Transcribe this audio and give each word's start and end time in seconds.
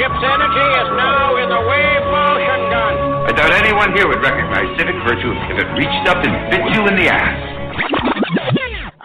Ship's 0.00 0.24
energy 0.24 0.68
is 0.80 0.88
now 0.96 1.36
in 1.36 1.48
the 1.50 1.60
wave 1.60 2.04
motion 2.08 2.60
gun. 2.70 3.09
I 3.26 3.32
doubt 3.32 3.52
anyone 3.52 3.92
here 3.94 4.08
would 4.08 4.22
recognize 4.22 4.66
civic 4.78 4.96
virtue 5.06 5.32
if 5.52 5.58
it 5.58 5.68
reached 5.76 6.08
up 6.08 6.24
and 6.24 6.50
bit 6.50 6.60
you 6.74 6.86
in 6.88 6.96
the 6.96 7.08
ass. 7.12 7.36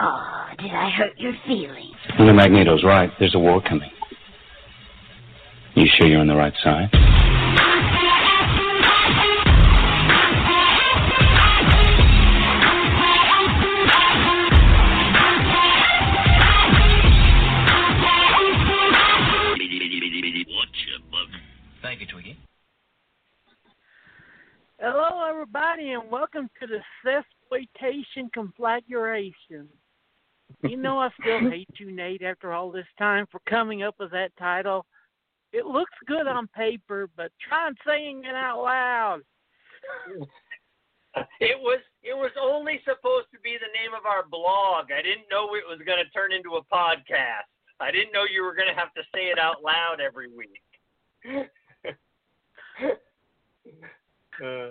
Oh, 0.00 0.46
did 0.58 0.72
I 0.72 0.90
hurt 0.90 1.18
your 1.18 1.32
feelings? 1.46 1.96
Well, 2.18 2.32
Magneto's 2.32 2.84
right. 2.84 3.10
There's 3.18 3.34
a 3.34 3.38
war 3.38 3.62
coming. 3.62 3.90
You 5.74 5.86
sure 5.96 6.06
you're 6.08 6.20
on 6.20 6.26
the 6.26 6.36
right 6.36 6.54
side? 6.62 6.90
And 25.96 26.10
welcome 26.10 26.50
to 26.60 26.66
the 26.66 26.80
Sexploitation 27.02 28.30
Conflagration. 28.34 29.66
You 30.62 30.76
know 30.76 30.98
I 30.98 31.08
still 31.18 31.40
hate 31.50 31.70
you, 31.78 31.90
Nate, 31.90 32.22
after 32.22 32.52
all 32.52 32.70
this 32.70 32.86
time 32.98 33.24
for 33.32 33.40
coming 33.48 33.82
up 33.82 33.94
with 33.98 34.10
that 34.10 34.36
title. 34.38 34.84
It 35.54 35.64
looks 35.64 35.94
good 36.06 36.26
on 36.26 36.48
paper, 36.48 37.08
but 37.16 37.32
try 37.48 37.70
saying 37.86 38.24
it 38.26 38.34
out 38.34 38.62
loud. 38.62 39.20
It 41.40 41.58
was 41.58 41.80
it 42.02 42.14
was 42.14 42.32
only 42.38 42.80
supposed 42.84 43.28
to 43.32 43.40
be 43.42 43.56
the 43.58 43.72
name 43.72 43.94
of 43.98 44.04
our 44.04 44.28
blog. 44.28 44.92
I 44.92 45.00
didn't 45.00 45.30
know 45.30 45.54
it 45.54 45.64
was 45.66 45.80
going 45.86 46.04
to 46.04 46.10
turn 46.10 46.30
into 46.30 46.56
a 46.56 46.64
podcast. 46.64 47.48
I 47.80 47.90
didn't 47.90 48.12
know 48.12 48.24
you 48.30 48.42
were 48.42 48.54
going 48.54 48.68
to 48.68 48.78
have 48.78 48.92
to 48.94 49.02
say 49.14 49.28
it 49.28 49.38
out 49.38 49.62
loud 49.64 49.96
every 50.04 50.28
week. 50.28 50.60
Uh, 54.44 54.68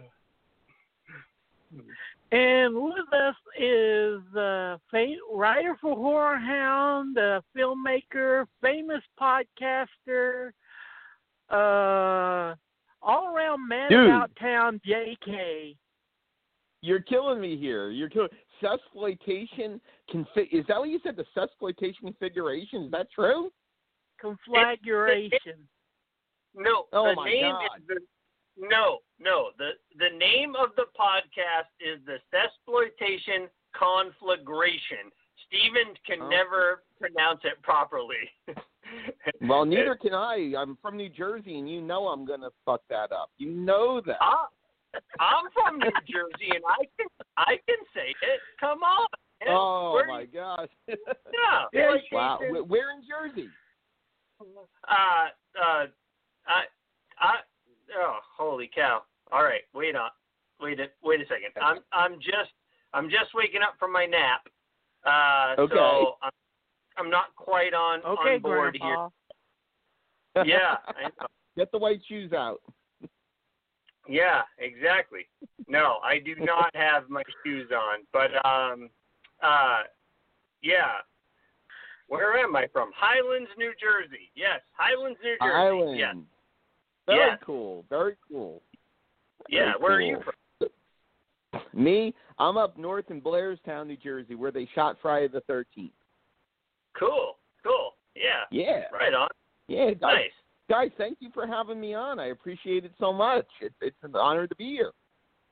And 2.32 2.76
with 2.76 3.14
us 3.14 3.36
is 3.60 4.22
uh, 4.36 4.78
fa- 4.92 5.16
writer 5.34 5.78
for 5.80 5.96
Horror 5.96 6.38
Hound, 6.38 7.18
uh, 7.18 7.42
filmmaker, 7.56 8.46
famous 8.62 9.02
podcaster, 9.20 10.52
uh, 11.50 12.56
all 13.02 13.36
around 13.36 13.68
man 13.68 13.90
Dude. 13.90 14.08
about 14.08 14.32
town, 14.40 14.82
JK. 14.88 15.76
You're 16.82 17.02
killing 17.02 17.40
me 17.40 17.58
here. 17.58 17.90
You're 17.92 18.10
killing 18.10 18.30
sexploitation. 18.62 19.80
Confi- 20.14 20.52
is 20.52 20.66
that 20.68 20.80
what 20.80 20.90
you 20.90 21.00
said? 21.04 21.16
The 21.16 21.26
sexploitation 21.38 22.00
configuration. 22.02 22.84
Is 22.86 22.92
that 22.92 23.08
true? 23.12 23.52
Conflagration. 24.20 25.68
no, 26.56 26.86
Oh 26.94 27.10
the 27.10 27.16
my 27.16 27.26
name 27.30 27.52
God. 27.52 27.62
is 27.80 27.88
the 27.88 28.00
no 28.58 29.00
no 29.20 29.50
the 29.58 29.72
the 29.98 30.16
name 30.18 30.56
of 30.56 30.70
the 30.76 30.86
podcast 30.98 31.70
is 31.80 32.00
the 32.06 32.18
Sexploitation 32.34 33.48
Conflagration. 33.78 35.12
Steven 35.48 35.94
can 36.08 36.22
Oh. 36.24 36.30
never 36.30 36.84
pronounce 37.00 37.42
it 37.44 37.62
properly. 37.64 38.30
Well, 39.42 39.66
neither 39.66 39.96
can 40.02 40.14
I. 40.14 40.54
I'm 40.56 40.78
from 40.80 40.96
New 40.96 41.10
Jersey, 41.10 41.58
and 41.58 41.68
you 41.68 41.82
know 41.82 42.08
I'm 42.08 42.24
gonna 42.24 42.50
fuck 42.66 42.82
that 42.92 43.12
up. 43.12 43.32
You 43.40 43.50
know 43.50 44.00
that. 44.06 44.18
I, 44.22 44.46
I'm 45.20 45.46
from 45.54 45.80
New 45.80 45.90
Jersey, 46.08 46.52
and 46.54 46.64
I 46.68 46.86
can 46.96 47.08
I 47.36 47.56
can 47.68 47.78
say 47.96 48.10
it. 48.22 48.40
Come 48.60 48.84
on. 48.84 49.08
man. 49.44 49.56
oh 49.58 49.94
Where- 49.94 50.08
my 50.08 50.26
gosh. 50.26 50.70
Yeah. 50.88 51.66
Yeah, 51.74 51.90
like, 51.90 52.04
wow. 52.12 52.40
Wh- 52.40 52.70
Where 52.70 52.92
in 52.92 53.02
Jersey? 53.10 53.50
Uh, 54.40 54.44
uh, 54.88 55.86
I, 56.48 56.62
I, 57.20 57.36
oh, 57.98 58.18
holy 58.38 58.70
cow! 58.74 59.04
All 59.32 59.44
right, 59.44 59.62
wait 59.74 59.96
on, 59.96 60.10
wait 60.60 60.80
a, 60.80 60.88
wait 61.04 61.22
a 61.22 61.26
second. 61.26 61.50
I'm, 61.62 61.80
I'm 61.92 62.16
just, 62.20 62.52
I'm 62.94 63.10
just 63.10 63.34
waking 63.34 63.62
up 63.62 63.76
from 63.80 63.92
my 63.92 64.06
nap. 64.06 64.42
Uh, 65.06 65.62
Okay. 65.62 65.76
so 65.76 66.16
I'm, 66.24 66.32
I'm 66.98 67.10
not 67.10 67.36
quite 67.36 67.74
on 67.74 68.00
Okay, 68.06 68.36
on 68.36 68.42
board 68.42 68.78
Grandpa. 68.80 69.10
here. 70.36 70.46
Yeah, 70.46 70.78
I 70.88 71.04
know. 71.04 71.28
Get 71.58 71.72
the 71.72 71.78
white 71.78 72.02
shoes 72.08 72.34
out. 72.34 72.62
yeah, 74.08 74.42
exactly. 74.60 75.28
No, 75.68 75.98
I 76.04 76.20
do 76.20 76.36
not 76.40 76.76
have 76.76 77.10
my 77.10 77.24
shoes 77.46 77.70
on, 77.72 78.00
but 78.14 78.32
um, 78.46 78.90
uh, 79.42 79.84
yeah. 80.62 80.98
Where 82.08 82.38
am 82.38 82.56
I 82.56 82.68
from? 82.72 82.92
Highlands, 82.96 83.50
New 83.58 83.72
Jersey. 83.82 84.30
Yes, 84.36 84.62
Highlands, 84.74 85.18
New 85.24 85.36
Jersey. 85.42 85.56
Island. 85.56 85.98
Yes, 86.00 86.16
Very 87.08 87.20
Yeah. 87.20 87.38
cool. 87.38 87.86
Very 87.90 88.16
cool. 88.28 88.62
yeah. 89.50 89.74
Very 89.74 89.80
Where 89.80 89.94
are 89.94 90.02
you 90.02 90.22
from? 90.24 90.70
Me, 91.74 92.14
I'm 92.40 92.58
up 92.58 92.78
north 92.78 93.12
in 93.12 93.22
Blairstown, 93.22 93.88
New 93.88 93.98
Jersey, 93.98 94.36
where 94.36 94.52
they 94.52 94.66
shot 94.76 94.98
Friday 95.02 95.28
the 95.28 95.42
13th. 95.42 95.92
Cool, 96.98 97.38
cool. 97.64 97.96
Yeah, 98.16 98.44
Yeah. 98.52 98.86
right 98.92 99.14
on. 99.14 99.30
Yeah. 99.68 99.92
Guys, 99.92 100.02
Nice. 100.02 100.32
guys, 100.70 100.92
thank 100.98 101.18
you 101.22 101.30
for 101.32 101.46
having 101.46 101.80
me 101.80 101.94
on. 101.94 102.20
I 102.20 102.28
appreciate 102.28 102.86
it 102.86 102.94
so 102.98 103.12
much. 103.14 103.48
It, 103.62 103.74
it's 103.82 104.02
an 104.04 104.16
honor 104.16 104.48
to 104.48 104.56
be 104.56 104.70
here. 104.72 104.92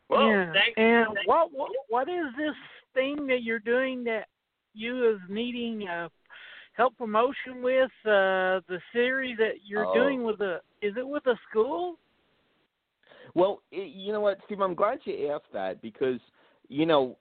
Well, 0.09 0.27
yeah. 0.27 0.51
thanks. 0.53 0.73
and 0.77 1.07
thanks- 1.07 1.27
what, 1.27 1.51
what 1.51 1.71
what 1.89 2.09
is 2.09 2.25
this 2.37 2.55
thing 2.93 3.25
that 3.27 3.43
you're 3.43 3.59
doing 3.59 4.03
that 4.05 4.27
you 4.73 5.09
is 5.09 5.19
needing 5.29 5.87
uh, 5.87 6.09
help 6.73 6.97
promotion 6.97 7.61
with 7.61 7.91
uh, 8.05 8.61
the 8.67 8.79
series 8.91 9.37
that 9.37 9.65
you're 9.65 9.85
Oh. 9.87 9.93
doing 9.93 10.23
with 10.23 10.39
the 10.39 10.61
is 10.81 10.95
it 10.97 11.07
with 11.07 11.25
a 11.27 11.37
school? 11.49 11.97
Well, 13.35 13.61
it, 13.71 13.93
you 13.93 14.11
know 14.11 14.21
what, 14.21 14.39
Steve? 14.45 14.61
I'm 14.61 14.75
glad 14.75 14.99
you 15.05 15.29
asked 15.29 15.51
that 15.53 15.81
because, 15.81 16.19
you 16.67 16.85
know, 16.85 17.17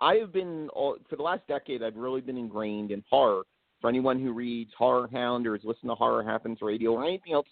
I 0.00 0.14
have 0.16 0.32
been 0.32 0.68
all, 0.70 0.96
for 1.08 1.16
the 1.16 1.22
last 1.22 1.46
decade. 1.46 1.82
I've 1.82 1.96
really 1.96 2.20
been 2.20 2.36
ingrained 2.36 2.90
in 2.90 3.04
horror. 3.08 3.44
For 3.80 3.88
anyone 3.88 4.20
who 4.20 4.32
reads 4.32 4.70
Horror 4.76 5.08
Hound 5.10 5.46
or 5.46 5.56
has 5.56 5.64
listened 5.64 5.90
to 5.90 5.94
Horror 5.94 6.22
Happens 6.22 6.58
Radio 6.60 6.92
or 6.92 7.04
anything 7.04 7.32
else 7.32 7.46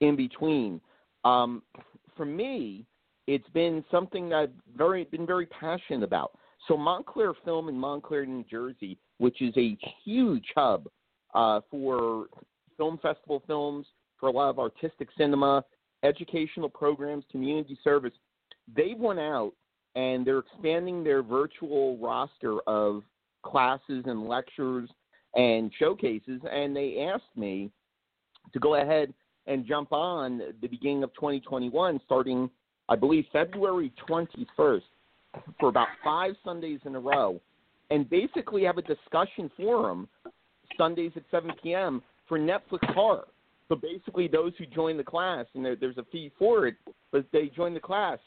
in 0.00 0.16
between, 0.16 0.80
um, 1.24 1.62
for 2.16 2.24
me, 2.24 2.86
it's 3.26 3.48
been 3.50 3.84
something 3.90 4.30
that 4.30 4.36
I've 4.36 4.50
very 4.76 5.04
been 5.04 5.26
very 5.26 5.44
passionate 5.46 6.02
about. 6.02 6.38
So 6.68 6.76
Montclair 6.76 7.34
Film 7.44 7.68
in 7.68 7.76
Montclair, 7.76 8.24
New 8.24 8.44
Jersey, 8.50 8.96
which 9.18 9.40
is 9.40 9.54
a 9.56 9.76
huge 10.04 10.46
hub 10.54 10.88
uh, 11.34 11.60
for 11.70 12.26
film 12.76 12.98
festival 13.02 13.42
films, 13.46 13.86
for 14.18 14.28
a 14.28 14.32
lot 14.32 14.50
of 14.50 14.58
artistic 14.58 15.08
cinema, 15.16 15.64
educational 16.02 16.68
programs, 16.68 17.24
community 17.30 17.78
service. 17.82 18.12
They 18.74 18.94
went 18.96 19.18
out 19.18 19.52
and 19.96 20.26
they're 20.26 20.38
expanding 20.38 21.04
their 21.04 21.22
virtual 21.22 21.96
roster 21.98 22.60
of 22.66 23.02
classes 23.42 24.04
and 24.06 24.26
lectures 24.26 24.88
and 25.34 25.70
showcases. 25.78 26.40
And 26.50 26.74
they 26.74 27.08
asked 27.12 27.36
me 27.36 27.70
to 28.52 28.58
go 28.58 28.76
ahead 28.76 29.12
and 29.46 29.66
jump 29.66 29.92
on 29.92 30.40
the 30.60 30.68
beginning 30.68 31.04
of 31.04 31.12
2021, 31.14 32.00
starting, 32.06 32.50
I 32.88 32.96
believe, 32.96 33.24
February 33.32 33.92
21st, 34.08 34.82
for 35.60 35.68
about 35.68 35.88
five 36.02 36.34
Sundays 36.44 36.80
in 36.86 36.94
a 36.94 37.00
row, 37.00 37.40
and 37.90 38.08
basically 38.08 38.64
have 38.64 38.78
a 38.78 38.82
discussion 38.82 39.50
forum 39.56 40.08
Sundays 40.76 41.12
at 41.16 41.22
7 41.30 41.50
p.m. 41.62 42.02
for 42.28 42.38
Netflix 42.38 42.92
horror. 42.94 43.28
So 43.68 43.76
basically, 43.76 44.28
those 44.28 44.52
who 44.58 44.66
join 44.66 44.96
the 44.96 45.04
class, 45.04 45.46
and 45.54 45.64
there, 45.64 45.76
there's 45.76 45.96
a 45.98 46.04
fee 46.12 46.30
for 46.38 46.66
it, 46.66 46.74
but 47.12 47.24
they 47.32 47.50
join 47.54 47.72
the 47.72 47.80
class, 47.80 48.18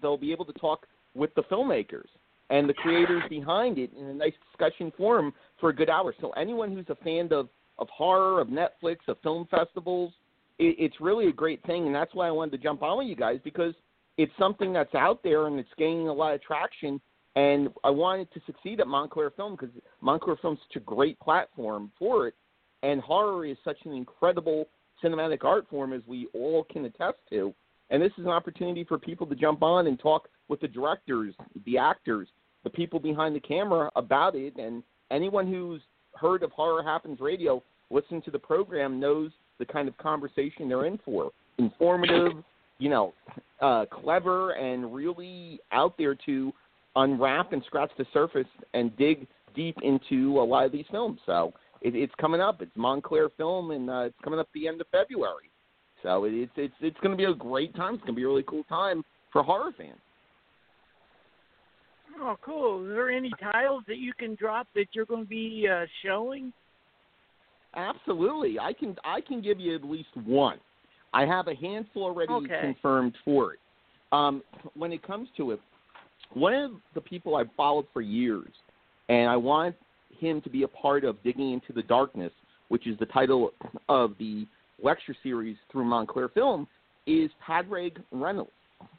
they'll 0.00 0.16
be 0.16 0.32
able 0.32 0.46
to 0.46 0.52
talk 0.54 0.86
with 1.14 1.34
the 1.34 1.42
filmmakers 1.44 2.06
and 2.48 2.68
the 2.68 2.74
creators 2.74 3.22
behind 3.28 3.78
it 3.78 3.90
in 3.98 4.06
a 4.06 4.14
nice 4.14 4.32
discussion 4.50 4.92
forum 4.96 5.32
for 5.60 5.70
a 5.70 5.74
good 5.74 5.90
hour. 5.90 6.14
So 6.20 6.30
anyone 6.30 6.72
who's 6.72 6.86
a 6.88 6.96
fan 6.96 7.32
of 7.32 7.48
of 7.78 7.88
horror, 7.90 8.40
of 8.40 8.48
Netflix, 8.48 8.96
of 9.06 9.18
film 9.22 9.46
festivals, 9.50 10.10
it, 10.58 10.76
it's 10.78 10.98
really 10.98 11.28
a 11.28 11.32
great 11.32 11.62
thing, 11.66 11.84
and 11.84 11.94
that's 11.94 12.14
why 12.14 12.26
I 12.26 12.30
wanted 12.30 12.52
to 12.52 12.58
jump 12.58 12.82
on 12.82 12.98
with 12.98 13.06
you 13.06 13.16
guys 13.16 13.38
because 13.44 13.74
it's 14.16 14.32
something 14.38 14.72
that's 14.72 14.94
out 14.94 15.22
there 15.22 15.46
and 15.46 15.58
it's 15.58 15.68
gaining 15.76 16.08
a 16.08 16.12
lot 16.12 16.32
of 16.34 16.42
traction. 16.42 17.00
And 17.36 17.68
I 17.84 17.90
wanted 17.90 18.32
to 18.32 18.40
succeed 18.46 18.80
at 18.80 18.86
Montclair 18.86 19.30
Film 19.30 19.56
because 19.56 19.74
Montclair 20.00 20.36
Film 20.36 20.54
is 20.54 20.60
such 20.68 20.82
a 20.82 20.84
great 20.84 21.20
platform 21.20 21.92
for 21.98 22.26
it, 22.26 22.34
and 22.82 23.00
horror 23.00 23.44
is 23.44 23.58
such 23.62 23.76
an 23.84 23.92
incredible 23.92 24.66
cinematic 25.04 25.44
art 25.44 25.66
form 25.68 25.92
as 25.92 26.00
we 26.06 26.28
all 26.32 26.64
can 26.64 26.86
attest 26.86 27.18
to. 27.30 27.54
And 27.90 28.02
this 28.02 28.12
is 28.18 28.24
an 28.24 28.30
opportunity 28.30 28.84
for 28.84 28.98
people 28.98 29.26
to 29.26 29.34
jump 29.34 29.62
on 29.62 29.86
and 29.86 29.98
talk 29.98 30.28
with 30.48 30.60
the 30.60 30.68
directors, 30.68 31.34
the 31.66 31.76
actors, 31.78 32.26
the 32.64 32.70
people 32.70 32.98
behind 32.98 33.36
the 33.36 33.40
camera 33.40 33.90
about 33.96 34.34
it. 34.34 34.56
And 34.56 34.82
anyone 35.10 35.46
who's 35.46 35.82
heard 36.14 36.42
of 36.42 36.50
Horror 36.52 36.82
Happens 36.82 37.20
Radio, 37.20 37.62
listen 37.90 38.22
to 38.22 38.30
the 38.30 38.38
program, 38.38 38.98
knows 38.98 39.30
the 39.58 39.66
kind 39.66 39.88
of 39.88 39.96
conversation 39.98 40.68
they're 40.68 40.86
in 40.86 40.98
for. 41.04 41.30
Informative, 41.58 42.32
you 42.78 42.88
know, 42.88 43.12
uh, 43.60 43.84
clever, 43.86 44.52
and 44.52 44.94
really 44.94 45.60
out 45.70 45.96
there 45.98 46.14
to 46.26 46.52
unwrap 46.96 47.52
and 47.52 47.62
scratch 47.66 47.90
the 47.96 48.06
surface 48.12 48.46
and 48.74 48.96
dig 48.96 49.26
deep 49.54 49.76
into 49.82 50.40
a 50.40 50.44
lot 50.44 50.66
of 50.66 50.72
these 50.72 50.84
films. 50.90 51.20
So 51.26 51.52
it, 51.80 51.94
it's 51.94 52.14
coming 52.20 52.40
up. 52.40 52.62
It's 52.62 52.76
Montclair 52.76 53.28
Film, 53.36 53.70
and 53.70 53.88
uh, 53.88 54.00
it's 54.00 54.18
coming 54.24 54.40
up 54.40 54.48
the 54.54 54.66
end 54.66 54.80
of 54.80 54.86
February. 54.90 55.50
So 56.02 56.24
it, 56.24 56.34
it's 56.34 56.52
it's 56.56 56.74
it's 56.80 56.98
going 57.00 57.12
to 57.12 57.16
be 57.16 57.30
a 57.30 57.34
great 57.34 57.74
time. 57.74 57.94
It's 57.94 58.02
going 58.02 58.14
to 58.14 58.16
be 58.16 58.24
a 58.24 58.28
really 58.28 58.44
cool 58.46 58.64
time 58.64 59.02
for 59.32 59.42
horror 59.42 59.72
fans. 59.76 59.98
Oh, 62.18 62.36
cool. 62.42 62.84
Is 62.84 62.94
there 62.94 63.10
any 63.10 63.30
titles 63.52 63.82
that 63.88 63.98
you 63.98 64.12
can 64.18 64.34
drop 64.36 64.66
that 64.74 64.86
you're 64.92 65.04
going 65.04 65.24
to 65.24 65.28
be 65.28 65.68
uh, 65.70 65.84
showing? 66.04 66.52
Absolutely, 67.74 68.58
I 68.58 68.72
can 68.72 68.96
I 69.04 69.20
can 69.20 69.42
give 69.42 69.60
you 69.60 69.74
at 69.74 69.84
least 69.84 70.08
one. 70.24 70.58
I 71.12 71.26
have 71.26 71.48
a 71.48 71.54
handful 71.54 72.04
already 72.04 72.32
Okay. 72.32 72.60
confirmed 72.60 73.16
for 73.24 73.54
it. 73.54 73.60
Um, 74.12 74.42
when 74.74 74.92
it 74.92 75.02
comes 75.06 75.28
to 75.36 75.50
it, 75.50 75.60
one 76.34 76.54
of 76.54 76.70
the 76.94 77.00
people 77.00 77.36
I've 77.36 77.50
followed 77.56 77.86
for 77.92 78.00
years, 78.00 78.50
and 79.08 79.28
I 79.28 79.36
want 79.36 79.74
him 80.18 80.40
to 80.42 80.50
be 80.50 80.62
a 80.62 80.68
part 80.68 81.04
of 81.04 81.22
Digging 81.22 81.52
into 81.52 81.72
the 81.72 81.82
Darkness, 81.82 82.32
which 82.68 82.86
is 82.86 82.98
the 82.98 83.06
title 83.06 83.52
of 83.88 84.14
the 84.18 84.46
lecture 84.82 85.14
series 85.22 85.56
through 85.70 85.84
Montclair 85.84 86.28
Film, 86.28 86.66
is 87.06 87.30
Padraig 87.44 88.00
Reynolds, 88.10 88.50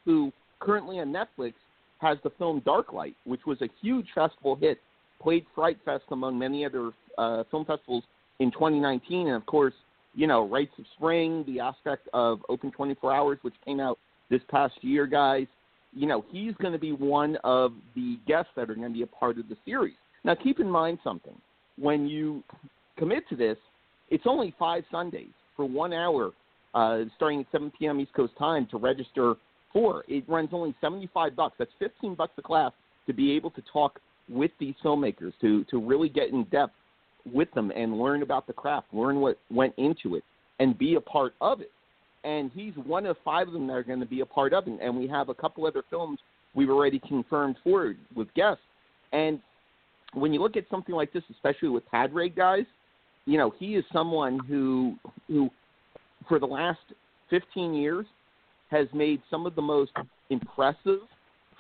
who 0.06 0.32
currently 0.60 1.00
on 1.00 1.14
Netflix 1.14 1.54
has 2.00 2.18
the 2.24 2.30
film 2.38 2.62
Darklight, 2.62 3.16
which 3.26 3.42
was 3.46 3.62
a 3.62 3.70
huge 3.82 4.08
festival 4.14 4.56
hit, 4.56 4.80
played 5.22 5.46
Fright 5.56 5.78
Fest 5.84 6.04
among 6.12 6.38
many 6.38 6.66
other 6.66 6.92
uh, 7.18 7.44
film 7.50 7.66
festivals 7.66 8.04
in 8.40 8.52
2019, 8.52 9.28
and 9.28 9.36
of 9.36 9.46
course, 9.46 9.74
you 10.16 10.28
know, 10.28 10.48
Rites 10.48 10.72
of 10.80 10.86
Spring, 10.96 11.44
the 11.46 11.60
aspect 11.60 12.08
of 12.14 12.40
Open 12.50 12.72
24 12.72 13.14
Hours, 13.14 13.38
which 13.42 13.54
came 13.66 13.80
out 13.80 14.00
this 14.30 14.42
past 14.50 14.74
year, 14.82 15.06
guys. 15.06 15.48
You 15.94 16.08
know, 16.08 16.26
he's 16.32 16.54
going 16.56 16.74
to 16.74 16.80
be 16.80 16.92
one 16.92 17.38
of 17.44 17.74
the 17.96 18.20
guests 18.28 18.52
that 18.56 18.70
are 18.70 18.76
going 18.76 18.88
to 18.88 18.94
be 18.94 19.04
a 19.04 19.08
part 19.08 19.38
of 19.38 19.50
the 19.50 19.58
series. 19.66 19.96
Now, 20.24 20.36
keep 20.36 20.60
in 20.60 20.70
mind 20.70 21.00
something. 21.04 21.36
When 21.80 22.08
you 22.08 22.44
commit 22.98 23.28
to 23.30 23.36
this, 23.36 23.58
it's 24.10 24.24
only 24.26 24.54
five 24.58 24.84
Sundays 24.92 25.34
for 25.56 25.66
one 25.66 25.94
hour, 25.94 26.32
uh, 26.74 27.04
starting 27.16 27.42
at 27.42 27.48
7 27.52 27.72
p.m. 27.78 28.00
East 28.00 28.14
Coast 28.14 28.34
time 28.38 28.68
to 28.72 28.78
register 28.78 29.36
for. 29.74 30.04
It 30.08 30.28
runs 30.28 30.50
only 30.52 30.76
75 30.82 31.36
bucks. 31.36 31.56
That's 31.60 31.72
15 31.80 32.16
bucks 32.16 32.34
a 32.38 32.42
class 32.42 32.72
to 33.06 33.14
be 33.14 33.32
able 33.34 33.52
to 33.52 33.64
talk 33.72 34.00
with 34.30 34.52
these 34.60 34.76
filmmakers, 34.84 35.34
to 35.42 35.64
to 35.66 35.80
really 35.80 36.10
get 36.10 36.30
in 36.30 36.44
depth 36.46 36.74
with 37.34 37.52
them 37.54 37.72
and 37.72 37.98
learn 37.98 38.22
about 38.22 38.48
the 38.48 38.54
craft, 38.54 38.88
learn 38.94 39.20
what 39.20 39.38
went 39.50 39.74
into 39.78 40.16
it, 40.16 40.24
and 40.60 40.78
be 40.78 40.96
a 40.96 41.02
part 41.02 41.34
of 41.42 41.62
it. 41.62 41.72
And 42.28 42.52
he's 42.54 42.74
one 42.76 43.06
of 43.06 43.16
five 43.24 43.48
of 43.48 43.54
them 43.54 43.68
that 43.68 43.74
are 43.74 43.84
going 43.84 44.02
to 44.02 44.06
be 44.06 44.20
a 44.20 44.26
part 44.26 44.52
of 44.52 44.68
it. 44.68 44.78
And 44.82 44.98
we 44.98 45.08
have 45.08 45.30
a 45.30 45.34
couple 45.34 45.66
other 45.66 45.82
films 45.90 46.20
we've 46.54 46.70
already 46.70 47.00
confirmed 47.08 47.56
for 47.64 47.96
with 48.16 48.34
guests. 48.34 48.64
And 49.14 49.40
when 50.14 50.34
you 50.34 50.42
look 50.42 50.58
at 50.58 50.66
something 50.70 50.94
like 50.94 51.14
this, 51.14 51.24
especially 51.32 51.70
with 51.70 51.86
Padraig 51.90 52.36
guys, 52.36 52.66
you 53.26 53.38
know, 53.38 53.54
he 53.58 53.76
is 53.76 53.86
someone 53.94 54.40
who 54.40 54.96
who 55.28 55.50
for 56.28 56.38
the 56.38 56.46
last 56.46 56.80
15 57.30 57.74
years 57.74 58.06
has 58.72 58.88
made 58.94 59.22
some 59.32 59.46
of 59.46 59.56
the 59.56 59.62
most 59.62 59.92
impressive, 60.30 61.00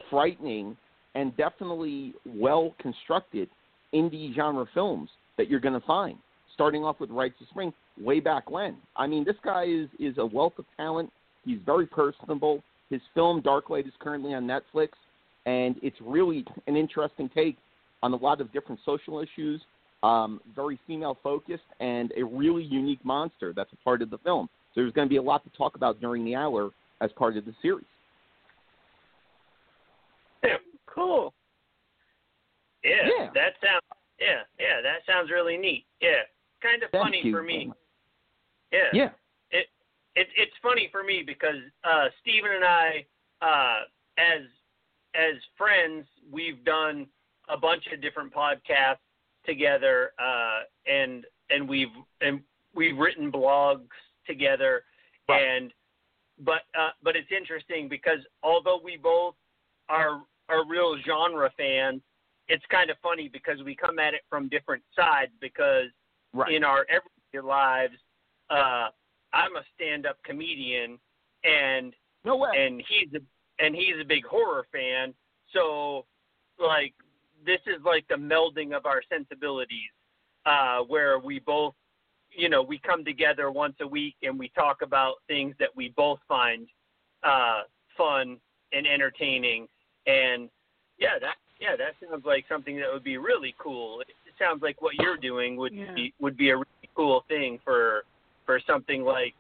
frightening, 0.09 0.75
and 1.15 1.35
definitely 1.37 2.13
well 2.25 2.75
constructed 2.79 3.47
indie 3.93 4.35
genre 4.35 4.65
films 4.73 5.09
that 5.37 5.49
you're 5.49 5.61
going 5.61 5.79
to 5.79 5.87
find. 5.87 6.17
Starting 6.57 6.83
off 6.83 7.00
with 7.00 7.12
Rites 7.12 7.36
of 7.39 7.48
Spring, 7.50 7.71
way 8.01 8.19
back 8.19 8.50
when. 8.50 8.77
I 8.95 9.06
mean, 9.06 9.24
this 9.24 9.36
guy 9.44 9.65
is 9.65 9.88
is 10.00 10.18
a 10.18 10.25
wealth 10.25 10.54
of 10.57 10.65
talent. 10.75 11.12
He's 11.45 11.59
very 11.63 11.86
personable. 11.86 12.63
His 12.89 13.00
film 13.13 13.44
Darklight 13.44 13.86
is 13.86 13.94
currently 14.00 14.33
on 14.33 14.48
Netflix, 14.48 14.89
and 15.45 15.75
it's 15.83 15.98
really 16.01 16.44
an 16.65 16.75
interesting 16.75 17.30
take 17.30 17.57
on 18.01 18.12
a 18.13 18.15
lot 18.15 18.42
of 18.42 18.51
different 18.51 18.81
social 18.83 19.19
issues. 19.19 19.62
Um, 20.01 20.42
very 20.56 20.80
female 20.88 21.18
focused 21.21 21.63
and 21.80 22.12
a 22.18 22.24
really 22.24 22.63
unique 22.63 23.03
monster 23.06 23.53
that's 23.56 23.71
a 23.74 23.83
part 23.83 24.01
of 24.01 24.10
the 24.10 24.18
film. 24.19 24.50
So 24.74 24.81
there's 24.81 24.94
going 24.94 25.07
to 25.07 25.10
be 25.10 25.18
a 25.18 25.21
lot 25.21 25.44
to 25.44 25.50
talk 25.56 25.75
about 25.75 26.00
during 26.01 26.25
the 26.25 26.33
hour 26.36 26.71
as 27.01 27.12
part 27.13 27.38
of 27.38 27.45
the 27.45 27.53
series. 27.62 27.86
Cool. 30.88 31.31
Yeah, 32.83 33.07
Yeah. 33.19 33.30
that 33.36 33.53
sounds 33.63 33.83
yeah, 34.19 34.42
yeah, 34.60 34.81
that 34.81 35.06
sounds 35.06 35.30
really 35.30 35.57
neat. 35.57 35.86
Yeah, 36.01 36.25
kind 36.69 36.83
of 36.83 36.91
funny 36.91 37.31
for 37.31 37.43
me. 37.43 37.71
Yeah, 38.71 38.79
Yeah. 38.93 39.09
it 39.51 39.67
it 40.15 40.27
it's 40.35 40.53
funny 40.61 40.89
for 40.91 41.03
me 41.03 41.23
because 41.25 41.61
uh 41.83 42.07
Steven 42.21 42.51
and 42.51 42.65
I 42.65 43.05
uh 43.41 43.79
as 44.17 44.41
as 45.15 45.35
friends 45.57 46.05
we've 46.31 46.63
done 46.65 47.07
a 47.49 47.57
bunch 47.57 47.87
of 47.93 48.01
different 48.01 48.33
podcasts 48.33 48.97
together 49.45 50.11
uh 50.19 50.61
and 50.85 51.25
and 51.49 51.67
we've 51.67 51.95
and 52.21 52.41
we've 52.73 52.97
written 52.97 53.31
blogs 53.31 53.87
together 54.25 54.83
Right. 55.29 55.41
and 55.43 55.73
but 56.39 56.61
uh 56.77 56.89
but 57.03 57.15
it's 57.15 57.31
interesting 57.35 57.88
because 57.89 58.19
although 58.43 58.79
we 58.83 58.97
both 58.97 59.36
are 59.89 60.21
are 60.50 60.65
real 60.67 60.97
genre 61.05 61.50
fans 61.57 62.01
it's 62.50 62.63
kind 62.71 62.89
of 62.89 62.97
funny 63.03 63.27
because 63.27 63.62
we 63.63 63.75
come 63.75 64.00
at 64.00 64.13
it 64.13 64.21
from 64.29 64.47
different 64.50 64.83
sides 64.95 65.31
because 65.41 65.89
Right. 66.34 66.53
in 66.53 66.63
our 66.63 66.86
everyday 66.89 67.48
lives 67.48 67.96
uh 68.50 68.89
I'm 69.34 69.55
a 69.55 69.63
stand-up 69.75 70.17
comedian 70.24 71.00
and 71.43 71.93
no 72.24 72.38
way. 72.38 72.50
and 72.57 72.81
he's 72.88 73.10
a 73.13 73.19
and 73.63 73.75
he's 73.75 73.96
a 74.01 74.05
big 74.05 74.25
horror 74.25 74.65
fan 74.72 75.13
so 75.53 76.05
like 76.60 76.93
this 77.46 77.60
is 77.67 77.81
like 77.86 78.05
the 78.07 78.15
melding 78.15 78.75
of 78.75 78.86
our 78.86 79.01
sensibilities 79.12 79.89
uh 80.46 80.79
where 80.79 81.19
we 81.19 81.39
both 81.39 81.74
you 82.31 82.50
know 82.50 82.62
we 82.62 82.77
come 82.79 83.03
together 83.05 83.51
once 83.51 83.75
a 83.81 83.88
week 83.88 84.15
and 84.24 84.38
we 84.38 84.50
talk 84.50 84.81
about 84.81 85.15
things 85.27 85.55
that 85.60 85.69
we 85.75 85.89
both 85.96 86.19
find 86.27 86.67
uh 87.24 87.62
fun 87.98 88.38
and 88.74 88.86
entertaining 88.86 89.67
and 90.07 90.50
yeah 91.00 91.17
that 91.19 91.36
yeah 91.60 91.75
that 91.75 91.93
sounds 92.10 92.25
like 92.25 92.46
something 92.50 92.77
that 92.77 92.91
would 92.91 93.03
be 93.03 93.17
really 93.17 93.55
cool 93.60 94.01
sounds 94.39 94.62
like 94.62 94.82
what 94.82 94.96
you're 94.96 95.17
doing 95.17 95.56
would 95.58 95.74
Yeah. 95.74 95.94
be 95.94 96.13
would 96.20 96.38
be 96.38 96.50
a 96.50 96.56
really 96.58 96.89
cool 96.96 97.24
thing 97.27 97.60
for 97.63 98.03
for 98.46 98.60
something 98.65 99.03
like 99.03 99.34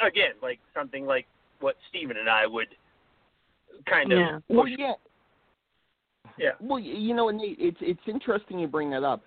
again 0.00 0.32
like 0.42 0.58
something 0.74 1.06
like 1.06 1.26
what 1.60 1.76
Steven 1.88 2.16
and 2.16 2.28
I 2.28 2.46
would 2.46 2.68
kind 3.86 4.12
of 4.12 4.18
Yeah. 4.18 4.38
Well, 4.48 4.68
yeah. 4.68 4.94
Yeah. 6.38 6.50
Well, 6.60 6.78
you 6.78 7.14
know, 7.14 7.30
Nate, 7.30 7.56
it's 7.58 7.78
it's 7.80 8.00
interesting 8.06 8.58
you 8.58 8.68
bring 8.68 8.90
that 8.90 9.04
up, 9.04 9.22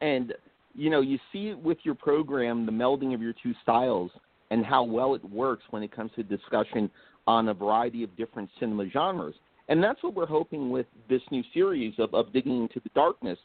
and 0.00 0.32
you 0.74 0.90
know, 0.90 1.00
you 1.00 1.18
see 1.32 1.48
it 1.48 1.58
with 1.58 1.78
your 1.82 1.94
program, 1.94 2.66
the 2.66 2.72
melding 2.72 3.14
of 3.14 3.20
your 3.20 3.34
two 3.42 3.52
styles, 3.62 4.10
and 4.50 4.64
how 4.64 4.84
well 4.84 5.14
it 5.14 5.24
works 5.24 5.64
when 5.70 5.82
it 5.82 5.90
comes 5.90 6.10
to 6.16 6.22
discussion 6.22 6.90
on 7.26 7.48
a 7.48 7.54
variety 7.54 8.02
of 8.02 8.16
different 8.16 8.48
cinema 8.58 8.88
genres. 8.88 9.34
And 9.68 9.82
that's 9.82 10.02
what 10.02 10.14
we're 10.14 10.26
hoping 10.26 10.70
with 10.70 10.86
this 11.08 11.22
new 11.30 11.42
series 11.54 11.94
of, 11.98 12.14
of 12.14 12.32
digging 12.32 12.62
into 12.62 12.80
the 12.80 12.90
darkness 12.94 13.38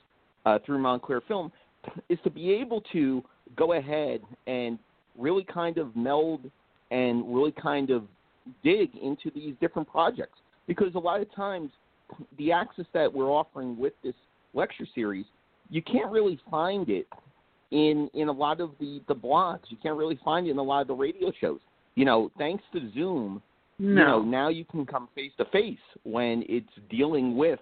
uh, 0.47 0.59
through 0.65 0.79
Montclair 0.79 1.21
Film, 1.27 1.51
is 2.09 2.19
to 2.23 2.29
be 2.29 2.51
able 2.51 2.81
to 2.93 3.23
go 3.55 3.73
ahead 3.73 4.21
and 4.45 4.79
really 5.17 5.43
kind 5.43 5.77
of 5.77 5.95
meld 5.95 6.41
and 6.91 7.23
really 7.33 7.51
kind 7.51 7.89
of 7.89 8.03
dig 8.63 8.95
into 8.95 9.29
these 9.35 9.53
different 9.59 9.87
projects 9.89 10.37
because 10.67 10.95
a 10.95 10.99
lot 10.99 11.19
of 11.19 11.33
times 11.35 11.69
the 12.37 12.51
access 12.51 12.85
that 12.93 13.11
we're 13.11 13.29
offering 13.29 13.77
with 13.77 13.93
this 14.03 14.13
lecture 14.53 14.87
series, 14.95 15.25
you 15.69 15.81
can't 15.81 16.09
really 16.11 16.39
find 16.49 16.89
it 16.89 17.07
in 17.71 18.09
in 18.13 18.29
a 18.29 18.31
lot 18.31 18.61
of 18.61 18.71
the 18.79 19.01
the 19.09 19.15
blogs. 19.15 19.65
You 19.67 19.77
can't 19.83 19.97
really 19.97 20.19
find 20.23 20.47
it 20.47 20.51
in 20.51 20.57
a 20.57 20.63
lot 20.63 20.81
of 20.81 20.87
the 20.87 20.93
radio 20.93 21.31
shows. 21.41 21.59
You 21.95 22.05
know, 22.05 22.31
thanks 22.37 22.63
to 22.73 22.79
Zoom, 22.93 23.41
No. 23.79 23.87
you 23.89 23.95
know, 23.95 24.21
now 24.21 24.47
you 24.49 24.63
can 24.63 24.85
come 24.85 25.09
face 25.15 25.33
to 25.37 25.45
face 25.45 25.85
when 26.03 26.45
it's 26.47 26.69
dealing 26.89 27.35
with 27.35 27.59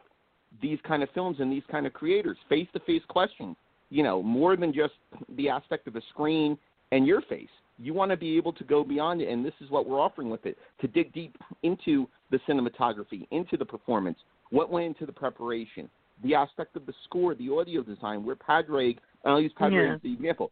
these 0.61 0.79
kind 0.87 1.03
of 1.03 1.09
films 1.13 1.37
and 1.39 1.51
these 1.51 1.63
kind 1.69 1.85
of 1.85 1.93
creators, 1.93 2.37
face 2.49 2.67
to 2.73 2.79
face 2.81 3.01
questions. 3.07 3.55
You 3.89 4.03
know, 4.03 4.23
more 4.23 4.55
than 4.55 4.73
just 4.73 4.93
the 5.35 5.47
aspect 5.49 5.87
of 5.87 5.93
the 5.93 6.01
screen 6.09 6.57
and 6.91 7.05
your 7.05 7.21
face. 7.21 7.49
You 7.77 7.93
want 7.93 8.11
to 8.11 8.17
be 8.17 8.37
able 8.37 8.53
to 8.53 8.63
go 8.63 8.83
beyond 8.83 9.21
it, 9.21 9.29
and 9.29 9.45
this 9.45 9.53
is 9.61 9.69
what 9.69 9.85
we're 9.85 9.99
offering 9.99 10.29
with 10.29 10.45
it 10.45 10.57
to 10.81 10.87
dig 10.87 11.13
deep 11.13 11.37
into 11.63 12.07
the 12.31 12.39
cinematography, 12.47 13.27
into 13.31 13.57
the 13.57 13.65
performance, 13.65 14.17
what 14.49 14.71
went 14.71 14.85
into 14.87 15.05
the 15.05 15.11
preparation, 15.11 15.89
the 16.23 16.33
aspect 16.33 16.75
of 16.75 16.85
the 16.85 16.93
score, 17.03 17.35
the 17.35 17.49
audio 17.49 17.83
design, 17.83 18.25
where 18.25 18.35
Padraig, 18.35 18.99
and 19.23 19.33
I'll 19.33 19.41
use 19.41 19.53
Padraig 19.53 19.87
Yeah. 19.87 19.95
as 19.95 20.01
the 20.01 20.13
example, 20.13 20.51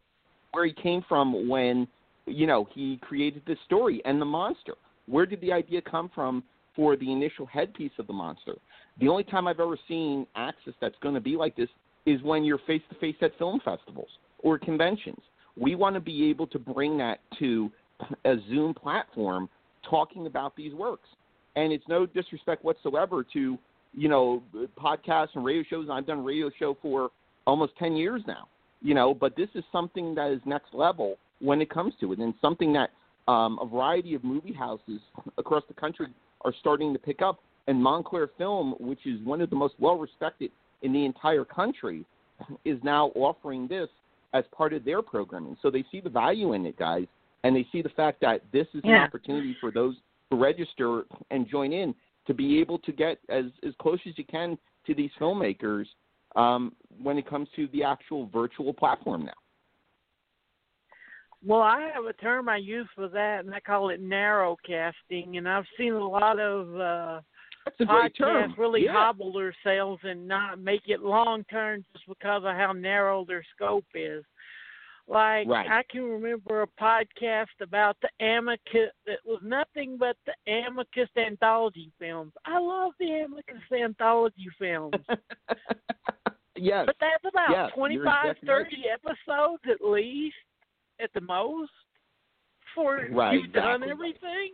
where 0.52 0.66
he 0.66 0.74
came 0.74 1.02
from 1.04 1.48
when, 1.48 1.88
you 2.26 2.46
know, 2.46 2.66
he 2.66 2.98
created 2.98 3.44
this 3.46 3.60
story 3.62 4.02
and 4.06 4.22
the 4.22 4.26
monster. 4.26 4.76
Where 5.08 5.26
did 5.26 5.42
the 5.42 5.54
idea 5.54 5.82
come 5.82 6.10
from 6.10 6.44
for 6.76 6.96
the 6.96 7.12
initial 7.12 7.46
headpiece 7.46 7.98
of 8.00 8.08
the 8.08 8.14
monster? 8.14 8.58
The 9.00 9.08
only 9.08 9.24
time 9.24 9.48
I've 9.48 9.60
ever 9.60 9.78
seen 9.88 10.28
access 10.36 10.74
that's 10.80 10.96
going 11.02 11.16
to 11.16 11.22
be 11.22 11.36
like 11.36 11.56
this 11.56 11.70
is 12.06 12.22
when 12.22 12.44
you're 12.44 12.60
face 12.68 12.82
to 12.90 12.96
face 13.00 13.16
at 13.22 13.38
film 13.38 13.60
festivals 13.64 14.10
or 14.40 14.60
conventions. 14.60 15.20
We 15.56 15.76
want 15.76 15.96
to 15.96 16.00
be 16.00 16.30
able 16.30 16.48
to 16.48 16.60
bring 16.60 16.98
that 16.98 17.20
to 17.40 17.72
a 18.26 18.36
Zoom 18.50 18.74
platform 18.74 19.50
talking 19.90 20.28
about 20.28 20.56
these 20.56 20.74
works. 20.74 21.08
And 21.56 21.72
it's 21.72 21.88
no 21.88 22.06
disrespect 22.06 22.64
whatsoever 22.64 23.24
to, 23.34 23.58
you 23.94 24.10
know, 24.10 24.42
podcasts 24.78 25.30
and 25.36 25.46
radio 25.46 25.64
shows. 25.70 25.88
I've 25.92 26.08
done 26.08 26.24
radio 26.24 26.50
show 26.58 26.78
for 26.82 27.12
almost 27.46 27.74
10 27.78 27.96
years 27.96 28.22
now, 28.28 28.48
you 28.82 28.94
know, 28.94 29.14
but 29.14 29.36
this 29.36 29.50
is 29.54 29.64
something 29.72 30.16
that 30.16 30.32
is 30.32 30.42
next 30.46 30.74
level 30.74 31.18
when 31.40 31.62
it 31.62 31.70
comes 31.70 31.94
to 32.00 32.14
it 32.14 32.20
and 32.20 32.34
something 32.42 32.74
that 32.74 32.90
um, 33.28 33.60
a 33.62 33.66
variety 33.66 34.16
of 34.16 34.24
movie 34.24 34.54
houses 34.54 35.00
across 35.38 35.64
the 35.68 35.74
country 35.74 36.08
are 36.42 36.54
starting 36.60 36.94
to 36.94 37.00
pick 37.00 37.22
up. 37.22 37.40
And 37.68 37.82
Montclair 37.82 38.30
Film, 38.38 38.76
which 38.80 39.06
is 39.06 39.22
one 39.24 39.42
of 39.42 39.50
the 39.50 39.56
most 39.56 39.76
well 39.80 39.98
respected 39.98 40.52
in 40.82 40.92
the 40.92 41.06
entire 41.06 41.46
country, 41.46 42.06
is 42.66 42.78
now 42.84 43.08
offering 43.16 43.68
this 43.68 43.90
as 44.34 44.44
part 44.56 44.74
of 44.74 44.84
their 44.84 45.02
programming. 45.02 45.56
So 45.62 45.70
they 45.70 45.86
see 45.92 46.02
the 46.02 46.10
value 46.10 46.54
in 46.54 46.66
it, 46.66 46.78
guys, 46.78 47.06
and 47.44 47.56
they 47.56 47.66
see 47.72 47.82
the 47.82 47.90
fact 47.90 48.20
that 48.22 48.42
this 48.52 48.68
is 48.74 48.82
an 48.84 48.96
opportunity 48.96 49.56
for 49.62 49.72
those 49.72 49.96
who 50.30 50.42
register 50.42 51.04
and 51.32 51.48
join 51.48 51.72
in 51.72 51.94
to 52.28 52.34
be 52.34 52.60
able 52.60 52.80
to 52.80 52.92
get 52.92 53.20
as 53.30 53.46
as 53.66 53.74
close 53.80 54.00
as 54.08 54.18
you 54.18 54.26
can 54.26 54.58
to 54.86 54.94
these 54.94 55.12
filmmakers 55.20 55.86
um, 56.36 56.74
when 57.02 57.18
it 57.18 57.30
comes 57.30 57.48
to 57.56 57.68
the 57.74 57.84
actual 57.84 58.30
virtual 58.34 58.74
platform 58.74 59.26
now. 59.26 59.34
Well, 61.46 61.62
I 61.62 61.90
have 61.94 62.06
a 62.06 62.14
term 62.14 62.48
I 62.48 62.58
use 62.58 62.88
for 62.96 63.10
that, 63.10 63.44
and 63.44 63.54
I 63.54 63.60
call 63.60 63.90
it 63.90 64.02
narrowcasting. 64.02 65.38
And 65.38 65.48
I've 65.48 65.66
seen 65.78 65.94
a 65.94 66.08
lot 66.08 66.40
of 66.40 66.80
uh, 66.80 67.22
That's 67.66 67.80
a 67.80 67.86
great 67.86 68.14
podcasts 68.14 68.18
term. 68.18 68.56
really 68.58 68.86
yeah. 68.86 68.94
hobble 68.94 69.32
themselves 69.32 70.02
and 70.04 70.28
not 70.28 70.60
make 70.60 70.84
it 70.88 71.02
long 71.02 71.44
term 71.46 71.86
just 71.94 72.08
because 72.08 72.44
of 72.46 72.56
how 72.56 72.74
narrow 72.74 73.26
their 73.26 73.44
scope 73.56 73.86
is. 73.96 74.24
Like 75.08 75.48
Right. 75.48 75.70
I 75.70 75.84
can 75.90 76.04
remember 76.04 76.62
a 76.62 76.68
podcast 76.82 77.48
about 77.62 77.98
the 78.02 78.26
Amicus 78.26 78.92
that 79.06 79.20
was 79.26 79.42
nothing 79.44 79.98
but 79.98 80.16
the 80.26 80.52
Amicus 80.52 81.10
anthology 81.18 81.92
films. 82.00 82.32
I 82.46 82.58
love 82.60 82.94
the 83.00 83.12
Amicus 83.26 83.62
anthology 83.74 84.48
films. 84.58 84.94
yes. 86.56 86.86
But 86.86 86.96
that's 87.02 87.26
about 87.34 87.52
Yes, 87.52 87.72
twenty 87.76 87.98
five, 87.98 88.32
exactly 88.32 88.50
right. 88.50 88.66
thirty 88.66 88.84
episodes 88.94 89.64
at 89.70 89.86
least, 89.86 90.36
at 91.02 91.12
the 91.14 91.22
most, 91.22 91.72
before 92.66 93.08
Right, 93.12 93.34
you've 93.34 93.52
done 93.52 93.84
everything. 93.84 94.54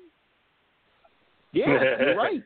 Yeah, 1.51 1.67
you're 1.67 2.15
right. 2.15 2.43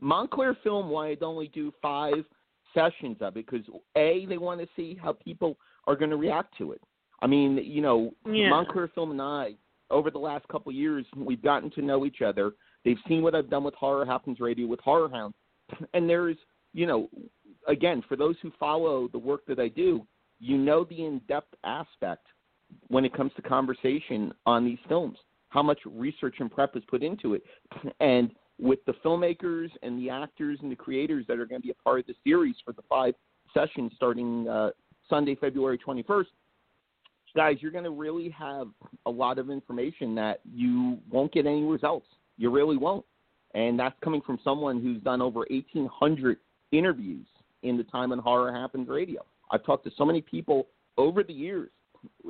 Montclair 0.00 0.56
Film 0.62 0.88
wanted 0.88 1.20
to 1.20 1.26
only 1.26 1.48
do 1.48 1.72
five 1.80 2.24
sessions 2.72 3.16
of 3.20 3.36
it 3.36 3.46
because 3.46 3.64
a 3.96 4.26
they 4.26 4.38
want 4.38 4.60
to 4.60 4.66
see 4.76 4.98
how 5.00 5.12
people 5.12 5.56
are 5.86 5.96
going 5.96 6.10
to 6.10 6.16
react 6.16 6.56
to 6.58 6.72
it. 6.72 6.80
I 7.22 7.26
mean, 7.26 7.58
you 7.62 7.80
know, 7.80 8.12
Yeah. 8.26 8.50
Montclair 8.50 8.88
Film 8.88 9.12
and 9.12 9.22
I 9.22 9.54
over 9.90 10.10
the 10.10 10.18
last 10.18 10.46
couple 10.48 10.70
of 10.70 10.76
years 10.76 11.06
we've 11.16 11.42
gotten 11.42 11.70
to 11.72 11.82
know 11.82 12.04
each 12.04 12.22
other. 12.22 12.52
They've 12.84 12.98
seen 13.08 13.22
what 13.22 13.34
I've 13.34 13.50
done 13.50 13.64
with 13.64 13.74
Horror 13.74 14.04
Happens 14.04 14.40
Radio 14.40 14.66
with 14.66 14.80
Horror 14.80 15.08
Hound, 15.08 15.34
and 15.94 16.08
there's 16.08 16.36
you 16.72 16.86
know, 16.86 17.08
again 17.68 18.02
for 18.08 18.16
those 18.16 18.36
who 18.42 18.50
follow 18.58 19.08
the 19.08 19.18
work 19.18 19.46
that 19.46 19.60
I 19.60 19.68
do, 19.68 20.06
you 20.40 20.58
know 20.58 20.84
the 20.84 21.04
in-depth 21.04 21.54
aspect 21.62 22.26
when 22.88 23.04
it 23.04 23.14
comes 23.14 23.30
to 23.36 23.42
conversation 23.42 24.32
on 24.46 24.64
these 24.64 24.78
films 24.88 25.18
how 25.54 25.62
much 25.62 25.78
research 25.86 26.34
and 26.40 26.50
prep 26.50 26.74
is 26.74 26.82
put 26.88 27.00
into 27.04 27.34
it. 27.34 27.44
And 28.00 28.32
with 28.60 28.78
the 28.86 28.92
filmmakers 29.04 29.70
and 29.82 29.98
the 29.98 30.10
actors 30.10 30.58
and 30.62 30.70
the 30.70 30.76
creators 30.76 31.24
that 31.26 31.38
are 31.38 31.46
going 31.46 31.60
to 31.60 31.66
be 31.66 31.72
a 31.72 31.82
part 31.82 32.00
of 32.00 32.06
the 32.06 32.14
series 32.24 32.56
for 32.64 32.72
the 32.72 32.82
five 32.88 33.14
sessions 33.52 33.92
starting 33.96 34.48
uh, 34.48 34.70
Sunday, 35.08 35.34
February 35.34 35.78
21st, 35.78 36.26
guys, 37.36 37.56
you're 37.60 37.72
going 37.72 37.84
to 37.84 37.90
really 37.90 38.30
have 38.30 38.68
a 39.06 39.10
lot 39.10 39.38
of 39.38 39.50
information 39.50 40.14
that 40.14 40.40
you 40.52 40.98
won't 41.10 41.32
get 41.32 41.46
any 41.46 41.64
results. 41.64 42.06
You 42.36 42.50
really 42.50 42.76
won't. 42.76 43.04
And 43.54 43.78
that's 43.78 43.96
coming 44.02 44.20
from 44.20 44.38
someone 44.42 44.80
who's 44.80 45.00
done 45.02 45.20
over 45.20 45.40
1,800 45.50 46.38
interviews 46.72 47.26
in 47.62 47.76
the 47.76 47.84
time 47.84 48.12
and 48.12 48.20
horror 48.20 48.52
happens 48.52 48.88
radio. 48.88 49.24
I've 49.50 49.64
talked 49.64 49.84
to 49.84 49.90
so 49.96 50.04
many 50.04 50.20
people 50.20 50.68
over 50.96 51.22
the 51.22 51.32
years 51.32 51.70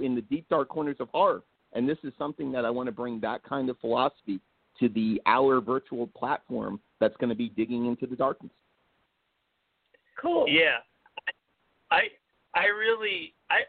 in 0.00 0.14
the 0.14 0.22
deep 0.22 0.48
dark 0.48 0.68
corners 0.68 0.96
of 1.00 1.08
horror 1.10 1.42
and 1.74 1.88
this 1.88 1.98
is 2.04 2.12
something 2.18 2.52
that 2.52 2.64
I 2.64 2.70
want 2.70 2.86
to 2.86 2.92
bring 2.92 3.20
that 3.20 3.42
kind 3.42 3.68
of 3.68 3.78
philosophy 3.80 4.40
to 4.80 4.88
the 4.88 5.20
our 5.26 5.60
virtual 5.60 6.06
platform 6.08 6.80
that's 7.00 7.16
going 7.18 7.30
to 7.30 7.36
be 7.36 7.48
digging 7.50 7.86
into 7.86 8.06
the 8.06 8.16
darkness. 8.16 8.52
Cool. 10.20 10.46
Yeah, 10.48 10.78
I 11.90 12.02
I 12.54 12.66
really 12.66 13.34
I 13.50 13.60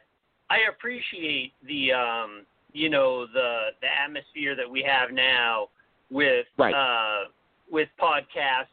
I 0.50 0.70
appreciate 0.70 1.54
the 1.68 1.92
um 1.92 2.46
you 2.72 2.90
know 2.90 3.26
the 3.26 3.68
the 3.82 3.88
atmosphere 3.88 4.56
that 4.56 4.70
we 4.70 4.84
have 4.84 5.12
now 5.12 5.70
with 6.10 6.46
Right. 6.58 6.74
uh 6.74 7.30
with 7.72 7.90
podcasts 8.00 8.68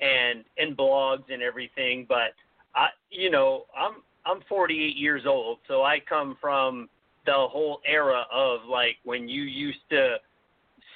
and 0.00 0.44
and 0.58 0.76
blogs 0.76 1.32
and 1.32 1.42
everything, 1.42 2.06
but 2.08 2.34
I 2.74 2.88
you 3.10 3.30
know 3.30 3.64
I'm 3.78 4.02
I'm 4.24 4.40
48 4.48 4.96
years 4.96 5.22
old, 5.26 5.58
so 5.68 5.82
I 5.82 6.00
come 6.00 6.36
from 6.40 6.88
the 7.24 7.32
whole 7.32 7.80
era 7.86 8.24
of 8.32 8.60
like 8.68 8.96
when 9.04 9.28
you 9.28 9.42
used 9.42 9.78
to 9.90 10.16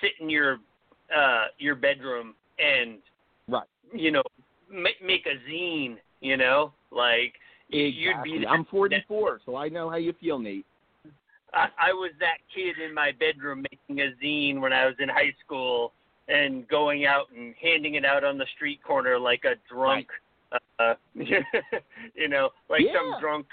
sit 0.01 0.13
in 0.21 0.29
your 0.29 0.59
uh 1.15 1.45
your 1.59 1.75
bedroom 1.75 2.35
and 2.59 2.99
Right. 3.49 3.67
you 3.95 4.11
know 4.11 4.23
make, 4.71 5.01
make 5.05 5.27
a 5.27 5.51
zine 5.51 5.97
you 6.21 6.37
know 6.37 6.73
like 6.91 7.35
you'd 7.69 8.23
be 8.23 8.37
Exactly. 8.37 8.47
I'm 8.47 8.65
44, 8.67 9.41
so 9.45 9.57
I 9.57 9.69
know 9.69 9.91
how 9.91 9.97
you 9.97 10.13
feel, 10.21 10.39
Nate. 10.39 10.65
I, 11.53 11.69
I 11.79 11.93
was 11.93 12.13
that 12.21 12.39
kid 12.55 12.77
in 12.85 12.95
my 12.95 13.13
bedroom 13.19 13.65
making 13.71 14.05
a 14.05 14.13
zine 14.25 14.61
when 14.61 14.73
I 14.73 14.87
was 14.87 14.95
in 15.01 15.09
high 15.09 15.35
school 15.45 15.93
and 16.29 16.67
going 16.69 17.07
out 17.07 17.27
and 17.37 17.55
handing 17.61 17.95
it 17.95 18.05
out 18.05 18.25
on 18.25 18.39
the 18.39 18.47
street 18.55 18.83
corner 18.83 19.19
like 19.19 19.45
a 19.45 19.55
drunk 19.73 20.07
uh 20.79 20.95
you 21.15 22.29
know 22.29 22.51
like 22.69 22.83
some 22.95 23.21
drunk 23.21 23.47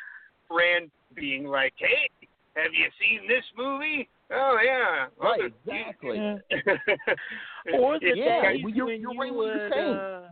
friend 0.48 0.90
being 1.16 1.46
like 1.46 1.74
hey 1.78 2.10
have 2.56 2.74
you 2.74 2.86
seen 3.00 3.28
this 3.28 3.44
movie 3.58 4.08
oh 4.32 4.58
yeah 4.64 5.06
Right, 5.18 5.40
Well, 5.40 5.52
exactly. 5.66 6.18
Or 7.80 8.00
the 8.00 8.12
Yeah, 8.16 8.42
days 8.52 8.64
well, 8.64 8.74
you're- 8.74 8.92
when 8.94 9.02
you're 9.02 9.14
you 9.14 9.20
right 9.22 9.34
what 9.34 9.46
you're 9.46 9.64
would, 9.64 9.74
saying. 9.74 9.94
uh, 9.96 10.30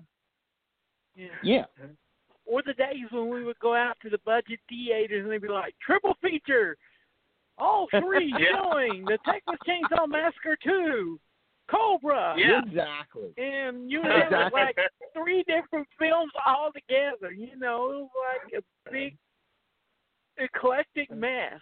yeah. 1.16 1.28
Yeah. 1.44 1.66
Or 2.46 2.62
the 2.66 2.74
days 2.74 3.06
when 3.12 3.30
we 3.30 3.44
would 3.44 3.60
go 3.60 3.74
out 3.76 3.96
to 4.02 4.10
the 4.10 4.18
budget 4.26 4.60
theaters 4.68 5.24
and 5.24 5.32
they'd 5.32 5.42
be 5.42 5.48
like, 5.48 5.74
triple 5.86 6.16
feature, 6.22 6.76
all 7.58 7.88
three 8.00 8.34
Yeah. 8.40 8.56
showing, 8.62 9.06
the 9.06 9.18
Texas 9.26 9.56
Chainsaw 9.68 10.08
Massacre 10.10 10.58
2, 10.64 11.20
Cobra. 11.70 12.36
Yeah. 12.38 12.62
Exactly. 12.68 13.32
And 13.38 13.90
you 13.90 14.02
would 14.02 14.12
have 14.12 14.24
Exactly. 14.32 14.60
like 14.62 14.78
three 15.14 15.44
different 15.44 15.88
films 16.00 16.32
all 16.46 16.72
together, 16.74 17.32
you 17.32 17.56
know, 17.58 17.92
it 17.92 18.02
was 18.02 18.10
like 18.52 18.64
a 18.64 18.92
big 18.92 19.16
eclectic 20.38 21.10
mess. 21.12 21.60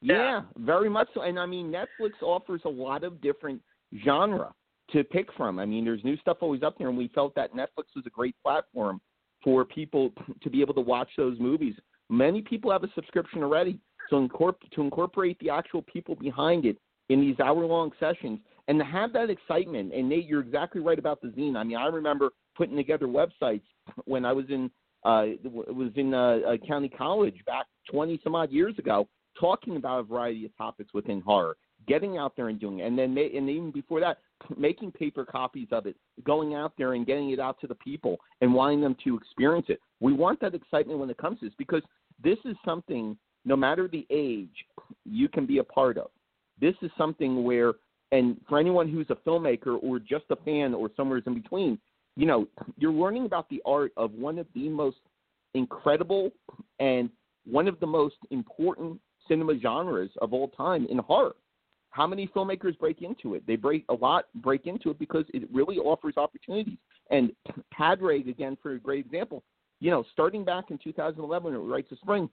Yeah, 0.00 0.42
very 0.58 0.88
much 0.88 1.08
so. 1.14 1.22
And 1.22 1.38
I 1.38 1.46
mean, 1.46 1.72
Netflix 1.72 2.12
offers 2.22 2.60
a 2.64 2.68
lot 2.68 3.04
of 3.04 3.20
different 3.20 3.60
genre 4.04 4.52
to 4.90 5.04
pick 5.04 5.32
from. 5.36 5.58
I 5.58 5.66
mean, 5.66 5.84
there's 5.84 6.04
new 6.04 6.16
stuff 6.18 6.38
always 6.40 6.62
up 6.62 6.78
there, 6.78 6.88
and 6.88 6.98
we 6.98 7.08
felt 7.08 7.34
that 7.34 7.54
Netflix 7.54 7.94
was 7.94 8.04
a 8.06 8.10
great 8.10 8.36
platform 8.42 9.00
for 9.42 9.64
people 9.64 10.10
to 10.42 10.50
be 10.50 10.60
able 10.60 10.74
to 10.74 10.80
watch 10.80 11.08
those 11.16 11.38
movies. 11.40 11.74
Many 12.08 12.42
people 12.42 12.70
have 12.70 12.84
a 12.84 12.92
subscription 12.94 13.42
already, 13.42 13.78
so 14.10 14.28
to 14.28 14.80
incorporate 14.80 15.38
the 15.40 15.50
actual 15.50 15.82
people 15.82 16.14
behind 16.14 16.64
it 16.64 16.78
in 17.08 17.20
these 17.20 17.38
hour-long 17.40 17.90
sessions 17.98 18.38
and 18.68 18.78
to 18.78 18.84
have 18.84 19.12
that 19.12 19.30
excitement. 19.30 19.92
And 19.92 20.08
Nate, 20.08 20.26
you're 20.26 20.40
exactly 20.40 20.80
right 20.80 20.98
about 20.98 21.20
the 21.20 21.28
zine. 21.28 21.56
I 21.56 21.64
mean, 21.64 21.76
I 21.76 21.86
remember 21.86 22.30
putting 22.56 22.76
together 22.76 23.06
websites 23.06 23.62
when 24.04 24.24
I 24.24 24.32
was 24.32 24.46
in 24.48 24.70
uh, 25.04 25.26
was 25.44 25.92
in 25.94 26.12
uh, 26.12 26.38
uh, 26.48 26.56
county 26.66 26.88
college 26.88 27.36
back 27.46 27.66
20 27.92 28.18
some 28.24 28.34
odd 28.34 28.50
years 28.50 28.76
ago, 28.76 29.06
talking 29.38 29.76
about 29.76 30.00
a 30.00 30.02
variety 30.02 30.44
of 30.44 30.56
topics 30.56 30.92
within 30.94 31.20
horror, 31.20 31.56
getting 31.86 32.18
out 32.18 32.34
there 32.36 32.48
and 32.48 32.60
doing 32.60 32.80
it, 32.80 32.86
and 32.86 32.98
then 32.98 33.16
and 33.16 33.50
even 33.50 33.70
before 33.70 34.00
that, 34.00 34.18
making 34.56 34.92
paper 34.92 35.24
copies 35.24 35.68
of 35.72 35.86
it, 35.86 35.96
going 36.24 36.54
out 36.54 36.72
there 36.76 36.94
and 36.94 37.06
getting 37.06 37.30
it 37.30 37.40
out 37.40 37.60
to 37.60 37.66
the 37.66 37.74
people 37.76 38.18
and 38.40 38.52
wanting 38.52 38.80
them 38.80 38.96
to 39.04 39.16
experience 39.16 39.66
it. 39.68 39.80
We 40.00 40.12
want 40.12 40.40
that 40.40 40.54
excitement 40.54 40.98
when 40.98 41.10
it 41.10 41.18
comes 41.18 41.40
to 41.40 41.46
this 41.46 41.54
because 41.58 41.82
this 42.22 42.38
is 42.44 42.56
something, 42.64 43.16
no 43.44 43.56
matter 43.56 43.88
the 43.88 44.06
age, 44.10 44.64
you 45.04 45.28
can 45.28 45.46
be 45.46 45.58
a 45.58 45.64
part 45.64 45.98
of. 45.98 46.08
This 46.60 46.74
is 46.82 46.90
something 46.96 47.44
where, 47.44 47.74
and 48.12 48.36
for 48.48 48.58
anyone 48.58 48.88
who's 48.90 49.06
a 49.10 49.16
filmmaker 49.28 49.78
or 49.82 49.98
just 49.98 50.24
a 50.30 50.36
fan 50.36 50.74
or 50.74 50.90
somewhere 50.96 51.22
in 51.26 51.34
between, 51.34 51.78
you 52.16 52.26
know, 52.26 52.46
you're 52.78 52.92
learning 52.92 53.26
about 53.26 53.48
the 53.50 53.60
art 53.66 53.92
of 53.96 54.12
one 54.12 54.38
of 54.38 54.46
the 54.54 54.68
most 54.68 54.96
incredible 55.54 56.30
and 56.80 57.10
one 57.44 57.68
of 57.68 57.78
the 57.80 57.86
most 57.86 58.16
important 58.30 58.98
cinema 59.28 59.58
genres 59.58 60.10
of 60.20 60.32
all 60.32 60.48
time 60.48 60.86
in 60.90 60.98
horror. 60.98 61.34
How 61.90 62.06
many 62.06 62.28
filmmakers 62.28 62.78
break 62.78 63.00
into 63.02 63.34
it? 63.34 63.46
They 63.46 63.56
break 63.56 63.84
a 63.88 63.94
lot 63.94 64.26
break 64.36 64.66
into 64.66 64.90
it 64.90 64.98
because 64.98 65.24
it 65.32 65.48
really 65.52 65.78
offers 65.78 66.14
opportunities. 66.16 66.78
And 67.10 67.32
Padraig, 67.72 68.28
again, 68.28 68.56
for 68.62 68.72
a 68.72 68.78
great 68.78 69.06
example, 69.06 69.42
you 69.80 69.90
know, 69.90 70.04
starting 70.12 70.44
back 70.44 70.70
in 70.70 70.78
2011 70.78 71.54
at 71.54 71.60
Rites 71.60 71.92
of 71.92 71.98
Spring, 71.98 72.28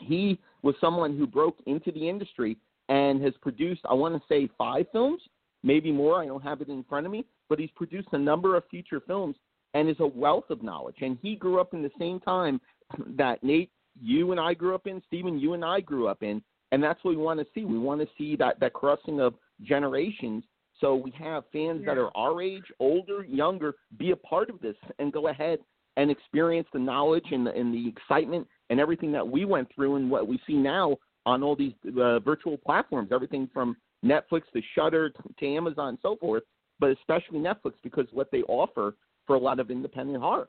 he 0.00 0.38
was 0.62 0.74
someone 0.80 1.16
who 1.16 1.26
broke 1.26 1.58
into 1.66 1.92
the 1.92 2.08
industry 2.08 2.56
and 2.88 3.22
has 3.22 3.34
produced, 3.40 3.82
I 3.88 3.94
want 3.94 4.14
to 4.14 4.22
say, 4.28 4.48
five 4.56 4.86
films, 4.92 5.20
maybe 5.62 5.92
more. 5.92 6.22
I 6.22 6.26
don't 6.26 6.42
have 6.42 6.60
it 6.60 6.68
in 6.68 6.84
front 6.84 7.06
of 7.06 7.12
me, 7.12 7.26
but 7.48 7.58
he's 7.58 7.70
produced 7.74 8.08
a 8.12 8.18
number 8.18 8.56
of 8.56 8.64
feature 8.70 9.00
films 9.06 9.36
and 9.74 9.88
is 9.88 10.00
a 10.00 10.06
wealth 10.06 10.50
of 10.50 10.62
knowledge. 10.62 10.96
And 11.00 11.18
he 11.20 11.36
grew 11.36 11.60
up 11.60 11.74
in 11.74 11.82
the 11.82 11.90
same 11.98 12.20
time 12.20 12.60
that 13.16 13.42
Nate, 13.42 13.70
you 14.00 14.32
and 14.32 14.40
I 14.40 14.54
grew 14.54 14.74
up 14.74 14.86
in, 14.86 15.02
Stephen, 15.06 15.38
you 15.38 15.54
and 15.54 15.64
I 15.64 15.80
grew 15.80 16.08
up 16.08 16.22
in, 16.22 16.42
and 16.72 16.82
that's 16.82 17.02
what 17.02 17.16
we 17.16 17.22
want 17.22 17.40
to 17.40 17.46
see. 17.54 17.64
We 17.64 17.78
want 17.78 18.00
to 18.00 18.08
see 18.16 18.36
that 18.36 18.60
that 18.60 18.72
crossing 18.72 19.20
of 19.20 19.34
generations. 19.62 20.44
So 20.80 20.94
we 20.94 21.12
have 21.18 21.44
fans 21.52 21.84
that 21.86 21.98
are 21.98 22.16
our 22.16 22.40
age, 22.40 22.62
older, 22.78 23.24
younger, 23.24 23.74
be 23.98 24.12
a 24.12 24.16
part 24.16 24.48
of 24.48 24.60
this 24.60 24.76
and 25.00 25.12
go 25.12 25.28
ahead 25.28 25.58
and 25.96 26.08
experience 26.08 26.68
the 26.72 26.78
knowledge 26.78 27.24
and 27.32 27.44
the, 27.44 27.50
and 27.52 27.74
the 27.74 27.88
excitement 27.88 28.46
and 28.70 28.78
everything 28.78 29.10
that 29.10 29.26
we 29.26 29.44
went 29.44 29.68
through 29.74 29.96
and 29.96 30.08
what 30.08 30.28
we 30.28 30.40
see 30.46 30.54
now 30.54 30.96
on 31.26 31.42
all 31.42 31.56
these 31.56 31.72
uh, 32.00 32.20
virtual 32.20 32.56
platforms. 32.58 33.08
Everything 33.10 33.50
from 33.52 33.76
Netflix 34.04 34.42
to 34.52 34.62
Shudder 34.76 35.10
to, 35.10 35.22
to 35.40 35.46
Amazon 35.46 35.88
and 35.88 35.98
so 36.00 36.14
forth, 36.16 36.44
but 36.78 36.90
especially 36.90 37.40
Netflix 37.40 37.72
because 37.82 38.06
what 38.12 38.30
they 38.30 38.42
offer 38.42 38.94
for 39.26 39.34
a 39.34 39.40
lot 39.40 39.58
of 39.58 39.72
independent 39.72 40.22
horror. 40.22 40.48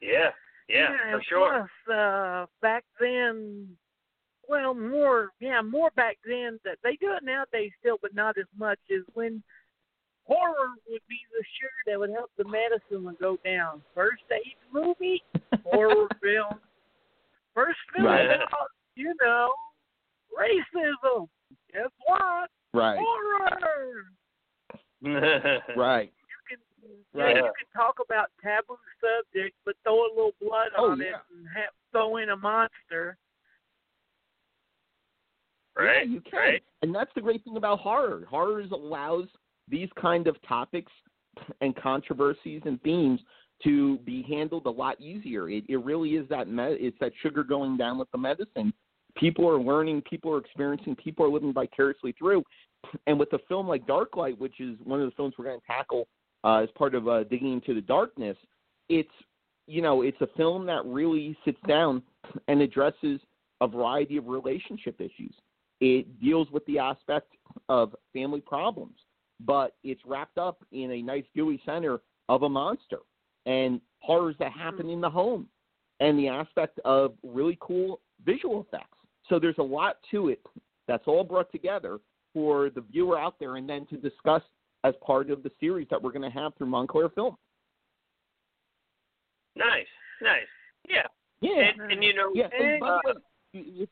Yeah, 0.00 0.30
yeah, 0.68 0.88
for 1.12 1.22
sure. 1.28 1.68
Plus, 1.86 1.96
uh, 1.96 2.46
back 2.62 2.84
then, 3.00 3.68
well, 4.48 4.74
more, 4.74 5.30
yeah, 5.40 5.62
more 5.62 5.90
back 5.96 6.16
then. 6.26 6.58
That 6.64 6.78
they 6.82 6.96
do 6.96 7.12
it 7.12 7.24
nowadays 7.24 7.70
still, 7.80 7.98
but 8.00 8.14
not 8.14 8.36
as 8.38 8.46
much 8.58 8.78
as 8.90 9.02
when 9.14 9.42
horror 10.26 10.70
would 10.88 11.00
be 11.08 11.18
the 11.32 11.44
sure 11.60 11.70
that 11.86 11.98
would 11.98 12.10
help 12.10 12.30
the 12.38 12.44
medicine 12.44 13.04
would 13.04 13.18
go 13.18 13.38
down. 13.44 13.82
First 13.94 14.22
aid 14.32 14.54
movie, 14.72 15.22
horror 15.64 16.08
film. 16.22 16.60
First 17.54 17.78
film 17.94 18.06
Right. 18.06 18.24
about, 18.26 18.68
you 18.96 19.14
know, 19.22 19.50
racism. 20.38 21.28
Guess 21.72 21.90
what? 22.06 22.50
Right. 22.72 22.98
Horror. 23.00 24.04
Right. 25.76 26.12
You 26.94 27.04
can, 27.12 27.20
Right. 27.20 27.36
yeah, 27.36 27.42
you 27.42 27.52
can 27.58 27.80
talk 27.80 27.96
about 28.04 28.30
taboo 28.42 28.78
subjects, 29.00 29.58
but 29.64 29.74
throw 29.82 30.06
a 30.06 30.10
little 30.14 30.34
blood 30.40 30.68
Oh, 30.76 30.90
on 30.90 31.00
it 31.00 31.14
and 31.30 31.46
have, 31.54 31.70
throw 31.92 32.16
in 32.18 32.30
a 32.30 32.36
monster. 32.36 33.16
right, 35.76 36.06
Yeah, 36.06 36.12
you 36.14 36.20
can. 36.20 36.38
right. 36.38 36.62
And 36.82 36.94
that's 36.94 37.12
the 37.14 37.20
great 37.20 37.42
thing 37.44 37.56
about 37.56 37.80
horror. 37.80 38.24
Horror 38.28 38.60
is 38.60 38.70
allows 38.70 39.26
these 39.68 39.88
kind 40.00 40.26
of 40.26 40.40
topics 40.42 40.92
and 41.60 41.74
controversies 41.76 42.62
and 42.64 42.80
themes 42.82 43.20
to 43.62 43.98
be 43.98 44.22
handled 44.22 44.66
a 44.66 44.70
lot 44.70 45.00
easier. 45.00 45.48
It, 45.48 45.64
it 45.68 45.78
really 45.78 46.16
is 46.16 46.28
that 46.28 46.48
me- 46.48 46.76
it's 46.78 46.98
that 47.00 47.12
sugar 47.22 47.42
going 47.42 47.76
down 47.76 47.98
with 47.98 48.10
the 48.12 48.18
medicine. 48.18 48.72
People 49.16 49.48
are 49.48 49.60
learning, 49.60 50.02
people 50.02 50.32
are 50.32 50.38
experiencing, 50.38 50.96
people 50.96 51.24
are 51.24 51.28
living 51.30 51.52
vicariously 51.52 52.12
through. 52.12 52.44
And 53.06 53.18
with 53.18 53.32
a 53.32 53.38
film 53.48 53.66
like 53.66 53.86
Darklight, 53.86 54.36
which 54.38 54.60
is 54.60 54.76
one 54.84 55.00
of 55.00 55.06
the 55.08 55.14
films 55.14 55.34
we're 55.38 55.46
going 55.46 55.58
to 55.60 55.66
tackle 55.66 56.06
uh, 56.44 56.58
as 56.62 56.68
part 56.76 56.94
of 56.94 57.08
uh, 57.08 57.24
digging 57.24 57.52
into 57.52 57.74
the 57.74 57.80
darkness, 57.80 58.36
it's 58.88 59.08
you 59.66 59.82
know 59.82 60.02
it's 60.02 60.20
a 60.20 60.28
film 60.36 60.66
that 60.66 60.84
really 60.84 61.36
sits 61.44 61.58
down 61.66 62.02
and 62.48 62.60
addresses 62.60 63.20
a 63.60 63.66
variety 63.66 64.16
of 64.16 64.26
relationship 64.26 65.00
issues. 65.00 65.34
It 65.80 66.20
deals 66.20 66.48
with 66.50 66.64
the 66.66 66.78
aspect 66.78 67.32
of 67.68 67.94
family 68.12 68.40
problems, 68.40 68.96
but 69.40 69.74
it's 69.82 70.00
wrapped 70.06 70.38
up 70.38 70.64
in 70.72 70.90
a 70.92 71.02
nice 71.02 71.24
gooey 71.34 71.60
center 71.66 72.00
of 72.28 72.42
a 72.42 72.48
monster 72.48 72.98
and 73.46 73.80
horrors 74.00 74.36
that 74.38 74.52
happen 74.52 74.88
in 74.88 75.00
the 75.00 75.10
home 75.10 75.46
and 76.00 76.18
the 76.18 76.28
aspect 76.28 76.78
of 76.84 77.14
really 77.22 77.58
cool 77.60 78.00
visual 78.24 78.60
effects. 78.60 78.98
So 79.28 79.38
there's 79.38 79.58
a 79.58 79.62
lot 79.62 79.96
to 80.10 80.28
it 80.28 80.40
that's 80.86 81.04
all 81.06 81.24
brought 81.24 81.50
together 81.50 81.98
for 82.32 82.70
the 82.70 82.80
viewer 82.80 83.18
out 83.18 83.36
there 83.38 83.56
and 83.56 83.68
then 83.68 83.86
to 83.86 83.96
discuss 83.96 84.42
as 84.84 84.94
part 85.04 85.30
of 85.30 85.42
the 85.42 85.50
series 85.58 85.88
that 85.90 86.00
we're 86.00 86.12
going 86.12 86.30
to 86.30 86.38
have 86.38 86.54
through 86.56 86.68
Montclair 86.68 87.08
Film. 87.08 87.36
Nice, 89.56 89.86
nice. 90.22 90.46
Yeah, 90.88 91.06
Yeah. 91.40 91.70
and, 91.78 91.92
and 91.92 92.04
you 92.04 92.14
know, 92.14 92.30
Yeah, 92.34 92.48
and 92.58 92.82
uh, 92.82 93.00
if, 93.54 93.88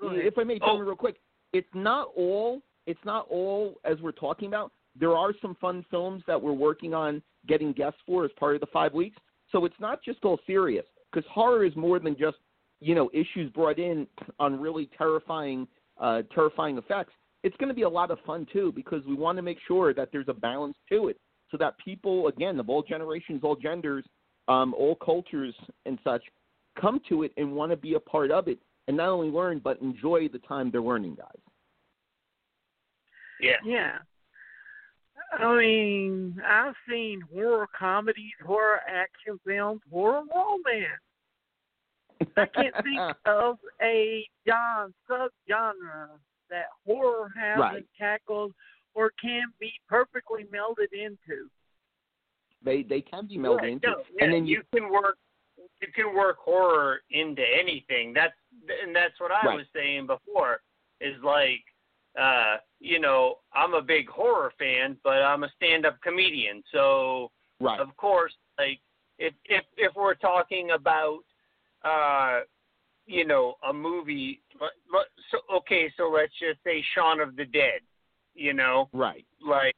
if 0.00 0.38
I 0.38 0.44
may 0.44 0.58
tell 0.58 0.70
Oh. 0.70 0.78
me 0.78 0.86
real 0.86 0.96
quick, 0.96 1.16
it's 1.52 1.68
not 1.74 2.08
all. 2.16 2.62
It's 2.86 3.04
not 3.04 3.26
all 3.28 3.78
as 3.84 4.00
we're 4.00 4.12
talking 4.12 4.48
about. 4.48 4.72
There 4.98 5.14
are 5.16 5.32
some 5.42 5.54
fun 5.60 5.84
films 5.90 6.22
that 6.26 6.40
we're 6.40 6.52
working 6.52 6.94
on 6.94 7.22
getting 7.46 7.72
guests 7.72 8.00
for 8.06 8.24
as 8.24 8.30
part 8.38 8.54
of 8.54 8.60
the 8.60 8.66
five 8.68 8.94
weeks. 8.94 9.18
So 9.52 9.64
it's 9.64 9.78
not 9.80 10.02
just 10.02 10.24
all 10.24 10.38
serious 10.46 10.86
because 11.12 11.28
horror 11.30 11.64
is 11.64 11.74
more 11.76 11.98
than 11.98 12.16
just 12.16 12.38
you 12.80 12.94
know 12.94 13.10
issues 13.12 13.50
brought 13.52 13.78
in 13.78 14.06
on 14.38 14.58
really 14.58 14.88
terrifying, 14.96 15.68
uh, 15.98 16.22
terrifying 16.34 16.78
effects. 16.78 17.12
It's 17.42 17.56
going 17.56 17.68
to 17.68 17.74
be 17.74 17.82
a 17.82 17.88
lot 17.88 18.10
of 18.10 18.18
fun 18.26 18.46
too 18.52 18.72
because 18.74 19.04
we 19.06 19.14
want 19.14 19.36
to 19.36 19.42
make 19.42 19.58
sure 19.66 19.94
that 19.94 20.10
there's 20.12 20.28
a 20.28 20.34
balance 20.34 20.76
to 20.90 21.08
it, 21.08 21.18
so 21.50 21.56
that 21.56 21.78
people 21.78 22.28
again 22.28 22.60
of 22.60 22.68
all 22.68 22.82
generations, 22.82 23.40
all 23.42 23.56
genders, 23.56 24.04
um, 24.48 24.74
all 24.74 24.94
cultures 24.96 25.54
and 25.86 25.98
such 26.04 26.22
come 26.80 27.00
to 27.08 27.22
it 27.22 27.32
and 27.36 27.52
want 27.52 27.70
to 27.70 27.76
be 27.76 27.94
a 27.94 28.00
part 28.00 28.30
of 28.30 28.48
it 28.48 28.58
and 28.88 28.96
not 28.96 29.08
only 29.08 29.28
learn 29.28 29.60
but 29.62 29.80
enjoy 29.80 30.28
the 30.28 30.38
time 30.40 30.70
they're 30.70 30.82
learning, 30.82 31.14
guys. 31.16 31.26
yeah, 33.40 33.56
Yeah. 33.64 33.98
I 35.32 35.56
mean, 35.56 36.40
I've 36.44 36.74
seen 36.88 37.20
horror 37.32 37.68
comedies, 37.78 38.32
horror 38.44 38.80
action 38.88 39.38
films, 39.46 39.80
horror 39.88 40.22
romance. 40.34 41.00
I 42.36 42.46
can't 42.46 42.74
think 42.82 43.16
of 43.26 43.58
a 43.80 44.26
John 44.44 44.92
subgenre 45.08 46.18
that 46.50 46.66
horror 46.86 47.32
hasn't 47.34 47.60
Right. 47.60 47.86
tackled 47.98 48.54
or 48.94 49.10
can 49.20 49.44
be 49.58 49.72
perfectly 49.88 50.44
melded 50.44 50.92
into. 50.92 51.48
They 52.62 52.82
they 52.82 53.00
can 53.00 53.26
be 53.26 53.38
melded 53.38 53.58
Right, 53.58 53.72
into, 53.72 53.88
no, 53.88 54.04
yeah, 54.16 54.24
and 54.24 54.34
then 54.34 54.46
you, 54.46 54.62
can 54.74 54.90
work 54.90 55.16
you 55.80 55.88
can 55.94 56.14
work 56.14 56.38
horror 56.38 57.02
into 57.10 57.42
anything. 57.42 58.12
That's 58.12 58.34
and 58.82 58.94
that's 58.94 59.18
what 59.18 59.32
I 59.32 59.46
Right. 59.46 59.56
was 59.56 59.66
saying 59.74 60.06
before. 60.06 60.60
Is 61.00 61.16
like 61.22 61.64
uh, 62.18 62.56
you 62.80 62.98
know, 62.98 63.38
I'm 63.54 63.74
a 63.74 63.82
big 63.82 64.08
horror 64.08 64.52
fan, 64.58 64.98
but 65.04 65.22
I'm 65.22 65.44
a 65.44 65.50
stand 65.56 65.86
up 65.86 66.00
comedian. 66.02 66.62
So 66.72 67.30
right, 67.60 67.80
of 67.80 67.96
course, 67.96 68.34
like 68.58 68.80
if 69.18 69.34
if 69.46 69.64
if 69.76 69.94
we're 69.94 70.14
talking 70.14 70.72
about 70.72 71.20
uh 71.84 72.40
you 73.10 73.26
know, 73.26 73.54
a 73.68 73.72
movie 73.72 74.40
but, 74.58 74.70
but 74.90 75.06
so 75.30 75.38
okay, 75.56 75.92
so 75.96 76.10
let's 76.10 76.32
just 76.38 76.62
say 76.64 76.84
Shaun 76.94 77.20
of 77.20 77.36
the 77.36 77.44
Dead, 77.44 77.80
you 78.34 78.52
know, 78.54 78.88
right, 78.92 79.24
like 79.46 79.74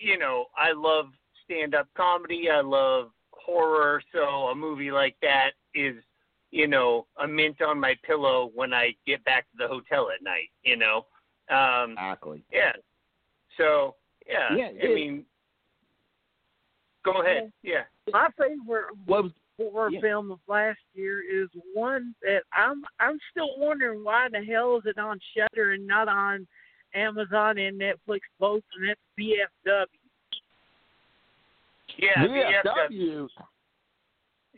you 0.00 0.18
know 0.18 0.46
i 0.56 0.72
love 0.72 1.06
stand 1.44 1.74
up 1.74 1.88
comedy 1.96 2.48
i 2.50 2.60
love 2.60 3.10
horror 3.32 4.02
so 4.12 4.20
a 4.20 4.54
movie 4.54 4.90
like 4.90 5.16
that 5.22 5.50
is 5.74 5.96
you 6.50 6.66
know 6.66 7.06
a 7.22 7.26
mint 7.26 7.60
on 7.62 7.78
my 7.80 7.94
pillow 8.06 8.50
when 8.54 8.72
i 8.72 8.94
get 9.06 9.24
back 9.24 9.44
to 9.50 9.56
the 9.58 9.66
hotel 9.66 10.08
at 10.14 10.22
night 10.22 10.50
you 10.62 10.76
know? 10.76 11.06
Um 11.50 11.92
exactly. 11.92 12.42
yeah. 12.52 12.72
So 13.56 13.96
yeah, 14.28 14.54
Yeah, 14.54 14.68
i 14.84 14.94
mean 14.94 15.24
go 17.04 17.22
ahead 17.22 17.50
yeah. 17.62 17.84
My 18.12 18.28
favorite 18.38 18.86
What 19.06 19.24
was 19.24 19.32
horror 19.58 19.90
Yeah. 19.90 20.00
film 20.00 20.30
of 20.30 20.38
last 20.46 20.78
year 20.94 21.20
is 21.22 21.48
one 21.74 22.14
that 22.22 22.42
I'm 22.52 22.82
I'm 23.00 23.18
still 23.30 23.58
wondering 23.58 24.04
why 24.04 24.28
the 24.30 24.42
hell 24.44 24.76
is 24.76 24.82
it 24.86 24.98
on 24.98 25.18
Shudder 25.36 25.72
and 25.72 25.86
not 25.86 26.08
on 26.08 26.46
Amazon 26.94 27.58
and 27.58 27.78
Netflix 27.80 28.20
both, 28.38 28.62
and 28.78 28.88
that's 28.88 29.00
BFW. 29.18 29.84
yeah 31.98 32.24
VFW? 32.64 33.28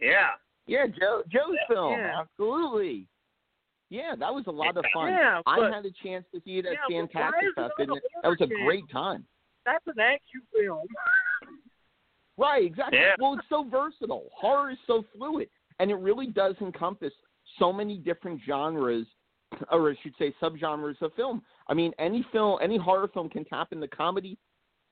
yeah 0.00 0.28
Yeah, 0.66 0.86
Joe 0.86 1.22
Joe's 1.28 1.56
film, 1.68 1.94
absolutely. 1.98 3.06
Yeah, 3.88 4.14
that 4.20 4.32
was 4.32 4.44
a 4.46 4.52
lot 4.52 4.76
of 4.76 4.84
fun. 4.94 5.08
Yeah, 5.08 5.40
I 5.46 5.56
but- 5.56 5.72
had 5.72 5.84
a 5.84 5.90
chance 5.90 6.24
to 6.32 6.40
see 6.44 6.58
it 6.58 6.66
at 6.66 6.74
Yeah, 6.88 7.00
Fantastic 7.00 7.54
Fest, 7.56 7.72
and 7.78 7.96
it- 7.96 8.02
that 8.22 8.28
was 8.28 8.40
a 8.40 8.46
great 8.46 8.88
time. 8.90 9.26
That's 9.64 9.84
an 9.88 9.98
action 9.98 10.42
film. 10.54 10.86
Right, 12.40 12.64
exactly. 12.64 12.98
Yeah. 12.98 13.14
Well, 13.18 13.34
it's 13.34 13.42
so 13.50 13.64
versatile. 13.64 14.28
Horror 14.34 14.70
is 14.70 14.78
so 14.86 15.04
fluid, 15.14 15.48
and 15.78 15.90
it 15.90 15.96
really 15.96 16.28
does 16.28 16.54
encompass 16.60 17.12
so 17.58 17.72
many 17.72 17.98
different 17.98 18.40
genres, 18.46 19.06
or 19.70 19.90
I 19.90 19.94
should 20.02 20.14
say, 20.18 20.34
subgenres 20.42 21.00
of 21.02 21.12
film. 21.14 21.42
I 21.68 21.74
mean, 21.74 21.92
any 21.98 22.24
film, 22.32 22.58
any 22.62 22.78
horror 22.78 23.08
film 23.12 23.28
can 23.28 23.44
tap 23.44 23.72
into 23.72 23.86
comedy, 23.88 24.38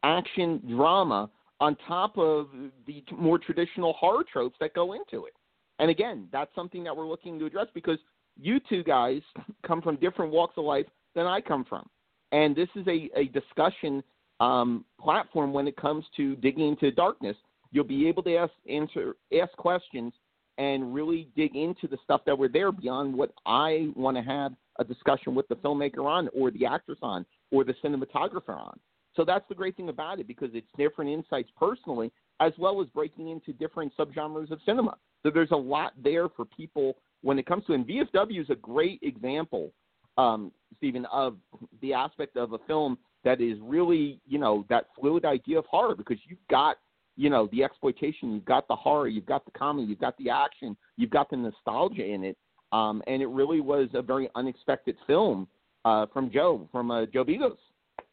action, 0.02 0.60
drama 0.68 1.30
on 1.60 1.76
top 1.88 2.18
of 2.18 2.48
the 2.86 3.02
more 3.16 3.38
traditional 3.38 3.94
horror 3.94 4.24
tropes 4.30 4.56
that 4.60 4.74
go 4.74 4.92
into 4.92 5.24
it. 5.24 5.32
And 5.78 5.90
again, 5.90 6.28
that's 6.30 6.54
something 6.54 6.84
that 6.84 6.96
we're 6.96 7.06
looking 7.06 7.38
to 7.38 7.46
address 7.46 7.66
because 7.74 7.98
you 8.36 8.60
two 8.68 8.82
guys 8.84 9.22
come 9.66 9.80
from 9.80 9.96
different 9.96 10.32
walks 10.32 10.54
of 10.58 10.64
life 10.64 10.86
than 11.14 11.26
I 11.26 11.40
come 11.40 11.64
from. 11.64 11.88
And 12.30 12.54
this 12.54 12.68
is 12.76 12.86
a, 12.86 13.08
a 13.16 13.24
discussion 13.28 14.02
um, 14.40 14.84
platform 15.00 15.52
when 15.52 15.66
it 15.66 15.76
comes 15.76 16.04
to 16.16 16.36
digging 16.36 16.68
into 16.68 16.90
darkness. 16.90 17.36
You'll 17.70 17.84
be 17.84 18.08
able 18.08 18.22
to 18.22 18.36
ask 18.36 18.52
answer 18.68 19.14
ask 19.38 19.52
questions 19.56 20.12
and 20.56 20.92
really 20.92 21.28
dig 21.36 21.54
into 21.54 21.86
the 21.86 21.98
stuff 22.02 22.22
that 22.26 22.36
were 22.36 22.48
there 22.48 22.72
beyond 22.72 23.14
what 23.14 23.32
I 23.46 23.88
want 23.94 24.16
to 24.16 24.22
have 24.22 24.52
a 24.78 24.84
discussion 24.84 25.34
with 25.34 25.46
the 25.48 25.54
filmmaker 25.56 26.04
on 26.04 26.28
or 26.34 26.50
the 26.50 26.66
actress 26.66 26.98
on 27.02 27.24
or 27.52 27.64
the 27.64 27.74
cinematographer 27.84 28.56
on. 28.56 28.78
So 29.14 29.24
that's 29.24 29.44
the 29.48 29.54
great 29.54 29.76
thing 29.76 29.88
about 29.88 30.18
it 30.20 30.26
because 30.26 30.50
it's 30.54 30.66
different 30.76 31.10
insights 31.10 31.50
personally 31.58 32.12
as 32.40 32.52
well 32.58 32.80
as 32.80 32.88
breaking 32.88 33.28
into 33.28 33.52
different 33.52 33.92
subgenres 33.96 34.50
of 34.50 34.60
cinema. 34.64 34.96
So 35.22 35.30
there's 35.30 35.50
a 35.50 35.56
lot 35.56 35.92
there 36.02 36.28
for 36.28 36.44
people 36.44 36.96
when 37.22 37.38
it 37.38 37.46
comes 37.46 37.64
to 37.66 37.72
and 37.72 37.86
VFW 37.86 38.40
is 38.40 38.50
a 38.50 38.54
great 38.54 39.00
example, 39.02 39.72
um, 40.16 40.52
Stephen, 40.76 41.04
of 41.06 41.36
the 41.82 41.92
aspect 41.92 42.36
of 42.36 42.52
a 42.52 42.58
film 42.66 42.96
that 43.24 43.40
is 43.40 43.58
really, 43.62 44.20
you 44.26 44.38
know, 44.38 44.64
that 44.68 44.86
fluid 44.98 45.24
idea 45.24 45.58
of 45.58 45.66
horror 45.66 45.94
because 45.94 46.18
you've 46.26 46.38
got, 46.50 46.76
you 47.16 47.30
know, 47.30 47.48
the 47.52 47.64
exploitation, 47.64 48.32
you've 48.32 48.44
got 48.44 48.68
the 48.68 48.76
horror, 48.76 49.08
you've 49.08 49.26
got 49.26 49.44
the 49.44 49.50
comedy, 49.50 49.86
you've 49.88 49.98
got 49.98 50.16
the 50.18 50.30
action, 50.30 50.76
you've 50.96 51.10
got 51.10 51.28
the 51.30 51.36
nostalgia 51.36 52.04
in 52.04 52.24
it. 52.24 52.36
Um, 52.70 53.02
and 53.06 53.22
it 53.22 53.28
really 53.28 53.60
was 53.60 53.88
a 53.94 54.02
very 54.02 54.28
unexpected 54.34 54.96
film 55.06 55.48
uh, 55.84 56.06
from 56.12 56.30
Joe, 56.30 56.68
from 56.70 56.90
uh, 56.90 57.06
Joe 57.06 57.24
Begos. 57.24 57.56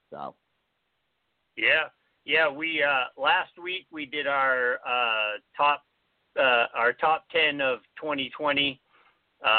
So 0.09 0.33
Yeah, 1.57 1.85
yeah. 2.25 2.49
We 2.49 2.81
uh, 2.81 3.21
last 3.21 3.51
week 3.61 3.85
we 3.91 4.05
did 4.05 4.27
our 4.27 4.75
uh, 4.87 5.39
top 5.55 5.83
uh, 6.39 6.65
our 6.73 6.93
top 6.93 7.25
ten 7.31 7.61
of 7.61 7.79
2020, 8.01 8.79
uh, 9.43 9.49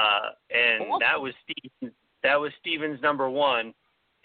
and 0.50 0.82
Awesome. 0.82 1.00
that 1.00 1.20
was 1.20 1.34
Steve, 1.44 1.92
that 2.22 2.36
was 2.36 2.52
Steven's 2.60 3.00
number 3.02 3.28
one, 3.30 3.74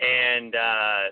and 0.02 0.56
uh, 0.56 1.04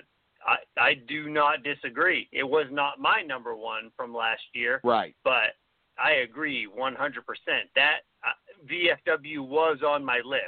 I 0.46 0.58
I 0.78 0.94
do 1.08 1.30
not 1.30 1.64
disagree. 1.64 2.28
It 2.32 2.44
was 2.44 2.66
not 2.72 3.00
my 3.00 3.22
number 3.22 3.56
one 3.56 3.92
from 3.96 4.14
last 4.14 4.42
year, 4.54 4.82
right, 4.84 5.16
but 5.24 5.56
I 5.98 6.24
agree 6.24 6.68
100%. 6.68 6.96
That 7.76 8.00
uh, 8.24 8.68
VFW 8.72 9.48
was 9.48 9.80
on 9.86 10.04
my 10.04 10.22
list. 10.26 10.44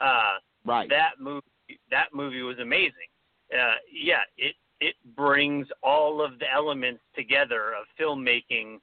Uh, 0.00 0.38
right, 0.64 0.88
that 0.90 1.12
movie 1.20 1.42
that 1.90 2.08
movie 2.12 2.42
was 2.42 2.58
amazing. 2.58 3.08
Uh, 3.52 3.74
yeah, 3.92 4.22
it 4.36 4.54
it 4.80 4.96
brings 5.16 5.66
all 5.82 6.22
of 6.22 6.38
the 6.38 6.46
elements 6.52 7.02
together 7.14 7.72
of 7.72 7.86
filmmaking. 8.00 8.76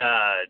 Uh, 0.00 0.46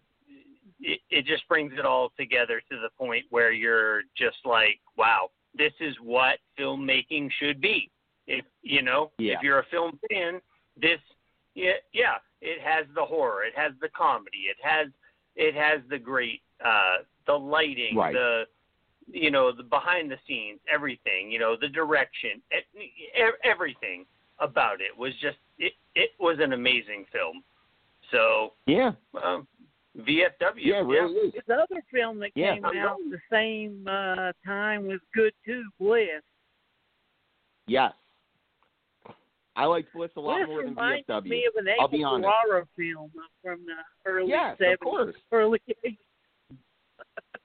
it, 0.81 1.01
it 1.11 1.27
just 1.27 1.49
brings 1.49 1.73
it 1.77 1.85
all 1.85 2.13
together 2.17 2.61
to 2.71 2.77
the 2.77 2.91
point 2.97 3.25
where 3.31 3.51
you're 3.51 4.03
just 4.17 4.37
like, 4.45 4.79
wow, 4.97 5.29
this 5.55 5.73
is 5.81 5.95
what 6.03 6.39
filmmaking 6.59 7.31
should 7.39 7.61
be. 7.61 7.91
If 8.27 8.45
you 8.63 8.83
know, 8.83 9.13
Yeah. 9.19 9.35
if 9.35 9.43
you're 9.43 9.61
a 9.61 9.67
film 9.67 9.99
fan, 10.11 10.41
this 10.77 11.01
yeah, 11.55 11.73
yeah, 11.93 12.17
it 12.41 12.61
has 12.61 12.87
the 12.95 13.05
horror, 13.05 13.45
it 13.45 13.55
has 13.57 13.73
the 13.81 13.89
comedy, 13.91 14.47
it 14.49 14.59
has 14.63 14.89
it 15.37 15.55
has 15.55 15.81
the 15.89 15.99
great 15.99 16.43
uh 16.65 16.99
the 17.27 17.39
lighting, 17.39 17.97
Right. 17.97 18.13
the 18.13 18.45
you 19.11 19.31
know 19.31 19.51
the 19.53 19.63
behind 19.63 20.11
the 20.11 20.19
scenes 20.27 20.61
everything 20.71 21.31
you 21.31 21.39
know 21.39 21.57
the 21.59 21.69
direction 21.69 22.43
everything 23.43 24.05
about 24.39 24.83
it 24.83 24.97
was 24.97 25.15
just 25.15 25.39
it 25.59 25.73
it 25.95 26.11
was 26.21 26.39
an 26.41 26.53
amazing 26.53 27.07
film 27.11 27.43
so 28.11 28.53
yeah, 28.67 28.93
um, 29.23 29.47
vfw 29.99 30.31
yeah, 30.57 30.81
it 30.81 30.85
really 30.87 31.15
is. 31.15 31.33
This 31.35 31.43
other 31.53 31.83
film 31.93 32.19
that 32.21 32.31
Yeah. 32.35 32.55
came 32.55 32.65
out 32.65 32.99
the 33.11 33.19
same 33.31 33.87
uh, 33.89 34.33
time 34.45 34.87
was 34.87 35.01
good 35.15 35.33
too, 35.45 35.65
Bliss. 35.81 36.23
Yes. 37.67 37.93
I 39.57 39.65
like 39.65 39.87
Bliss 39.93 40.11
a 40.17 40.21
lot 40.21 40.37
Bliss 40.39 40.49
more 40.49 40.61
than 40.63 40.71
reminds 40.71 41.07
VFW. 41.09 41.25
me 41.29 41.47
of 41.49 41.67
an 41.67 41.73
I'll 41.81 41.89
be 41.89 41.97
Abel 41.99 42.07
honest. 42.07 42.31
Ferrara 42.47 42.69
film 42.77 43.11
from 43.43 43.67
the 43.67 44.09
early 44.11 44.31
Yes, 44.31 44.55
of 44.55 44.59
70s, 44.67 44.79
course. 44.81 45.15
early 45.33 45.61
80s. 45.85 45.97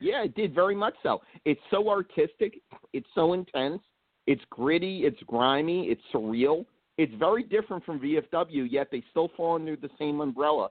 Yeah, 0.00 0.22
it 0.22 0.34
did 0.36 0.54
very 0.54 0.76
much 0.76 0.94
so. 1.02 1.20
It's 1.44 1.60
so 1.72 1.88
artistic. 1.90 2.60
It's 2.92 3.08
so 3.16 3.32
intense. 3.32 3.82
It's 4.28 4.42
gritty. 4.50 5.04
It's 5.04 5.18
grimy. 5.26 5.88
It's 5.88 6.00
surreal. 6.14 6.66
It's 6.98 7.12
very 7.14 7.42
different 7.42 7.84
from 7.84 7.98
VFW, 7.98 8.66
yet 8.70 8.88
they 8.92 9.02
still 9.10 9.28
fall 9.36 9.56
under 9.56 9.74
the 9.76 9.90
same 9.98 10.20
umbrella 10.20 10.68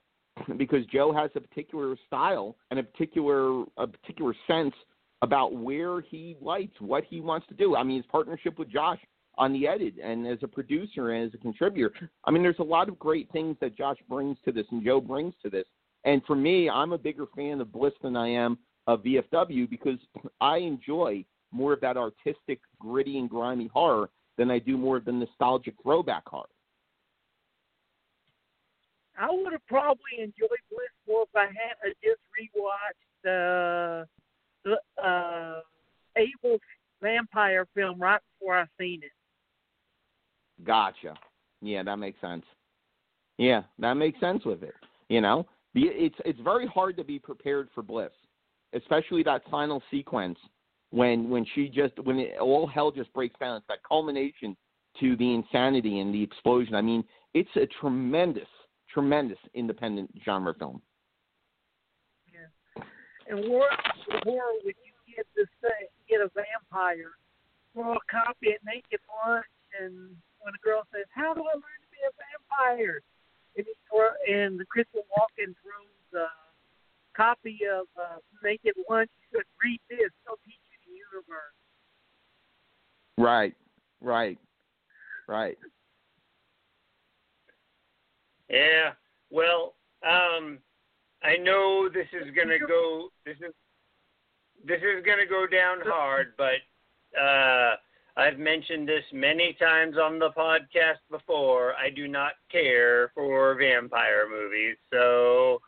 because 0.58 0.86
Joe 0.88 1.12
has 1.14 1.30
a 1.36 1.42
particular 1.42 1.96
style 2.08 2.56
and 2.72 2.80
a 2.80 2.84
particular 2.84 3.64
a 3.78 3.88
particular 3.88 4.36
sense 4.48 4.74
about 5.22 5.56
where 5.56 6.02
he 6.02 6.38
lights, 6.42 6.76
what 6.80 7.04
he 7.04 7.22
wants 7.22 7.48
to 7.48 7.56
do. 7.56 7.76
I 7.76 7.84
mean, 7.84 7.98
his 7.98 8.06
partnership 8.12 8.60
with 8.60 8.70
Josh 8.70 9.00
on 9.38 9.54
the 9.54 9.68
edit 9.68 9.96
and 10.04 10.28
as 10.28 10.40
a 10.42 10.48
producer 10.48 11.12
and 11.12 11.28
as 11.28 11.34
a 11.34 11.38
contributor. 11.38 11.92
I 12.26 12.32
mean, 12.32 12.44
there's 12.44 12.60
a 12.60 12.64
lot 12.64 12.90
of 12.90 13.00
great 13.00 13.32
things 13.32 13.56
that 13.62 13.78
Josh 13.78 13.98
brings 14.10 14.38
to 14.46 14.52
this 14.52 14.66
and 14.72 14.84
Joe 14.84 15.00
brings 15.00 15.34
to 15.44 15.50
this. 15.50 15.66
And 16.06 16.22
for 16.26 16.36
me, 16.36 16.70
I'm 16.70 16.94
a 16.94 16.98
bigger 16.98 17.26
fan 17.36 17.62
of 17.62 17.72
Bliss 17.72 17.94
than 18.02 18.16
I 18.16 18.30
am 18.30 18.58
of 18.88 19.04
VFW 19.04 19.70
because 19.70 20.00
I 20.40 20.58
enjoy 20.58 21.26
more 21.52 21.74
of 21.74 21.82
that 21.82 21.98
artistic, 21.98 22.60
gritty, 22.80 23.18
and 23.20 23.30
grimy 23.30 23.68
horror 23.74 24.10
than 24.38 24.52
I 24.52 24.60
do 24.60 24.78
more 24.78 24.98
of 24.98 25.06
the 25.06 25.12
nostalgic 25.12 25.76
throwback 25.82 26.28
horror. 26.28 26.48
I 29.18 29.30
would 29.32 29.52
have 29.52 29.66
probably 29.68 30.20
enjoyed 30.20 30.50
Bliss 30.70 30.90
more 31.08 31.24
if 31.24 31.36
I 31.36 31.46
had 31.46 31.76
uh, 31.84 31.94
just 32.04 32.22
rewatched 32.38 34.02
uh, 34.04 34.06
the 34.64 35.04
uh, 35.04 35.62
Abel's 36.16 36.62
vampire 37.02 37.66
film 37.74 38.00
right 38.00 38.22
before 38.40 38.58
I 38.58 38.66
seen 38.80 39.02
it. 39.04 39.12
Gotcha. 40.64 41.16
Yeah, 41.62 41.84
that 41.84 41.98
makes 41.98 42.20
sense. 42.22 42.46
Yeah, 43.38 43.64
that 43.80 43.94
makes 43.94 44.20
sense 44.20 44.46
with 44.46 44.64
it. 44.64 44.74
You 45.10 45.22
know, 45.22 45.46
it's 45.74 46.16
it's 46.26 46.40
very 46.42 46.68
hard 46.68 46.98
to 46.98 47.04
be 47.04 47.20
prepared 47.20 47.70
for 47.74 47.84
Bliss, 47.84 48.12
especially 48.74 49.24
that 49.24 49.44
final 49.50 49.82
sequence 49.92 50.38
when 50.92 51.30
when 51.30 51.46
she 51.54 51.70
just 51.70 51.98
when 52.04 52.20
it, 52.20 52.38
all 52.40 52.68
hell 52.68 52.92
just 52.92 53.14
breaks 53.14 53.38
down. 53.40 53.58
It's 53.58 53.68
that 53.68 53.80
culmination 53.88 54.58
to 55.00 55.16
the 55.16 55.34
insanity 55.34 56.00
and 56.00 56.14
the 56.14 56.22
explosion. 56.22 56.76
I 56.76 56.82
mean, 56.82 57.04
it's 57.34 57.50
a 57.56 57.68
tremendous, 57.80 58.48
tremendous 58.98 59.38
independent 59.54 60.10
genre 60.26 60.56
film. 60.58 60.82
Yeah. 62.34 62.84
And 63.30 63.48
what 63.48 63.70
horror 64.24 64.58
would 64.66 64.74
you 64.82 65.16
get 65.16 65.28
to 65.36 65.46
say 65.62 65.86
get 66.10 66.22
a 66.22 66.30
vampire 66.34 67.14
throw 67.78 67.94
a 67.94 68.00
copy 68.10 68.50
at 68.58 68.66
Naked 68.66 69.00
Lunch 69.06 69.46
and 69.80 70.18
when 70.42 70.54
a 70.58 70.62
girl 70.66 70.82
says, 70.90 71.06
How 71.14 71.36
do 71.36 71.42
I 71.42 71.54
learn 71.54 71.78
to 71.78 71.90
be 71.94 72.02
a 72.02 72.14
vampire? 72.18 73.02
And 73.56 73.66
he 73.66 73.74
throw, 73.86 74.10
and 74.26 74.60
the 74.60 74.66
Crystal 74.66 75.06
Walken 75.14 75.54
throws 75.62 76.26
a 76.26 76.26
copy 77.16 77.60
of 77.70 77.86
uh, 77.94 78.18
Naked 78.44 78.74
Lunch, 78.90 79.10
he 79.22 79.38
said, 79.38 79.46
Read 79.62 79.80
this, 79.90 80.10
they'll 80.26 80.42
teach 80.42 80.58
you 80.74 80.78
the 80.90 80.94
universe. 80.98 81.54
Right, 83.18 83.54
right, 84.02 84.38
right. 85.28 85.58
Yeah. 88.50 88.94
Well, 89.30 89.76
um, 90.04 90.60
I 91.24 91.38
know 91.38 91.90
this 91.90 92.08
is 92.14 92.34
gonna 92.36 92.60
go. 92.60 93.10
This 93.26 93.38
is 93.38 93.54
this 94.66 94.80
is 94.80 95.04
gonna 95.06 95.26
go 95.28 95.46
down 95.48 95.80
hard, 95.84 96.34
but 96.38 96.62
uh, 97.20 97.76
I've 98.16 98.40
mentioned 98.40 98.88
this 98.88 99.04
many 99.12 99.54
times 99.60 99.98
on 99.98 100.20
the 100.20 100.30
podcast 100.32 101.00
before. 101.10 101.76
I 101.76 101.90
do 101.90 102.08
not 102.08 102.34
care 102.52 103.10
for 103.14 103.56
vampire 103.56 104.28
movies, 104.30 104.78
so 104.92 105.62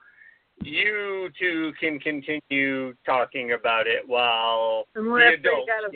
you 0.63 1.29
two 1.39 1.73
can 1.79 1.99
continue 1.99 2.93
talking 3.05 3.53
about 3.53 3.87
it 3.87 4.07
while 4.07 4.85
Unless 4.95 5.37
the 5.37 5.43
they 5.43 5.49
adults 5.49 5.67
got 5.67 5.85
a 5.85 5.91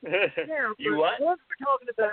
Yeah, 0.48 0.72
you 0.78 0.96
what? 0.96 1.20
once 1.20 1.40
we're 1.48 1.56
talking 1.66 1.88
about 1.96 2.12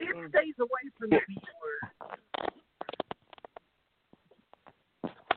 it 0.00 0.16
mm. 0.16 0.28
stays 0.28 0.54
away 0.58 0.90
from 0.98 1.10
the 1.10 1.20
B 1.26 1.36
word. 1.62 2.50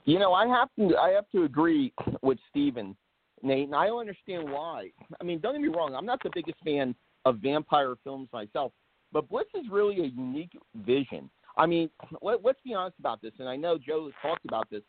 You 0.05 0.17
know, 0.17 0.33
I 0.33 0.47
have 0.47 0.69
to 0.79 0.97
I 0.97 1.09
have 1.11 1.29
to 1.33 1.43
agree 1.43 1.93
with 2.21 2.39
Steven, 2.49 2.95
Nate, 3.43 3.67
and 3.67 3.75
I 3.75 3.87
don't 3.87 3.99
understand 3.99 4.49
why. 4.49 4.89
I 5.21 5.23
mean, 5.23 5.39
don't 5.39 5.53
get 5.53 5.61
me 5.61 5.67
wrong, 5.67 5.93
I'm 5.95 6.05
not 6.05 6.19
the 6.23 6.31
biggest 6.33 6.57
fan 6.63 6.95
of 7.25 7.37
vampire 7.37 7.95
films 8.03 8.27
myself, 8.33 8.71
but 9.11 9.29
Bliss 9.29 9.45
is 9.53 9.65
really 9.69 9.99
a 9.99 10.07
unique 10.07 10.57
vision. 10.85 11.29
I 11.57 11.65
mean, 11.65 11.89
let, 12.21 12.43
let's 12.43 12.59
be 12.63 12.73
honest 12.73 12.97
about 12.99 13.21
this, 13.21 13.33
and 13.39 13.47
I 13.47 13.55
know 13.55 13.77
Joe 13.77 14.05
has 14.05 14.13
talked 14.21 14.45
about 14.45 14.69
this. 14.69 14.81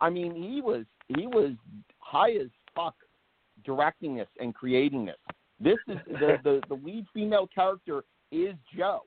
I 0.00 0.10
mean, 0.10 0.34
he 0.34 0.60
was 0.60 0.84
he 1.08 1.26
was 1.26 1.52
high 1.98 2.32
as 2.32 2.48
fuck 2.74 2.96
directing 3.64 4.16
this 4.16 4.28
and 4.40 4.54
creating 4.54 5.06
this. 5.06 5.16
This 5.58 5.78
is 5.88 5.98
the 6.06 6.36
the, 6.44 6.60
the 6.68 6.74
lead 6.74 7.06
female 7.14 7.48
character 7.54 8.04
is 8.30 8.54
Joe, 8.76 9.02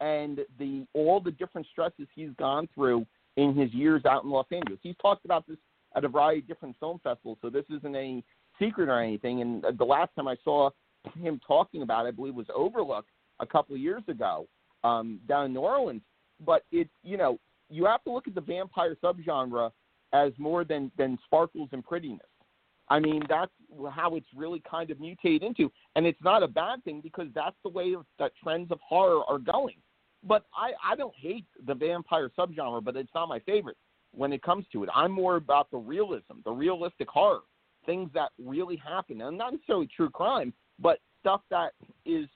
and 0.00 0.40
the 0.58 0.86
all 0.92 1.20
the 1.20 1.30
different 1.30 1.66
stresses 1.70 2.06
he's 2.14 2.30
gone 2.38 2.68
through 2.74 3.06
in 3.36 3.54
his 3.54 3.72
years 3.72 4.04
out 4.04 4.24
in 4.24 4.30
Los 4.30 4.46
Angeles. 4.50 4.78
He's 4.82 4.96
talked 5.00 5.24
about 5.24 5.46
this 5.46 5.58
at 5.94 6.04
a 6.04 6.08
variety 6.08 6.40
of 6.40 6.48
different 6.48 6.76
film 6.78 7.00
festivals, 7.02 7.38
so 7.40 7.50
this 7.50 7.64
isn't 7.70 7.96
a 7.96 8.22
secret 8.58 8.88
or 8.88 9.00
anything. 9.00 9.40
And 9.40 9.64
the 9.78 9.84
last 9.84 10.10
time 10.16 10.28
I 10.28 10.36
saw 10.44 10.70
him 11.18 11.40
talking 11.46 11.82
about 11.82 12.06
it, 12.06 12.08
I 12.08 12.12
believe 12.12 12.34
was 12.34 12.46
Overlook 12.54 13.06
a 13.40 13.46
couple 13.46 13.74
of 13.74 13.80
years 13.80 14.02
ago 14.08 14.46
um, 14.84 15.20
down 15.28 15.46
in 15.46 15.52
New 15.54 15.60
Orleans. 15.60 16.02
But 16.44 16.64
it's 16.70 16.90
you 17.02 17.16
know 17.16 17.38
you 17.70 17.84
have 17.86 18.04
to 18.04 18.12
look 18.12 18.28
at 18.28 18.34
the 18.34 18.40
vampire 18.40 18.96
subgenre 19.02 19.70
as 20.12 20.32
more 20.38 20.64
than 20.64 20.90
than 20.98 21.18
sparkles 21.24 21.68
and 21.72 21.84
prettiness. 21.84 22.20
I 22.88 23.00
mean 23.00 23.22
that's 23.28 23.50
how 23.90 24.14
it's 24.16 24.26
really 24.36 24.62
kind 24.68 24.90
of 24.90 25.00
mutated 25.00 25.42
into, 25.42 25.72
and 25.96 26.06
it's 26.06 26.22
not 26.22 26.42
a 26.42 26.48
bad 26.48 26.84
thing 26.84 27.00
because 27.00 27.28
that's 27.34 27.56
the 27.64 27.70
way 27.70 27.94
that 28.18 28.32
trends 28.42 28.70
of 28.70 28.78
horror 28.86 29.22
are 29.26 29.38
going. 29.38 29.76
But 30.26 30.46
I 30.54 30.72
I 30.84 30.96
don't 30.96 31.14
hate 31.16 31.46
the 31.66 31.74
vampire 31.74 32.30
subgenre, 32.36 32.82
but 32.82 32.96
it's 32.96 33.14
not 33.14 33.28
my 33.28 33.38
favorite 33.40 33.76
when 34.12 34.32
it 34.32 34.42
comes 34.42 34.64
to 34.72 34.82
it. 34.82 34.90
I'm 34.94 35.12
more 35.12 35.36
about 35.36 35.70
the 35.70 35.76
realism, 35.76 36.40
the 36.44 36.50
realistic 36.50 37.08
horror, 37.08 37.42
things 37.84 38.10
that 38.14 38.30
really 38.42 38.76
happen, 38.76 39.20
and 39.20 39.38
not 39.38 39.52
necessarily 39.52 39.88
true 39.94 40.10
crime, 40.10 40.52
but 40.78 41.00
stuff 41.20 41.42
that 41.50 41.72
is 42.04 42.26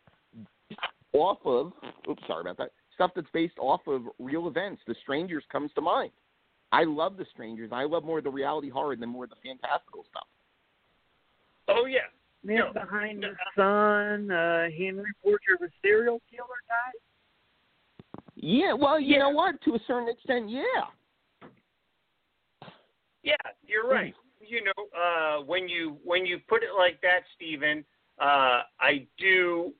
off 1.13 1.39
of. 1.45 1.73
Oops, 2.09 2.23
sorry 2.27 2.43
about 2.43 2.59
that. 2.59 2.71
Stuff 2.95 3.13
that's 3.17 3.29
based 3.33 3.59
off 3.59 3.81
of 3.87 4.03
real 4.19 4.47
events. 4.47 4.83
The 4.87 4.95
Strangers 5.03 5.43
comes 5.51 5.71
to 5.75 5.81
mind. 5.81 6.13
I 6.73 6.85
love 6.85 7.17
The 7.17 7.27
Strangers. 7.33 7.71
I 7.73 7.85
love 7.85 8.05
more 8.05 8.21
the 8.21 8.31
reality 8.31 8.69
horror 8.69 8.95
than 8.95 9.09
more 9.09 9.27
the 9.27 9.37
fantastical 9.43 10.05
stuff. 10.11 10.27
Oh 11.67 11.87
yeah. 11.87 12.01
Man 12.45 12.59
No. 12.59 12.73
behind 12.73 13.23
the 13.23 13.35
sun, 13.57 14.31
uh, 14.31 14.69
Henry 14.77 15.13
Portrait 15.23 15.61
of 15.61 15.69
a 15.69 15.73
serial 15.83 16.21
killer 16.31 16.47
type. 16.69 17.01
Yeah, 18.43 18.73
well, 18.73 18.99
you 18.99 19.15
Yeah. 19.15 19.19
know 19.19 19.31
what? 19.31 19.61
To 19.63 19.75
a 19.75 19.79
certain 19.81 20.09
extent, 20.09 20.49
yeah. 20.49 20.87
Yeah, 23.23 23.37
you're 23.67 23.87
right. 23.87 24.15
You 24.41 24.65
know, 24.65 24.99
uh, 24.99 25.43
when 25.43 25.69
you 25.69 25.99
when 26.05 26.25
you 26.25 26.39
put 26.49 26.63
it 26.63 26.75
like 26.75 27.01
that, 27.03 27.25
Stephen, 27.37 27.85
uh, 28.19 28.63
I 28.81 29.07
do, 29.19 29.75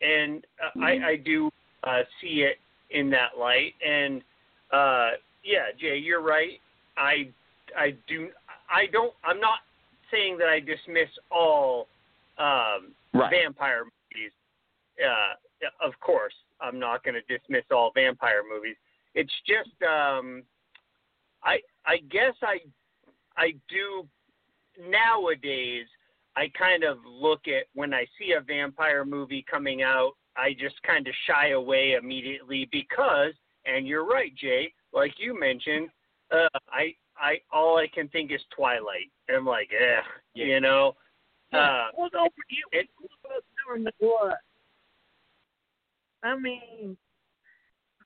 and 0.00 0.46
uh, 0.62 0.80
I, 0.80 0.98
I 1.04 1.16
do 1.16 1.50
uh, 1.84 2.02
see 2.20 2.42
it 2.42 2.58
in 2.90 3.10
that 3.10 3.36
light. 3.38 3.74
And 3.86 4.22
uh, 4.70 5.10
yeah, 5.44 5.66
Jay, 5.78 5.98
you're 5.98 6.22
right. 6.22 6.58
I 6.96 7.30
I 7.76 7.94
do. 8.06 8.30
I 8.70 8.86
don't. 8.86 9.12
I'm 9.22 9.40
not 9.40 9.58
saying 10.10 10.38
that 10.38 10.48
I 10.48 10.60
dismiss 10.60 11.10
all 11.30 11.88
um, 12.38 12.94
Right. 13.12 13.30
vampire 13.30 13.84
movies. 13.84 14.32
Uh, 14.98 15.34
of 15.86 15.98
course, 16.00 16.34
I'm 16.60 16.78
not 16.78 17.04
going 17.04 17.14
to 17.14 17.38
dismiss 17.38 17.64
all 17.70 17.92
vampire 17.94 18.42
movies. 18.48 18.76
It's 19.14 19.32
just, 19.46 19.70
um, 19.82 20.42
I 21.42 21.58
I 21.86 21.98
guess 22.10 22.34
I 22.42 22.58
I 23.36 23.52
do 23.68 24.06
nowadays. 24.88 25.86
I 26.36 26.50
kind 26.56 26.84
of 26.84 26.98
look 27.06 27.48
at 27.48 27.64
when 27.74 27.92
I 27.94 28.06
see 28.18 28.32
a 28.32 28.40
vampire 28.40 29.04
movie 29.04 29.44
coming 29.50 29.82
out, 29.82 30.12
I 30.36 30.52
just 30.52 30.80
kind 30.82 31.06
of 31.08 31.14
shy 31.26 31.50
away 31.50 31.96
immediately 32.00 32.68
because, 32.70 33.32
and 33.66 33.86
you're 33.88 34.06
right, 34.06 34.34
Jay, 34.36 34.72
like 34.92 35.14
you 35.18 35.38
mentioned, 35.38 35.88
uh, 36.30 36.48
I 36.70 36.94
I 37.16 37.40
all 37.52 37.76
I 37.78 37.88
can 37.92 38.08
think 38.08 38.30
is 38.30 38.40
Twilight. 38.54 39.10
And 39.28 39.38
I'm 39.38 39.46
like, 39.46 39.70
eh, 39.72 40.00
you 40.34 40.60
know. 40.60 40.94
Uh, 41.52 41.88
well, 41.96 42.10
don't 42.12 42.32
forget 42.34 42.82
it, 42.82 42.88
about 43.24 43.42
during 43.66 43.84
the 43.84 43.92
blood. 43.98 44.34
I 46.22 46.36
mean, 46.36 46.96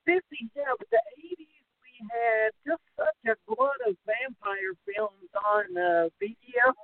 fifties, 0.04 0.50
yeah, 0.54 0.64
but 0.78 0.88
the 0.90 1.00
eighties 1.18 1.46
we 1.80 2.08
had 2.10 2.50
just 2.66 2.82
such 2.96 3.32
a 3.32 3.36
glut 3.54 3.76
of 3.88 3.96
vampire 4.06 4.74
films 4.86 5.30
on 5.44 5.76
uh, 5.76 6.08
video 6.20 6.74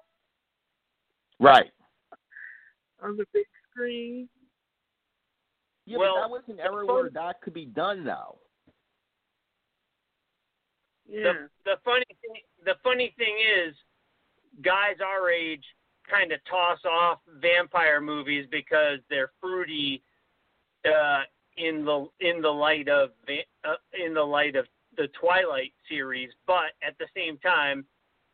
Right. 1.40 1.70
on 3.02 3.16
the 3.16 3.24
big 3.32 3.46
screen. 3.70 4.28
Yeah, 5.86 5.98
Well, 5.98 6.14
but 6.16 6.20
that 6.22 6.30
was 6.30 6.42
an 6.48 6.60
era 6.60 6.84
where 6.84 7.10
that 7.10 7.40
could 7.40 7.54
be 7.54 7.64
done, 7.66 8.04
though. 8.04 8.38
Yeah. 11.08 11.22
the 11.32 11.48
the 11.64 11.76
funny 11.84 12.04
thing 12.20 12.42
the 12.66 12.74
funny 12.82 13.14
thing 13.16 13.34
is 13.38 13.74
guys 14.62 14.96
our 15.02 15.30
age 15.30 15.64
kind 16.08 16.32
of 16.32 16.40
toss 16.44 16.78
off 16.84 17.20
vampire 17.40 18.00
movies 18.02 18.46
because 18.50 18.98
they're 19.08 19.30
fruity 19.40 20.02
uh 20.86 21.22
in 21.56 21.84
the 21.84 22.06
in 22.20 22.40
the 22.40 22.48
light 22.48 22.88
of 22.88 23.10
uh, 23.64 23.74
in 24.04 24.14
the 24.14 24.22
light 24.22 24.54
of 24.56 24.66
the 24.96 25.08
Twilight 25.20 25.72
series 25.88 26.30
but 26.46 26.72
at 26.86 26.96
the 26.98 27.06
same 27.16 27.38
time 27.38 27.84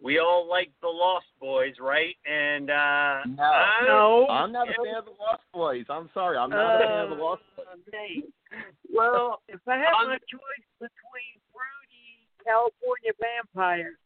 we 0.02 0.18
all 0.18 0.46
like 0.48 0.70
the 0.83 0.88
Lost 0.88 1.26
Boys 1.40 1.74
right 1.80 2.16
and 2.26 2.68
uh 2.70 3.20
No. 3.26 3.42
I- 3.42 3.85
No. 3.87 4.26
I'm 4.28 4.52
not 4.52 4.68
a 4.68 4.72
fan 4.85 4.96
of 4.96 5.04
the 5.07 5.12
Lost 5.18 5.42
Boys. 5.52 5.87
I'm 5.88 6.11
sorry. 6.12 6.37
I'm 6.37 6.50
not 6.50 6.76
a 6.76 6.78
fan 6.87 7.00
of 7.04 7.11
the 7.16 7.22
Lost 7.22 7.42
Boys. 7.57 7.66
Uh, 7.66 8.57
Well, 8.92 9.40
if 9.48 9.61
I 9.66 9.76
have 9.78 9.94
I'm- 9.94 10.09
my 10.09 10.18
choice 10.28 10.66
between 10.78 11.33
fruity 11.52 12.28
California 12.44 13.12
vampires 13.20 13.96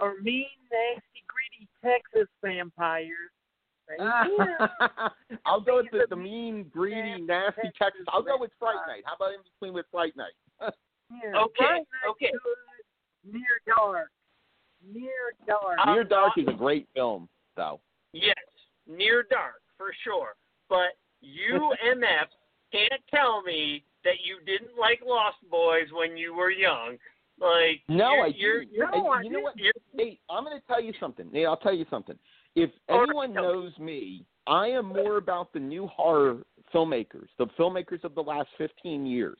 or 0.00 0.14
mean, 0.22 0.46
nasty, 0.72 1.22
gritty 1.28 1.68
Texas 1.84 2.28
vampires, 2.42 3.30
yeah, 3.98 5.08
I'll 5.46 5.60
go 5.60 5.76
with 5.76 5.86
the, 5.92 6.06
the 6.10 6.16
mean, 6.16 6.66
greedy, 6.72 7.20
nasty 7.22 7.70
Texas. 7.80 8.02
I'll 8.08 8.22
go 8.22 8.36
with 8.38 8.50
Fright 8.58 8.76
Night. 8.86 9.02
How 9.04 9.14
about 9.14 9.34
in 9.34 9.40
between 9.42 9.74
with 9.74 9.86
Fright 9.90 10.16
Night? 10.16 10.32
yeah, 10.60 11.38
Okay, 11.40 11.54
Fright 11.58 11.76
Night 11.78 12.10
okay. 12.10 12.30
Good, 12.32 13.32
near 13.34 13.60
dark, 13.66 14.10
near 14.92 15.34
dark. 15.46 15.76
I'm 15.78 15.94
Near 15.94 16.04
Dark 16.04 16.32
not- 16.36 16.48
is 16.48 16.54
a 16.54 16.56
great 16.56 16.88
film, 16.94 17.28
though. 17.56 17.80
Yes, 18.12 18.34
near 18.88 19.24
dark 19.30 19.62
for 19.76 19.88
sure. 20.04 20.34
But 20.68 20.96
you 21.20 21.72
MF 21.86 22.26
can't 22.72 23.02
tell 23.14 23.42
me 23.42 23.84
that 24.04 24.14
you 24.24 24.38
didn't 24.46 24.78
like 24.78 25.00
Lost 25.06 25.36
Boys 25.50 25.86
when 25.92 26.16
you 26.16 26.34
were 26.34 26.50
young. 26.50 26.96
Like 27.38 27.82
No, 27.88 28.14
you're, 28.14 28.24
I 28.24 28.26
you're, 28.34 28.60
didn't. 28.60 28.74
you're, 28.74 28.90
No, 28.90 29.08
I 29.08 29.20
you 29.22 29.30
know 29.30 29.40
what? 29.40 29.58
you're, 29.58 29.72
Nate, 29.94 30.20
I'm 30.30 30.42
going 30.44 30.58
to 30.58 30.66
tell 30.66 30.82
you 30.82 30.92
something. 30.98 31.28
Nate, 31.32 31.44
I'll 31.46 31.56
tell 31.58 31.74
you 31.74 31.84
something. 31.90 32.16
If 32.56 32.70
anyone 32.88 33.34
knows 33.34 33.72
me, 33.78 34.24
I 34.46 34.68
am 34.68 34.86
more 34.86 35.18
about 35.18 35.52
the 35.52 35.60
new 35.60 35.86
horror 35.88 36.38
filmmakers, 36.74 37.28
the 37.38 37.46
filmmakers 37.58 38.02
of 38.02 38.14
the 38.14 38.22
last 38.22 38.48
15 38.56 39.04
years. 39.04 39.36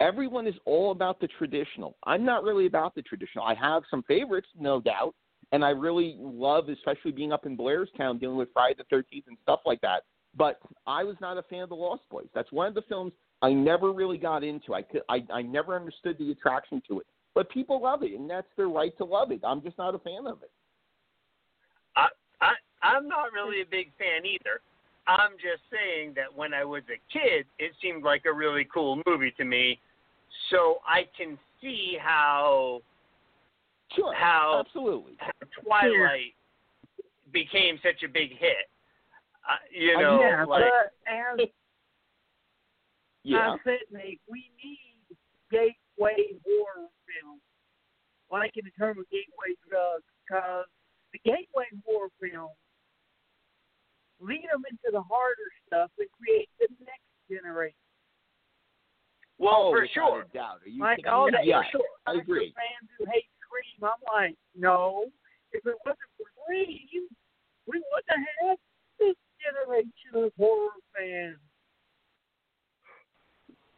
Everyone 0.00 0.48
is 0.48 0.54
all 0.64 0.90
about 0.90 1.20
the 1.20 1.28
traditional. 1.38 1.96
I'm 2.04 2.24
not 2.24 2.42
really 2.42 2.66
about 2.66 2.96
the 2.96 3.02
traditional. 3.02 3.44
I 3.44 3.54
have 3.54 3.84
some 3.88 4.02
favorites, 4.02 4.48
no 4.58 4.80
doubt, 4.80 5.14
and 5.52 5.64
I 5.64 5.70
really 5.70 6.16
love, 6.18 6.68
especially 6.68 7.12
being 7.12 7.32
up 7.32 7.46
in 7.46 7.56
Blairstown, 7.56 8.18
dealing 8.18 8.36
with 8.36 8.48
Friday 8.52 8.74
the 8.76 8.96
13th 8.96 9.28
and 9.28 9.38
stuff 9.42 9.60
like 9.64 9.80
that. 9.82 10.02
But 10.36 10.58
I 10.88 11.04
was 11.04 11.16
not 11.20 11.38
a 11.38 11.42
fan 11.44 11.62
of 11.62 11.68
the 11.68 11.76
Lost 11.76 12.02
Boys. 12.10 12.26
That's 12.34 12.50
one 12.50 12.66
of 12.66 12.74
the 12.74 12.82
films 12.82 13.12
I 13.42 13.52
never 13.52 13.92
really 13.92 14.18
got 14.18 14.42
into. 14.42 14.74
I 14.74 14.82
could, 14.82 15.02
I, 15.08 15.24
I 15.32 15.42
never 15.42 15.76
understood 15.76 16.18
the 16.18 16.32
attraction 16.32 16.82
to 16.88 16.98
it. 16.98 17.06
But 17.34 17.48
people 17.50 17.80
love 17.80 18.02
it, 18.02 18.12
and 18.12 18.28
that's 18.28 18.48
their 18.56 18.68
right 18.68 18.96
to 18.98 19.04
love 19.04 19.30
it. 19.30 19.40
I'm 19.46 19.62
just 19.62 19.78
not 19.78 19.94
a 19.94 19.98
fan 20.00 20.26
of 20.26 20.42
it. 20.42 20.50
I, 22.82 22.88
I 22.88 22.96
I'm 22.96 23.08
not 23.08 23.32
really 23.32 23.62
a 23.62 23.66
big 23.66 23.92
fan 23.98 24.24
either. 24.24 24.60
I'm 25.06 25.32
just 25.32 25.62
saying 25.70 26.14
that 26.16 26.34
when 26.34 26.52
I 26.52 26.64
was 26.64 26.82
a 26.88 26.98
kid, 27.12 27.46
it 27.58 27.72
seemed 27.80 28.02
like 28.02 28.24
a 28.26 28.32
really 28.32 28.66
cool 28.72 29.00
movie 29.06 29.32
to 29.38 29.44
me. 29.44 29.78
So 30.50 30.78
I 30.86 31.02
can 31.16 31.38
see 31.60 31.96
how 32.00 32.80
Sure, 33.94 34.12
How- 34.14 34.62
absolutely. 34.66 35.16
Twilight 35.62 36.34
became 37.32 37.78
such 37.82 38.02
a 38.02 38.08
big 38.08 38.30
hit. 38.36 38.68
Uh, 39.48 39.56
you 39.70 39.96
I 39.96 40.02
know, 40.02 40.20
yeah, 40.20 40.44
like 40.44 40.64
but 40.64 40.92
as 41.06 41.48
Yeah, 43.22 43.54
I 43.54 43.56
said, 43.64 43.78
Nate, 43.90 44.20
we 44.30 44.50
need 44.62 45.16
gateway 45.50 46.38
horror 46.44 46.86
films, 47.06 47.42
like 48.30 48.52
in 48.56 48.64
the 48.64 48.70
term 48.78 48.98
of 48.98 49.10
gateway 49.10 49.54
drugs, 49.68 50.04
because 50.22 50.66
the 51.12 51.18
gateway 51.24 51.66
horror 51.84 52.10
films 52.20 52.54
lead 54.20 54.44
them 54.50 54.62
into 54.68 54.90
the 54.92 55.02
harder 55.02 55.48
stuff 55.66 55.90
and 55.98 56.08
create 56.16 56.48
the 56.58 56.68
next 56.80 57.08
generation. 57.30 57.76
well, 59.38 59.68
oh, 59.68 59.70
for 59.72 59.86
sure. 59.92 60.26
doubt. 60.32 60.60
Are 60.64 60.68
you 60.68 60.80
Like 60.80 61.04
all 61.06 61.26
me? 61.26 61.38
the 61.40 61.46
yeah, 61.46 61.62
for 61.70 61.78
sure, 61.78 61.92
I 62.06 62.20
agree. 62.20 62.54
fans 62.54 62.90
who 62.98 63.04
hate 63.06 63.28
Scream. 63.44 63.90
I'm 63.90 64.00
like, 64.12 64.36
no. 64.56 65.04
If 65.52 65.66
it 65.66 65.76
wasn't 65.84 66.10
for 66.16 66.26
Scream, 66.44 67.08
we 67.66 67.82
wouldn't 67.90 68.08
have 68.08 68.18
had 68.48 68.58
this 68.98 69.16
generation 69.42 70.24
of 70.24 70.32
horror 70.38 70.70
fans. 70.96 71.38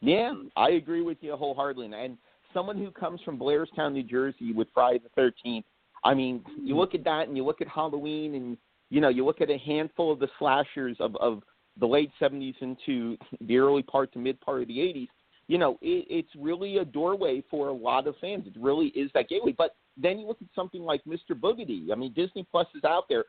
Yeah, 0.00 0.34
I 0.56 0.70
agree 0.70 1.02
with 1.02 1.18
you 1.20 1.34
wholeheartedly. 1.36 1.90
And 1.92 2.16
someone 2.54 2.78
who 2.78 2.90
comes 2.90 3.20
from 3.24 3.38
Blairstown, 3.38 3.92
New 3.92 4.04
Jersey, 4.04 4.52
with 4.52 4.68
Friday 4.72 5.00
the 5.00 5.08
Thirteenth. 5.10 5.66
I 6.04 6.14
mean, 6.14 6.44
you 6.62 6.74
hmm. 6.74 6.80
look 6.80 6.94
at 6.94 7.02
that, 7.04 7.26
and 7.26 7.36
you 7.36 7.44
look 7.44 7.60
at 7.60 7.68
Halloween, 7.68 8.34
and 8.34 8.56
you 8.90 9.00
know, 9.00 9.08
you 9.08 9.24
look 9.24 9.40
at 9.40 9.50
a 9.50 9.58
handful 9.58 10.12
of 10.12 10.18
the 10.18 10.28
slashers 10.38 10.96
of 11.00 11.16
of 11.16 11.42
the 11.78 11.86
late 11.86 12.10
'70s 12.20 12.54
into 12.60 13.16
the 13.40 13.58
early 13.58 13.82
part 13.82 14.12
to 14.12 14.18
mid 14.18 14.40
part 14.40 14.62
of 14.62 14.68
the 14.68 14.78
'80s. 14.78 15.08
You 15.46 15.58
know, 15.58 15.78
it, 15.80 16.06
it's 16.10 16.28
really 16.36 16.78
a 16.78 16.84
doorway 16.84 17.42
for 17.50 17.68
a 17.68 17.72
lot 17.72 18.06
of 18.06 18.16
fans. 18.20 18.46
It 18.46 18.54
really 18.60 18.88
is 18.88 19.10
that 19.14 19.28
gateway. 19.28 19.54
But 19.56 19.76
then 19.96 20.18
you 20.18 20.26
look 20.26 20.42
at 20.42 20.48
something 20.54 20.82
like 20.82 21.02
Mr. 21.04 21.30
Boogedy. 21.32 21.90
I 21.90 21.94
mean, 21.94 22.12
Disney 22.12 22.46
Plus 22.50 22.66
is 22.74 22.84
out 22.84 23.04
there, 23.08 23.24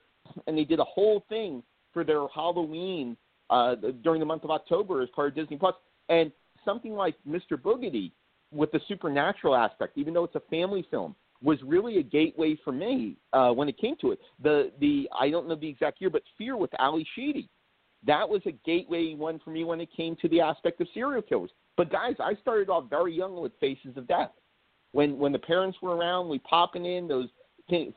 and 0.47 0.57
they 0.57 0.65
did 0.65 0.79
a 0.79 0.85
whole 0.85 1.25
thing 1.29 1.63
for 1.93 2.03
their 2.03 2.27
Halloween 2.27 3.15
uh, 3.49 3.75
during 4.03 4.19
the 4.19 4.25
month 4.25 4.43
of 4.43 4.51
October 4.51 5.01
as 5.01 5.09
part 5.15 5.29
of 5.29 5.35
Disney 5.35 5.57
Plus. 5.57 5.75
And 6.09 6.31
something 6.65 6.93
like 6.93 7.15
Mr. 7.27 7.53
Boogedy, 7.53 8.11
with 8.51 8.71
the 8.71 8.79
supernatural 8.87 9.55
aspect, 9.55 9.97
even 9.97 10.13
though 10.13 10.23
it's 10.23 10.35
a 10.35 10.41
family 10.49 10.85
film, 10.89 11.15
was 11.41 11.57
really 11.63 11.99
a 11.99 12.03
gateway 12.03 12.57
for 12.63 12.71
me 12.71 13.15
uh, 13.33 13.51
when 13.51 13.69
it 13.69 13.77
came 13.77 13.95
to 14.01 14.11
it. 14.11 14.19
The 14.43 14.71
the 14.79 15.09
I 15.17 15.29
don't 15.29 15.47
know 15.47 15.55
the 15.55 15.69
exact 15.69 16.01
year, 16.01 16.09
but 16.09 16.23
Fear 16.37 16.57
with 16.57 16.71
Ally 16.79 17.03
Sheedy, 17.15 17.49
that 18.05 18.27
was 18.27 18.41
a 18.45 18.51
gateway 18.65 19.13
one 19.15 19.39
for 19.43 19.51
me 19.51 19.63
when 19.63 19.81
it 19.81 19.89
came 19.95 20.15
to 20.17 20.27
the 20.29 20.41
aspect 20.41 20.81
of 20.81 20.87
serial 20.93 21.21
killers. 21.21 21.51
But 21.77 21.91
guys, 21.91 22.15
I 22.19 22.33
started 22.41 22.69
off 22.69 22.89
very 22.89 23.13
young 23.13 23.39
with 23.39 23.53
Faces 23.59 23.95
of 23.95 24.07
Death. 24.07 24.31
When 24.91 25.17
when 25.17 25.31
the 25.31 25.39
parents 25.39 25.77
were 25.81 25.95
around, 25.95 26.29
we 26.29 26.39
popping 26.39 26.85
in 26.85 27.07
those 27.07 27.29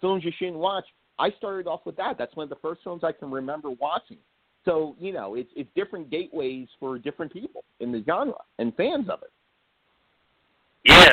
films 0.00 0.24
you 0.24 0.32
shouldn't 0.38 0.58
watch. 0.58 0.84
I 1.18 1.30
started 1.38 1.66
off 1.66 1.80
with 1.84 1.96
that. 1.96 2.16
That's 2.18 2.34
one 2.36 2.44
of 2.44 2.50
the 2.50 2.56
first 2.56 2.82
films 2.84 3.02
I 3.04 3.12
can 3.12 3.30
remember 3.30 3.70
watching. 3.70 4.18
So 4.64 4.94
you 5.00 5.12
know, 5.12 5.34
it's 5.34 5.50
it's 5.56 5.70
different 5.74 6.10
gateways 6.10 6.68
for 6.78 6.98
different 6.98 7.32
people 7.32 7.64
in 7.80 7.90
the 7.90 8.02
genre 8.04 8.34
and 8.58 8.74
fans 8.76 9.08
of 9.08 9.22
it. 9.22 9.32
Yeah, 10.84 11.12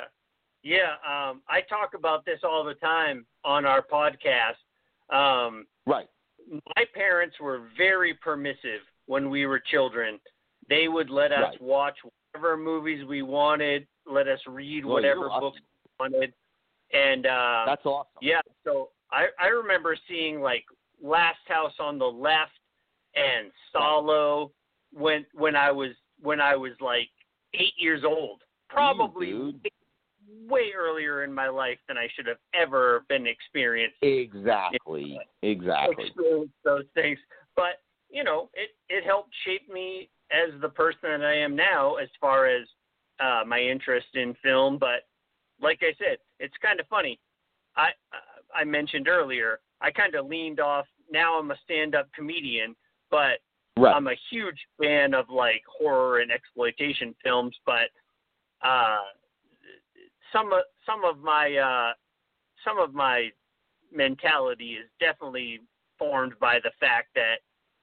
yeah. 0.63 0.93
Um, 1.07 1.41
I 1.49 1.61
talk 1.67 1.91
about 1.95 2.25
this 2.25 2.39
all 2.43 2.63
the 2.63 2.73
time 2.75 3.25
on 3.43 3.65
our 3.65 3.81
podcast. 3.81 4.57
Um, 5.13 5.65
right. 5.85 6.07
My 6.75 6.85
parents 6.93 7.35
were 7.39 7.63
very 7.77 8.13
permissive 8.15 8.81
when 9.05 9.29
we 9.29 9.45
were 9.45 9.59
children. 9.59 10.19
They 10.69 10.87
would 10.87 11.09
let 11.09 11.31
us 11.31 11.39
Right. 11.51 11.61
watch 11.61 11.97
whatever 12.33 12.57
movies 12.57 13.05
we 13.05 13.21
wanted, 13.21 13.87
let 14.05 14.27
us 14.27 14.39
read 14.47 14.85
Well, 14.85 14.95
whatever 14.95 15.29
awesome. 15.29 15.41
books 15.41 15.59
we 15.59 15.91
wanted, 15.99 16.33
and 16.93 17.25
uh, 17.25 17.63
That's 17.65 17.85
awesome. 17.85 18.11
yeah. 18.21 18.41
So 18.63 18.89
I 19.11 19.27
I 19.39 19.47
remember 19.47 19.95
seeing 20.07 20.41
like 20.41 20.63
Last 21.01 21.39
House 21.47 21.73
on 21.79 21.97
the 21.97 22.05
Left 22.05 22.51
and 23.15 23.51
Salò 23.73 24.51
when 24.93 25.25
when 25.33 25.55
I 25.55 25.71
was 25.71 25.91
when 26.21 26.39
I 26.41 26.55
was 26.55 26.73
like 26.81 27.09
eight 27.55 27.73
years 27.77 28.03
old. 28.03 28.41
Probably 28.69 29.27
dude. 29.27 29.67
Way 30.47 30.71
earlier 30.77 31.23
in 31.23 31.33
my 31.33 31.47
life 31.47 31.77
than 31.87 31.97
I 31.97 32.07
should 32.15 32.27
have 32.27 32.37
ever 32.53 33.03
been 33.09 33.27
experienced 33.27 33.97
Exactly. 34.01 35.19
Exactly. 35.41 36.05
experience 36.07 36.51
those 36.63 36.85
things. 36.93 37.19
But 37.55 37.81
you 38.09 38.23
know, 38.23 38.49
it 38.53 38.69
it 38.89 39.03
helped 39.03 39.33
shape 39.45 39.71
me 39.71 40.09
as 40.31 40.59
the 40.61 40.69
person 40.69 41.01
that 41.03 41.23
I 41.23 41.35
am 41.35 41.55
now, 41.55 41.95
as 41.95 42.09
far 42.19 42.47
as 42.47 42.67
uh, 43.19 43.43
my 43.45 43.59
interest 43.59 44.07
in 44.13 44.35
film. 44.43 44.77
But 44.77 45.07
like 45.61 45.79
I 45.81 45.93
said, 45.97 46.17
it's 46.39 46.55
kind 46.61 46.79
of 46.79 46.87
funny. 46.87 47.19
I 47.75 47.89
I 48.53 48.63
mentioned 48.63 49.07
earlier, 49.07 49.59
I 49.81 49.91
kind 49.91 50.15
of 50.15 50.27
leaned 50.27 50.59
off. 50.59 50.85
Now 51.11 51.39
I'm 51.39 51.51
a 51.51 51.57
stand-up 51.65 52.07
comedian, 52.13 52.75
but 53.09 53.39
Right. 53.79 53.95
I'm 53.95 54.07
a 54.07 54.15
huge 54.29 54.59
fan 54.77 55.13
of 55.13 55.29
like 55.29 55.61
horror 55.65 56.19
and 56.19 56.31
exploitation 56.31 57.15
films. 57.23 57.55
But 57.65 57.89
uh, 58.61 58.97
some 60.33 60.51
of 60.53 60.61
some 60.85 61.03
of 61.05 61.19
my 61.19 61.55
uh, 61.55 61.93
some 62.65 62.79
of 62.79 62.93
my 62.93 63.29
mentality 63.93 64.73
is 64.73 64.87
definitely 64.99 65.61
formed 65.97 66.33
by 66.39 66.59
the 66.63 66.71
fact 66.79 67.09
that 67.15 67.35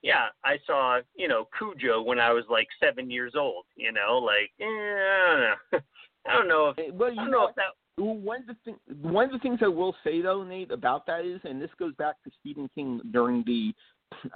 yeah, 0.02 0.26
I 0.44 0.59
saw 0.66 1.00
you 1.16 1.28
know 1.28 1.48
Cujo 1.59 2.02
when 2.02 2.18
I 2.20 2.32
was 2.32 2.44
like 2.48 2.68
seven 2.82 3.11
years 3.11 3.35
old. 3.37 3.64
You 3.76 3.92
know, 3.92 4.18
like 4.18 4.50
eh, 4.61 4.64
I 4.66 5.32
don't 5.32 5.40
know. 5.40 5.78
I 6.26 6.32
don't 6.32 6.48
know 6.48 6.68
if 6.70 6.78
Eh, 6.78 6.90
Well, 6.92 7.09
I 7.09 7.12
you 7.12 7.16
don't 7.16 7.30
know, 7.30 7.42
know 7.42 7.48
if 7.48 7.54
that. 7.56 7.64
One 7.98 8.40
of 8.40 8.46
the 8.46 8.56
thing, 8.64 8.76
one 9.00 9.24
of 9.24 9.32
the 9.32 9.38
things 9.38 9.61
I 9.62 9.68
will 9.68 9.96
say 10.04 10.20
though, 10.20 10.44
Nate, 10.44 10.70
about 10.70 11.06
that 11.06 11.24
is, 11.24 11.40
and 11.44 11.61
this 11.61 11.70
goes 11.78 11.94
back 11.94 12.16
to 12.24 12.30
Stephen 12.40 12.68
King 12.74 13.00
during 13.11 13.42
the 13.46 13.72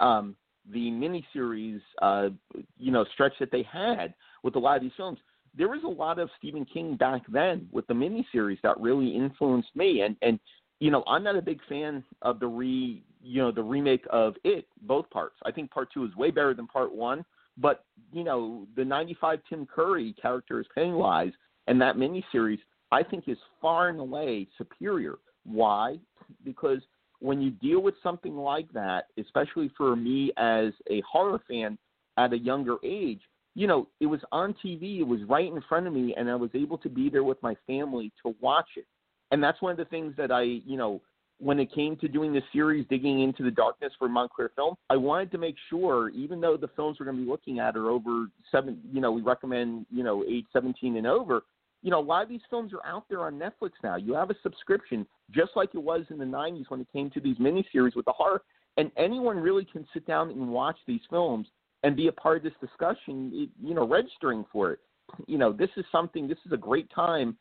um, 0.02 0.34
the 0.72 0.90
miniseries, 0.90 1.80
uh, 2.00 2.30
you 2.78 2.90
know, 2.90 3.04
stretch 3.12 3.34
that 3.40 3.50
they 3.52 3.62
had 3.62 4.14
with 4.42 4.56
a 4.56 4.58
lot 4.58 4.76
of 4.76 4.82
these 4.82 4.92
films. 4.96 5.18
There 5.56 5.68
was 5.68 5.82
a 5.84 5.88
lot 5.88 6.18
of 6.18 6.30
Stephen 6.38 6.64
King 6.64 6.96
back 6.96 7.22
then 7.28 7.68
with 7.72 7.86
the 7.86 7.94
miniseries 7.94 8.60
that 8.62 8.80
really 8.80 9.14
influenced 9.14 9.74
me, 9.74 10.02
and 10.02 10.16
and 10.22 10.38
you 10.78 10.90
know, 10.90 11.04
I'm 11.06 11.22
not 11.22 11.36
a 11.36 11.42
big 11.42 11.60
fan 11.68 12.02
of 12.22 12.40
the 12.40 12.46
re, 12.46 13.02
you 13.22 13.42
know, 13.42 13.52
the 13.52 13.62
remake 13.62 14.06
of 14.10 14.34
it, 14.44 14.66
both 14.82 15.10
parts. 15.10 15.36
I 15.44 15.52
think 15.52 15.70
part 15.70 15.92
two 15.92 16.04
is 16.04 16.16
way 16.16 16.30
better 16.30 16.54
than 16.54 16.66
part 16.66 16.94
one, 16.94 17.24
but 17.58 17.84
you 18.12 18.24
know, 18.24 18.66
the 18.76 18.84
'95 18.84 19.40
Tim 19.48 19.66
Curry 19.66 20.14
character 20.20 20.60
as 20.60 20.66
Pennywise 20.74 21.32
and 21.66 21.80
that 21.80 21.96
miniseries 21.96 22.58
I 22.92 23.02
think 23.02 23.28
is 23.28 23.38
far 23.60 23.88
and 23.88 24.00
away 24.00 24.48
superior. 24.58 25.18
Why? 25.44 25.98
Because 26.44 26.80
when 27.20 27.40
you 27.40 27.50
deal 27.50 27.80
with 27.80 27.94
something 28.02 28.36
like 28.36 28.70
that, 28.72 29.06
especially 29.18 29.70
for 29.76 29.94
me 29.94 30.32
as 30.36 30.72
a 30.90 31.02
horror 31.02 31.40
fan 31.46 31.78
at 32.16 32.32
a 32.32 32.38
younger 32.38 32.76
age, 32.82 33.20
you 33.54 33.66
know, 33.66 33.88
it 34.00 34.06
was 34.06 34.20
on 34.32 34.54
TV, 34.64 35.00
it 35.00 35.06
was 35.06 35.20
right 35.28 35.50
in 35.50 35.62
front 35.68 35.86
of 35.86 35.92
me, 35.92 36.14
and 36.16 36.30
I 36.30 36.34
was 36.36 36.50
able 36.54 36.78
to 36.78 36.88
be 36.88 37.10
there 37.10 37.24
with 37.24 37.42
my 37.42 37.56
family 37.66 38.12
to 38.22 38.34
watch 38.40 38.68
it. 38.76 38.86
And 39.30 39.42
that's 39.42 39.60
one 39.62 39.72
of 39.72 39.78
the 39.78 39.84
things 39.86 40.14
that 40.16 40.30
I, 40.30 40.42
you 40.42 40.76
know, 40.76 41.00
when 41.38 41.58
it 41.58 41.72
came 41.72 41.96
to 41.96 42.08
doing 42.08 42.32
this 42.32 42.44
series, 42.52 42.86
digging 42.90 43.22
into 43.22 43.42
the 43.42 43.50
darkness 43.50 43.92
for 43.98 44.08
Montclair 44.08 44.50
Film, 44.54 44.74
I 44.90 44.96
wanted 44.96 45.30
to 45.32 45.38
make 45.38 45.56
sure, 45.70 46.10
even 46.10 46.40
though 46.40 46.56
the 46.56 46.68
films 46.76 46.98
we're 47.00 47.06
going 47.06 47.16
to 47.16 47.24
be 47.24 47.30
looking 47.30 47.58
at 47.58 47.76
are 47.76 47.88
over 47.88 48.26
seven, 48.52 48.78
you 48.92 49.00
know, 49.00 49.10
we 49.10 49.22
recommend, 49.22 49.86
you 49.90 50.04
know, 50.04 50.22
age 50.28 50.44
17 50.52 50.96
and 50.96 51.06
over, 51.06 51.42
you 51.82 51.90
know, 51.90 51.98
a 51.98 52.02
lot 52.02 52.22
of 52.22 52.28
these 52.28 52.42
films 52.50 52.72
are 52.74 52.84
out 52.84 53.04
there 53.08 53.20
on 53.20 53.38
Netflix 53.38 53.70
now. 53.82 53.96
You 53.96 54.14
have 54.14 54.30
a 54.30 54.34
subscription, 54.42 55.06
just 55.30 55.52
like 55.56 55.70
it 55.74 55.82
was 55.82 56.04
in 56.10 56.18
the 56.18 56.26
90s 56.26 56.64
when 56.68 56.80
it 56.80 56.92
came 56.92 57.08
to 57.10 57.20
these 57.20 57.38
miniseries 57.38 57.96
with 57.96 58.04
the 58.04 58.12
horror. 58.12 58.42
And 58.76 58.90
anyone 58.98 59.38
really 59.38 59.64
can 59.64 59.86
sit 59.94 60.06
down 60.06 60.30
and 60.30 60.50
watch 60.50 60.76
these 60.86 61.00
films 61.08 61.46
and 61.82 61.96
be 61.96 62.08
a 62.08 62.12
part 62.12 62.38
of 62.38 62.42
this 62.42 62.52
discussion, 62.60 63.48
you 63.62 63.74
know, 63.74 63.86
registering 63.86 64.44
for 64.52 64.72
it. 64.72 64.78
You 65.26 65.38
know, 65.38 65.52
this 65.52 65.70
is 65.76 65.84
something, 65.90 66.28
this 66.28 66.38
is 66.46 66.52
a 66.52 66.56
great 66.56 66.88
time, 66.94 67.36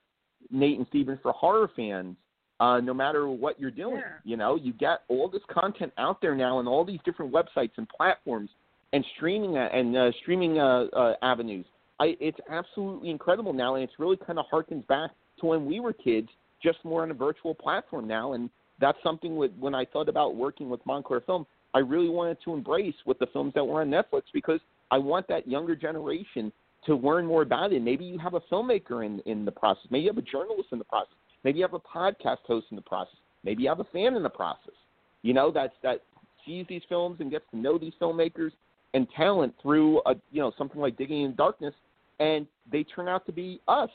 Nate 0.49 0.78
and 0.78 0.88
Steven, 0.88 1.19
for 1.21 1.32
horror 1.34 1.69
fans, 1.75 2.15
uh, 2.60 2.80
no 2.80 2.93
matter 2.93 3.28
what 3.30 3.60
you're 3.60 3.71
doing. 3.71 4.02
You 4.23 4.38
know, 4.38 4.56
you 4.56 4.73
got 4.73 5.02
all 5.08 5.30
this 5.30 5.41
content 5.52 5.93
out 5.97 6.21
there 6.21 6.36
now 6.36 6.60
and 6.60 6.67
all 6.67 6.84
these 6.86 6.99
different 7.06 7.32
websites 7.32 7.71
and 7.78 7.88
platforms 7.89 8.49
and 8.93 9.06
streaming 9.15 9.58
uh, 9.58 9.69
and 9.71 9.95
uh, 9.95 10.12
streaming 10.21 10.60
uh, 10.60 10.86
uh, 10.95 11.13
avenues. 11.21 11.65
I, 11.99 12.15
it's 12.19 12.39
absolutely 12.49 13.10
incredible 13.10 13.54
now, 13.54 13.75
and 13.75 13.84
it's 13.84 13.99
really 13.99 14.17
kind 14.17 14.39
of 14.39 14.45
harkens 14.52 14.88
back 14.88 15.12
to 15.41 15.45
when 15.47 15.65
we 15.65 15.80
were 15.80 15.93
kids, 15.93 16.30
just 16.63 16.78
more 16.84 17.04
on 17.04 17.12
a 17.12 17.13
virtual 17.13 17.54
platform 17.54 18.08
now. 18.08 18.34
And 18.34 18.49
that's 18.80 18.97
something 19.04 19.36
with 19.36 19.52
when 19.60 19.75
I 19.75 19.86
thought 19.86 20.10
about 20.10 20.36
working 20.36 20.69
with 20.69 20.84
Montclair 20.86 21.21
Film, 21.21 21.45
I 21.73 21.79
really 21.79 22.10
wanted 22.10 22.38
to 22.45 22.53
embrace 22.53 22.95
with 23.05 23.19
the 23.19 23.27
films 23.27 23.53
that 23.55 23.63
were 23.63 23.82
on 23.82 23.89
Netflix 23.89 24.23
because 24.34 24.60
I 24.91 24.97
want 24.97 25.27
that 25.27 25.47
younger 25.47 25.75
generation 25.75 26.51
to 26.86 26.95
learn 26.95 27.25
more 27.25 27.41
about 27.43 27.73
it. 27.73 27.82
Maybe 27.82 28.05
you 28.05 28.17
have 28.19 28.34
a 28.34 28.41
filmmaker 28.41 29.05
in 29.05 29.19
in 29.25 29.45
the 29.45 29.51
process. 29.51 29.86
Maybe 29.91 30.03
you 30.03 30.10
have 30.10 30.17
a 30.17 30.21
journalist 30.21 30.69
in 30.71 30.79
the 30.79 30.86
process. 30.86 31.13
Maybe 31.43 31.60
you 31.60 31.63
have 31.65 31.74
a 31.74 31.80
podcast 31.80 32.39
host 32.47 32.67
in 32.72 32.76
the 32.76 32.82
process. 32.82 33.15
Maybe 33.43 33.63
you 33.63 33.70
have 33.70 33.80
a 33.80 33.86
fan 33.86 34.15
in 34.15 34.24
the 34.24 34.30
process. 34.30 34.74
You 35.22 35.34
know, 35.34 35.51
that's 35.51 35.74
that 35.84 36.01
sees 36.45 36.65
these 36.67 36.82
films 36.89 37.17
and 37.20 37.30
gets 37.30 37.45
to 37.51 37.57
know 37.57 37.78
these 37.78 37.93
filmmakers 38.01 38.51
and 38.93 39.07
talent 39.15 39.53
through 39.61 39.99
a 40.05 40.15
you 40.32 40.41
know 40.41 40.51
something 40.57 40.80
like 40.82 40.97
Digging 40.97 41.24
in 41.24 41.36
Darkness, 41.36 41.74
and 42.20 42.47
they 42.72 42.84
turn 42.84 43.07
out 43.07 43.26
to 43.28 43.32
be 43.32 43.61
us 43.67 43.89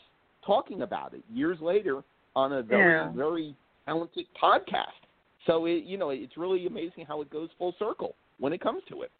talking 0.47 0.83
about 0.83 1.15
it 1.15 1.23
years 1.33 1.59
later 1.61 2.03
on 2.37 2.53
a 2.53 2.63
very 2.63 2.93
Yeah. 2.93 3.11
very 3.13 3.55
talented 3.87 4.27
podcast. 4.41 5.01
So 5.47 5.67
it 5.67 5.85
you 5.85 5.97
know 5.97 6.11
it's 6.11 6.37
really 6.37 6.67
amazing 6.67 7.05
how 7.07 7.21
it 7.21 7.31
goes 7.31 7.51
full 7.59 7.75
circle 7.79 8.15
when 8.39 8.53
it 8.53 8.61
comes 8.61 8.83
to 8.89 9.03
it. 9.03 9.11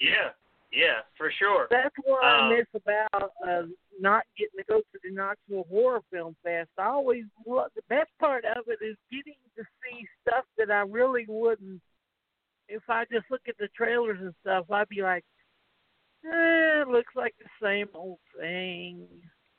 Yeah, 0.00 0.30
yeah, 0.72 1.00
for 1.16 1.30
sure. 1.38 1.66
That's 1.70 1.94
what 2.04 2.22
I 2.24 2.40
Um, 2.40 2.56
miss 2.56 2.66
about 2.74 3.32
uh, 3.46 3.62
not 3.98 4.24
getting 4.36 4.58
to 4.58 4.64
go 4.68 4.80
to 4.80 4.98
the 5.02 5.10
Knoxville 5.10 5.66
Horror 5.70 6.02
Film 6.12 6.36
Fest. 6.42 6.70
I 6.78 6.86
always 6.86 7.24
love 7.46 7.70
the 7.74 7.82
best 7.88 8.10
part 8.18 8.44
of 8.44 8.64
it 8.68 8.84
is 8.84 8.96
getting 9.10 9.38
to 9.56 9.62
see 9.62 10.06
stuff 10.22 10.44
that 10.58 10.70
I 10.70 10.80
really 10.80 11.24
wouldn't. 11.28 11.80
If 12.68 12.82
I 12.88 13.04
just 13.10 13.24
look 13.30 13.42
at 13.48 13.56
the 13.58 13.68
trailers 13.76 14.18
and 14.20 14.34
stuff, 14.42 14.70
I'd 14.70 14.88
be 14.88 15.00
like, 15.00 15.24
eh, 16.24 16.82
it 16.82 16.88
looks 16.88 17.14
like 17.16 17.34
the 17.38 17.48
same 17.64 17.88
old 17.94 18.18
thing. 18.38 19.06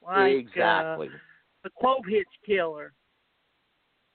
Like 0.06 0.34
exactly. 0.34 1.08
Uh, 1.08 1.18
the 1.64 1.70
Clovehitch 1.82 2.24
Killer. 2.46 2.94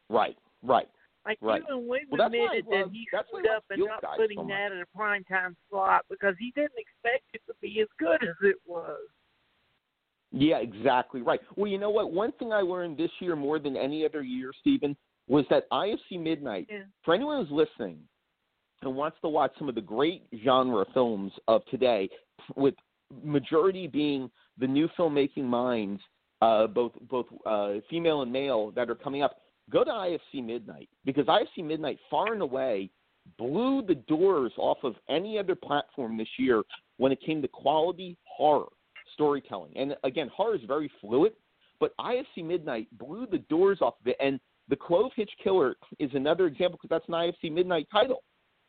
Right, 0.08 0.36
right. 0.62 0.88
Like 1.25 1.39
Right. 1.41 1.62
even 1.62 1.87
William 1.87 2.09
Well, 2.11 2.18
that's 2.18 2.35
why 2.35 2.49
I 2.51 2.57
admitted 2.57 2.87
that 2.87 2.93
he 2.93 3.07
screwed 3.07 3.47
up 3.47 3.64
and 3.70 3.85
not 3.85 4.03
putting 4.16 4.39
so 4.39 4.47
that 4.49 4.73
in 4.73 4.81
a 4.81 4.87
prime 4.87 5.25
time 5.25 5.57
slot 5.70 6.05
because 6.11 6.35
he 6.39 6.51
didn't 6.53 6.73
expect 6.77 7.25
it 7.33 7.43
to 7.47 7.55
be 7.61 7.81
as 7.81 7.89
good 7.99 8.23
as 8.25 8.35
it 8.43 8.57
was. 8.66 8.99
Yeah, 10.33 10.59
exactly 10.59 11.23
right. 11.23 11.41
Well, 11.57 11.70
you 11.70 11.79
know 11.79 11.91
what? 11.91 12.12
One 12.12 12.33
thing 12.33 12.53
I 12.53 12.61
learned 12.61 12.97
this 12.97 13.11
year 13.20 13.37
more 13.37 13.59
than 13.59 13.77
any 13.77 14.05
other 14.05 14.23
year, 14.23 14.53
Stephen, 14.61 14.97
was 15.29 15.45
that 15.51 15.68
IFC 15.70 16.18
Midnight, 16.18 16.66
Yeah. 16.70 16.85
for 17.03 17.14
anyone 17.14 17.45
who's 17.45 17.53
listening 17.53 18.09
and 18.81 18.97
wants 18.97 19.20
to 19.20 19.29
watch 19.29 19.53
some 19.59 19.68
of 19.68 19.75
the 19.75 19.81
great 19.81 20.27
genre 20.43 20.85
films 20.87 21.33
of 21.49 21.64
today, 21.66 22.09
with 22.57 22.75
majority 23.23 23.87
being 23.87 24.31
the 24.57 24.66
new 24.66 24.89
filmmaking 24.89 25.45
minds, 25.45 26.03
uh, 26.41 26.66
both 26.66 26.93
both 27.03 27.27
uh, 27.47 27.75
female 27.89 28.23
and 28.23 28.33
male, 28.33 28.70
that 28.73 28.91
are 28.91 28.97
coming 28.97 29.23
up, 29.23 29.41
go 29.73 29.85
to 29.85 29.91
IFC 29.91 30.45
Midnight 30.45 30.89
because 31.05 31.27
IFC 31.27 31.64
Midnight 31.64 31.99
far 32.11 32.33
and 32.33 32.43
away 32.43 32.91
blew 33.39 33.83
the 33.83 33.95
doors 33.95 34.53
off 34.57 34.79
of 34.83 34.95
any 35.09 35.39
other 35.39 35.55
platform 35.55 36.16
this 36.16 36.29
year 36.39 36.62
when 36.99 37.12
it 37.12 37.20
came 37.25 37.41
to 37.43 37.49
quality 37.49 38.16
horror 38.25 38.68
storytelling. 39.14 39.73
And 39.77 39.97
again, 40.05 40.31
horror 40.35 40.55
is 40.55 40.62
very 40.66 40.91
fluid, 41.01 41.33
but 41.81 41.97
IFC 41.99 42.45
Midnight 42.45 42.89
blew 42.99 43.27
the 43.27 43.39
doors 43.39 43.79
off 43.81 43.95
of 44.01 44.07
it. 44.07 44.16
And 44.20 44.41
The 44.68 44.77
Clovehitch 44.77 45.31
Killer 45.43 45.77
is 45.99 46.11
another 46.14 46.47
example 46.47 46.79
because 46.81 46.91
that's 46.91 47.09
an 47.09 47.14
IFC 47.14 47.53
Midnight 47.53 47.89
title. 47.91 48.23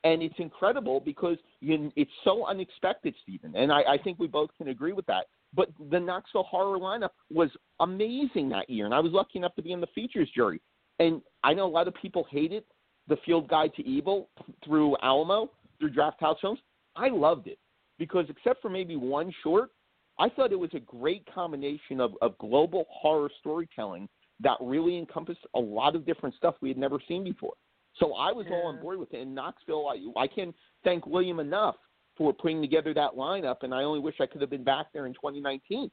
And 0.06 0.22
it's 0.22 0.36
incredible 0.38 1.00
because 1.00 1.38
you, 1.62 1.92
it's 1.96 2.12
so 2.26 2.46
unexpected, 2.46 3.16
Stephen. 3.24 3.56
And 3.56 3.72
I, 3.72 3.84
I 3.84 3.98
think 3.98 4.20
we 4.20 4.28
both 4.28 4.50
can 4.58 4.68
agree 4.68 4.92
with 4.92 5.06
that. 5.06 5.28
But 5.54 5.70
the 5.92 6.00
Knoxville 6.00 6.44
horror 6.44 6.78
lineup 6.78 7.12
was 7.32 7.50
amazing 7.80 8.50
that 8.50 8.70
year. 8.70 8.86
And 8.86 8.94
I 8.94 9.00
was 9.00 9.14
lucky 9.14 9.40
enough 9.40 9.56
to 9.56 9.62
be 9.62 9.72
in 9.72 9.80
the 9.80 9.88
features 9.96 10.30
jury. 10.36 10.60
And 11.00 11.22
I 11.44 11.54
know 11.54 11.66
a 11.66 11.68
lot 11.68 11.88
of 11.88 11.94
people 11.96 12.26
hated 12.30 12.64
the 13.08 13.18
Field 13.26 13.48
Guide 13.48 13.74
to 13.76 13.86
Evil 13.86 14.30
through 14.64 14.96
Alamo, 15.02 15.52
through 15.80 15.92
Drafthouse 15.92 16.40
Films. 16.40 16.60
I 16.96 17.10
loved 17.10 17.48
it 17.48 17.58
because 17.98 18.26
except 18.30 18.62
for 18.62 18.70
maybe 18.70 18.96
one 18.96 19.34
short, 19.44 19.72
I 20.20 20.30
thought 20.30 20.52
it 20.52 20.60
was 20.60 20.70
a 20.74 20.80
great 20.80 21.28
combination 21.34 22.00
of, 22.00 22.14
of 22.22 22.38
global 22.38 22.86
horror 22.90 23.30
storytelling 23.40 24.08
that 24.42 24.58
really 24.62 24.98
encompassed 24.98 25.46
a 25.56 25.60
lot 25.60 25.96
of 25.96 26.06
different 26.06 26.36
stuff 26.36 26.56
we 26.62 26.70
had 26.70 26.78
never 26.78 27.00
seen 27.08 27.24
before. 27.24 27.54
So 27.98 28.14
I 28.14 28.32
was 28.32 28.46
all 28.50 28.68
on 28.68 28.82
board 28.82 29.00
with 29.00 29.14
it. 29.14 29.22
In 29.22 29.34
Knoxville, 29.34 29.88
I, 29.88 30.22
I 30.22 30.28
can 30.28 30.54
thank 30.84 31.06
William 31.06 31.40
enough 31.40 31.76
for 32.18 32.34
putting 32.34 32.62
together 32.62 32.94
that 32.94 33.12
lineup, 33.12 33.58
and 33.62 33.74
I 33.74 33.84
only 33.84 34.00
wish 34.00 34.16
I 34.20 34.26
could 34.26 34.42
have 34.42 34.50
been 34.50 34.64
back 34.64 34.88
there 34.94 35.06
in 35.06 35.14
2019. 35.14 35.90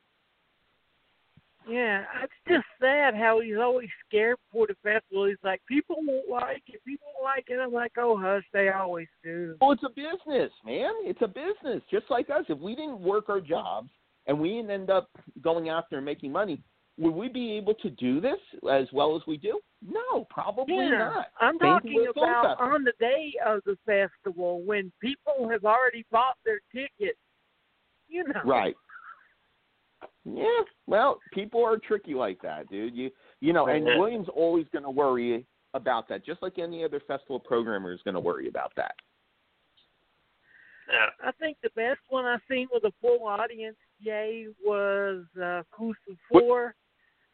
Yeah, 1.69 2.05
it's 2.23 2.33
just 2.49 2.65
sad 2.81 3.15
how 3.15 3.41
he's 3.41 3.57
always 3.59 3.89
scared 4.07 4.39
for 4.51 4.67
the 4.67 4.75
festival. 4.83 5.27
He's 5.27 5.37
like, 5.45 5.61
people 5.69 5.97
won't 5.99 6.29
like 6.29 6.63
it, 6.69 6.81
people 6.85 7.09
won't 7.15 7.25
like 7.25 7.47
it. 7.49 7.61
I'm 7.61 7.73
like, 7.73 7.93
oh 7.99 8.19
hush, 8.19 8.45
they 8.53 8.71
always 8.71 9.09
do. 9.23 9.57
Well, 9.61 9.73
it's 9.73 9.83
a 9.83 9.89
business, 9.89 10.51
man. 10.65 10.93
It's 11.03 11.23
a 11.23 11.29
business, 11.29 11.83
just 11.91 12.07
like 12.11 12.31
us. 12.31 12.45
If 12.49 12.59
we 12.59 12.75
didn't 12.75 13.01
work 13.01 13.29
our 13.29 13.41
jobs 13.41 13.91
and 14.27 14.39
we 14.39 14.51
didn't 14.51 14.71
end 14.71 14.91
up 14.91 15.11
going 15.43 15.69
after 15.69 15.97
and 15.97 16.05
making 16.05 16.33
money, 16.33 16.63
would 16.99 17.15
we 17.15 17.29
be 17.29 17.53
able 17.53 17.75
to 17.75 17.91
do 17.91 18.21
this 18.21 18.39
as 18.71 18.87
well 18.93 19.17
as 19.17 19.23
we 19.27 19.37
do? 19.37 19.61
No, 19.87 20.27
probably 20.29 20.75
Yeah, 20.75 20.99
not. 20.99 21.27
I'm 21.41 21.55
Same 21.55 21.81
talking 21.81 22.07
about 22.15 22.61
on 22.61 22.85
the 22.85 22.93
day 23.01 23.33
of 23.47 23.63
the 23.65 23.77
festival 23.87 24.63
when 24.63 24.93
people 25.01 25.49
have 25.51 25.65
already 25.65 26.05
bought 26.11 26.37
their 26.45 26.61
tickets. 26.73 27.19
You 28.09 28.25
know, 28.25 28.41
Right. 28.45 28.77
Yeah. 30.25 30.63
Well, 30.87 31.19
people 31.33 31.65
are 31.65 31.79
tricky 31.79 32.15
like 32.15 32.41
that, 32.43 32.69
dude. 32.69 32.95
You 32.95 33.11
you 33.41 33.53
know, 33.53 33.67
and 33.67 33.85
William's 33.85 34.29
always 34.35 34.67
going 34.73 34.85
to 34.85 34.91
worry 34.91 35.47
about 35.75 36.09
that, 36.09 36.25
just 36.25 36.43
like 36.43 36.59
any 36.59 36.85
other 36.85 37.01
festival 37.07 37.39
programmer 37.39 37.93
is 37.93 38.01
going 38.05 38.15
to 38.15 38.21
worry 38.21 38.49
about 38.49 38.73
that. 38.77 38.95
Yeah. 40.91 41.29
I 41.29 41.33
think 41.33 41.57
the 41.63 41.71
best 41.77 42.01
one 42.09 42.25
I've 42.25 42.41
seen 42.51 42.67
with 42.73 42.85
a 42.85 42.93
full 43.01 43.27
audience, 43.27 43.77
Jay, 44.05 44.47
was 44.65 45.25
uh, 45.41 45.63
Crucible 45.71 46.17
Four, 46.31 46.75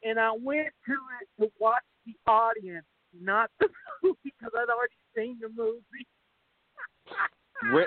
and 0.05 0.21
I 0.21 0.31
went 0.33 0.69
to 0.87 0.93
it 0.93 1.29
to 1.41 1.51
watch 1.59 1.83
the 2.05 2.15
audience, 2.31 2.85
not 3.19 3.51
the 3.59 3.69
movie, 4.03 4.19
because 4.25 4.53
I'd 4.55 4.69
already 4.69 4.95
seen 5.17 5.39
the 5.41 5.49
movie. 5.49 6.07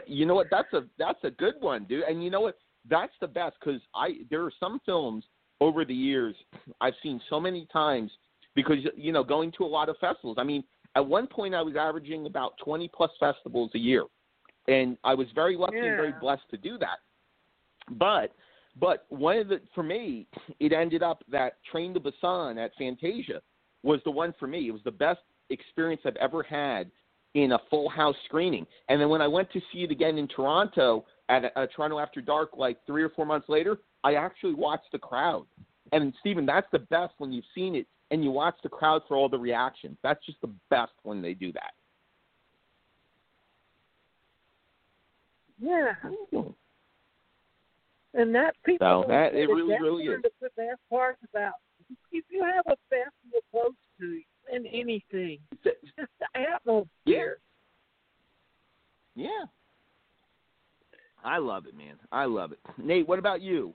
You 0.08 0.26
know 0.26 0.36
what? 0.36 0.48
That's 0.50 0.72
a 0.74 0.86
that's 0.98 1.20
a 1.24 1.30
good 1.30 1.56
one, 1.60 1.86
dude. 1.86 2.04
And 2.04 2.24
you 2.24 2.32
know 2.32 2.42
what? 2.42 2.58
That's 2.88 3.14
the 3.22 3.28
best 3.28 3.56
because 3.60 3.82
I 3.96 4.20
there 4.30 4.44
are 4.44 4.54
some 4.60 4.80
films 4.86 5.24
over 5.62 5.86
the 5.86 5.94
years 5.94 6.36
I've 6.82 6.94
seen 7.02 7.20
so 7.30 7.40
many 7.40 7.68
times 7.72 8.12
because 8.56 8.78
you 8.96 9.12
know 9.12 9.24
going 9.24 9.52
to 9.58 9.64
a 9.64 9.68
lot 9.68 9.90
of 9.90 9.98
festivals. 9.98 10.38
I 10.40 10.44
mean, 10.44 10.64
at 10.96 11.06
one 11.06 11.28
point 11.28 11.56
I 11.56 11.62
was 11.62 11.76
averaging 11.76 12.26
about 12.26 12.54
twenty 12.64 12.90
plus 12.94 13.12
festivals 13.20 13.72
a 13.76 13.80
year, 13.80 14.06
and 14.68 14.98
I 15.04 15.14
was 15.14 15.28
very 15.36 15.58
lucky 15.58 15.78
and 15.78 15.98
very 15.98 16.14
blessed 16.20 16.50
to 16.52 16.58
do 16.58 16.78
that. 16.80 17.00
But 17.92 18.34
but 18.80 19.06
one 19.10 19.38
of 19.38 19.48
the 19.50 19.62
for 19.74 19.84
me, 19.84 20.28
it 20.60 20.74
ended 20.74 21.04
up 21.04 21.24
that 21.32 21.58
Train 21.72 21.94
to 21.94 22.00
Busan 22.00 22.64
at 22.64 22.72
Fantasia 22.78 23.42
was 23.84 24.00
the 24.04 24.12
one 24.12 24.34
for 24.40 24.48
me. 24.48 24.68
It 24.68 24.72
was 24.72 24.84
the 24.84 24.92
best 24.92 25.22
experience 25.50 26.02
I've 26.06 26.16
ever 26.18 26.44
had 26.44 26.92
in 27.36 27.54
a 27.54 27.60
full 27.70 27.90
house 27.90 28.16
screening. 28.26 28.66
And 28.88 29.00
then 29.00 29.10
when 29.10 29.22
I 29.22 29.28
went 29.28 29.52
to 29.52 29.62
see 29.72 29.80
it 29.84 29.92
again 29.92 30.18
in 30.18 30.28
Toronto 30.28 31.06
at 31.30 31.52
uh, 31.56 31.68
Toronto 31.76 32.00
After 32.00 32.22
Dark, 32.22 32.50
like 32.58 32.78
three 32.86 33.04
or 33.04 33.10
four 33.10 33.26
months 33.26 33.48
later, 33.48 33.78
I 34.04 34.16
actually 34.16 34.56
watched 34.56 34.92
the 34.92 35.00
crowd. 35.00 35.46
And 35.92 36.14
Stephen, 36.20 36.46
that's 36.46 36.68
the 36.72 36.80
best 36.80 37.14
when 37.20 37.32
you've 37.32 37.46
seen 37.56 37.76
it 37.76 37.88
and 38.12 38.24
you 38.24 38.32
watch 38.32 38.56
the 38.64 38.70
crowd 38.70 39.04
for 39.08 39.16
all 39.16 39.30
the 39.30 39.38
reactions. 39.38 39.98
That's 40.04 40.24
just 40.26 40.42
the 40.42 40.50
best 40.70 40.92
when 41.04 41.22
they 41.22 41.34
do 41.34 41.52
that. 41.54 41.74
Yeah. 45.60 45.94
And 48.14 48.34
that 48.34 48.56
people 48.66 49.04
So, 49.04 49.08
that- 49.08 49.36
it 49.36 49.48
really, 49.48 49.80
really 49.80 50.06
is 50.06 50.22
the 50.42 50.50
best 50.56 50.80
part 50.90 51.18
about 51.32 51.54
if 52.12 52.24
you 52.30 52.44
have 52.44 52.66
a 52.68 52.78
festival 52.90 53.42
close 53.52 53.74
to 54.00 54.08
you 54.08 54.24
in 54.52 54.66
anything, 54.68 55.40
just 55.64 55.78
the 55.96 56.28
atmosphere. 56.34 57.40
Yeah. 59.16 59.46
I 61.24 61.38
love 61.38 61.66
it, 61.66 61.76
man. 61.76 61.96
I 62.12 62.26
love 62.26 62.52
it. 62.52 62.60
Nate, 62.78 63.08
what 63.08 63.20
about 63.20 63.42
you? 63.42 63.74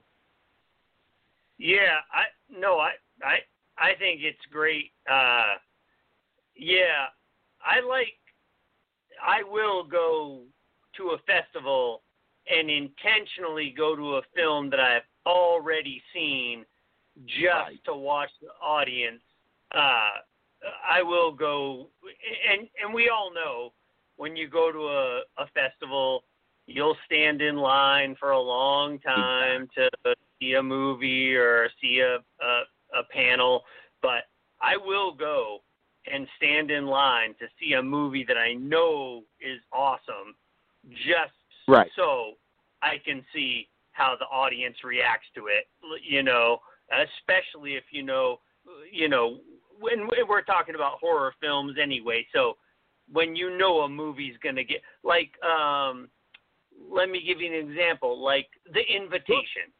Yeah, 1.58 1.98
I 2.12 2.24
no, 2.50 2.78
I 2.78 2.92
I 3.22 3.38
I 3.78 3.94
think 3.98 4.22
it's 4.22 4.44
great. 4.50 4.90
Uh 5.10 5.54
yeah, 6.56 7.06
I 7.64 7.80
like 7.80 8.14
I 9.24 9.42
will 9.48 9.84
go 9.84 10.42
to 10.96 11.10
a 11.10 11.18
festival 11.26 12.02
and 12.50 12.70
intentionally 12.70 13.72
go 13.76 13.94
to 13.96 14.16
a 14.16 14.22
film 14.34 14.70
that 14.70 14.80
I've 14.80 15.02
already 15.26 16.02
seen 16.12 16.64
just 17.26 17.44
Right. 17.46 17.84
to 17.86 17.94
watch 17.94 18.30
the 18.40 18.48
audience. 18.64 19.22
Uh 19.72 20.10
I 20.88 21.02
will 21.02 21.32
go 21.32 21.88
and 22.50 22.68
and 22.82 22.92
we 22.92 23.10
all 23.10 23.32
know 23.32 23.72
when 24.16 24.36
you 24.36 24.48
go 24.48 24.72
to 24.72 24.88
a, 24.88 25.20
a 25.42 25.46
festival 25.54 26.24
you'll 26.66 26.96
stand 27.06 27.42
in 27.42 27.56
line 27.56 28.16
for 28.18 28.30
a 28.30 28.40
long 28.40 28.98
time 29.00 29.68
to 29.76 29.88
see 30.40 30.54
a 30.54 30.62
movie 30.62 31.34
or 31.34 31.68
see 31.80 32.00
a, 32.00 32.16
a 32.44 32.62
a 32.94 33.02
panel, 33.12 33.64
but 34.02 34.24
I 34.62 34.76
will 34.76 35.12
go 35.12 35.58
and 36.10 36.28
stand 36.36 36.70
in 36.70 36.86
line 36.86 37.34
to 37.40 37.46
see 37.60 37.72
a 37.74 37.82
movie 37.82 38.24
that 38.28 38.36
I 38.38 38.54
know 38.54 39.24
is 39.40 39.60
awesome, 39.72 40.36
just 40.90 41.32
Right. 41.66 41.90
so 41.96 42.34
I 42.82 42.98
can 43.04 43.24
see 43.32 43.68
how 43.92 44.16
the 44.18 44.26
audience 44.26 44.76
reacts 44.84 45.26
to 45.34 45.46
it. 45.46 45.66
You 46.02 46.22
know, 46.22 46.60
especially 46.92 47.74
if 47.74 47.84
you 47.90 48.02
know, 48.02 48.40
you 48.92 49.08
know, 49.08 49.40
when 49.80 50.08
we're 50.28 50.42
talking 50.42 50.74
about 50.74 50.98
horror 51.00 51.34
films 51.40 51.76
anyway. 51.80 52.26
So 52.34 52.56
when 53.10 53.34
you 53.34 53.56
know 53.56 53.80
a 53.80 53.88
movie's 53.88 54.36
gonna 54.42 54.64
get 54.64 54.82
like, 55.02 55.30
um, 55.42 56.08
let 56.90 57.10
me 57.10 57.22
give 57.24 57.40
you 57.40 57.52
an 57.52 57.68
example, 57.70 58.22
like 58.22 58.48
The 58.72 58.80
Invitation. 58.80 59.72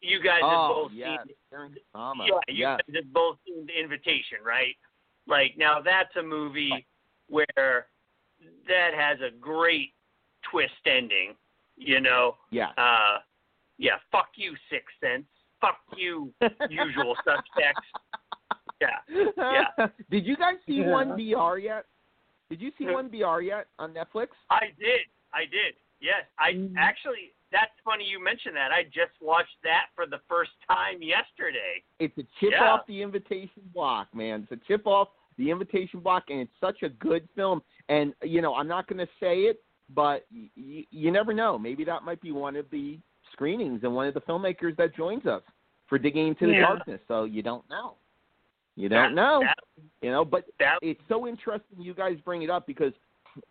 You 0.00 0.22
guys 0.22 0.40
have 0.40 0.52
oh, 0.52 0.82
both 0.84 0.92
yes. 0.92 1.18
seen 1.26 1.76
Kusama. 1.94 2.26
yeah, 2.26 2.34
you 2.48 2.54
yes. 2.54 2.80
guys 2.86 2.96
have 3.02 3.12
both 3.12 3.36
seen 3.46 3.66
the 3.66 3.78
invitation, 3.78 4.38
right? 4.44 4.74
Like 5.26 5.54
now 5.58 5.80
that's 5.80 6.14
a 6.18 6.22
movie 6.22 6.86
where 7.28 7.86
that 8.66 8.90
has 8.96 9.18
a 9.20 9.30
great 9.38 9.92
twist 10.50 10.72
ending, 10.86 11.34
you 11.76 12.00
know. 12.00 12.36
Yeah. 12.50 12.70
Uh 12.78 13.18
yeah, 13.76 13.96
fuck 14.10 14.28
you, 14.36 14.54
Sixth 14.70 14.88
Sense. 15.02 15.26
Fuck 15.60 15.78
you, 15.96 16.32
usual 16.70 17.14
suspects. 17.24 17.86
Yeah. 18.80 19.24
Yeah. 19.36 19.86
Did 20.10 20.24
you 20.24 20.36
guys 20.36 20.54
see 20.66 20.76
Yeah. 20.76 20.88
one 20.88 21.16
BR 21.16 21.58
yet? 21.58 21.84
Did 22.48 22.60
you 22.62 22.72
see 22.78 22.86
one 22.86 23.08
BR 23.08 23.42
yet 23.42 23.68
on 23.78 23.92
Netflix? 23.92 24.28
I 24.50 24.72
did. 24.78 25.06
I 25.34 25.42
did. 25.44 25.74
Yes. 26.00 26.24
I 26.38 26.52
Mhm. 26.54 26.74
actually 26.76 27.32
that's 27.52 27.72
funny 27.84 28.04
you 28.04 28.22
mentioned 28.22 28.54
that. 28.54 28.70
I 28.70 28.84
just 28.84 29.20
watched 29.20 29.60
that 29.64 29.86
for 29.96 30.06
the 30.06 30.20
first 30.28 30.52
time 30.68 31.02
yesterday. 31.02 31.82
It's 31.98 32.16
a 32.16 32.22
chip 32.38 32.52
Yeah. 32.52 32.70
off 32.74 32.86
the 32.86 33.02
invitation 33.02 33.68
block, 33.74 34.14
man. 34.14 34.42
It's 34.48 34.52
a 34.52 34.66
chip 34.66 34.86
off 34.86 35.08
The 35.36 35.50
Invitation 35.50 35.98
Block, 36.00 36.30
and 36.30 36.38
it's 36.40 36.52
such 36.60 36.82
a 36.84 36.88
good 36.90 37.28
film. 37.34 37.60
And 37.88 38.14
you 38.22 38.40
know, 38.40 38.54
I'm 38.54 38.68
not 38.68 38.86
going 38.86 39.04
to 39.04 39.12
say 39.18 39.46
it, 39.46 39.64
but 39.88 40.26
y- 40.32 40.48
y- 40.56 40.86
you 40.90 41.10
never 41.10 41.32
know. 41.32 41.58
Maybe 41.58 41.82
that 41.84 42.04
might 42.04 42.20
be 42.20 42.30
one 42.30 42.54
of 42.54 42.70
the 42.70 43.00
screenings 43.32 43.82
and 43.82 43.92
one 43.94 44.06
of 44.06 44.14
the 44.14 44.20
filmmakers 44.20 44.76
that 44.76 44.94
joins 44.94 45.26
us 45.26 45.42
for 45.88 45.98
digging 45.98 46.28
into 46.28 46.46
the 46.46 46.52
Yeah. 46.52 46.60
darkness. 46.60 47.00
So 47.08 47.24
you 47.24 47.42
don't 47.42 47.68
know. 47.68 47.96
You 48.76 48.88
don't 48.88 49.14
know. 49.14 49.40
That, 49.40 49.58
You 50.02 50.10
know, 50.12 50.24
but 50.24 50.44
that, 50.60 50.78
it's 50.82 51.02
so 51.08 51.26
interesting 51.26 51.80
you 51.80 51.94
guys 51.94 52.20
bring 52.20 52.42
it 52.42 52.50
up 52.50 52.64
because 52.66 52.92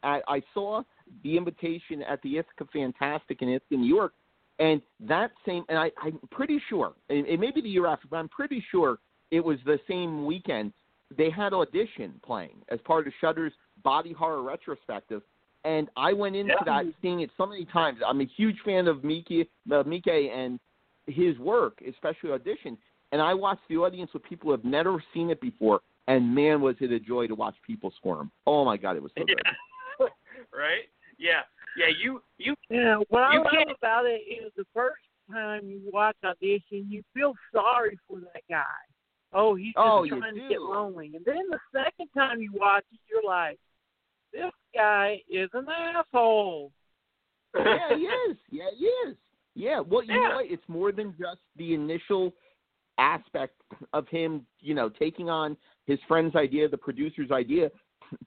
I, 0.03 0.21
I 0.27 0.41
saw 0.53 0.83
the 1.23 1.37
invitation 1.37 2.01
at 2.03 2.21
the 2.21 2.37
Ithaca 2.37 2.65
Fantastik 2.75 3.41
in 3.41 3.49
Ithaca, 3.49 3.75
New 3.75 3.87
York, 3.87 4.13
and 4.59 4.81
that 4.99 5.31
same, 5.45 5.63
and 5.69 5.77
I, 5.77 5.91
I'm 6.01 6.19
pretty 6.31 6.61
sure, 6.69 6.93
and 7.09 7.25
it 7.25 7.39
may 7.39 7.51
be 7.51 7.61
the 7.61 7.69
year 7.69 7.87
after, 7.87 8.07
but 8.09 8.17
I'm 8.17 8.29
pretty 8.29 8.63
sure 8.71 8.99
it 9.31 9.43
was 9.43 9.57
the 9.65 9.79
same 9.87 10.25
weekend. 10.25 10.73
They 11.17 11.29
had 11.29 11.53
audition 11.53 12.19
playing 12.23 12.57
as 12.69 12.79
part 12.81 13.07
of 13.07 13.13
Shudder's 13.21 13.53
body 13.83 14.11
horror 14.11 14.43
retrospective, 14.43 15.21
and 15.63 15.89
I 15.95 16.13
went 16.13 16.35
into 16.35 16.53
Yeah. 16.53 16.83
that 16.83 16.93
seeing 17.01 17.21
it 17.21 17.31
so 17.37 17.45
many 17.45 17.65
times. 17.65 17.99
I'm 18.05 18.21
a 18.21 18.25
huge 18.25 18.59
fan 18.61 18.87
of 18.87 18.97
Miike, 18.97 19.47
uh, 19.71 19.83
Mike 19.85 20.07
and 20.07 20.59
his 21.07 21.37
work, 21.39 21.81
especially 21.81 22.31
audition. 22.31 22.77
And 23.11 23.21
I 23.21 23.33
watched 23.33 23.67
the 23.67 23.77
audience 23.77 24.13
with 24.13 24.23
people 24.23 24.47
who 24.47 24.51
have 24.51 24.63
never 24.63 25.03
seen 25.13 25.29
it 25.31 25.41
before, 25.41 25.81
and 26.07 26.33
man, 26.33 26.61
was 26.61 26.75
it 26.79 26.91
a 26.91 26.99
joy 26.99 27.27
to 27.27 27.33
watch 27.35 27.55
people 27.65 27.91
squirm. 27.97 28.31
Oh 28.45 28.63
my 28.63 28.77
god, 28.77 28.97
it 28.97 29.01
was 29.01 29.11
so 29.17 29.23
good. 29.27 29.41
right? 30.53 30.87
Yeah, 31.19 31.41
yeah. 31.77 31.87
You 32.01 32.21
you 32.37 32.55
Yeah, 32.69 32.95
what 33.09 33.23
I 33.23 33.33
You 33.33 33.39
love 33.43 33.51
can't- 33.51 33.71
about 33.71 34.05
it 34.05 34.21
is 34.21 34.51
the 34.55 34.65
first 34.73 35.01
time 35.31 35.67
you 35.69 35.81
watch 35.93 36.15
audition, 36.23 36.89
you 36.89 37.03
feel 37.13 37.33
sorry 37.53 37.99
for 38.07 38.19
that 38.21 38.41
guy. 38.49 38.63
Oh, 39.33 39.53
he's 39.55 39.73
just 39.75 39.77
Oh, 39.77 40.07
trying 40.07 40.35
to 40.35 40.47
get 40.49 40.61
lonely. 40.61 41.11
And 41.15 41.23
then 41.25 41.49
the 41.51 41.59
second 41.71 42.07
time 42.17 42.41
you 42.41 42.51
watch 42.53 42.83
it, 42.91 42.99
you're 43.07 43.21
like, 43.23 43.59
this 44.33 44.51
guy 44.73 45.21
is 45.29 45.49
an 45.53 45.67
asshole. 45.69 46.71
yeah, 47.55 47.95
he 47.95 48.03
is. 48.05 48.37
Yeah, 48.49 48.69
he 48.75 48.85
is. 48.85 49.15
Yeah. 49.55 49.81
Well, 49.81 50.03
you 50.03 50.13
Yeah. 50.13 50.29
know 50.29 50.35
what? 50.37 50.45
It's 50.49 50.67
more 50.67 50.91
than 50.91 51.15
just 51.19 51.41
the 51.57 51.73
initial 51.75 52.33
aspect 52.97 53.61
of 53.93 54.07
him, 54.07 54.45
you 54.61 54.73
know, 54.73 54.89
taking 54.89 55.29
on 55.29 55.57
his 55.85 55.99
friend's 56.07 56.35
idea, 56.35 56.67
the 56.67 56.77
producer's 56.77 57.31
idea, 57.31 57.71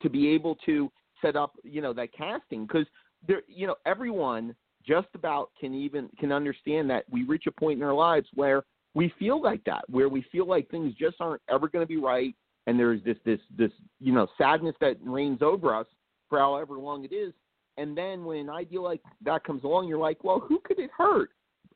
to 0.00 0.08
be 0.08 0.28
able 0.28 0.54
to 0.66 0.90
set 1.22 1.36
up, 1.36 1.52
you 1.62 1.80
know, 1.80 1.92
that 1.94 2.12
casting. 2.12 2.66
Because 2.66 2.86
there, 3.26 3.42
you 3.46 3.66
know, 3.66 3.76
everyone 3.86 4.54
just 4.86 5.08
about 5.14 5.50
can 5.58 5.74
even 5.74 6.08
can 6.18 6.32
understand 6.32 6.90
that 6.90 7.04
we 7.10 7.24
reach 7.24 7.44
a 7.46 7.52
point 7.52 7.78
in 7.78 7.84
our 7.84 7.94
lives 7.94 8.26
where 8.34 8.64
we 8.94 9.12
feel 9.18 9.40
like 9.40 9.64
that, 9.64 9.84
where 9.88 10.08
we 10.08 10.24
feel 10.30 10.46
like 10.46 10.68
things 10.68 10.94
just 10.98 11.16
aren't 11.20 11.42
ever 11.48 11.68
going 11.68 11.82
to 11.82 11.88
be 11.88 11.96
right, 11.96 12.34
and 12.66 12.78
there's 12.78 13.02
this 13.04 13.16
this 13.24 13.40
this 13.56 13.70
you 14.00 14.12
know 14.12 14.26
sadness 14.36 14.74
that 14.80 14.96
reigns 15.02 15.40
over 15.40 15.74
us 15.74 15.86
for 16.28 16.38
however 16.38 16.78
long 16.78 17.04
it 17.04 17.14
is. 17.14 17.32
And 17.78 17.96
then 17.96 18.24
when 18.24 18.38
an 18.38 18.50
idea 18.50 18.80
like 18.80 19.00
that 19.24 19.44
comes 19.44 19.64
along, 19.64 19.88
you're 19.88 19.98
like, 19.98 20.22
well, 20.24 20.40
who 20.40 20.60
could 20.62 20.78
it 20.78 20.90
hurt? 20.96 21.30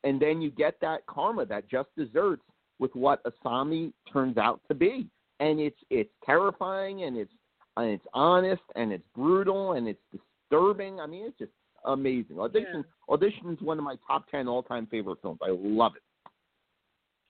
And 0.05 0.21
then 0.21 0.43
you 0.43 0.51
get 0.51 0.79
that 0.83 1.07
karma, 1.07 1.47
that 1.47 1.69
just 1.71 1.89
desserts 1.97 2.43
with 2.79 2.95
what 2.95 3.23
Asami 3.25 3.93
turns 4.13 4.37
out 4.37 4.61
to 4.69 4.75
be. 4.75 5.09
And 5.41 5.59
it's 5.59 5.79
it's 5.91 6.13
terrifying 6.25 7.05
and 7.05 7.17
it's 7.17 7.33
and 7.77 7.91
it's 7.91 8.07
honest 8.15 8.63
and 8.75 8.93
it's 8.93 9.05
brutal 9.15 9.73
and 9.73 9.87
it's 9.89 10.01
disturbing. 10.13 11.01
I 11.01 11.07
mean, 11.07 11.27
it's 11.27 11.39
just 11.39 11.53
amazing. 11.85 12.39
Audition 12.39 12.85
Audition 13.09 13.51
is 13.53 13.61
one 13.61 13.79
of 13.79 13.85
my 13.85 13.97
top 14.07 14.29
ten 14.31 14.49
all 14.49 14.63
time 14.63 14.87
favorite 14.87 15.19
films. 15.23 15.39
I 15.43 15.51
love 15.51 15.93
it. 15.97 16.03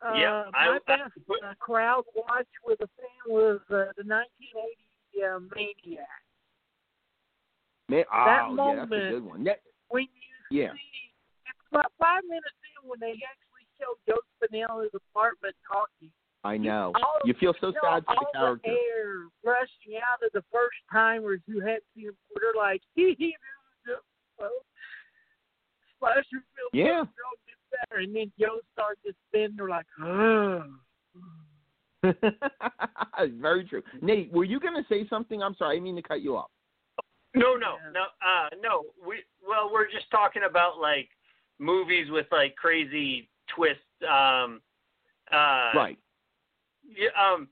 Uh, 0.06 0.12
Yeah, 0.14 0.44
I- 0.54 0.68
my 0.70 0.76
I- 0.76 0.96
best 0.98 1.12
uh, 1.44 1.54
crowd 1.58 2.04
watch 2.14 2.46
with 2.66 2.80
a 2.80 2.88
fan 2.96 3.32
was 3.32 3.60
uh, 3.70 3.90
the 3.96 4.04
1980 4.04 5.24
uh, 5.24 5.38
Maniac. 5.54 6.06
Man, 7.88 8.04
That 8.10 8.42
oh, 8.50 8.56
yeah, 8.56 8.74
that's 8.76 8.92
a 8.92 8.94
moment- 8.94 9.10
good 9.10 9.24
one. 9.24 9.44
That, 9.44 9.60
When 9.88 10.02
you 10.02 10.08
yeah. 10.50 10.72
see, 10.72 11.12
it's 11.46 11.68
about 11.70 11.92
five 11.98 12.22
minutes 12.28 12.46
in 12.82 12.88
when 12.88 12.98
they 13.00 13.12
actually 13.14 13.66
show 13.78 13.94
Joe 14.06 14.20
Spinell's 14.36 14.90
apartment 14.94 15.54
talking. 15.66 16.10
I 16.46 16.56
know. 16.56 16.92
all- 16.94 17.20
You 17.24 17.34
feel 17.34 17.54
so 17.60 17.68
you 17.68 17.72
know, 17.74 17.80
sad 17.82 18.04
for 18.06 18.14
the 18.14 18.20
all 18.20 18.32
character. 18.32 18.70
The 18.70 18.78
air 18.96 19.12
rushing 19.44 20.00
out 20.00 20.22
of 20.24 20.32
the 20.32 20.42
first 20.52 20.76
timers 20.90 21.40
who 21.46 21.60
had 21.60 21.78
seen 21.94 22.06
him, 22.08 22.16
they're 22.34 22.54
like, 22.56 22.82
"Hee 22.94 23.14
hee, 23.18 23.36
this 23.84 23.94
is 23.94 23.96
just 23.96 24.04
so 24.38 24.48
slasher 25.98 26.22
film. 26.30 26.70
Yeah. 26.72 26.98
Girl 26.98 27.34
gets 27.46 27.60
better, 27.88 28.00
and 28.02 28.14
then 28.14 28.32
Joe 28.38 28.60
starts 28.72 29.00
to 29.06 29.12
spin. 29.28 29.54
They're 29.56 29.68
like, 29.68 29.86
oh. 30.02 30.64
Very 33.40 33.64
true. 33.64 33.82
Nate, 34.00 34.32
were 34.32 34.44
you 34.44 34.60
going 34.60 34.74
to 34.74 34.86
say 34.88 35.06
something? 35.08 35.42
I'm 35.42 35.54
sorry, 35.56 35.76
I 35.76 35.80
mean 35.80 35.96
to 35.96 36.02
cut 36.02 36.20
you 36.22 36.36
off. 36.36 36.50
No, 37.34 37.54
no, 37.54 37.76
no, 37.92 38.04
uh, 38.24 38.48
no. 38.62 38.84
We 39.06 39.16
well, 39.46 39.68
we're 39.70 39.90
just 39.90 40.10
talking 40.10 40.42
about 40.48 40.78
like 40.80 41.08
movies 41.58 42.06
with 42.10 42.26
like 42.32 42.56
crazy 42.56 43.28
twists. 43.54 43.82
Um, 44.02 44.62
uh, 45.30 45.70
right. 45.74 45.98
Yeah, 46.88 47.08
um, 47.20 47.48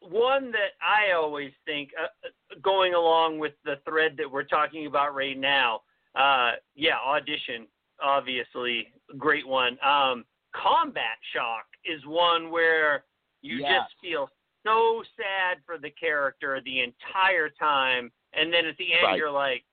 one 0.00 0.50
that 0.52 0.72
I 0.82 1.12
always 1.12 1.52
think, 1.64 1.90
uh, 2.00 2.06
uh, 2.24 2.58
going 2.62 2.94
along 2.94 3.38
with 3.38 3.52
the 3.64 3.76
thread 3.88 4.16
that 4.18 4.30
we're 4.30 4.42
talking 4.44 4.86
about 4.86 5.14
right 5.14 5.38
now. 5.38 5.82
Uh, 6.14 6.52
yeah, 6.74 6.96
audition, 7.04 7.66
obviously, 8.02 8.92
great 9.18 9.46
one. 9.46 9.78
Um, 9.82 10.24
combat 10.52 11.18
shock 11.32 11.66
is 11.84 12.04
one 12.06 12.50
where 12.50 13.04
you 13.42 13.58
Yes. 13.58 13.82
just 13.82 14.00
feel 14.00 14.30
so 14.64 15.02
sad 15.16 15.58
for 15.66 15.78
the 15.78 15.90
character 15.90 16.60
the 16.60 16.80
entire 16.80 17.48
time, 17.50 18.12
and 18.32 18.52
then 18.52 18.66
at 18.66 18.76
the 18.76 18.92
end 18.92 19.02
Right. 19.04 19.18
you're 19.18 19.30
like, 19.30 19.64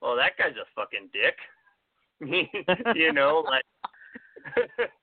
"Well, 0.00 0.16
that 0.16 0.36
guy's 0.36 0.56
a 0.56 0.64
fucking 0.74 1.08
dick," 1.12 1.38
you 2.96 3.12
know, 3.12 3.40
like. 3.40 3.64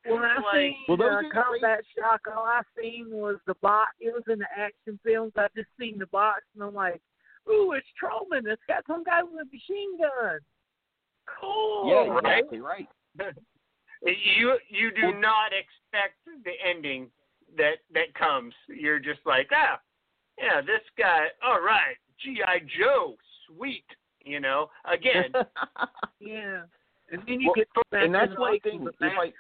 When 0.06 0.24
I 0.24 0.36
like, 0.36 0.54
seen 0.54 0.76
Well, 0.88 0.98
those 0.98 1.08
uh, 1.08 1.16
are 1.16 1.22
great- 1.22 1.34
Combat 1.34 1.80
Shock, 1.98 2.22
all 2.36 2.44
I 2.46 2.62
seen 2.80 3.08
was 3.12 3.38
the 3.46 3.56
box. 3.56 3.92
It 4.00 4.14
was 4.14 4.24
in 4.30 4.40
the 4.40 4.48
action 4.56 5.00
films. 5.04 5.34
I 5.36 5.48
just 5.56 5.70
seen 5.80 5.98
the 6.00 6.08
box, 6.08 6.44
and 6.56 6.64
I'm 6.64 6.74
like, 6.74 7.02
"Ooh, 7.50 7.74
it's 7.74 7.88
Trollman. 8.02 8.48
It's 8.48 8.62
got 8.68 8.86
some 8.88 9.04
guy 9.04 9.24
with 9.24 9.34
a 9.34 9.46
machine 9.46 9.98
gun. 9.98 10.40
Cool." 11.40 11.90
yeah, 11.90 12.18
exactly 12.18 12.60
right. 12.60 12.88
you 14.02 14.58
you 14.70 14.92
do 14.92 15.20
not 15.20 15.52
expect 15.54 16.16
the 16.44 16.52
ending 16.68 17.10
that 17.58 17.78
that 17.94 18.14
comes. 18.14 18.54
You're 18.70 19.00
just 19.00 19.20
like, 19.26 19.50
ah, 19.54 19.80
yeah, 20.38 20.62
this 20.62 20.82
guy. 20.98 21.28
All 21.46 21.62
right, 21.62 21.96
GI 22.24 22.66
Joe, 22.80 23.16
sweet. 23.48 23.86
You 24.24 24.40
know, 24.42 24.70
again, 24.92 25.32
Yeah. 26.20 26.64
And 27.12 27.22
then 27.28 27.40
you 27.42 27.48
Well, 27.48 27.56
get 27.56 27.68
back 27.92 28.04
and 28.04 28.14
that's 28.14 28.38
one 28.38 28.60
thing, 28.60 28.84
the 28.84 28.92
I- 29.06 29.26
Mack. 29.26 29.34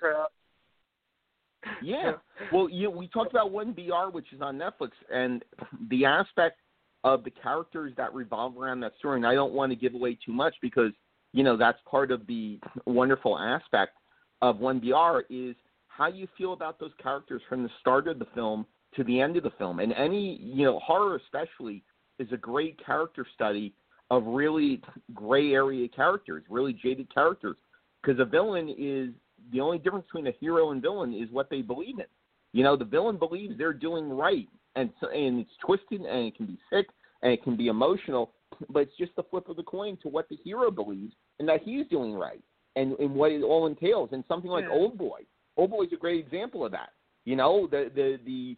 Yeah. 1.81 2.13
Well, 2.53 2.69
you, 2.69 2.89
we 2.89 3.07
talked 3.07 3.31
about 3.31 3.51
One 3.51 3.73
BR, 3.73 4.09
which 4.11 4.31
is 4.31 4.41
on 4.41 4.57
Netflix, 4.57 4.91
and 5.11 5.43
the 5.89 6.05
aspect 6.05 6.59
of 7.03 7.23
the 7.23 7.31
characters 7.31 7.93
that 7.97 8.13
revolve 8.13 8.57
around 8.57 8.79
that 8.81 8.93
story. 8.99 9.17
And 9.17 9.27
I 9.27 9.33
don't 9.33 9.53
want 9.53 9.71
to 9.71 9.75
give 9.75 9.93
away 9.93 10.17
too 10.25 10.31
much 10.31 10.55
because 10.61 10.91
you 11.33 11.43
know 11.43 11.57
that's 11.57 11.79
part 11.89 12.11
of 12.11 12.25
the 12.27 12.59
wonderful 12.85 13.37
aspect 13.37 13.93
of 14.41 14.59
One 14.59 14.79
BR 14.79 15.21
is 15.29 15.55
how 15.87 16.07
you 16.07 16.27
feel 16.37 16.53
about 16.53 16.79
those 16.79 16.91
characters 17.01 17.41
from 17.49 17.63
the 17.63 17.69
start 17.81 18.07
of 18.07 18.19
the 18.19 18.27
film 18.33 18.65
to 18.95 19.03
the 19.03 19.19
end 19.19 19.35
of 19.35 19.43
the 19.43 19.51
film. 19.57 19.79
And 19.79 19.93
any 19.93 20.37
you 20.41 20.63
know 20.63 20.79
horror 20.79 21.17
especially 21.17 21.83
is 22.19 22.31
a 22.31 22.37
great 22.37 22.83
character 22.83 23.25
study 23.33 23.73
of 24.09 24.25
really 24.25 24.81
gray 25.13 25.53
area 25.53 25.87
characters, 25.87 26.43
really 26.49 26.73
jaded 26.73 27.13
characters. 27.13 27.57
Because 28.01 28.19
a 28.19 28.25
villain 28.25 28.69
is 28.77 29.09
the 29.51 29.59
only 29.59 29.77
difference 29.79 30.05
between 30.05 30.27
a 30.27 30.35
hero 30.39 30.71
and 30.71 30.81
villain 30.81 31.13
is 31.13 31.29
what 31.31 31.49
they 31.49 31.61
believe 31.61 31.99
in. 31.99 32.05
You 32.53 32.63
know, 32.63 32.75
the 32.75 32.85
villain 32.85 33.17
believes 33.17 33.57
they're 33.57 33.73
doing 33.73 34.09
right, 34.09 34.47
and 34.75 34.89
so, 34.99 35.09
and 35.09 35.39
it's 35.39 35.51
twisted, 35.63 36.01
and 36.01 36.27
it 36.27 36.35
can 36.35 36.45
be 36.45 36.57
sick, 36.71 36.87
and 37.21 37.31
it 37.31 37.43
can 37.43 37.57
be 37.57 37.67
emotional, 37.67 38.31
but 38.69 38.81
it's 38.81 38.97
just 38.97 39.15
the 39.15 39.23
flip 39.23 39.49
of 39.49 39.57
the 39.57 39.63
coin 39.63 39.97
to 40.01 40.07
what 40.07 40.29
the 40.29 40.37
hero 40.43 40.71
believes, 40.71 41.13
and 41.39 41.49
that 41.49 41.61
he's 41.63 41.85
doing 41.87 42.13
right, 42.13 42.41
and 42.75 42.93
and 42.99 43.13
what 43.13 43.31
it 43.31 43.43
all 43.43 43.67
entails. 43.67 44.09
And 44.13 44.23
something 44.27 44.49
like 44.49 44.63
Yeah. 44.63 44.75
Old 44.75 44.97
Boy, 44.97 45.21
Old 45.57 45.71
Boy's 45.71 45.91
a 45.91 45.97
great 45.97 46.25
example 46.25 46.65
of 46.65 46.71
that. 46.71 46.93
You 47.25 47.35
know, 47.35 47.67
the 47.67 47.91
the 47.93 48.19
the 48.25 48.57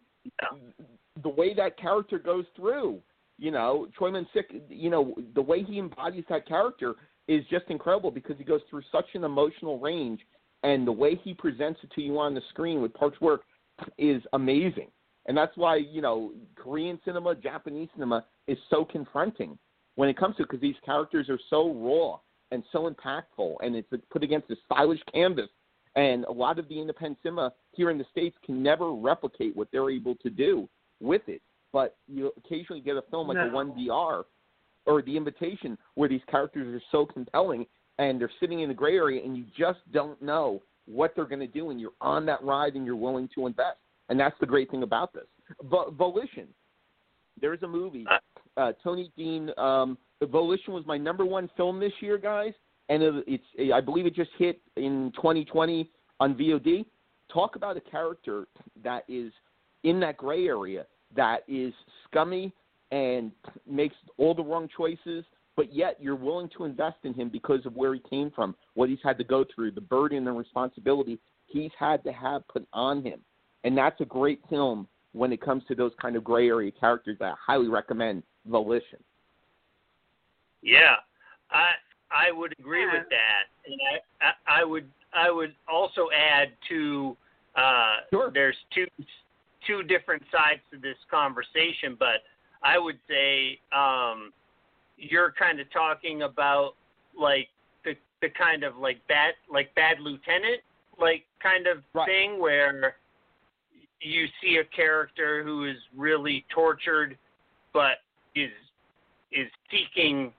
the 1.22 1.28
way 1.28 1.54
that 1.54 1.76
character 1.76 2.18
goes 2.18 2.44
through. 2.54 3.00
You 3.40 3.50
know, 3.50 3.88
Troy 3.96 4.12
Sick. 4.34 4.52
You 4.68 4.90
know, 4.90 5.14
the 5.34 5.40
way 5.40 5.62
he 5.62 5.78
embodies 5.78 6.24
that 6.28 6.46
character 6.46 6.94
is 7.26 7.42
just 7.50 7.64
incredible 7.68 8.10
because 8.10 8.36
he 8.36 8.44
goes 8.44 8.60
through 8.68 8.82
such 8.92 9.06
an 9.14 9.24
emotional 9.24 9.80
range, 9.80 10.20
and 10.62 10.86
the 10.86 10.92
way 10.92 11.18
he 11.24 11.32
presents 11.32 11.80
it 11.82 11.90
to 11.92 12.02
you 12.02 12.18
on 12.18 12.34
the 12.34 12.42
screen 12.50 12.82
with 12.82 12.92
Park's 12.92 13.20
work 13.22 13.42
is 13.96 14.22
amazing. 14.34 14.88
And 15.26 15.34
that's 15.34 15.56
why 15.56 15.76
you 15.76 16.02
know 16.02 16.32
Korean 16.54 17.00
cinema, 17.02 17.34
Japanese 17.34 17.88
cinema 17.94 18.26
is 18.46 18.58
so 18.68 18.84
confronting 18.84 19.58
when 19.94 20.10
it 20.10 20.18
comes 20.18 20.36
to 20.36 20.42
because 20.42 20.60
these 20.60 20.76
characters 20.84 21.30
are 21.30 21.40
so 21.48 21.72
raw 21.72 22.18
and 22.50 22.62
so 22.72 22.90
impactful, 22.90 23.54
and 23.62 23.74
it's 23.74 23.88
put 24.10 24.22
against 24.22 24.50
a 24.50 24.56
stylish 24.66 25.00
canvas. 25.10 25.48
And 25.96 26.24
a 26.24 26.32
lot 26.32 26.58
of 26.58 26.68
the 26.68 26.78
independent 26.78 27.18
cinema 27.22 27.54
here 27.72 27.88
in 27.88 27.96
the 27.96 28.04
states 28.12 28.36
can 28.44 28.62
never 28.62 28.92
replicate 28.92 29.56
what 29.56 29.68
they're 29.72 29.90
able 29.90 30.14
to 30.16 30.28
do 30.28 30.68
with 31.00 31.22
it. 31.26 31.40
But 31.72 31.96
you 32.08 32.32
occasionally 32.36 32.80
get 32.80 32.96
a 32.96 33.02
film 33.10 33.28
like 33.28 33.36
a 33.36 33.46
No. 33.46 33.52
One 33.52 33.70
BR 33.72 34.26
or 34.90 35.02
The 35.02 35.16
Invitation 35.16 35.78
where 35.94 36.08
these 36.08 36.22
characters 36.30 36.74
are 36.74 36.82
so 36.90 37.06
compelling 37.06 37.66
and 37.98 38.20
they're 38.20 38.30
sitting 38.40 38.60
in 38.60 38.68
the 38.68 38.74
gray 38.74 38.96
area 38.96 39.22
and 39.22 39.36
you 39.36 39.44
just 39.56 39.78
don't 39.92 40.20
know 40.20 40.62
what 40.86 41.14
they're 41.14 41.26
going 41.26 41.40
to 41.40 41.46
do 41.46 41.70
and 41.70 41.80
you're 41.80 41.92
on 42.00 42.26
that 42.26 42.42
ride 42.42 42.74
and 42.74 42.84
you're 42.84 42.96
willing 42.96 43.28
to 43.34 43.46
invest. 43.46 43.78
And 44.08 44.18
that's 44.18 44.34
the 44.40 44.46
great 44.46 44.70
thing 44.70 44.82
about 44.82 45.12
this. 45.12 45.26
Vo- 45.64 45.90
Volition. 45.96 46.48
There's 47.40 47.62
a 47.62 47.68
movie. 47.68 48.04
Uh, 48.56 48.72
Tony 48.82 49.12
Dean. 49.16 49.50
Um, 49.56 49.96
Volition 50.22 50.74
was 50.74 50.84
my 50.86 50.98
number 50.98 51.24
one 51.24 51.48
film 51.56 51.80
this 51.80 51.92
year, 52.00 52.18
guys, 52.18 52.52
and 52.88 53.02
it, 53.02 53.24
it's 53.26 53.72
I 53.72 53.80
believe 53.80 54.06
it 54.06 54.14
just 54.14 54.30
hit 54.38 54.60
in 54.76 55.12
2020 55.16 55.88
on 56.18 56.34
VOD. 56.34 56.84
Talk 57.32 57.56
about 57.56 57.76
a 57.76 57.80
character 57.80 58.48
that 58.82 59.04
is 59.08 59.32
in 59.84 60.00
that 60.00 60.16
gray 60.16 60.46
area 60.46 60.86
that 61.16 61.42
is 61.48 61.72
scummy 62.08 62.52
and 62.90 63.32
makes 63.68 63.94
all 64.18 64.34
the 64.34 64.42
wrong 64.42 64.68
choices, 64.76 65.24
but 65.56 65.72
yet 65.74 65.96
you're 66.00 66.16
willing 66.16 66.48
to 66.56 66.64
invest 66.64 66.98
in 67.04 67.14
him 67.14 67.28
because 67.28 67.64
of 67.66 67.74
where 67.76 67.94
he 67.94 68.00
came 68.08 68.30
from, 68.30 68.54
what 68.74 68.88
he's 68.88 68.98
had 69.02 69.18
to 69.18 69.24
go 69.24 69.44
through, 69.54 69.70
the 69.72 69.80
burden 69.80 70.26
and 70.26 70.36
responsibility 70.36 71.18
he's 71.46 71.70
had 71.78 72.02
to 72.04 72.12
have 72.12 72.46
put 72.48 72.66
on 72.72 73.02
him. 73.04 73.20
And 73.64 73.76
that's 73.76 74.00
a 74.00 74.04
great 74.04 74.40
film 74.48 74.88
when 75.12 75.32
it 75.32 75.40
comes 75.40 75.62
to 75.68 75.74
those 75.74 75.92
kind 76.00 76.16
of 76.16 76.24
gray 76.24 76.48
area 76.48 76.70
characters 76.70 77.16
that 77.18 77.32
I 77.32 77.34
highly 77.38 77.68
recommend 77.68 78.22
Volition. 78.46 78.98
Yeah, 80.62 80.96
I 81.50 81.72
I 82.10 82.32
would 82.32 82.54
agree 82.58 82.86
with 82.86 83.04
that, 83.10 83.48
and 83.66 83.80
I 83.92 84.26
I, 84.26 84.60
I 84.60 84.64
would 84.64 84.88
I 85.12 85.30
would 85.30 85.54
also 85.70 86.08
add 86.16 86.52
to 86.68 87.16
uh, 87.56 87.96
Sure. 88.10 88.30
there's 88.32 88.56
two 88.74 88.86
two 89.70 89.82
different 89.82 90.22
sides 90.32 90.60
to 90.72 90.78
this 90.78 90.96
conversation, 91.10 91.96
but 91.98 92.22
I 92.62 92.78
would 92.78 92.98
say 93.08 93.58
um, 93.72 94.32
you're 94.96 95.32
kind 95.38 95.60
of 95.60 95.70
talking 95.72 96.22
about 96.22 96.72
like 97.18 97.48
the 97.84 97.94
the 98.20 98.28
kind 98.30 98.64
of 98.64 98.76
like 98.76 98.98
bad 99.08 99.34
like 99.52 99.74
bad 99.74 99.98
lieutenant 100.00 100.60
like 100.98 101.24
kind 101.42 101.66
of 101.66 101.78
Right. 101.94 102.06
thing 102.06 102.40
where 102.40 102.96
you 104.00 104.26
see 104.42 104.56
a 104.58 104.64
character 104.76 105.42
who 105.42 105.64
is 105.64 105.76
really 105.96 106.44
tortured 106.54 107.16
but 107.72 107.98
is 108.34 108.50
is 109.32 109.48
seeking 109.70 110.32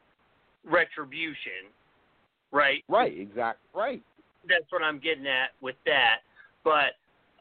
retribution 0.63 1.71
right 2.51 2.83
Right, 2.87 3.17
exactly. 3.19 3.67
Right. 3.73 4.03
that's 4.47 4.71
what 4.71 4.83
I'm 4.83 4.99
getting 4.99 5.27
at 5.27 5.49
with 5.61 5.75
that. 5.85 6.17
But 6.63 6.93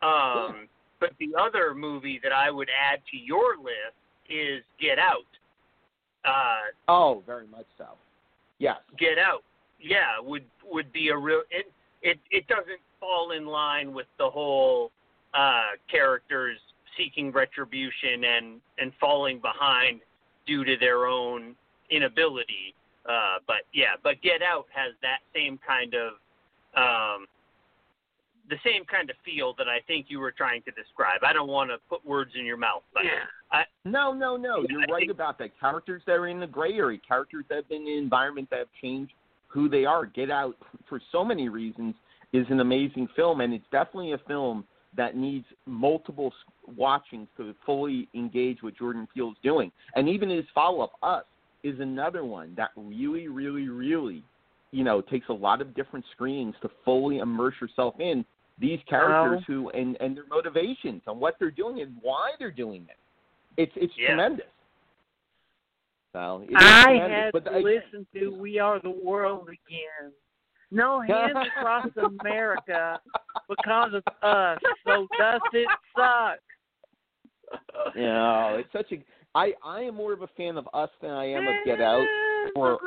um 0.07 0.69
but 1.01 1.11
the 1.19 1.31
other 1.41 1.75
movie 1.75 2.21
that 2.23 2.33
I 2.33 2.51
would 2.51 2.69
add 2.69 3.01
to 3.11 3.17
your 3.17 3.57
list 3.57 3.97
is 4.29 4.63
Get 4.81 4.99
Out. 4.99 5.27
Uh 6.25 6.71
Oh, 6.89 7.23
very 7.27 7.47
much 7.47 7.67
so. 7.79 7.87
Yes. 8.59 8.77
Get 8.99 9.19
Out. 9.19 9.43
Yeah, 9.81 10.21
would 10.23 10.45
would 10.71 10.93
be 10.93 11.09
a 11.09 11.17
real 11.17 11.43
it 11.51 11.73
it 12.03 12.19
it 12.31 12.47
doesn't 12.47 12.81
fall 13.01 13.33
in 13.33 13.47
line 13.47 13.95
with 13.95 14.07
the 14.19 14.29
whole 14.29 14.93
uh 15.35 15.71
characters 15.91 16.59
seeking 16.97 17.33
retribution 17.33 18.25
and 18.25 18.61
and 18.79 18.93
falling 19.01 19.41
behind 19.41 20.01
due 20.47 20.65
to 20.65 20.77
their 20.79 21.07
own 21.07 21.55
inability. 21.91 22.75
Uh 23.09 23.37
but 23.47 23.63
yeah, 23.73 23.95
but 24.03 24.21
Get 24.23 24.43
Out 24.43 24.67
has 24.75 24.93
that 25.03 25.21
same 25.35 25.59
kind 25.67 25.95
of 25.95 26.13
um 26.77 27.27
the 28.51 28.57
same 28.65 28.85
kind 28.85 29.09
of 29.09 29.17
feel 29.25 29.55
that 29.59 29.69
I 29.69 29.79
think 29.87 30.07
you 30.09 30.19
were 30.21 30.33
trying 30.33 30.63
to 30.63 30.71
describe. 30.73 31.23
I 31.25 31.33
don't 31.33 31.49
want 31.49 31.71
to 31.71 31.77
put 31.89 32.05
words 32.05 32.33
in 32.39 32.45
your 32.45 32.57
mouth, 32.57 32.83
but 32.93 33.03
I, 33.53 33.63
No, 33.85 34.13
no, 34.13 34.37
no. 34.37 34.59
Yeah, 34.61 34.67
You're 34.69 34.81
I 34.83 34.93
right 34.93 35.01
think- 35.01 35.13
about 35.13 35.39
that. 35.39 35.59
Characters 35.59 36.03
that 36.07 36.13
are 36.15 36.27
in 36.27 36.41
the 36.41 36.47
gray 36.47 36.75
area, 36.75 36.99
characters 37.07 37.45
that 37.49 37.55
have 37.57 37.69
been 37.69 37.87
in 37.87 37.99
environments 37.99 38.51
that 38.51 38.59
have 38.59 38.69
changed 38.83 39.13
who 39.49 39.69
they 39.69 39.85
are. 39.85 40.05
Get 40.07 40.31
Out, 40.31 40.57
for 40.89 41.01
so 41.11 41.25
many 41.25 41.49
reasons, 41.49 41.95
is 42.33 42.47
an 42.51 42.61
amazing 42.61 43.09
film, 43.17 43.41
and 43.41 43.53
it's 43.55 43.65
definitely 43.73 44.13
a 44.13 44.19
film 44.29 44.65
that 44.97 45.17
needs 45.17 45.47
multiple 45.67 46.33
watchings 46.77 47.29
to 47.37 47.55
fully 47.65 48.09
engage 48.15 48.63
what 48.63 48.77
Jordan 48.77 49.07
Peele's 49.15 49.37
doing. 49.43 49.71
And 49.95 50.09
even 50.09 50.29
his 50.31 50.45
follow-up, 50.55 50.93
Us, 51.03 51.25
is 51.63 51.79
another 51.81 52.25
one 52.25 52.55
that 52.57 52.71
really, 52.77 53.29
really, 53.29 53.69
really, 53.69 54.23
you 54.71 54.83
know, 54.85 55.01
takes 55.01 55.29
a 55.29 55.33
lot 55.33 55.61
of 55.61 55.75
different 55.75 56.05
screenings 56.13 56.55
to 56.63 56.71
fully 56.85 57.19
immerse 57.19 57.55
yourself 57.61 57.95
in 58.01 58.25
these 58.61 58.79
characters 58.89 59.43
who 59.47 59.71
and 59.71 59.97
and 60.01 60.17
their 60.17 60.27
motivations 60.29 61.03
and 61.07 61.19
what 61.19 61.37
they're 61.39 61.51
doing 61.51 61.81
and 61.81 61.97
why 62.03 62.33
they're 62.39 62.51
doing 62.51 62.87
it. 62.89 62.99
It's 63.61 63.73
it's 63.77 63.93
Yeah. 63.97 64.09
tremendous. 64.09 64.47
So 66.13 66.43
it 66.45 66.51
is 66.51 66.57
I 66.57 66.85
tremendous. 66.85 67.11
had 67.11 67.33
but 67.33 67.45
to 67.47 67.53
I- 67.53 67.59
listen 67.61 68.07
to 68.15 68.35
"We 68.35 68.59
Are 68.59 68.81
the 68.81 68.91
World" 68.91 69.49
again. 69.49 70.13
No 70.73 71.01
hands 71.01 71.37
across 71.57 71.89
America 71.97 73.01
because 73.49 73.95
of 73.95 74.03
us. 74.23 74.59
So 74.87 75.07
does 75.19 75.41
it 75.53 75.69
suck? 75.97 76.39
you 77.95 78.03
know, 78.03 78.57
it's 78.61 78.73
such 78.73 78.93
a. 78.93 79.03
I 79.35 79.53
I 79.65 79.83
am 79.83 79.95
more 79.95 80.13
of 80.13 80.23
a 80.23 80.29
fan 80.37 80.57
of 80.57 80.69
Us 80.75 80.91
than 81.01 81.11
I 81.11 81.25
am 81.27 81.47
of 81.47 81.55
Get 81.65 81.81
Out 81.81 82.07
for 82.55 82.79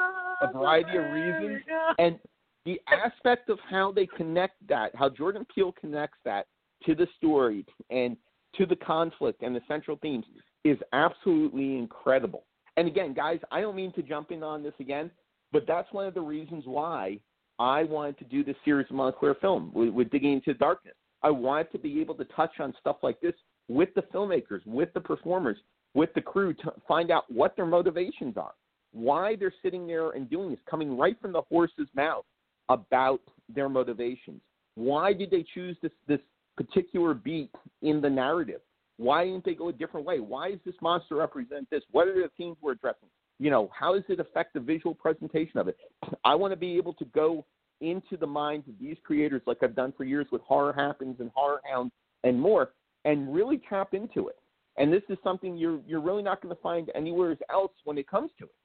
a 0.41 0.51
variety 0.51 0.97
of 0.97 1.03
reasons. 1.11 1.61
And 1.99 2.19
the 2.66 2.80
aspect 2.88 3.49
of 3.49 3.59
how 3.70 3.91
they 3.91 4.05
connect 4.05 4.55
that, 4.68 4.91
how 4.95 5.09
Jordan 5.09 5.45
Peele 5.53 5.74
connects 5.80 6.18
that 6.26 6.47
to 6.86 6.95
the 6.95 7.07
story 7.18 7.66
and 7.89 8.18
to 8.55 8.66
the 8.66 8.76
conflict 8.76 9.41
and 9.41 9.55
the 9.55 9.61
central 9.68 9.97
themes 10.01 10.26
is 10.64 10.78
absolutely 10.93 11.78
incredible. 11.78 12.45
And 12.78 12.88
again, 12.88 13.14
guys, 13.14 13.39
I 13.51 13.61
don't 13.61 13.76
mean 13.76 13.93
to 13.93 14.01
jump 14.01 14.32
in 14.32 14.43
on 14.43 14.64
this 14.64 14.74
again, 14.80 15.11
but 15.51 15.66
that's 15.68 15.91
one 15.91 16.07
of 16.07 16.14
the 16.14 16.22
reasons 16.22 16.64
why 16.66 17.20
I 17.59 17.84
wanted 17.84 18.18
to 18.20 18.26
do 18.26 18.43
this 18.43 18.55
series 18.66 18.88
of 18.89 18.95
Montclair 18.95 19.36
film 19.36 19.72
with, 19.74 19.89
with 19.89 20.09
Digging 20.09 20.34
into 20.34 20.53
Darkness. 20.53 20.95
I 21.22 21.30
wanted 21.30 21.72
to 21.72 21.80
be 21.80 22.01
able 22.01 22.16
to 22.16 22.26
touch 22.26 22.59
on 22.59 22.74
stuff 22.80 22.97
like 23.03 23.20
this 23.22 23.36
with 23.68 23.89
the 23.95 24.01
filmmakers, 24.14 24.66
with 24.66 24.91
the 24.93 25.01
performers, 25.01 25.57
with 25.93 26.14
the 26.16 26.22
crew 26.22 26.53
to 26.53 26.74
find 26.88 27.11
out 27.11 27.32
what 27.32 27.55
their 27.55 27.66
motivations 27.66 28.36
are, 28.38 28.53
why 28.91 29.36
they're 29.36 29.53
sitting 29.61 29.86
there 29.86 30.11
and 30.11 30.30
doing 30.30 30.49
this, 30.49 30.59
coming 30.70 30.97
right 30.97 31.16
from 31.22 31.32
the 31.32 31.41
horse's 31.43 31.88
mouth 31.95 32.26
about 32.70 33.22
their 33.53 33.70
motivations. 33.70 34.41
Why 34.76 35.14
did 35.14 35.32
they 35.32 35.45
choose 35.53 35.78
this 35.82 35.91
this 36.07 36.20
particular 36.57 37.14
beat 37.14 37.51
in 37.82 38.01
the 38.01 38.09
narrative? 38.09 38.61
Why 38.97 39.26
didn't 39.26 39.45
they 39.45 39.55
go 39.55 39.70
a 39.70 39.74
different 39.74 40.05
way? 40.05 40.20
Why 40.20 40.51
does 40.51 40.59
this 40.66 40.76
monster 40.82 41.16
represent 41.16 41.70
this? 41.70 41.82
What 41.91 42.07
are 42.07 42.14
the 42.14 42.30
themes 42.38 42.57
we're 42.61 42.74
addressing? 42.74 43.09
You 43.39 43.49
know, 43.49 43.70
how 43.78 43.93
does 43.93 44.03
it 44.07 44.20
affect 44.20 44.53
the 44.53 44.59
visual 44.59 44.93
presentation 44.93 45.57
of 45.59 45.68
it? 45.68 45.78
I 46.26 46.36
want 46.36 46.51
to 46.53 46.57
be 46.57 46.78
able 46.78 46.93
to 46.93 47.05
go 47.05 47.45
into 47.82 48.18
the 48.18 48.28
minds 48.28 48.68
of 48.68 48.76
these 48.80 48.95
creators 49.03 49.41
like 49.45 49.57
I've 49.61 49.76
done 49.76 49.93
for 49.97 50.03
years 50.03 50.28
with 50.32 50.41
Horror 50.43 50.74
Happens 50.74 51.18
and 51.20 51.32
Horror 51.34 51.61
Hound 51.70 51.91
and 52.24 52.39
more 52.39 52.72
and 53.05 53.34
really 53.34 53.61
tap 53.70 53.93
into 53.93 54.30
it. 54.30 54.38
And 54.78 54.91
this 54.91 55.03
is 55.09 55.18
something 55.24 55.57
you're 55.57 55.80
you're 55.86 56.01
really 56.01 56.24
not 56.24 56.41
going 56.41 56.55
to 56.55 56.61
find 56.61 56.89
anywhere 56.95 57.38
else 57.51 57.74
when 57.84 57.97
it 57.97 58.07
comes 58.07 58.32
to 58.39 58.45
it. 58.45 58.55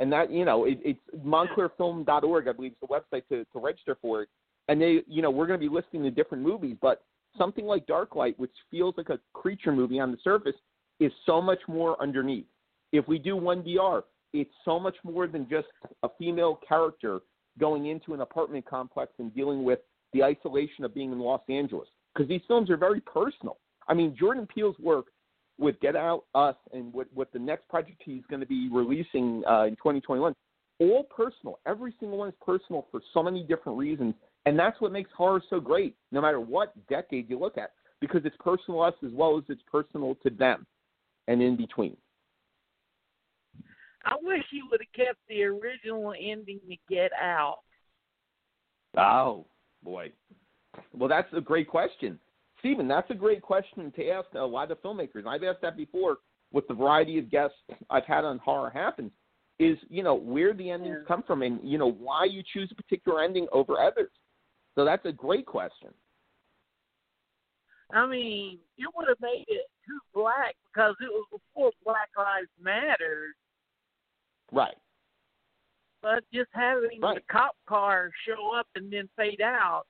And 0.00 0.12
that 0.12 0.30
you 0.30 0.44
know, 0.44 0.64
it, 0.64 0.78
it's 0.84 1.00
montclairfilm.org, 1.24 2.48
I 2.48 2.52
believe, 2.52 2.72
is 2.72 2.78
the 2.80 2.86
website 2.86 3.26
to, 3.28 3.44
to 3.44 3.58
register 3.58 3.96
for 4.02 4.22
it. 4.22 4.28
And 4.68 4.80
they, 4.80 5.02
you 5.06 5.22
know, 5.22 5.30
we're 5.30 5.46
going 5.46 5.60
to 5.60 5.68
be 5.68 5.72
listing 5.72 6.02
the 6.02 6.10
different 6.10 6.42
movies, 6.42 6.76
but 6.80 7.04
something 7.36 7.66
like 7.66 7.86
Darklight, 7.86 8.38
which 8.38 8.52
feels 8.70 8.94
like 8.96 9.10
a 9.10 9.20
creature 9.32 9.72
movie 9.72 10.00
on 10.00 10.10
the 10.10 10.18
surface, 10.24 10.54
is 11.00 11.12
so 11.26 11.40
much 11.40 11.58
more 11.68 12.00
underneath. 12.00 12.46
If 12.92 13.06
we 13.08 13.18
do 13.18 13.36
one 13.36 13.62
BR, 13.62 14.00
it's 14.32 14.50
so 14.64 14.80
much 14.80 14.96
more 15.04 15.26
than 15.26 15.48
just 15.48 15.68
a 16.02 16.08
female 16.18 16.58
character 16.66 17.20
going 17.58 17.86
into 17.86 18.14
an 18.14 18.20
apartment 18.20 18.64
complex 18.64 19.12
and 19.18 19.34
dealing 19.34 19.64
with 19.64 19.80
the 20.12 20.22
isolation 20.22 20.84
of 20.84 20.94
being 20.94 21.12
in 21.12 21.18
Los 21.18 21.42
Angeles. 21.48 21.88
Because 22.14 22.28
these 22.28 22.40
films 22.46 22.70
are 22.70 22.76
very 22.76 23.00
personal. 23.00 23.58
I 23.88 23.94
mean, 23.94 24.16
Jordan 24.18 24.46
Peele's 24.46 24.78
work 24.78 25.06
with 25.58 25.78
Get 25.80 25.96
Out, 25.96 26.24
Us, 26.34 26.56
and 26.72 26.92
what, 26.92 27.06
what 27.14 27.32
the 27.32 27.38
next 27.38 27.68
project 27.68 28.02
he's 28.04 28.22
going 28.28 28.40
to 28.40 28.46
be 28.46 28.68
releasing 28.70 29.42
uh, 29.48 29.64
in 29.64 29.76
2021, 29.76 30.34
all 30.80 31.04
personal. 31.04 31.60
Every 31.66 31.94
single 32.00 32.18
one 32.18 32.28
is 32.28 32.34
personal 32.44 32.86
for 32.90 33.00
so 33.12 33.22
many 33.22 33.44
different 33.44 33.78
reasons. 33.78 34.14
And 34.46 34.58
that's 34.58 34.80
what 34.80 34.92
makes 34.92 35.10
horror 35.16 35.42
so 35.48 35.60
great, 35.60 35.96
no 36.12 36.20
matter 36.20 36.40
what 36.40 36.74
decade 36.88 37.30
you 37.30 37.38
look 37.38 37.56
at, 37.56 37.70
because 38.00 38.22
it's 38.24 38.36
personal 38.40 38.80
to 38.80 38.86
us 38.86 38.94
as 39.04 39.12
well 39.12 39.38
as 39.38 39.44
it's 39.48 39.62
personal 39.70 40.16
to 40.22 40.30
them 40.30 40.66
and 41.28 41.40
in 41.40 41.56
between. 41.56 41.96
I 44.04 44.16
wish 44.20 44.42
you 44.50 44.66
would 44.70 44.80
have 44.80 45.06
kept 45.06 45.18
the 45.28 45.44
original 45.44 46.12
ending 46.12 46.60
to 46.68 46.76
Get 46.90 47.10
Out. 47.18 47.60
Oh, 48.98 49.46
boy. 49.82 50.12
Well, 50.92 51.08
that's 51.08 51.32
a 51.34 51.40
great 51.40 51.68
question. 51.68 52.18
Stephen, 52.64 52.88
that's 52.88 53.10
a 53.10 53.14
great 53.14 53.42
question 53.42 53.92
to 53.94 54.08
ask 54.08 54.26
a 54.34 54.38
lot 54.38 54.70
of 54.70 54.80
filmmakers. 54.80 55.26
I've 55.26 55.42
asked 55.42 55.60
that 55.60 55.76
before 55.76 56.16
with 56.50 56.66
the 56.66 56.72
variety 56.72 57.18
of 57.18 57.30
guests 57.30 57.58
I've 57.90 58.06
had 58.06 58.24
on 58.24 58.38
Horror 58.38 58.70
Happens 58.70 59.12
is, 59.58 59.76
you 59.90 60.02
know, 60.02 60.14
where 60.14 60.54
the 60.54 60.70
endings 60.70 61.00
come 61.06 61.22
from 61.26 61.42
and, 61.42 61.60
you 61.62 61.76
know, 61.76 61.90
why 61.90 62.24
you 62.24 62.42
choose 62.54 62.70
a 62.72 62.74
particular 62.74 63.22
ending 63.22 63.46
over 63.52 63.78
others. 63.78 64.10
So 64.76 64.86
that's 64.86 65.04
a 65.04 65.12
great 65.12 65.44
question. 65.44 65.90
I 67.92 68.06
mean, 68.06 68.58
it 68.78 68.88
would 68.96 69.08
have 69.08 69.20
made 69.20 69.44
it 69.46 69.66
too 69.86 69.98
black 70.14 70.54
because 70.72 70.94
it 71.02 71.10
was 71.12 71.26
before 71.30 71.70
Black 71.84 72.08
Lives 72.16 72.48
Matter. 72.58 73.34
Right. 74.50 74.76
But 76.00 76.24
just 76.32 76.48
having 76.54 77.02
Right. 77.02 77.16
the 77.16 77.20
cop 77.30 77.56
car 77.66 78.10
show 78.26 78.56
up 78.58 78.68
and 78.74 78.90
then 78.90 79.06
fade 79.18 79.42
out, 79.42 79.84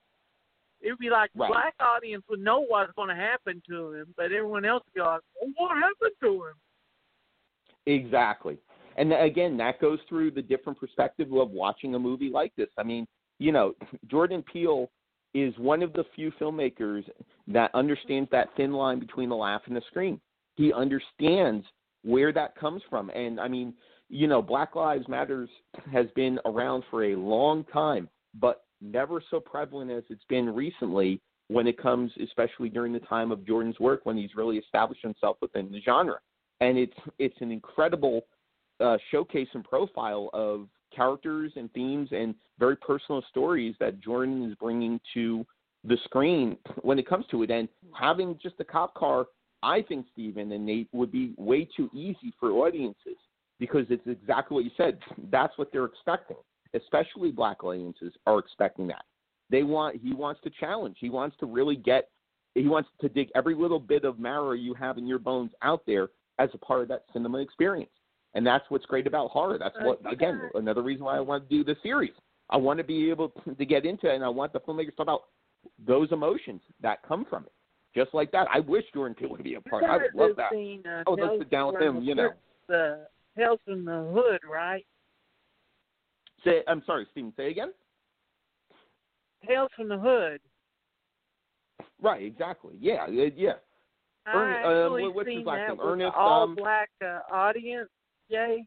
it 0.85 0.91
would 0.91 0.99
be 0.99 1.11
like 1.11 1.33
the 1.33 1.41
Right. 1.41 1.51
black 1.51 1.75
audience 1.81 2.25
would 2.29 2.41
know 2.41 2.61
what's 2.61 2.93
going 2.93 3.09
to 3.09 3.15
happen 3.15 3.63
to 3.69 3.93
him, 3.93 4.15
but 4.17 4.27
everyone 4.27 4.65
else 4.65 4.85
would 4.85 4.95
be 4.95 5.01
like, 5.01 5.23
well, 5.41 5.51
"What 5.57 5.77
happened 5.77 6.15
to 6.21 6.45
him?" 6.45 6.55
Exactly. 7.87 8.59
And 8.97 9.13
again, 9.13 9.57
that 9.57 9.81
goes 9.81 10.01
through 10.09 10.33
the 10.33 10.43
different 10.43 10.79
perspective 10.79 11.33
of 11.33 11.51
watching 11.51 11.95
a 11.95 11.99
movie 11.99 12.31
like 12.31 12.55
this. 12.55 12.71
I 12.79 12.83
mean, 12.83 13.07
you 13.39 13.51
know, 13.51 13.75
Jordan 14.07 14.43
Peele 14.43 14.91
is 15.33 15.57
one 15.59 15.83
of 15.83 15.93
the 15.95 16.05
few 16.15 16.31
filmmakers 16.33 17.09
that 17.49 17.75
understands 17.75 18.31
that 18.31 18.55
thin 18.57 18.73
line 18.73 19.01
between 19.01 19.29
the 19.29 19.37
laugh 19.37 19.63
and 19.67 19.75
the 19.75 19.83
scream. 19.89 20.21
He 20.55 20.73
understands 20.73 21.67
where 22.03 22.33
that 22.33 22.55
comes 22.55 22.83
from. 22.89 23.11
And 23.11 23.41
I 23.41 23.49
mean, 23.49 23.75
you 24.09 24.29
know, 24.29 24.41
Black 24.41 24.77
Lives 24.77 25.09
Matters 25.09 25.49
has 25.93 26.07
been 26.15 26.39
around 26.45 26.85
for 26.91 27.05
a 27.05 27.17
long 27.17 27.65
time, 27.65 28.09
but 28.35 28.64
never 28.85 29.23
so 29.31 29.41
prevalent 29.41 29.91
as 29.91 30.05
it's 30.11 30.25
been 30.29 30.55
recently 30.55 31.21
when 31.49 31.67
it 31.67 31.81
comes 31.81 32.11
especially 32.23 32.69
during 32.69 32.93
the 32.93 33.01
time 33.01 33.31
of 33.31 33.47
Jordan's 33.47 33.79
work 33.79 34.01
when 34.05 34.17
he's 34.17 34.35
really 34.35 34.57
established 34.57 35.03
himself 35.03 35.37
within 35.41 35.71
the 35.71 35.81
genre. 35.81 36.19
And 36.61 36.79
it's 36.79 36.97
it's 37.19 37.37
an 37.41 37.51
incredible 37.51 38.23
uh, 38.81 38.97
showcase 39.11 39.49
and 39.55 39.65
profile 39.65 40.31
of 40.33 40.69
characters 40.95 41.53
and 41.57 41.73
themes 41.73 42.09
and 42.13 42.35
very 42.59 42.77
personal 42.77 43.23
stories 43.31 43.75
that 43.81 44.01
Jordan 44.01 44.49
is 44.49 44.55
bringing 44.57 45.01
to 45.15 45.45
the 45.85 45.99
screen 46.05 46.57
when 46.83 46.99
it 46.99 47.09
comes 47.09 47.27
to 47.31 47.43
it. 47.43 47.51
And 47.51 47.69
having 47.99 48.39
just 48.43 48.55
a 48.61 48.65
cop 48.65 48.95
car, 48.95 49.27
I 49.63 49.83
think 49.83 50.07
Stephen 50.13 50.53
and 50.53 50.65
Nate 50.65 50.89
would 50.93 51.11
be 51.11 51.35
way 51.37 51.69
too 51.77 51.91
easy 51.93 52.33
for 52.39 52.51
audiences 52.53 53.17
because 53.59 53.87
it's 53.91 54.07
exactly 54.07 54.55
what 54.55 54.65
you 54.65 54.71
said. 54.77 54.99
That's 55.31 55.57
what 55.59 55.73
they're 55.73 55.85
expecting. 55.85 56.37
Especially 56.75 57.31
black 57.31 57.63
audiences 57.65 58.13
are 58.27 58.39
expecting 58.39 58.87
that. 58.89 59.05
They 59.51 59.63
want 59.63 60.01
he 60.03 60.13
wants 60.13 60.41
to 60.43 60.51
challenge. 60.51 60.97
He 61.01 61.11
wants 61.11 61.37
to 61.41 61.47
really 61.47 61.77
get 61.77 62.09
he 62.55 62.69
wants 62.69 62.89
to 63.01 63.09
dig 63.09 63.31
every 63.35 63.55
little 63.55 63.81
bit 63.81 64.05
of 64.05 64.19
marrow 64.19 64.53
you 64.53 64.75
have 64.75 64.99
in 64.99 65.07
your 65.07 65.19
bones 65.19 65.51
out 65.63 65.83
there 65.87 66.09
as 66.39 66.51
a 66.55 66.59
part 66.59 66.83
of 66.83 66.89
that 66.89 67.05
cinema 67.13 67.39
experience. 67.39 67.91
And 68.35 68.47
that's 68.47 68.65
what's 68.69 68.87
great 68.87 69.07
about 69.07 69.31
horror. 69.31 69.59
That's 69.59 69.77
what 69.81 70.01
again 70.11 70.51
another 70.55 70.83
reason 70.83 71.05
why 71.05 71.17
I 71.17 71.21
want 71.21 71.49
to 71.49 71.57
do 71.57 71.65
this 71.65 71.81
series. 71.83 72.13
I 72.51 72.57
want 72.57 72.79
to 72.79 72.85
be 72.85 73.11
able 73.11 73.33
to 73.57 73.65
get 73.65 73.87
into 73.87 74.11
it, 74.11 74.17
and 74.17 74.25
I 74.25 74.29
want 74.29 74.53
the 74.53 74.61
filmmakers 74.61 74.87
to 74.87 74.97
talk 74.97 75.05
about 75.05 75.23
those 75.87 76.13
emotions 76.13 76.61
that 76.83 77.03
come 77.07 77.25
from 77.29 77.45
it. 77.45 77.53
Just 77.95 78.13
like 78.13 78.33
that, 78.33 78.49
I 78.53 78.61
wish 78.61 78.85
Jordan 78.93 79.15
Peele 79.15 79.31
would 79.31 79.45
be 79.45 79.55
a 79.55 79.61
part. 79.61 79.85
I 79.85 79.99
would 79.99 80.15
love 80.15 80.37
that. 80.37 80.51
Scene, 80.53 80.83
uh, 80.85 81.05
I 81.07 81.11
would 81.11 81.21
love 81.21 81.31
to 81.31 81.39
sit 81.39 81.51
down 81.51 81.73
with 81.73 81.83
him. 81.83 82.03
You 82.03 82.15
know, 82.17 82.31
the 82.69 83.07
Tales 83.37 83.61
in 83.69 83.85
the 83.85 84.11
Hood, 84.13 84.41
right? 84.51 84.85
Say 86.45 86.63
I'm 86.69 86.83
sorry, 86.87 87.07
Stephen. 87.13 87.33
Say 87.37 87.51
again. 87.51 87.73
Tales 89.47 89.71
from 89.77 89.89
the 89.89 89.99
Hood. 89.99 90.41
Right. 92.01 92.23
Exactly. 92.25 92.75
Yeah. 92.81 93.07
yeah, 93.09 93.29
Yeah. 93.37 93.53
Ern- 94.27 94.35
I 94.35 94.63
uh, 94.65 94.85
actually 94.87 95.09
what's 95.09 95.29
his 95.29 95.37
seen 95.37 95.45
last 95.45 95.59
that 95.59 95.69
name? 95.69 95.81
Ernest, 95.83 96.15
all 96.17 96.43
um, 96.45 96.55
black 96.55 96.89
uh, 97.05 97.21
audience, 97.31 97.91
Jay. 98.31 98.65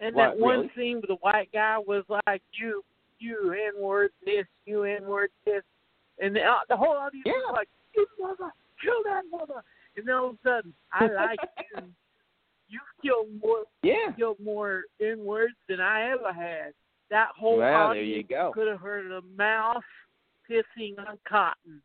And 0.00 0.14
What, 0.14 0.32
that 0.32 0.38
one 0.38 0.58
really? 0.58 0.70
scene 0.76 0.96
with 0.96 1.08
the 1.08 1.16
white 1.16 1.48
guy 1.52 1.78
was 1.78 2.04
like 2.26 2.42
you, 2.52 2.84
you 3.18 3.52
N 3.52 3.82
word 3.82 4.10
this, 4.24 4.44
you 4.66 4.82
N 4.82 5.06
word 5.06 5.30
this, 5.46 5.62
and 6.18 6.36
the, 6.36 6.42
uh, 6.42 6.58
the 6.68 6.76
whole 6.76 6.94
audience 6.96 7.24
was 7.24 7.54
like, 7.56 7.68
"You 7.96 8.06
mother, 8.20 8.52
kill 8.82 9.02
that 9.04 9.22
mother!" 9.30 9.62
And 9.96 10.06
then 10.06 10.14
all 10.14 10.30
of 10.30 10.34
a 10.34 10.38
sudden, 10.46 10.74
I 10.92 11.06
like 11.06 11.38
you. 11.76 11.82
You 12.72 12.80
killed 13.02 13.28
more, 13.42 13.64
Yeah. 13.82 14.12
killed 14.16 14.40
more 14.40 14.84
N 15.00 15.22
words 15.24 15.54
than 15.68 15.78
I 15.80 16.10
ever 16.10 16.32
had. 16.32 16.72
That 17.10 17.28
whole 17.36 17.58
Well, 17.58 17.68
there 17.68 17.76
audience 17.78 18.16
you 18.16 18.22
go. 18.22 18.52
could 18.54 18.66
have 18.68 18.80
heard 18.80 19.10
a 19.12 19.20
mouse 19.36 19.82
pissing 20.48 20.98
on 20.98 21.18
cotton. 21.28 21.82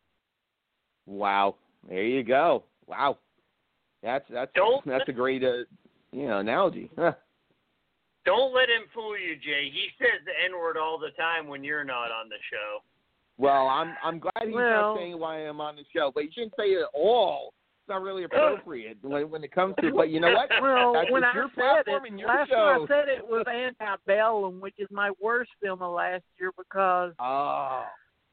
Wow. 1.05 1.55
There 1.89 2.03
you 2.03 2.23
go. 2.23 2.63
Wow. 2.85 3.17
That's 4.01 4.25
that's 4.29 4.51
Don't- 4.53 4.85
that's 4.85 5.07
a 5.09 5.11
great 5.11 5.43
uh, 5.43 5.65
you 6.11 6.27
know 6.27 6.37
analogy. 6.39 6.89
Huh. 6.97 7.13
Don't 8.25 8.53
let 8.53 8.69
him 8.69 8.87
fool 8.93 9.17
you, 9.17 9.35
Jay. 9.37 9.69
He 9.69 9.89
says 9.97 10.23
the 10.25 10.31
N 10.45 10.57
word 10.57 10.77
all 10.77 10.97
the 10.97 11.11
time 11.11 11.47
when 11.47 11.63
you're 11.63 11.83
not 11.83 12.11
on 12.11 12.29
the 12.29 12.35
show. 12.49 12.79
Well, 13.37 13.67
I'm 13.67 13.93
I'm 14.03 14.19
glad 14.19 14.31
he's 14.45 14.53
Well- 14.53 14.93
not 14.93 14.97
saying 14.97 15.19
why 15.19 15.39
I'm 15.39 15.59
on 15.59 15.75
the 15.75 15.83
show, 15.93 16.11
but 16.13 16.23
he 16.23 16.31
shouldn't 16.31 16.53
say 16.57 16.67
it 16.69 16.87
all. 16.93 17.53
It's 17.87 17.93
not 17.93 18.01
really 18.01 18.23
appropriate 18.25 18.97
when 19.01 19.29
when 19.29 19.43
it 19.45 19.51
comes 19.53 19.73
to. 19.81 19.93
But 19.95 20.09
you 20.09 20.19
know 20.19 20.33
what? 20.33 20.49
Well, 20.61 20.91
That's 20.93 21.09
when 21.09 21.23
I 21.23 21.33
your 21.33 21.47
said 21.55 21.85
platform 21.85 22.05
it, 22.05 22.09
and 22.11 22.19
your 22.19 22.27
last 22.27 22.49
show. 22.49 22.55
time 22.55 22.81
I 22.81 22.87
said 22.87 23.07
it 23.07 23.25
was 23.25 23.45
Antebellum, 23.47 24.59
which 24.59 24.73
is 24.77 24.87
my 24.91 25.11
worst 25.21 25.51
film 25.63 25.81
of 25.81 25.93
last 25.93 26.23
year 26.37 26.51
because 26.57 27.13
Oh. 27.17 27.85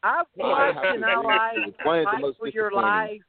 I've 0.03 0.27
Yeah, 0.37 0.45
I 0.47 0.49
watched 0.49 0.75
have 0.75 0.83
to 0.83 0.95
in 0.97 1.05
our 1.05 1.11
agree 1.13 1.27
with 1.27 1.27
life 1.27 1.53
you. 1.57 1.63
It's 1.69 1.85
one 1.85 1.99
of 1.99 2.05
the 2.05 2.11
Fight 2.11 2.37
for 2.41 2.49
Your. 2.49 2.73
Life. 2.73 3.21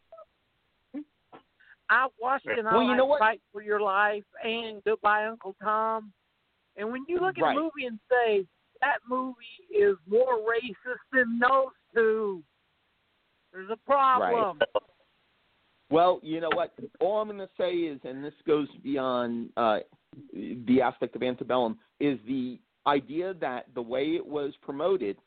I've 1.91 2.09
watched 2.19 2.47
in 2.47 2.65
our 2.65 2.73
Well, 2.79 2.87
you 2.87 2.95
know 2.95 3.05
what? 3.05 3.19
Fight 3.19 3.41
for 3.53 3.61
Your 3.61 3.79
Life 3.79 4.23
and 4.43 4.83
Goodbye 4.83 5.27
Uncle 5.27 5.55
Tom. 5.61 6.11
And 6.75 6.91
when 6.91 7.05
you 7.07 7.19
look 7.19 7.37
at 7.37 7.43
Right. 7.43 7.55
a 7.55 7.59
movie 7.59 7.85
and 7.85 7.99
say 8.09 8.47
that 8.81 8.97
movie 9.07 9.35
is 9.69 9.95
more 10.07 10.39
racist 10.39 10.97
than 11.13 11.37
those 11.39 11.71
two, 11.93 12.43
there's 13.53 13.69
a 13.69 13.77
problem. 13.77 14.59
Well, 15.89 16.19
you 16.23 16.41
know 16.41 16.49
what? 16.53 16.73
All 16.99 17.21
I'm 17.21 17.27
going 17.27 17.39
to 17.39 17.49
say 17.57 17.71
is, 17.71 17.99
and 18.03 18.23
this 18.23 18.33
goes 18.47 18.67
beyond 18.83 19.49
uh, 19.55 19.79
the 20.33 20.81
aspect 20.81 21.15
of 21.15 21.23
antebellum, 21.23 21.77
is 21.99 22.17
the 22.27 22.59
idea 22.87 23.33
that 23.35 23.67
the 23.75 23.81
way 23.81 24.15
it 24.15 24.25
was 24.25 24.53
promoted 24.61 25.17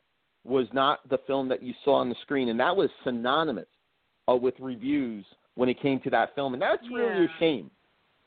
was 0.43 0.67
not 0.73 1.07
the 1.09 1.19
film 1.27 1.47
that 1.49 1.63
you 1.63 1.73
saw 1.83 1.95
on 1.95 2.09
the 2.09 2.15
screen, 2.21 2.49
and 2.49 2.59
that 2.59 2.75
was 2.75 2.89
synonymous 3.03 3.67
uh, 4.29 4.35
with 4.35 4.53
reviews 4.59 5.25
when 5.55 5.69
it 5.69 5.81
came 5.81 5.99
to 6.01 6.09
that 6.09 6.33
film, 6.35 6.53
and 6.53 6.61
that's 6.61 6.83
really 6.91 7.25
a 7.25 7.29
shame 7.39 7.69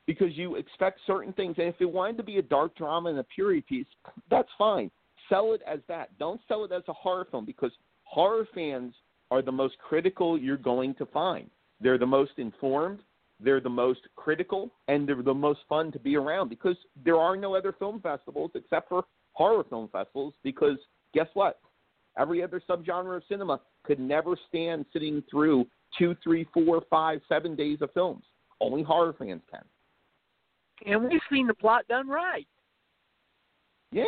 because 0.07 0.37
you 0.37 0.57
expect 0.57 0.99
certain 1.07 1.33
things, 1.33 1.55
and 1.59 1.69
if 1.69 1.77
it 1.81 1.91
wanted 1.91 2.17
to 2.17 2.23
be 2.23 2.39
a 2.39 2.43
dark 2.43 2.77
drama 2.77 3.09
and 3.11 3.19
a 3.19 3.25
period 3.25 3.67
piece, 3.67 3.87
that's 4.31 4.49
fine. 4.59 4.91
Sell 5.29 5.53
it 5.55 5.63
as 5.67 5.79
that. 5.89 6.17
Don't 6.19 6.41
sell 6.49 6.65
it 6.65 6.73
as 6.73 6.83
a 6.89 6.93
horror 6.93 7.27
film 7.31 7.45
because 7.45 7.71
horror 8.05 8.47
fans 8.55 8.95
are 9.31 9.43
the 9.43 9.53
most 9.53 9.79
critical 9.79 10.37
you're 10.37 10.57
going 10.57 10.95
to 10.97 11.07
find. 11.07 11.49
They're 11.83 11.99
the 11.99 12.07
most 12.07 12.33
informed, 12.37 13.01
they're 13.41 13.61
the 13.61 13.69
most 13.69 14.01
critical, 14.17 14.71
and 14.89 15.09
they're 15.09 15.23
the 15.23 15.35
most 15.35 15.61
fun 15.69 15.91
to 15.93 15.99
be 15.99 16.17
around 16.17 16.49
because 16.49 16.77
there 17.05 17.17
are 17.17 17.37
no 17.37 17.57
other 17.57 17.73
film 17.73 18.01
festivals 18.01 18.53
except 18.55 18.89
for 18.89 19.05
horror 19.33 19.65
film 19.69 19.89
festivals. 19.91 20.35
Because 20.45 20.79
guess 21.13 21.27
what? 21.35 21.59
Every 22.19 22.43
other 22.43 22.63
subgenre 22.69 23.17
of 23.17 23.23
cinema 23.29 23.61
could 23.85 23.99
never 23.99 24.37
stand 24.49 24.85
sitting 24.93 25.23
through 25.31 25.67
two, 25.99 26.15
three, 26.23 26.47
four, 26.55 26.83
five, 26.89 27.21
seven 27.29 27.57
days 27.57 27.79
of 27.81 27.91
films. 27.93 28.23
Only 28.61 28.83
horror 28.83 29.15
fans 29.19 29.43
can. 29.51 29.65
And 30.87 31.05
we've 31.05 31.21
seen 31.31 31.47
the 31.47 31.55
plot 31.55 31.87
done 31.89 32.09
right. 32.09 32.47
Yeah, 33.91 34.05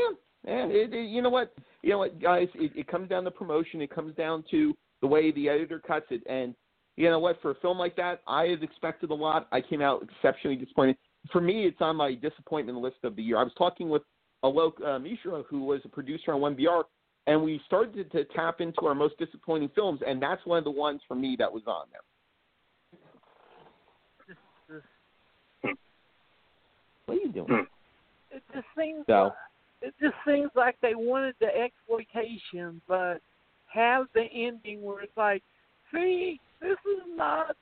yeah. 0.47 0.67
It, 0.67 0.93
it, 0.93 1.09
you 1.09 1.23
know 1.23 1.31
what? 1.31 1.53
You 1.83 1.91
know 1.91 1.99
what, 1.99 2.21
guys? 2.21 2.49
It, 2.55 2.73
it 2.75 2.87
comes 2.87 3.09
down 3.09 3.25
to 3.25 3.31
promotion. 3.31 3.83
It 3.83 3.95
comes 3.95 4.15
down 4.15 4.45
to 4.51 4.75
the 5.01 5.07
way 5.07 5.33
the 5.33 5.49
editor 5.49 5.81
cuts 5.81 6.07
it. 6.11 6.23
And 6.29 6.55
you 6.97 7.11
know 7.11 7.19
what? 7.19 7.41
For 7.43 7.51
a 7.51 7.55
film 7.57 7.79
like 7.79 7.97
that, 7.97 8.21
I 8.27 8.45
had 8.45 8.63
expected 8.63 9.11
a 9.11 9.15
lot. 9.15 9.49
I 9.53 9.61
came 9.61 9.81
out 9.81 10.03
exceptionally 10.03 10.57
disappointed. 10.57 10.97
For 11.33 11.41
me, 11.41 11.65
it's 11.65 11.81
on 11.81 11.97
my 11.97 12.15
disappointment 12.15 12.79
list 12.79 12.99
of 13.03 13.17
the 13.17 13.23
year. 13.23 13.39
I 13.39 13.43
was 13.43 13.53
talking 13.57 13.89
with 13.89 14.03
Alok 14.45 14.85
uh, 14.87 14.99
Mishra, 14.99 15.43
who 15.49 15.65
was 15.65 15.81
a 15.85 15.89
producer 15.89 16.33
on 16.33 16.41
1BR, 16.41 16.85
and 17.27 17.43
we 17.43 17.61
started 17.67 18.13
to, 18.13 18.25
to 18.25 18.33
tap 18.35 18.61
into 18.61 18.83
our 18.83 18.95
most 18.95 19.19
disappointing 19.19 19.71
films, 19.75 20.01
and 20.07 20.23
that's 20.23 20.45
one 20.45 20.59
of 20.59 20.65
the 20.65 20.71
ones 20.71 21.01
for 21.09 21.15
me 21.15 21.35
that 21.39 21.51
was 21.51 21.63
on 21.67 21.87
there. 21.91 22.01
What 27.07 27.19
are 27.19 27.21
you 27.21 27.33
doing? 27.33 27.67
It 28.31 28.43
just 28.53 28.67
seems 28.77 29.05
So, 29.07 29.33
it 29.83 29.95
just 30.01 30.15
seems 30.27 30.51
like 30.55 30.77
they 30.81 30.95
wanted 30.95 31.35
the 31.41 31.49
exploitation, 31.55 32.81
but 32.89 33.21
have 33.67 34.07
the 34.15 34.25
ending 34.33 34.83
where 34.83 35.01
it's 35.03 35.17
like, 35.17 35.43
see, 35.93 36.41
this 36.65 36.79
is 36.87 37.03
not 37.15 37.55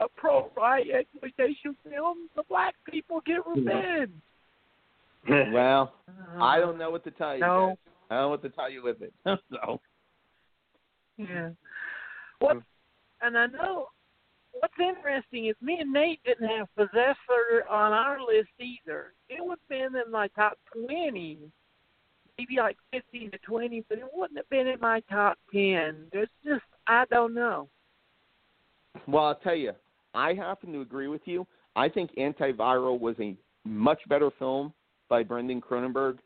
a 0.00 0.06
pro 0.16 0.50
right 0.56 0.86
exploitation 0.90 1.76
film. 1.88 2.28
The 2.36 2.44
black 2.48 2.74
people 2.88 3.20
get 3.26 3.46
revenge. 3.46 4.10
well, 5.52 5.94
I 6.40 6.60
don't 6.60 6.78
know 6.78 6.90
what 6.90 7.02
to 7.04 7.10
tell 7.10 7.34
you. 7.34 7.40
No. 7.40 7.68
guys. 7.68 7.92
I 8.10 8.14
don't 8.14 8.22
know 8.22 8.28
what 8.28 8.42
to 8.42 8.50
tell 8.50 8.70
you 8.70 8.84
with 8.84 9.02
it. 9.02 9.12
so, 9.24 9.80
Yeah. 11.16 11.50
What? 12.38 12.58
And 13.22 13.36
I 13.36 13.46
know 13.46 13.88
what's 14.52 14.74
interesting 14.78 15.46
is 15.46 15.56
me 15.60 15.78
and 15.80 15.92
Nate 15.92 16.20
didn't 16.24 16.48
have 16.48 16.68
Possessor 16.76 17.66
on 17.68 17.92
our 17.92 18.20
list 18.20 18.50
either. 18.60 19.14
It 19.28 19.44
would 19.44 19.58
have 19.58 19.68
been 19.68 20.00
in 20.00 20.12
my 20.12 20.28
top 20.28 20.58
twenty, 20.72 21.38
maybe 22.38 22.56
like 22.58 22.76
fifteen 22.92 23.30
to 23.32 23.38
twenty, 23.38 23.84
but 23.88 23.98
it 23.98 24.04
wouldn't 24.12 24.38
have 24.38 24.48
been 24.50 24.68
in 24.68 24.78
my 24.78 25.00
top 25.10 25.38
ten. 25.52 26.06
It's 26.12 26.30
just 26.44 26.62
I 26.86 27.06
don't 27.10 27.34
know. 27.34 27.68
Well, 29.06 29.24
I'll 29.24 29.34
tell 29.36 29.54
you, 29.54 29.72
I 30.14 30.34
happen 30.34 30.72
to 30.72 30.80
agree 30.80 31.08
with 31.08 31.22
you. 31.24 31.46
I 31.76 31.88
think 31.88 32.10
Antiviral 32.16 32.98
was 32.98 33.16
a 33.20 33.36
much 33.64 34.00
better 34.08 34.30
film 34.38 34.72
by 35.08 35.22
Brandon 35.22 35.60
Cronenberg. 35.60 36.18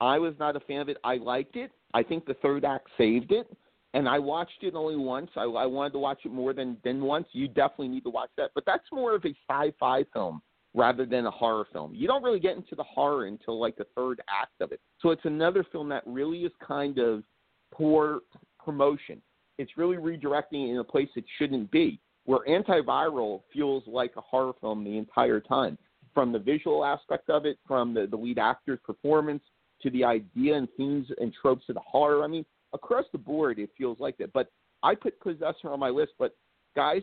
I 0.00 0.18
was 0.18 0.34
not 0.38 0.54
a 0.54 0.60
fan 0.60 0.80
of 0.80 0.88
it. 0.88 0.98
I 1.02 1.16
liked 1.16 1.56
it. 1.56 1.72
I 1.94 2.02
think 2.02 2.26
the 2.26 2.34
third 2.34 2.64
act 2.64 2.88
saved 2.96 3.32
it, 3.32 3.50
and 3.94 4.08
I 4.08 4.18
watched 4.18 4.62
it 4.62 4.74
only 4.74 4.96
once. 4.96 5.30
I, 5.36 5.42
I 5.42 5.66
wanted 5.66 5.92
to 5.94 5.98
watch 5.98 6.20
it 6.24 6.32
more 6.32 6.52
than 6.52 6.76
than 6.84 7.02
once. 7.02 7.26
You 7.32 7.48
definitely 7.48 7.88
need 7.88 8.04
to 8.04 8.10
watch 8.10 8.30
that. 8.36 8.50
But 8.54 8.64
that's 8.66 8.84
more 8.92 9.14
of 9.14 9.24
a 9.24 9.34
sci-fi 9.48 10.04
film 10.12 10.42
rather 10.74 11.06
than 11.06 11.26
a 11.26 11.30
horror 11.30 11.66
film. 11.72 11.94
You 11.94 12.06
don't 12.06 12.22
really 12.22 12.38
get 12.38 12.56
into 12.56 12.76
the 12.76 12.84
horror 12.84 13.24
until 13.26 13.58
like 13.58 13.76
the 13.76 13.86
third 13.96 14.20
act 14.28 14.60
of 14.60 14.70
it. 14.70 14.80
So 15.00 15.10
it's 15.10 15.24
another 15.24 15.64
film 15.72 15.88
that 15.88 16.02
really 16.06 16.40
is 16.40 16.52
kind 16.64 16.98
of 16.98 17.24
poor 17.72 18.20
promotion. 18.62 19.22
It's 19.56 19.76
really 19.76 19.96
redirecting 19.96 20.70
in 20.70 20.76
a 20.78 20.84
place 20.84 21.08
it 21.16 21.24
shouldn't 21.38 21.70
be. 21.70 21.98
Where 22.28 22.40
Antiviral 22.46 23.40
feels 23.50 23.84
like 23.86 24.12
a 24.18 24.20
horror 24.20 24.52
film 24.60 24.84
the 24.84 24.98
entire 24.98 25.40
time, 25.40 25.78
from 26.12 26.30
the 26.30 26.38
visual 26.38 26.84
aspect 26.84 27.30
of 27.30 27.46
it, 27.46 27.58
from 27.66 27.94
the, 27.94 28.06
the 28.06 28.18
lead 28.18 28.38
actor's 28.38 28.80
performance 28.84 29.42
to 29.80 29.88
the 29.88 30.04
idea 30.04 30.54
and 30.54 30.68
themes 30.76 31.06
and 31.18 31.32
tropes 31.40 31.64
of 31.70 31.76
the 31.76 31.80
horror. 31.80 32.22
I 32.22 32.26
mean, 32.26 32.44
across 32.74 33.06
the 33.12 33.18
board, 33.18 33.58
it 33.58 33.70
feels 33.78 33.98
like 33.98 34.18
that. 34.18 34.30
But 34.34 34.50
I 34.82 34.94
put 34.94 35.18
Possessor 35.20 35.70
on 35.70 35.80
my 35.80 35.88
list, 35.88 36.12
but 36.18 36.36
guys, 36.76 37.00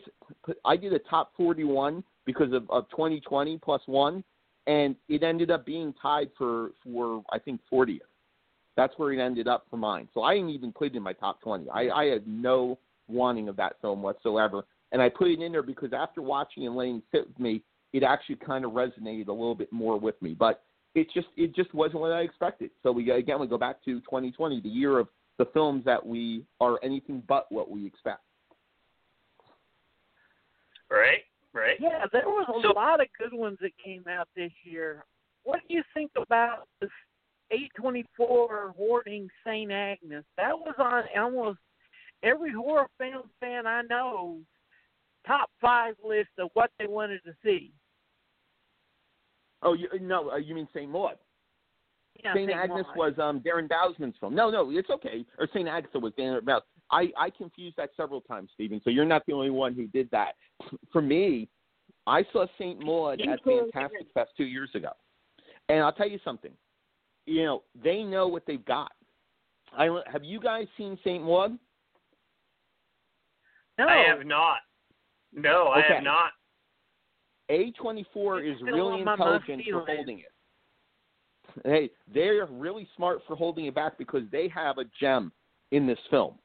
I 0.64 0.76
did 0.76 0.92
a 0.92 1.00
top 1.00 1.32
41 1.36 2.04
because 2.24 2.52
of, 2.52 2.70
of 2.70 2.88
2020 2.90 3.58
plus 3.58 3.82
one, 3.86 4.22
and 4.68 4.94
it 5.08 5.24
ended 5.24 5.50
up 5.50 5.66
being 5.66 5.92
tied 6.00 6.30
for 6.38 6.70
for 6.84 7.24
I 7.32 7.40
think 7.40 7.60
40th. 7.72 7.98
That's 8.76 8.94
where 8.96 9.12
it 9.12 9.18
ended 9.18 9.48
up 9.48 9.66
for 9.70 9.76
mine. 9.76 10.06
So 10.14 10.22
I 10.22 10.36
didn't 10.36 10.50
even 10.50 10.70
put 10.70 10.86
it 10.86 10.94
in 10.94 11.02
my 11.02 11.14
top 11.14 11.40
20. 11.40 11.68
I, 11.68 11.88
I 11.88 12.04
had 12.04 12.28
no 12.28 12.78
wanting 13.08 13.48
of 13.48 13.56
that 13.56 13.80
film 13.80 14.02
whatsoever, 14.02 14.64
and 14.92 15.02
I 15.02 15.08
put 15.08 15.28
it 15.28 15.40
in 15.40 15.52
there 15.52 15.62
because 15.62 15.92
after 15.92 16.22
watching 16.22 16.66
and 16.66 16.76
letting 16.76 16.96
it 16.98 17.02
sit 17.12 17.26
with 17.28 17.38
me, 17.38 17.62
it 17.92 18.02
actually 18.02 18.36
kind 18.36 18.64
of 18.64 18.72
resonated 18.72 19.28
a 19.28 19.32
little 19.32 19.54
bit 19.54 19.72
more 19.72 19.98
with 19.98 20.20
me. 20.22 20.34
But 20.34 20.62
it 20.94 21.08
just 21.12 21.28
it 21.36 21.54
just 21.54 21.72
wasn't 21.74 22.00
what 22.00 22.12
I 22.12 22.20
expected. 22.20 22.70
So 22.82 22.92
we 22.92 23.10
again 23.10 23.40
we 23.40 23.46
go 23.46 23.58
back 23.58 23.84
to 23.84 24.00
2020, 24.00 24.60
the 24.60 24.68
year 24.68 24.98
of 24.98 25.08
the 25.38 25.46
films 25.52 25.84
that 25.84 26.04
we 26.04 26.44
are 26.60 26.78
anything 26.82 27.22
but 27.28 27.46
what 27.50 27.70
we 27.70 27.86
expect. 27.86 28.20
Right, 30.90 31.24
right. 31.52 31.76
Yeah, 31.80 32.04
there 32.12 32.26
was 32.28 32.46
a 32.48 32.62
So- 32.62 32.72
lot 32.72 33.00
of 33.00 33.08
good 33.18 33.32
ones 33.32 33.58
that 33.60 33.76
came 33.78 34.06
out 34.08 34.28
this 34.34 34.52
year. 34.64 35.04
What 35.42 35.60
do 35.68 35.74
you 35.74 35.82
think 35.94 36.10
about 36.16 36.68
this 36.80 36.90
A24 37.50 38.70
hoarding 38.76 39.30
St. 39.44 39.70
Agnes? 39.70 40.24
That 40.36 40.58
was 40.58 40.74
on 40.78 41.04
almost 41.16 41.58
every 42.22 42.52
horror 42.52 42.88
film 42.98 43.28
fan 43.40 43.66
I 43.66 43.82
know 43.82 44.40
top 45.26 45.50
five 45.60 45.94
list 46.04 46.30
of 46.38 46.50
what 46.54 46.70
they 46.78 46.86
wanted 46.86 47.22
to 47.24 47.32
see. 47.44 47.72
Oh, 49.62 49.74
you, 49.74 49.88
no, 50.00 50.30
uh, 50.30 50.36
you 50.36 50.54
mean 50.54 50.68
Saint 50.74 50.90
Maud? 50.90 51.16
Yeah, 52.22 52.34
Saint 52.34 52.50
Agnes 52.50 52.86
Maud. 52.94 52.96
was 52.96 53.14
um, 53.18 53.40
Darren 53.40 53.68
Bousman's 53.68 54.16
film. 54.20 54.34
No, 54.34 54.50
no, 54.50 54.70
it's 54.70 54.90
okay. 54.90 55.24
Or 55.38 55.48
Saint 55.52 55.68
Agatha 55.68 55.98
was 55.98 56.12
Darren 56.18 56.40
Bousman. 56.40 56.60
I 56.90 57.08
I 57.18 57.30
confused 57.30 57.76
that 57.76 57.90
several 57.96 58.20
times, 58.20 58.50
Stephen. 58.54 58.80
So 58.84 58.90
you're 58.90 59.04
not 59.04 59.22
the 59.26 59.32
only 59.32 59.50
one 59.50 59.74
who 59.74 59.86
did 59.88 60.08
that. 60.12 60.32
For 60.92 61.02
me, 61.02 61.48
I 62.06 62.24
saw 62.32 62.46
Saint 62.58 62.84
Maud 62.84 63.20
at. 63.20 63.42
Fantastic 63.44 64.06
Fest 64.14 64.30
two 64.36 64.44
years 64.44 64.70
ago, 64.74 64.90
and 65.68 65.80
I'll 65.80 65.92
tell 65.92 66.08
you 66.08 66.20
something. 66.24 66.52
You 67.26 67.44
know, 67.44 67.62
they 67.82 68.02
know 68.02 68.28
what 68.28 68.44
they've 68.46 68.64
got. 68.64 68.92
I 69.76 69.88
have 70.10 70.22
you 70.22 70.38
guys 70.40 70.66
seen 70.78 70.96
Saint 71.02 71.24
Maud? 71.24 71.58
No, 73.78 73.88
I 73.88 74.04
have 74.08 74.24
not. 74.24 74.58
No, 75.36 75.68
I 75.68 75.80
Okay. 75.80 75.94
have 75.94 76.02
not. 76.02 76.32
A24 77.48 78.40
It's 78.40 78.56
is 78.56 78.62
really 78.62 79.02
intelligent 79.02 79.62
for 79.70 79.86
holding 79.86 80.20
it. 80.20 80.32
Hey, 81.64 81.90
they're 82.08 82.46
really 82.46 82.88
smart 82.96 83.22
for 83.26 83.36
holding 83.36 83.66
it 83.66 83.74
back 83.74 83.96
because 83.98 84.28
they 84.30 84.48
have 84.48 84.78
a 84.78 84.84
gem 84.98 85.32
in 85.70 85.86
this 85.86 85.98
film. 86.10 86.38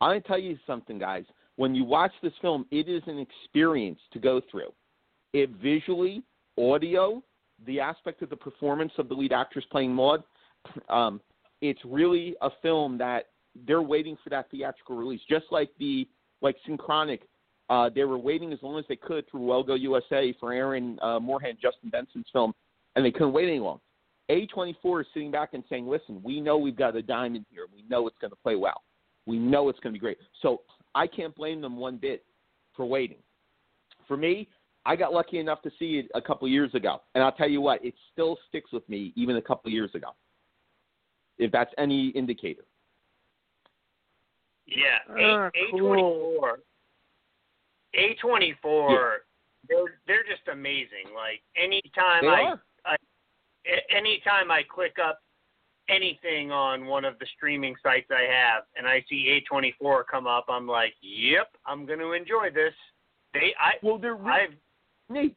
I 0.00 0.18
tell 0.20 0.38
you 0.38 0.58
something, 0.66 0.98
guys. 0.98 1.24
When 1.56 1.74
you 1.74 1.84
watch 1.84 2.12
this 2.22 2.32
film, 2.40 2.66
it 2.70 2.88
is 2.88 3.02
an 3.06 3.18
experience 3.18 4.00
to 4.12 4.18
go 4.18 4.40
through. 4.50 4.72
It 5.32 5.50
visually, 5.50 6.22
audio, 6.56 7.22
the 7.66 7.80
aspect 7.80 8.22
of 8.22 8.30
the 8.30 8.36
performance 8.36 8.92
of 8.98 9.08
the 9.08 9.14
lead 9.14 9.32
actress 9.32 9.64
playing 9.70 9.92
Maud, 9.92 10.22
um, 10.88 11.20
it's 11.60 11.80
really 11.84 12.36
a 12.40 12.50
film 12.62 12.98
that 12.98 13.30
they're 13.66 13.82
waiting 13.82 14.16
for 14.22 14.30
that 14.30 14.50
theatrical 14.50 14.96
release. 14.96 15.20
Just 15.28 15.46
like 15.50 15.70
the 15.78 16.08
like 16.40 16.56
Synchronic, 16.64 17.22
uh, 17.70 17.90
they 17.94 18.04
were 18.04 18.18
waiting 18.18 18.52
as 18.52 18.58
long 18.62 18.78
as 18.78 18.84
they 18.88 18.96
could 18.96 19.28
through 19.30 19.42
Well 19.44 19.62
Go 19.62 19.74
USA 19.74 20.34
for 20.40 20.52
Aaron 20.52 20.98
uh, 21.02 21.20
Moorhead, 21.20 21.50
and 21.50 21.58
Justin 21.60 21.90
Benson's 21.90 22.26
film, 22.32 22.54
and 22.96 23.04
they 23.04 23.10
couldn't 23.10 23.32
wait 23.32 23.48
any 23.48 23.58
longer. 23.58 23.82
A24 24.30 25.00
is 25.02 25.06
sitting 25.14 25.30
back 25.30 25.50
and 25.54 25.64
saying, 25.70 25.86
"Listen, 25.86 26.20
we 26.22 26.40
know 26.40 26.58
we've 26.58 26.76
got 26.76 26.96
a 26.96 27.02
diamond 27.02 27.46
here. 27.50 27.66
We 27.74 27.82
know 27.88 28.06
it's 28.06 28.18
going 28.20 28.30
to 28.30 28.36
play 28.36 28.56
well. 28.56 28.82
We 29.26 29.38
know 29.38 29.68
it's 29.68 29.78
going 29.80 29.92
to 29.92 29.98
be 29.98 30.00
great." 30.00 30.18
So 30.42 30.62
I 30.94 31.06
can't 31.06 31.34
blame 31.34 31.60
them 31.60 31.76
one 31.76 31.96
bit 31.96 32.24
for 32.74 32.84
waiting. 32.86 33.18
For 34.06 34.16
me, 34.16 34.48
I 34.86 34.96
got 34.96 35.12
lucky 35.12 35.38
enough 35.38 35.60
to 35.62 35.70
see 35.78 35.98
it 35.98 36.10
a 36.14 36.20
couple 36.22 36.48
years 36.48 36.74
ago, 36.74 37.00
and 37.14 37.22
I'll 37.22 37.32
tell 37.32 37.48
you 37.48 37.60
what, 37.60 37.84
it 37.84 37.94
still 38.12 38.38
sticks 38.48 38.72
with 38.72 38.88
me 38.88 39.12
even 39.16 39.36
a 39.36 39.42
couple 39.42 39.70
years 39.70 39.90
ago. 39.94 40.08
If 41.38 41.52
that's 41.52 41.72
any 41.78 42.08
indicator. 42.08 42.64
Yeah, 44.66 44.98
Ah, 45.08 45.46
A 45.46 45.50
cool. 45.70 45.78
twenty 45.78 46.58
four. 47.92 48.00
A 48.00 48.14
twenty 48.20 48.54
four. 48.62 49.18
They're 49.68 49.98
they're 50.06 50.24
just 50.24 50.48
amazing. 50.50 51.14
Like 51.14 51.42
anytime 51.56 52.22
They 52.22 52.28
I, 52.28 52.42
are. 52.42 52.62
I 52.84 52.96
anytime 53.94 54.50
I 54.50 54.62
click 54.62 54.96
up 55.04 55.20
anything 55.88 56.52
on 56.52 56.86
one 56.86 57.04
of 57.04 57.18
the 57.18 57.26
streaming 57.36 57.74
sites 57.82 58.08
I 58.10 58.30
have 58.30 58.64
and 58.76 58.86
I 58.86 59.04
see 59.08 59.36
A 59.36 59.40
twenty 59.48 59.74
four 59.80 60.04
come 60.04 60.26
up, 60.26 60.46
I'm 60.48 60.66
like, 60.66 60.94
Yep, 61.02 61.48
I'm 61.66 61.86
gonna 61.86 62.10
enjoy 62.12 62.50
this. 62.54 62.74
They 63.34 63.54
I 63.60 63.72
Well, 63.82 63.98
they're 63.98 64.14
re- 64.14 64.48
I've 64.48 64.54
Nate, 65.10 65.36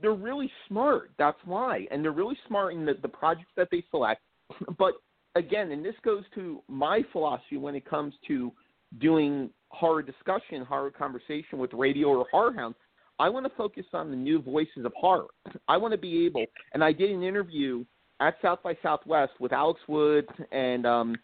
they're 0.00 0.12
really 0.12 0.50
smart. 0.68 1.10
That's 1.18 1.38
why, 1.44 1.86
and 1.90 2.04
they're 2.04 2.12
really 2.12 2.38
smart 2.46 2.74
in 2.74 2.84
the, 2.84 2.94
the 3.00 3.08
projects 3.08 3.52
that 3.56 3.68
they 3.70 3.82
select. 3.90 4.20
But 4.78 4.94
again, 5.34 5.72
and 5.72 5.84
this 5.84 5.94
goes 6.04 6.24
to 6.34 6.62
my 6.68 7.02
philosophy 7.12 7.56
when 7.56 7.74
it 7.74 7.84
comes 7.84 8.14
to 8.28 8.52
doing 8.98 9.50
horror 9.76 10.02
discussion, 10.02 10.64
horror 10.64 10.90
conversation 10.90 11.58
with 11.58 11.72
radio 11.72 12.08
or 12.08 12.26
horror 12.30 12.52
hounds. 12.52 12.76
I 13.18 13.28
want 13.28 13.46
to 13.46 13.52
focus 13.56 13.84
on 13.92 14.10
the 14.10 14.16
new 14.16 14.42
voices 14.42 14.84
of 14.84 14.92
horror. 14.98 15.26
I 15.68 15.76
want 15.76 15.92
to 15.92 15.98
be 15.98 16.26
able, 16.26 16.44
and 16.72 16.82
I 16.82 16.92
did 16.92 17.10
an 17.10 17.22
interview 17.22 17.84
at 18.20 18.34
South 18.42 18.62
by 18.62 18.76
Southwest 18.82 19.32
with 19.38 19.52
Alex 19.52 19.80
Wolff 19.88 20.24
and 20.52 20.86
um, 20.86 21.16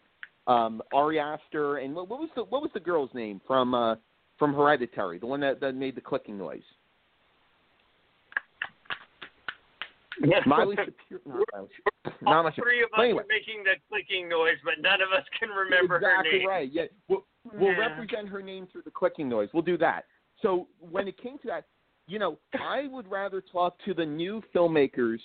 um, 0.47 0.81
Ari 0.93 1.19
Aster, 1.19 1.77
and 1.77 1.95
what, 1.95 2.09
what 2.09 2.19
was 2.19 2.29
the 2.35 2.43
what 2.43 2.61
was 2.61 2.71
the 2.73 2.79
girl's 2.79 3.09
name 3.13 3.41
from 3.47 3.73
uh, 3.73 3.95
from 4.37 4.53
Hereditary, 4.53 5.19
the 5.19 5.25
one 5.25 5.39
that, 5.41 5.59
that 5.61 5.73
made 5.75 5.95
the 5.95 6.01
clicking 6.01 6.37
noise. 6.37 6.61
Miley 10.45 10.75
Shapiro. 11.09 11.35
Not 11.35 11.53
Miley 11.53 11.67
Shapiro. 11.77 12.17
Not 12.21 12.35
all 12.35 12.43
Miley 12.43 12.51
Shapiro. 12.51 12.65
three 12.65 12.83
of 12.83 12.89
us 12.93 12.99
anyway, 12.99 13.23
are 13.23 13.25
making 13.29 13.63
the 13.63 13.75
clicking 13.89 14.29
noise, 14.29 14.57
but 14.63 14.75
none 14.81 15.01
of 15.01 15.09
us 15.17 15.25
can 15.39 15.49
remember 15.49 15.97
exactly 15.97 16.05
her 16.05 16.23
name. 16.23 16.33
Exactly 16.35 16.47
right. 16.47 16.69
Yeah, 16.71 16.85
we'll, 17.09 17.25
we'll 17.51 17.71
Yeah. 17.71 17.77
represent 17.77 18.27
her 18.29 18.41
name 18.41 18.67
through 18.67 18.83
the 18.83 18.91
clicking 18.91 19.27
noise. 19.29 19.49
We'll 19.53 19.63
do 19.63 19.77
that. 19.77 20.05
So 20.41 20.67
when 20.79 21.07
it 21.07 21.17
came 21.17 21.37
to 21.39 21.47
that, 21.47 21.65
you 22.07 22.19
know, 22.19 22.37
I 22.53 22.87
would 22.87 23.09
rather 23.09 23.41
talk 23.41 23.77
to 23.79 23.93
the 23.93 24.05
new 24.05 24.41
filmmakers 24.53 25.19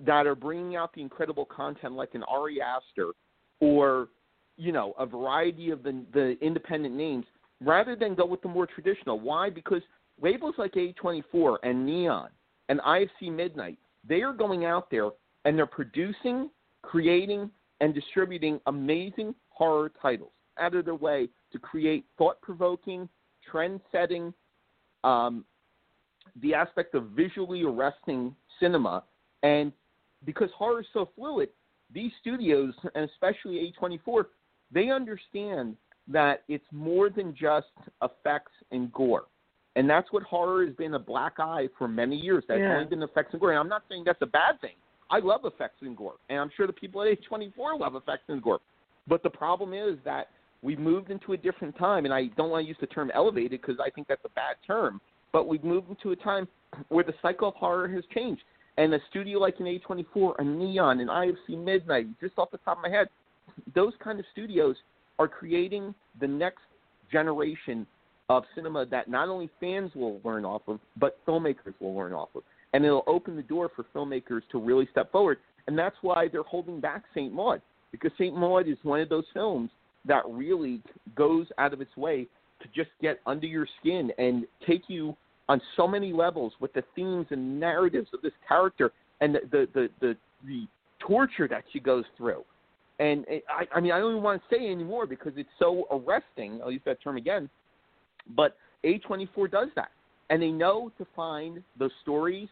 that 0.00 0.26
are 0.26 0.34
bringing 0.34 0.76
out 0.76 0.92
the 0.92 1.02
incredible 1.02 1.44
content, 1.44 1.94
like 1.94 2.14
an 2.14 2.22
Ari 2.24 2.60
Aster, 2.60 3.12
or 3.60 4.08
you 4.58 4.72
know, 4.72 4.94
a 4.98 5.04
variety 5.04 5.70
of 5.70 5.82
the 5.82 6.04
the 6.12 6.38
independent 6.40 6.94
names, 6.94 7.26
rather 7.60 7.94
than 7.94 8.14
go 8.14 8.24
with 8.24 8.40
the 8.42 8.48
more 8.48 8.66
traditional. 8.66 9.20
Why? 9.20 9.50
Because 9.50 9.82
labels 10.20 10.54
like 10.56 10.72
A24 10.72 11.58
and 11.62 11.84
Neon 11.84 12.30
and 12.70 12.80
IFC 12.80 13.30
Midnight, 13.30 13.78
they 14.04 14.22
are 14.22 14.32
going 14.32 14.64
out 14.64 14.90
there 14.90 15.10
and 15.44 15.58
they're 15.58 15.66
producing, 15.66 16.50
creating, 16.82 17.50
and 17.80 17.94
distributing 17.94 18.58
amazing 18.66 19.34
horror 19.50 19.90
titles 20.00 20.32
out 20.58 20.74
of 20.74 20.84
their 20.84 20.94
way 20.94 21.28
to 21.52 21.58
create 21.58 22.04
thought 22.18 22.40
provoking, 22.40 23.08
trend 23.50 23.80
setting, 23.92 24.32
um, 25.04 25.44
the 26.42 26.54
aspect 26.54 26.94
of 26.94 27.04
visually 27.10 27.62
arresting 27.62 28.34
cinema. 28.60 29.04
And 29.42 29.72
because 30.24 30.50
horror 30.56 30.80
is 30.80 30.86
so 30.92 31.08
fluid, 31.14 31.50
these 31.92 32.10
studios, 32.20 32.74
and 32.94 33.08
especially 33.10 33.72
A24, 33.80 34.26
they 34.72 34.90
understand 34.90 35.76
that 36.08 36.42
it's 36.48 36.64
more 36.72 37.10
than 37.10 37.34
just 37.34 37.66
effects 38.02 38.52
and 38.70 38.92
gore. 38.92 39.26
And 39.76 39.88
that's 39.88 40.10
what 40.10 40.22
horror 40.22 40.64
has 40.64 40.74
been 40.74 40.94
a 40.94 40.98
black 40.98 41.34
eye 41.38 41.68
for 41.76 41.86
many 41.86 42.16
years. 42.16 42.44
That's 42.48 42.60
Yeah. 42.60 42.74
only 42.74 42.86
been 42.86 43.02
effects 43.02 43.32
and 43.32 43.40
gore. 43.40 43.50
And 43.50 43.58
I'm 43.58 43.68
not 43.68 43.82
saying 43.88 44.04
that's 44.04 44.22
a 44.22 44.26
bad 44.26 44.60
thing. 44.60 44.76
I 45.10 45.18
love 45.18 45.44
effects 45.44 45.82
and 45.82 45.96
gore. 45.96 46.16
And 46.28 46.40
I'm 46.40 46.50
sure 46.50 46.66
the 46.66 46.72
people 46.72 47.02
at 47.02 47.08
A24 47.08 47.78
love 47.78 47.94
effects 47.94 48.28
and 48.28 48.42
gore. 48.42 48.60
But 49.06 49.22
the 49.22 49.30
problem 49.30 49.72
is 49.74 49.98
that 50.04 50.30
we've 50.66 50.80
moved 50.80 51.12
into 51.12 51.32
a 51.32 51.36
different 51.36 51.78
time. 51.78 52.04
And 52.04 52.12
I 52.12 52.26
don't 52.36 52.50
want 52.50 52.64
to 52.64 52.68
use 52.68 52.76
the 52.80 52.88
term 52.88 53.10
elevated 53.14 53.52
because 53.62 53.76
I 53.82 53.88
think 53.88 54.08
that's 54.08 54.24
a 54.24 54.30
bad 54.30 54.56
term. 54.66 55.00
but 55.32 55.46
we've 55.46 55.64
moved 55.64 55.90
into 55.90 56.12
a 56.12 56.16
time 56.16 56.48
where 56.88 57.04
the 57.04 57.12
cycle 57.20 57.48
of 57.48 57.54
horror 57.54 57.88
has 57.88 58.02
changed. 58.14 58.42
And 58.78 58.92
a 58.94 58.98
studio 59.10 59.38
like 59.38 59.56
an 59.60 59.66
A24, 59.66 60.34
a 60.38 60.44
Neon, 60.44 61.00
an 61.00 61.08
IFC 61.08 61.62
Midnight, 61.62 62.06
just 62.20 62.34
off 62.38 62.50
the 62.50 62.58
top 62.58 62.78
of 62.78 62.82
my 62.82 62.88
head, 62.88 63.08
those 63.74 63.92
kind 64.02 64.18
of 64.18 64.24
studios 64.32 64.76
are 65.18 65.28
creating 65.28 65.94
the 66.20 66.26
next 66.26 66.62
generation 67.12 67.86
of 68.28 68.44
cinema 68.54 68.86
that 68.86 69.08
not 69.08 69.28
only 69.28 69.48
fans 69.60 69.90
will 69.94 70.20
learn 70.24 70.44
off 70.44 70.62
of, 70.68 70.80
but 70.98 71.18
filmmakers 71.26 71.74
will 71.80 71.94
learn 71.94 72.12
off 72.12 72.30
of. 72.34 72.42
And 72.72 72.84
it'll 72.84 73.04
open 73.06 73.36
the 73.36 73.42
door 73.42 73.70
for 73.74 73.84
filmmakers 73.94 74.42
to 74.52 74.58
really 74.58 74.88
step 74.90 75.12
forward. 75.12 75.38
And 75.66 75.78
that's 75.78 75.96
why 76.02 76.28
they're 76.28 76.42
holding 76.42 76.80
back 76.80 77.04
St. 77.14 77.32
Maud, 77.32 77.60
because 77.92 78.10
St. 78.18 78.34
Maud 78.36 78.68
is 78.68 78.78
one 78.82 79.00
of 79.00 79.08
those 79.08 79.24
films 79.34 79.70
that 80.06 80.22
really 80.28 80.80
goes 81.14 81.46
out 81.58 81.72
of 81.72 81.80
its 81.80 81.96
way 81.96 82.26
to 82.62 82.68
just 82.74 82.90
get 83.00 83.20
under 83.26 83.46
your 83.46 83.66
skin 83.80 84.10
and 84.18 84.46
take 84.66 84.82
you 84.88 85.16
on 85.48 85.60
so 85.76 85.86
many 85.86 86.12
levels 86.12 86.52
with 86.60 86.72
the 86.72 86.82
themes 86.94 87.26
and 87.30 87.60
narratives 87.60 88.08
of 88.12 88.22
this 88.22 88.32
character 88.48 88.92
and 89.20 89.34
the 89.34 89.40
the 89.50 89.68
the, 89.74 89.88
the, 90.00 90.16
the 90.46 90.66
torture 90.98 91.48
that 91.48 91.64
she 91.72 91.80
goes 91.80 92.04
through. 92.16 92.42
And 92.98 93.26
I, 93.50 93.66
I 93.74 93.80
mean, 93.80 93.92
I 93.92 93.98
don't 93.98 94.12
even 94.12 94.22
want 94.22 94.42
to 94.48 94.56
say 94.56 94.70
anymore 94.70 95.06
because 95.06 95.32
it's 95.36 95.48
so 95.58 95.86
arresting. 95.90 96.60
I'll 96.62 96.70
use 96.70 96.80
that 96.86 97.02
term 97.02 97.16
again. 97.16 97.50
But 98.34 98.56
A24 98.84 99.50
does 99.50 99.68
that, 99.76 99.90
and 100.30 100.42
they 100.42 100.50
know 100.50 100.90
to 100.98 101.06
find 101.14 101.62
those 101.78 101.90
stories, 102.02 102.48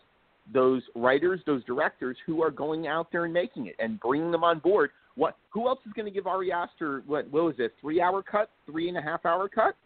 those 0.53 0.83
writers, 0.95 1.41
those 1.47 1.65
directors 1.65 2.17
who 2.27 2.43
are 2.43 2.51
going 2.51 2.87
out 2.87 3.11
there 3.11 3.25
and 3.25 3.33
making 3.33 3.67
it 3.67 3.77
and 3.79 3.99
bringing 4.01 4.31
them 4.31 4.45
on 4.45 4.59
board. 4.59 4.91
What? 5.17 5.37
Who 5.51 5.69
else 5.69 5.79
is 5.87 5.93
going 5.93 6.07
to 6.07 6.11
give 6.11 6.27
Ari 6.27 6.53
Aster 6.53 7.03
what? 7.07 7.31
What 7.31 7.45
was 7.45 7.55
it? 7.59 7.75
Three 7.81 8.01
hour 8.01 8.23
cut? 8.23 8.51
Three 8.67 8.89
and 8.89 8.99
a 8.99 9.03
half 9.03 9.25
hour 9.25 9.49
cut 9.49 9.77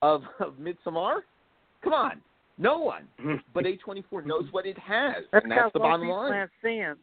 of 0.00 0.22
of 0.40 0.54
Midsommar? 0.54 1.20
Come 1.84 1.92
on, 1.92 2.20
no 2.58 2.78
one. 2.78 3.08
but 3.54 3.64
A24 3.64 4.24
knows 4.24 4.44
what 4.50 4.66
it 4.66 4.78
has, 4.78 5.24
That's 5.32 5.44
and 5.44 5.52
that's 5.52 5.72
the 5.72 5.78
most 5.78 5.88
bottom 5.88 6.00
people 6.02 6.16
line. 6.16 6.32
Have 6.32 6.48
sense. 6.62 6.98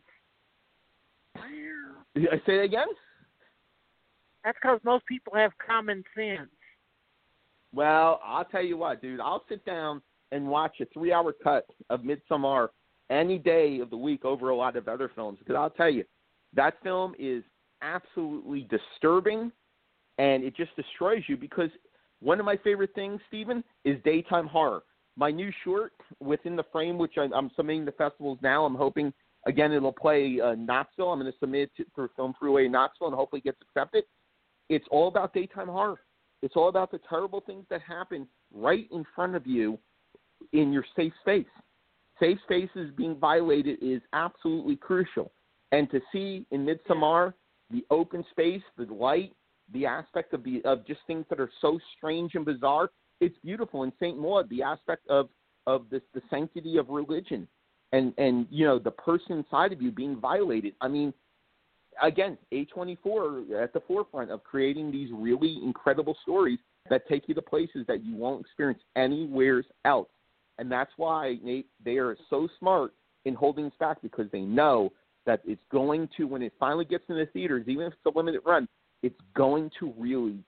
I 1.35 2.37
say 2.45 2.57
that 2.57 2.63
again. 2.63 2.87
That's 4.43 4.57
because 4.61 4.79
most 4.83 5.05
people 5.05 5.33
have 5.35 5.51
common 5.65 6.03
sense. 6.15 6.49
Well, 7.73 8.19
I'll 8.25 8.45
tell 8.45 8.63
you 8.63 8.77
what, 8.77 9.01
dude. 9.01 9.19
I'll 9.19 9.43
sit 9.47 9.63
down 9.65 10.01
and 10.31 10.47
watch 10.47 10.77
a 10.81 10.85
three-hour 10.93 11.33
cut 11.43 11.65
of 11.89 12.01
Midsommar 12.01 12.69
any 13.09 13.37
day 13.37 13.79
of 13.79 13.89
the 13.89 13.97
week 13.97 14.25
over 14.25 14.49
a 14.49 14.55
lot 14.55 14.75
of 14.75 14.87
other 14.87 15.11
films 15.13 15.39
because 15.39 15.55
I'll 15.55 15.69
tell 15.69 15.89
you, 15.89 16.03
that 16.53 16.75
film 16.83 17.13
is 17.19 17.43
absolutely 17.81 18.67
disturbing, 18.69 19.51
and 20.17 20.43
it 20.43 20.55
just 20.55 20.75
destroys 20.75 21.23
you. 21.27 21.37
Because 21.37 21.69
one 22.19 22.39
of 22.39 22.45
my 22.45 22.57
favorite 22.57 22.93
things, 22.95 23.19
Stephen, 23.27 23.63
is 23.85 23.97
daytime 24.03 24.47
horror. 24.47 24.83
My 25.15 25.31
new 25.31 25.51
short, 25.63 25.93
Within 26.19 26.55
the 26.55 26.63
Frame, 26.71 26.97
which 26.97 27.13
I, 27.17 27.27
I'm 27.35 27.51
submitting 27.55 27.85
to 27.85 27.91
festivals 27.93 28.39
now. 28.41 28.65
I'm 28.65 28.75
hoping 28.75 29.13
again 29.47 29.71
it'll 29.71 29.91
play 29.91 30.39
uh, 30.41 30.55
Knoxville. 30.55 31.11
I'm 31.11 31.19
going 31.19 31.31
to 31.31 31.37
submit 31.39 31.71
it 31.77 31.87
for 31.93 32.09
Film 32.15 32.33
in 32.41 32.71
Knoxville, 32.71 33.07
and 33.07 33.15
hopefully 33.15 33.41
gets 33.41 33.57
accepted. 33.61 34.03
It's 34.69 34.85
all 34.91 35.07
about 35.07 35.33
daytime 35.33 35.67
horror. 35.67 35.99
It's 36.41 36.55
all 36.55 36.69
about 36.69 36.91
the 36.91 36.99
terrible 37.09 37.41
things 37.41 37.65
that 37.69 37.81
happen 37.81 38.27
right 38.53 38.87
in 38.91 39.03
front 39.15 39.35
of 39.35 39.45
you 39.45 39.77
in 40.53 40.71
your 40.71 40.85
safe 40.95 41.13
space. 41.21 41.45
Safe 42.19 42.37
spaces 42.43 42.91
being 42.95 43.15
violated 43.15 43.79
is 43.81 44.01
absolutely 44.13 44.75
crucial. 44.75 45.31
And 45.71 45.89
to 45.91 45.99
see 46.11 46.45
in 46.51 46.65
Midsommar 46.65 47.33
the 47.71 47.85
open 47.89 48.25
space, 48.31 48.61
the 48.77 48.85
light, 48.93 49.33
the 49.73 49.85
aspect 49.85 50.33
of 50.33 50.43
the 50.43 50.61
of 50.65 50.85
just 50.85 51.01
things 51.07 51.25
that 51.29 51.39
are 51.39 51.51
so 51.61 51.79
strange 51.97 52.35
and 52.35 52.45
bizarre, 52.45 52.89
it's 53.21 53.37
beautiful. 53.43 53.83
In 53.83 53.91
Saint 53.99 54.17
Maud, 54.17 54.49
the 54.49 54.63
aspect 54.63 55.07
of 55.07 55.29
of 55.67 55.85
this 55.89 56.01
the 56.13 56.21
sanctity 56.29 56.77
of 56.77 56.89
religion 56.89 57.47
and 57.91 58.13
and 58.17 58.47
you 58.49 58.65
know 58.65 58.79
the 58.79 58.91
person 58.91 59.37
inside 59.37 59.71
of 59.71 59.81
you 59.81 59.91
being 59.91 60.19
violated. 60.19 60.73
I 60.81 60.87
mean, 60.87 61.13
again, 62.01 62.37
A24 62.53 63.63
at 63.63 63.73
the 63.73 63.81
forefront 63.87 64.31
of 64.31 64.43
creating 64.43 64.91
these 64.91 65.09
really 65.13 65.59
incredible 65.63 66.17
stories 66.23 66.59
that 66.89 67.07
take 67.07 67.27
you 67.27 67.35
to 67.35 67.41
places 67.41 67.85
that 67.87 68.03
you 68.03 68.15
won't 68.15 68.41
experience 68.41 68.81
anywhere 68.95 69.63
else. 69.85 70.09
And 70.57 70.71
that's 70.71 70.91
why 70.97 71.37
Nate, 71.43 71.67
they 71.83 71.97
are 71.97 72.17
so 72.29 72.47
smart 72.57 72.93
in 73.25 73.33
holding 73.33 73.65
us 73.65 73.73
back 73.79 74.01
because 74.01 74.25
they 74.31 74.41
know 74.41 74.91
that 75.29 75.45
it's 75.45 75.61
going 75.71 76.09
to, 76.17 76.25
when 76.25 76.41
it 76.41 76.51
finally 76.59 76.85
gets 76.85 77.03
in 77.07 77.13
the 77.13 77.27
theaters, 77.27 77.61
even 77.67 77.85
if 77.85 77.93
it's 77.93 78.01
a 78.09 78.17
limited 78.17 78.41
run, 78.43 78.67
it's 79.03 79.21
going 79.37 79.69
to 79.77 79.93
really 79.93 80.41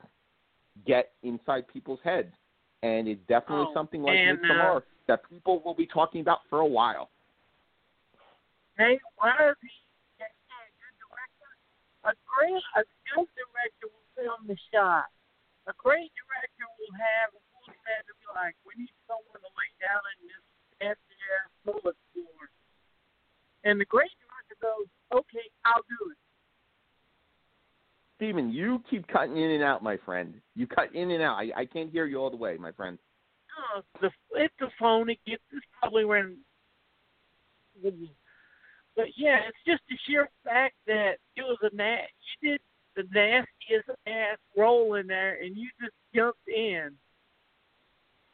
get 0.88 1.13
inside 1.21 1.69
people's 1.69 1.99
heads. 2.03 2.34
And 2.82 3.07
it's 3.07 3.21
definitely 3.29 3.69
Oh, 3.69 3.77
something 3.77 4.01
like 4.01 4.17
and, 4.17 4.41
Midsommar 4.41 4.77
uh, 4.77 4.79
that 5.05 5.21
people 5.29 5.61
will 5.61 5.77
be 5.77 5.86
talking 5.86 6.21
about 6.25 6.39
for 6.49 6.65
a 6.65 6.65
while. 6.65 7.13
Hey, 8.73 8.97
why 9.21 9.53
is 9.53 9.55
he 9.61 9.69
a 10.17 10.25
good 10.25 10.97
director? 10.97 11.51
A 12.09 12.17
great, 12.25 12.65
a 12.73 12.82
good 13.13 13.29
director 13.38 13.86
will 13.86 14.09
film 14.17 14.49
the 14.49 14.57
shot. 14.73 15.13
A 15.69 15.77
great 15.77 16.09
director 16.17 16.65
will 16.82 16.95
have 16.97 17.38
a 17.38 17.41
full 17.53 17.69
set 17.86 18.01
to 18.09 18.17
be 18.17 18.25
like, 18.34 18.57
we 18.65 18.73
need 18.82 18.89
someone 19.05 19.45
to 19.45 19.51
lay 19.53 19.69
down 19.77 20.01
in 20.17 20.25
this 20.25 20.41
nasty 20.82 21.21
ass 21.38 21.53
bullet 21.69 21.97
floor. 22.17 22.49
And 23.61 23.77
the 23.77 23.86
great 23.86 24.09
goes, 24.62 24.88
okay, 25.14 25.45
I'll 25.66 25.82
do 25.82 26.12
it. 26.12 26.18
Steven, 28.18 28.51
you 28.51 28.84
keep 28.89 29.07
cutting 29.07 29.38
in 29.38 29.51
and 29.51 29.64
out, 29.64 29.82
my 29.82 29.97
friend. 30.05 30.36
You 30.55 30.68
cut 30.68 30.93
in 30.93 31.09
and 31.09 31.24
out. 31.24 31.38
I, 31.38 31.62
I 31.62 31.66
can't 31.66 31.91
hear 31.91 32.05
you 32.05 32.18
all 32.18 32.30
the 32.30 32.38
way, 32.38 32.55
my 32.57 32.72
friend. 32.72 32.99
Uh, 33.76 33.82
the 33.99 34.12
it's 34.36 34.53
the 34.59 34.70
phone. 34.80 35.09
It 35.09 35.18
gets 35.26 35.41
it's 35.51 35.66
probably 35.80 36.05
when. 36.05 36.38
But 37.82 39.07
yeah, 39.18 39.39
it's 39.47 39.57
just 39.66 39.82
the 39.89 39.97
sheer 40.05 40.30
fact 40.43 40.76
that 40.86 41.14
it 41.36 41.41
was 41.41 41.57
a 41.64 41.76
nat. 41.76 42.07
You 42.41 42.51
did 42.51 42.62
the 42.95 43.03
nastiest 43.14 43.89
ass 44.05 44.38
roll 44.55 44.95
in 44.95 45.07
there, 45.07 45.41
and 45.41 45.57
you 45.57 45.70
just 45.82 45.93
jumped 46.14 46.47
in. 46.47 46.91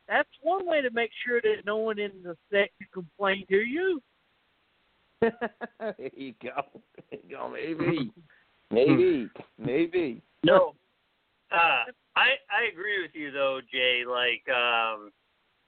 That's 0.07 0.29
one 0.41 0.67
way 0.67 0.81
to 0.81 0.89
make 0.91 1.11
sure 1.25 1.41
that 1.41 1.65
no 1.65 1.77
one 1.77 1.99
in 1.99 2.11
the 2.23 2.35
set 2.51 2.69
can 2.77 2.87
complain 2.93 3.45
to 3.49 3.57
you. 3.57 4.01
there 5.21 5.95
you 6.15 6.33
go. 6.41 6.49
There 7.09 7.19
you 7.25 7.37
go. 7.37 7.49
Maybe. 7.49 8.11
Maybe. 8.71 9.29
Maybe. 9.57 10.21
No. 10.43 10.73
Uh, 11.51 11.89
I 12.17 12.35
I 12.51 12.69
agree 12.69 13.01
with 13.01 13.11
you 13.13 13.31
though, 13.31 13.61
Jay. 13.71 14.03
Like 14.05 14.43
um, 14.53 15.11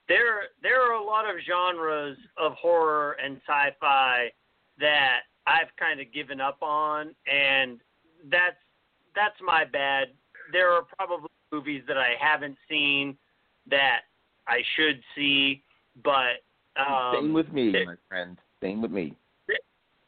there 0.09 0.49
there 0.61 0.81
are 0.81 0.95
a 0.95 1.03
lot 1.03 1.23
of 1.23 1.37
genres 1.47 2.17
of 2.37 2.53
horror 2.53 3.15
and 3.23 3.39
sci-fi 3.47 4.31
that 4.79 5.19
I've 5.47 5.73
kind 5.79 6.01
of 6.01 6.11
given 6.11 6.41
up 6.41 6.57
on, 6.61 7.15
and 7.31 7.79
that's 8.29 8.57
that's 9.15 9.39
my 9.41 9.63
bad. 9.63 10.09
There 10.51 10.71
are 10.73 10.83
probably 10.97 11.29
movies 11.53 11.83
that 11.87 11.97
I 11.97 12.15
haven't 12.19 12.57
seen 12.67 13.17
that 13.69 14.01
I 14.47 14.61
should 14.75 15.01
see, 15.15 15.63
but 16.03 16.43
um, 16.75 17.13
Same 17.15 17.33
with 17.33 17.51
me, 17.53 17.71
my 17.71 17.95
friend. 18.09 18.37
Same 18.61 18.81
with 18.81 18.91
me. 18.91 19.15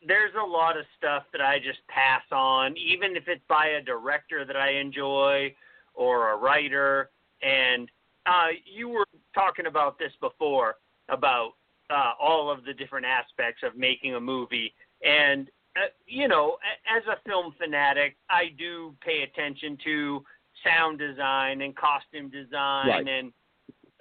There's 0.06 0.34
a 0.42 0.46
lot 0.46 0.78
of 0.78 0.86
stuff 0.98 1.24
that 1.32 1.42
I 1.42 1.60
just 1.60 1.80
pass 1.88 2.24
on, 2.32 2.76
even 2.78 3.16
if 3.16 3.28
it's 3.28 3.44
by 3.48 3.68
a 3.68 3.82
director 3.82 4.46
that 4.46 4.56
I 4.56 4.72
enjoy 4.72 5.54
or 5.94 6.32
a 6.32 6.38
writer. 6.38 7.10
And 7.42 7.90
uh, 8.26 8.48
you 8.66 8.90
were 8.90 9.06
talking 9.34 9.68
about 9.68 10.00
this 10.00 10.12
before 10.20 10.76
about 11.10 11.52
uh, 11.90 12.14
all 12.20 12.50
of 12.50 12.64
the 12.66 12.74
different 12.74 13.06
aspects 13.06 13.62
of 13.64 13.76
making 13.76 14.16
a 14.16 14.20
movie. 14.20 14.74
And, 15.06 15.50
uh, 15.76 15.88
you 16.06 16.28
know, 16.28 16.58
as 16.90 17.04
a 17.08 17.22
film 17.28 17.54
fanatic, 17.60 18.16
I 18.30 18.54
do 18.58 18.96
pay 19.02 19.24
attention 19.24 19.78
to 19.84 20.24
sound 20.64 21.00
design 21.00 21.62
and 21.62 21.76
costume 21.76 22.30
design 22.30 22.88
Right. 22.88 23.08
and 23.08 23.34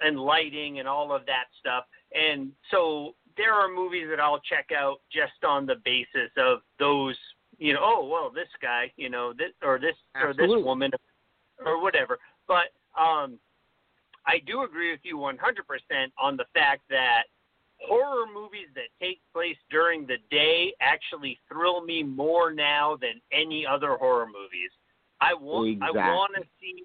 and 0.03 0.19
lighting 0.19 0.79
and 0.79 0.87
all 0.87 1.13
of 1.13 1.27
that 1.27 1.45
stuff. 1.59 1.85
And 2.13 2.51
so 2.71 3.13
there 3.37 3.53
are 3.53 3.67
movies 3.67 4.07
that 4.09 4.19
I'll 4.19 4.41
check 4.41 4.69
out 4.75 4.99
just 5.11 5.43
on 5.47 5.65
the 5.65 5.75
basis 5.83 6.31
of 6.37 6.59
those, 6.79 7.15
you 7.57 7.73
know, 7.73 7.79
oh 7.81 8.07
well, 8.07 8.31
this 8.33 8.49
guy, 8.61 8.91
you 8.97 9.09
know, 9.09 9.33
this 9.33 9.51
or 9.63 9.79
this 9.79 9.95
or 10.15 10.33
this 10.33 10.47
woman, 10.47 10.91
or 11.65 11.81
whatever. 11.81 12.19
But 12.47 12.73
um, 12.99 13.39
I 14.25 14.39
do 14.45 14.63
agree 14.63 14.91
with 14.91 15.01
you 15.03 15.17
100% 15.17 15.35
on 16.19 16.37
the 16.37 16.45
fact 16.53 16.81
that 16.89 17.23
horror 17.79 18.25
movies 18.31 18.67
that 18.75 18.89
take 18.99 19.19
place 19.33 19.57
during 19.69 20.05
the 20.05 20.17
day 20.29 20.73
actually 20.81 21.39
thrill 21.51 21.83
me 21.83 22.03
more 22.03 22.53
now 22.53 22.97
than 22.99 23.21
any 23.31 23.65
other 23.65 23.95
horror 23.97 24.27
movies. 24.27 24.71
I 25.19 25.33
want 25.33 25.81
I 25.83 25.91
want 25.91 26.33
to 26.35 26.43
see 26.59 26.83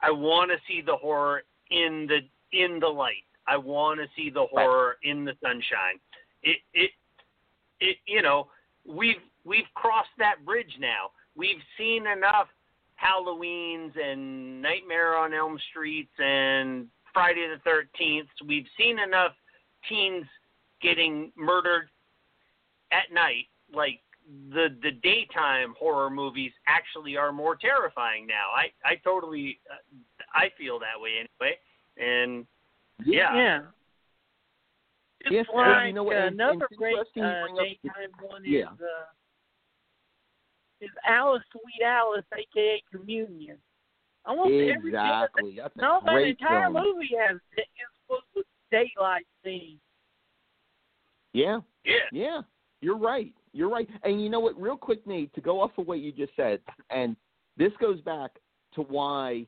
I 0.00 0.10
want 0.10 0.50
to 0.50 0.56
see 0.66 0.82
the 0.84 0.96
horror 0.96 1.42
in 1.70 2.08
the 2.08 2.20
in 2.52 2.80
the 2.80 2.88
light. 2.88 3.24
I 3.48 3.56
want 3.56 4.00
to 4.00 4.06
see 4.16 4.30
the 4.30 4.46
horror 4.50 4.96
in 5.02 5.24
the 5.24 5.32
sunshine. 5.42 5.98
It 6.42 6.58
it 6.74 6.90
it 7.80 7.96
you 8.06 8.22
know, 8.22 8.48
we've 8.86 9.16
we've 9.44 9.68
crossed 9.74 10.08
that 10.18 10.44
bridge 10.44 10.76
now. 10.78 11.10
We've 11.36 11.62
seen 11.76 12.06
enough 12.06 12.48
Halloweens 13.02 13.92
and 13.98 14.60
Nightmare 14.60 15.16
on 15.16 15.32
Elm 15.32 15.58
Streets 15.70 16.12
and 16.18 16.86
Friday 17.14 17.48
the 17.48 17.60
Thirteenth. 17.64 18.28
We've 18.46 18.66
seen 18.76 18.98
enough 18.98 19.32
teens 19.88 20.26
getting 20.82 21.32
murdered 21.36 21.88
at 22.92 23.12
night. 23.12 23.46
Like 23.72 24.00
the 24.50 24.68
the 24.82 24.92
daytime 25.02 25.74
horror 25.78 26.10
movies 26.10 26.52
actually 26.66 27.16
are 27.16 27.32
more 27.32 27.56
terrifying 27.56 28.26
now. 28.26 28.50
I 28.54 28.66
I 28.84 28.96
totally 28.96 29.58
uh, 29.70 29.76
I 30.34 30.50
feel 30.58 30.78
that 30.80 31.00
way 31.00 31.12
anyway. 31.20 31.56
And 31.96 32.46
yeah, 33.04 33.34
Yeah. 33.34 33.60
It's 35.20 35.32
Yes, 35.32 35.46
like 35.52 35.66
well, 35.66 35.86
you 35.86 35.92
know 35.92 36.04
what, 36.04 36.16
and- 36.16 36.34
another 36.40 36.66
and 36.70 36.78
great 36.78 36.96
uh, 36.96 37.04
bring 37.14 37.24
up- 37.24 37.56
daytime 37.58 38.12
one 38.22 38.42
Yeah. 38.44 38.72
is 38.72 38.80
uh, 38.80 39.04
is 40.80 40.90
Alice 41.04 41.42
Sweet 41.50 41.84
Alice, 41.84 42.24
aka 42.36 42.82
Communion. 42.92 43.58
Almost 44.24 44.50
every 44.50 44.90
Exactly. 44.90 45.54
That's 45.56 45.74
a 45.76 45.80
no, 45.80 46.00
that 46.04 46.12
great 46.12 46.28
entire 46.40 46.70
film. 46.70 46.84
movie 46.84 47.10
has 47.18 47.36
is 47.56 47.64
full 48.06 48.20
with 48.36 48.46
daylight 48.70 49.26
scenes. 49.44 49.80
Yeah. 51.32 51.60
Yeah. 51.84 51.94
Yeah. 52.12 52.40
You're 52.80 52.96
right. 52.98 53.32
You're 53.52 53.68
right. 53.70 53.88
And 54.04 54.22
you 54.22 54.28
know 54.28 54.38
what? 54.40 54.60
Real 54.60 54.76
quick, 54.76 55.04
Nate, 55.06 55.32
to 55.34 55.40
go 55.40 55.60
off 55.60 55.72
of 55.78 55.86
what 55.88 55.98
you 55.98 56.12
just 56.12 56.32
said, 56.36 56.60
and 56.90 57.16
this 57.56 57.72
goes 57.80 58.00
back 58.02 58.30
to 58.74 58.82
why 58.82 59.46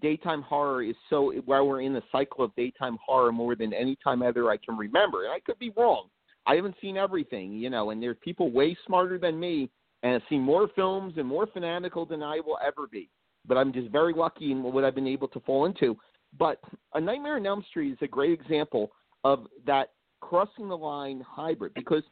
daytime 0.00 0.42
horror 0.42 0.82
is 0.82 0.96
so 1.10 1.32
why 1.44 1.60
we're 1.60 1.80
in 1.80 1.92
the 1.92 2.02
cycle 2.12 2.44
of 2.44 2.54
daytime 2.56 2.98
horror 3.04 3.32
more 3.32 3.54
than 3.54 3.72
any 3.72 3.96
time 4.02 4.22
ever 4.22 4.50
I 4.50 4.56
can 4.56 4.76
remember. 4.76 5.24
And 5.24 5.32
I 5.32 5.40
could 5.40 5.58
be 5.58 5.72
wrong. 5.76 6.08
I 6.46 6.54
haven't 6.54 6.76
seen 6.80 6.96
everything, 6.96 7.52
you 7.52 7.70
know, 7.70 7.90
and 7.90 8.02
there's 8.02 8.16
people 8.22 8.50
way 8.50 8.76
smarter 8.86 9.18
than 9.18 9.38
me 9.38 9.68
and 10.02 10.12
have 10.12 10.22
seen 10.28 10.40
more 10.40 10.68
films 10.76 11.14
and 11.16 11.26
more 11.26 11.46
fanatical 11.46 12.06
than 12.06 12.22
I 12.22 12.40
will 12.40 12.58
ever 12.64 12.86
be. 12.86 13.08
But 13.46 13.56
I'm 13.56 13.72
just 13.72 13.90
very 13.90 14.12
lucky 14.12 14.52
in 14.52 14.62
what 14.62 14.84
I've 14.84 14.94
been 14.94 15.06
able 15.06 15.28
to 15.28 15.40
fall 15.40 15.66
into. 15.66 15.96
But 16.38 16.60
A 16.94 17.00
Nightmare 17.00 17.36
on 17.36 17.46
Elm 17.46 17.64
Street 17.68 17.92
is 17.92 17.98
a 18.02 18.06
great 18.06 18.38
example 18.38 18.90
of 19.24 19.46
that 19.66 19.90
crossing 20.20 20.68
the 20.68 20.76
line 20.76 21.24
hybrid 21.26 21.72
because 21.74 22.02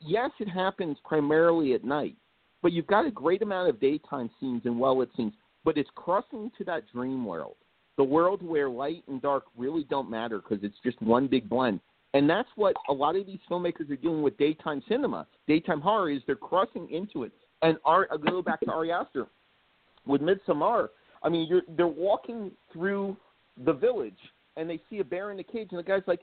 yes, 0.00 0.30
it 0.40 0.48
happens 0.48 0.96
primarily 1.04 1.74
at 1.74 1.84
night, 1.84 2.16
but 2.62 2.72
you've 2.72 2.86
got 2.86 3.06
a 3.06 3.10
great 3.10 3.42
amount 3.42 3.68
of 3.68 3.80
daytime 3.80 4.30
scenes 4.38 4.62
and 4.64 4.78
well 4.78 4.98
lit 4.98 5.10
scenes, 5.16 5.34
but 5.64 5.78
it's 5.78 5.90
crossing 5.94 6.50
to 6.58 6.64
that 6.64 6.84
dream 6.92 7.24
world, 7.24 7.56
the 7.96 8.04
world 8.04 8.42
where 8.42 8.68
light 8.68 9.02
and 9.08 9.22
dark 9.22 9.44
really 9.56 9.84
don't 9.88 10.10
matter 10.10 10.38
because 10.38 10.62
it's 10.64 10.76
just 10.84 11.00
one 11.02 11.26
big 11.26 11.48
blend. 11.48 11.80
And 12.12 12.30
that's 12.30 12.48
what 12.54 12.76
a 12.88 12.92
lot 12.92 13.16
of 13.16 13.26
these 13.26 13.40
filmmakers 13.50 13.90
are 13.90 13.96
doing 13.96 14.22
with 14.22 14.36
daytime 14.38 14.82
cinema, 14.88 15.26
daytime 15.48 15.80
horror, 15.80 16.10
is 16.10 16.22
they're 16.26 16.36
crossing 16.36 16.88
into 16.90 17.24
it. 17.24 17.32
And 17.62 17.76
Ar- 17.84 18.08
I'll 18.10 18.18
go 18.18 18.40
back 18.40 18.60
to 18.60 18.70
Ari 18.70 18.92
Aster 18.92 19.26
with 20.06 20.20
Midsommar. 20.20 20.90
I 21.22 21.28
mean, 21.28 21.48
you're 21.48 21.62
they're 21.76 21.86
walking 21.86 22.52
through 22.72 23.16
the 23.64 23.72
village 23.72 24.18
and 24.56 24.70
they 24.70 24.80
see 24.88 25.00
a 25.00 25.04
bear 25.04 25.30
in 25.30 25.36
the 25.36 25.42
cage, 25.42 25.68
and 25.70 25.78
the 25.78 25.82
guy's 25.82 26.02
like, 26.06 26.20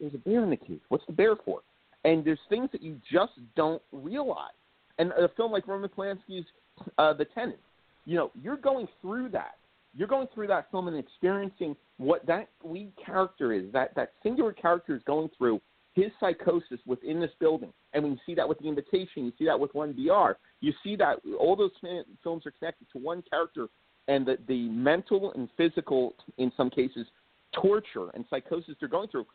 "There's 0.00 0.14
a 0.14 0.18
bear 0.18 0.42
in 0.42 0.50
the 0.50 0.56
cage. 0.56 0.80
What's 0.88 1.04
the 1.06 1.12
bear 1.12 1.36
for?" 1.36 1.60
And 2.04 2.24
there's 2.24 2.40
things 2.48 2.70
that 2.72 2.82
you 2.82 3.00
just 3.10 3.32
don't 3.56 3.82
realize. 3.92 4.52
And 4.98 5.10
a 5.12 5.28
film 5.36 5.52
like 5.52 5.66
Roman 5.66 5.90
Polanski's 5.90 6.46
uh, 6.98 7.12
The 7.12 7.24
Tenant, 7.26 7.58
you 8.04 8.16
know, 8.16 8.30
you're 8.40 8.56
going 8.56 8.88
through 9.00 9.30
that. 9.30 9.56
You're 9.96 10.08
going 10.08 10.26
through 10.34 10.48
that 10.48 10.70
film 10.70 10.88
and 10.88 10.96
experiencing 10.96 11.76
what 11.98 12.26
that 12.26 12.48
lead 12.64 12.92
character 13.04 13.52
is, 13.52 13.72
that 13.72 13.94
that 13.94 14.12
singular 14.22 14.52
character 14.52 14.96
is 14.96 15.02
going 15.06 15.30
through 15.38 15.60
his 15.94 16.10
psychosis 16.18 16.80
within 16.86 17.20
this 17.20 17.30
building. 17.38 17.72
And 17.92 18.02
when 18.02 18.12
you 18.12 18.18
see 18.26 18.34
that 18.34 18.48
with 18.48 18.58
The 18.58 18.68
Invitation, 18.68 19.24
you 19.24 19.32
see 19.38 19.44
that 19.44 19.58
with 19.58 19.72
One 19.74 19.92
BR, 19.92 20.32
you 20.60 20.72
see 20.82 20.96
that 20.96 21.20
all 21.38 21.54
those 21.54 21.70
films 22.22 22.44
are 22.46 22.50
connected 22.58 22.88
to 22.92 22.98
one 22.98 23.22
character 23.30 23.68
and 24.08 24.26
the, 24.26 24.36
the 24.48 24.68
mental 24.68 25.32
and 25.32 25.48
physical, 25.56 26.14
in 26.38 26.52
some 26.56 26.68
cases, 26.68 27.06
torture 27.54 28.10
and 28.14 28.24
psychosis 28.28 28.74
they're 28.80 28.88
going 28.88 29.08
through. 29.08 29.26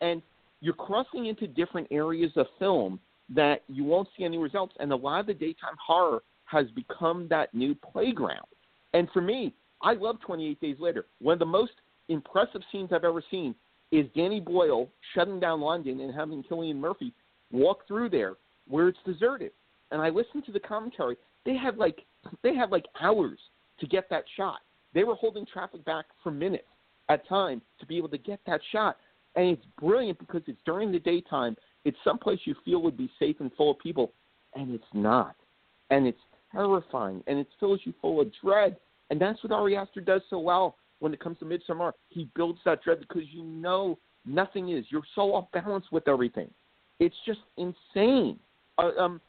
And 0.00 0.20
you're 0.60 0.74
crossing 0.74 1.26
into 1.26 1.46
different 1.46 1.86
areas 1.90 2.32
of 2.36 2.46
film 2.58 2.98
that 3.34 3.62
you 3.68 3.84
won't 3.84 4.08
see 4.16 4.24
any 4.24 4.38
results. 4.38 4.74
And 4.80 4.92
a 4.92 4.96
lot 4.96 5.20
of 5.20 5.26
the 5.26 5.34
daytime 5.34 5.76
horror 5.84 6.20
has 6.48 6.66
become 6.74 7.28
that 7.28 7.52
new 7.54 7.74
playground. 7.74 8.46
And 8.94 9.08
for 9.12 9.20
me, 9.20 9.54
I 9.82 9.94
love 9.94 10.20
28 10.20 10.60
Days 10.60 10.76
Later. 10.78 11.06
One 11.20 11.34
of 11.34 11.38
the 11.38 11.46
most 11.46 11.72
impressive 12.08 12.62
scenes 12.72 12.90
I've 12.92 13.04
ever 13.04 13.22
seen 13.30 13.54
is 13.92 14.06
Danny 14.14 14.40
Boyle 14.40 14.88
shutting 15.14 15.40
down 15.40 15.60
London 15.60 16.00
and 16.00 16.14
having 16.14 16.42
Cillian 16.44 16.76
Murphy 16.76 17.12
walk 17.52 17.86
through 17.86 18.10
there 18.10 18.34
where 18.66 18.88
it's 18.88 18.98
deserted. 19.04 19.52
And 19.90 20.00
I 20.02 20.08
listened 20.08 20.44
to 20.46 20.52
the 20.52 20.60
commentary. 20.60 21.16
They 21.44 21.56
had 21.56 21.76
like 21.76 22.04
they 22.42 22.54
had 22.54 22.70
like 22.70 22.84
hours 23.00 23.38
to 23.80 23.86
get 23.86 24.10
that 24.10 24.24
shot. 24.36 24.58
They 24.94 25.04
were 25.04 25.14
holding 25.14 25.46
traffic 25.46 25.84
back 25.84 26.06
for 26.22 26.30
minutes 26.30 26.64
at 27.08 27.26
time 27.28 27.62
to 27.80 27.86
be 27.86 27.96
able 27.96 28.08
to 28.10 28.18
get 28.18 28.40
that 28.46 28.60
shot. 28.72 28.96
And 29.36 29.46
it's 29.46 29.64
brilliant 29.80 30.18
because 30.18 30.42
it's 30.46 30.60
during 30.66 30.92
the 30.92 30.98
daytime. 30.98 31.56
It's 31.84 31.96
someplace 32.04 32.40
you 32.44 32.54
feel 32.64 32.82
would 32.82 32.96
be 32.96 33.10
safe 33.18 33.36
and 33.40 33.50
full 33.54 33.70
of 33.70 33.78
people, 33.78 34.12
and 34.54 34.74
it's 34.74 34.84
not. 34.92 35.36
And 35.90 36.06
it's 36.06 36.18
terrifying, 36.52 37.22
and 37.26 37.38
it 37.38 37.46
fills 37.58 37.80
you 37.84 37.92
full 38.00 38.20
of 38.20 38.30
dread. 38.42 38.76
And 39.10 39.20
that's 39.20 39.42
what 39.42 39.52
Ari 39.52 39.76
Aster 39.76 40.00
does 40.00 40.22
so 40.28 40.38
well 40.38 40.76
when 41.00 41.12
it 41.12 41.20
comes 41.20 41.38
to 41.38 41.44
Midsommar. 41.44 41.92
He 42.08 42.28
builds 42.34 42.58
that 42.64 42.82
dread 42.82 43.00
because 43.00 43.22
you 43.30 43.42
know 43.42 43.98
nothing 44.26 44.70
is. 44.70 44.84
You're 44.90 45.02
so 45.14 45.34
off 45.34 45.50
balance 45.52 45.86
with 45.90 46.06
everything. 46.08 46.50
It's 47.00 47.16
just 47.26 47.40
insane. 47.56 48.38
Uh, 48.76 48.90
um, 48.98 49.20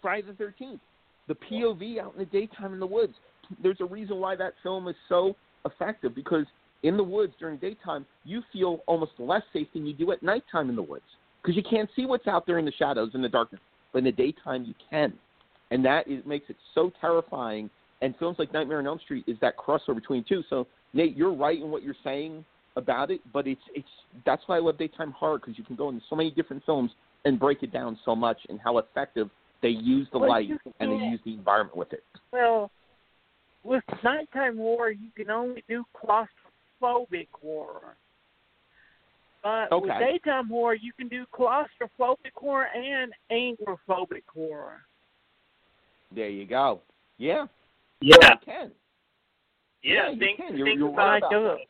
Friday 0.00 0.26
the 0.26 0.34
Thirteenth, 0.34 0.80
the 1.28 1.34
POV 1.34 1.98
out 1.98 2.12
in 2.14 2.20
the 2.20 2.26
daytime 2.26 2.72
in 2.72 2.80
the 2.80 2.86
woods. 2.86 3.14
There's 3.62 3.80
a 3.80 3.84
reason 3.84 4.18
why 4.18 4.36
that 4.36 4.54
film 4.62 4.88
is 4.88 4.96
so 5.08 5.36
effective 5.64 6.14
because 6.14 6.46
in 6.82 6.96
the 6.96 7.04
woods 7.04 7.32
during 7.38 7.56
daytime 7.56 8.04
you 8.24 8.42
feel 8.52 8.80
almost 8.86 9.12
less 9.18 9.42
safe 9.52 9.66
than 9.72 9.86
you 9.86 9.94
do 9.94 10.12
at 10.12 10.22
nighttime 10.22 10.68
in 10.68 10.76
the 10.76 10.82
woods 10.82 11.04
because 11.42 11.56
you 11.56 11.62
can't 11.62 11.88
see 11.96 12.06
what's 12.06 12.26
out 12.26 12.46
there 12.46 12.58
in 12.58 12.64
the 12.64 12.72
shadows 12.72 13.10
in 13.14 13.22
the 13.22 13.28
darkness. 13.28 13.60
But 13.92 13.98
in 13.98 14.04
the 14.04 14.12
daytime 14.12 14.64
you 14.64 14.74
can, 14.90 15.12
and 15.74 15.84
that 15.84 16.08
is, 16.08 16.24
makes 16.24 16.48
it 16.48 16.56
so 16.74 16.92
terrifying. 17.00 17.68
And 18.00 18.14
films 18.18 18.36
like 18.38 18.52
Nightmare 18.52 18.78
on 18.78 18.86
Elm 18.86 19.00
Street 19.04 19.24
is 19.26 19.36
that 19.40 19.56
crossover 19.58 19.96
between 19.96 20.24
two. 20.26 20.42
So 20.48 20.66
Nate, 20.92 21.16
you're 21.16 21.34
right 21.34 21.60
in 21.60 21.70
what 21.70 21.82
you're 21.82 21.96
saying 22.04 22.44
about 22.76 23.10
it, 23.10 23.20
but 23.32 23.46
it's 23.46 23.60
it's 23.74 23.88
that's 24.24 24.42
why 24.46 24.56
I 24.56 24.60
love 24.60 24.78
daytime 24.78 25.10
horror 25.12 25.38
because 25.38 25.58
you 25.58 25.64
can 25.64 25.74
go 25.76 25.88
into 25.88 26.00
so 26.08 26.16
many 26.16 26.30
different 26.30 26.64
films 26.64 26.92
and 27.24 27.40
break 27.40 27.62
it 27.62 27.72
down 27.72 27.98
so 28.04 28.14
much 28.14 28.38
and 28.48 28.60
how 28.62 28.78
effective 28.78 29.28
they 29.62 29.70
use 29.70 30.06
the 30.12 30.18
Well, 30.18 30.30
light 30.30 30.48
and 30.78 30.92
they 30.92 30.96
use 30.96 31.20
the 31.24 31.34
environment 31.34 31.76
with 31.76 31.92
it. 31.92 32.04
Well, 32.32 32.70
with 33.64 33.82
nighttime 34.04 34.56
horror, 34.56 34.90
you 34.90 35.08
can 35.16 35.30
only 35.30 35.64
do 35.68 35.84
claustrophobic 35.96 37.28
horror. 37.32 37.96
But 39.42 39.82
with 39.82 39.90
daytime 39.98 40.48
horror, 40.48 40.74
you 40.74 40.92
can 40.92 41.08
do 41.08 41.24
claustrophobic 41.34 42.32
horror 42.34 42.68
and 42.74 43.12
angelophobic 43.32 44.22
horror. 44.32 44.82
There 46.14 46.28
you 46.28 46.46
go. 46.46 46.80
Yeah. 47.18 47.46
Yeah. 48.00 48.16
You 48.20 48.36
can. 48.44 48.70
Yeah, 49.82 50.10
you 50.10 50.18
think 50.18 50.38
can. 50.38 50.56
You're, 50.56 50.66
think 50.66 50.78
you're 50.78 50.88
about 50.88 51.06
right 51.06 51.18
about 51.18 51.30
that. 51.30 51.54
it. 51.62 51.68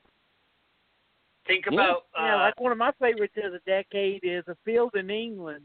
think 1.47 1.65
about 1.67 2.05
Yeah, 2.17 2.37
uh, 2.37 2.39
like 2.41 2.61
one 2.61 2.73
of 2.73 2.79
my 2.79 2.93
favorites 3.01 3.35
of 3.43 3.53
the 3.53 3.61
decade 3.67 4.21
is 4.23 4.45
A 4.49 4.57
Field 4.65 4.95
in 4.95 5.11
England. 5.11 5.65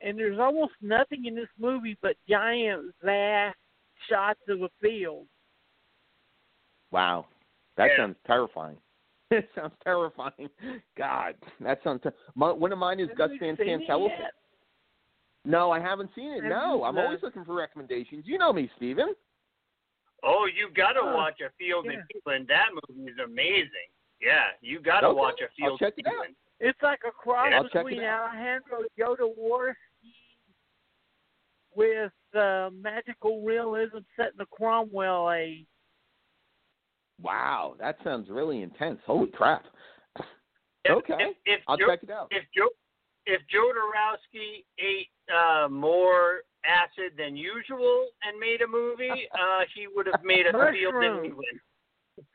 And 0.00 0.16
there's 0.16 0.38
almost 0.38 0.74
nothing 0.80 1.24
in 1.26 1.34
this 1.34 1.48
movie 1.58 1.96
but 2.00 2.16
giant, 2.28 2.94
vast 3.02 3.56
shots 4.08 4.38
of 4.48 4.62
a 4.62 4.68
field. 4.80 5.26
Wow. 6.92 7.26
That 7.76 7.90
Yeah. 7.90 7.96
sounds 7.98 8.16
terrifying. 8.26 8.76
It 9.30 9.46
sounds 9.54 9.74
terrifying. 9.84 10.48
God, 10.96 11.34
that 11.60 11.82
sounds. 11.84 12.00
Ter- 12.02 12.14
my, 12.34 12.50
one 12.50 12.72
of 12.72 12.78
mine 12.78 12.98
is 12.98 13.08
Gus 13.14 13.30
Have 13.30 13.40
Van 13.40 13.56
you 13.58 13.64
seen 13.78 13.84
Sant 13.86 14.02
yet? 14.04 14.32
No, 15.48 15.70
I 15.70 15.80
haven't 15.80 16.10
seen 16.14 16.30
it. 16.32 16.44
No, 16.44 16.84
I'm 16.84 16.98
always 16.98 17.20
looking 17.22 17.42
for 17.42 17.54
recommendations. 17.54 18.24
You 18.26 18.36
know 18.36 18.52
me, 18.52 18.70
Steven. 18.76 19.14
Oh, 20.22 20.46
you 20.46 20.68
got 20.74 20.92
to 20.92 21.00
watch 21.02 21.40
A 21.40 21.48
Field 21.58 21.86
in 21.86 21.92
yeah. 21.92 21.98
England. 22.14 22.46
That 22.48 22.66
movie 22.74 23.10
is 23.10 23.16
amazing. 23.24 23.88
Yeah, 24.20 24.48
you 24.60 24.80
got 24.80 25.00
to 25.00 25.06
Okay, 25.08 25.18
watch 25.18 25.40
A 25.40 25.44
I'll 25.64 25.70
Field 25.70 25.78
check 25.78 25.94
in 25.96 26.04
it 26.04 26.08
out. 26.08 26.12
England. 26.12 26.34
It's 26.60 26.78
like 26.82 27.00
a 27.08 27.12
cross 27.12 27.48
I'll 27.54 27.62
check 27.64 27.86
it 27.86 27.88
between. 27.88 28.04
Alejandro 28.04 28.80
Jodorowsky 28.98 29.74
with 31.74 32.12
uh, 32.36 32.68
magical 32.78 33.42
realism 33.42 33.98
set 34.16 34.26
in 34.32 34.38
the 34.38 34.46
Cromwell 34.46 35.32
age. 35.32 35.64
Wow, 37.22 37.74
that 37.80 37.96
sounds 38.04 38.28
really 38.28 38.62
intense. 38.62 38.98
Holy 39.06 39.28
crap. 39.30 39.64
If, 40.84 40.92
Okay, 40.92 41.14
If, 41.18 41.36
if 41.46 41.60
I'll 41.68 41.76
Joe, 41.76 41.86
check 41.88 42.02
it 42.02 42.10
out. 42.10 42.28
If 42.32 42.44
Joe, 42.54 42.68
if 43.26 43.40
Jodorowsky 43.42 44.64
ate 44.78 45.08
uh, 45.32 45.68
more 45.68 46.42
acid 46.64 47.12
than 47.16 47.36
usual 47.36 48.08
and 48.22 48.38
made 48.38 48.60
a 48.62 48.66
movie, 48.66 49.28
uh, 49.34 49.62
he 49.74 49.86
would 49.94 50.06
have 50.06 50.22
made 50.24 50.46
a 50.46 50.52
Field 50.72 50.94
in 51.02 51.24
England. 51.24 51.60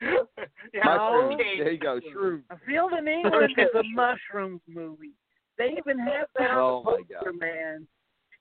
yeah, 0.72 0.82
Mushrooms. 0.84 1.34
okay. 1.34 1.58
There 1.58 1.72
you 1.72 1.78
go. 1.78 2.00
Shrooms. 2.14 2.42
A 2.50 2.58
Field 2.66 2.92
in 2.98 3.06
England 3.06 3.52
is 3.58 3.68
a 3.74 3.82
mushrooms 3.94 4.60
movie. 4.66 5.12
They 5.58 5.74
even 5.78 5.98
have 5.98 6.26
that 6.38 6.50
Oh, 6.52 6.82
on 6.84 6.84
the 6.84 7.14
poster, 7.14 7.32
God. 7.32 7.40
man. 7.40 7.86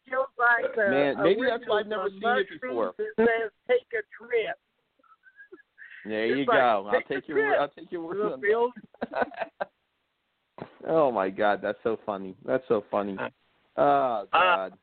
It 0.05 0.09
feels 0.09 0.27
like 0.39 0.71
a, 0.77 0.89
Man, 0.89 1.15
maybe 1.23 1.41
that's 1.47 1.63
why 1.67 1.79
I've 1.81 1.87
never 1.87 2.09
seen 2.09 2.21
it 2.23 2.47
before. 2.61 2.93
That 2.97 3.05
says 3.17 3.51
take 3.67 3.87
a 3.93 4.03
trip. 4.23 4.57
There 6.05 6.25
It's 6.25 6.37
you 6.39 6.45
like, 6.45 6.57
go. 6.57 6.89
I'll 6.89 6.91
take 6.93 7.07
take 7.07 7.27
your 7.27 7.37
word. 7.37 7.47
trip 7.49 7.59
I'll 7.61 7.69
take 7.69 7.91
your 7.91 8.01
word 8.01 8.13
to 8.15 8.19
the 8.19 8.33
on 8.33 8.41
field. 8.41 8.71
that. 9.11 9.51
oh 10.87 11.11
my 11.11 11.29
God, 11.29 11.59
that's 11.61 11.77
so 11.83 11.97
funny. 12.05 12.35
That's 12.45 12.63
so 12.67 12.83
funny. 12.91 13.17
Uh, 13.77 13.81
Oh 13.81 14.27
God. 14.31 14.73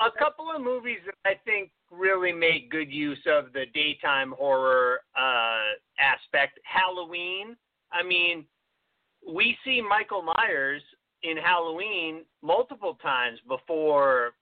a 0.00 0.10
couple 0.18 0.46
of 0.54 0.62
movies 0.62 0.98
that 1.06 1.14
I 1.24 1.34
think 1.44 1.70
really 1.90 2.32
make 2.32 2.70
good 2.70 2.90
use 2.90 3.18
of 3.26 3.52
the 3.52 3.64
daytime 3.74 4.34
horror 4.38 5.00
uh, 5.18 5.74
aspect. 5.98 6.58
Halloween. 6.64 7.56
I 7.92 8.02
mean, 8.02 8.44
we 9.26 9.56
see 9.64 9.82
Michael 9.82 10.22
Myers 10.22 10.82
in 11.22 11.36
Halloween 11.36 12.24
multiple 12.42 12.96
times 13.02 13.38
before 13.48 14.32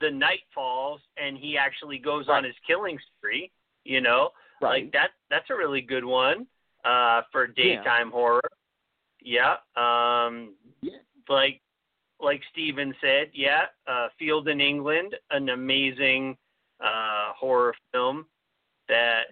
the 0.00 0.10
night 0.10 0.40
falls 0.54 1.00
and 1.16 1.38
he 1.38 1.56
actually 1.56 1.98
goes 1.98 2.28
on 2.28 2.44
his 2.44 2.54
killing 2.66 2.98
spree. 3.16 3.50
You 3.84 4.02
know, 4.02 4.30
right. 4.60 4.84
like 4.84 4.92
that. 4.92 5.10
That's 5.30 5.48
a 5.50 5.54
really 5.54 5.80
good 5.80 6.04
one 6.04 6.46
uh, 6.84 7.22
for 7.32 7.46
daytime 7.46 8.10
horror. 8.10 8.42
Yeah. 9.22 9.56
Um, 9.76 10.54
Yeah. 10.82 10.98
like 11.28 11.62
like 12.20 12.42
Steven 12.52 12.94
said, 13.00 13.30
yeah, 13.32 13.66
uh, 13.86 14.08
Field 14.18 14.48
in 14.48 14.60
England, 14.60 15.14
an 15.30 15.50
amazing 15.50 16.36
uh, 16.80 17.32
horror 17.36 17.74
film 17.92 18.26
that 18.88 19.24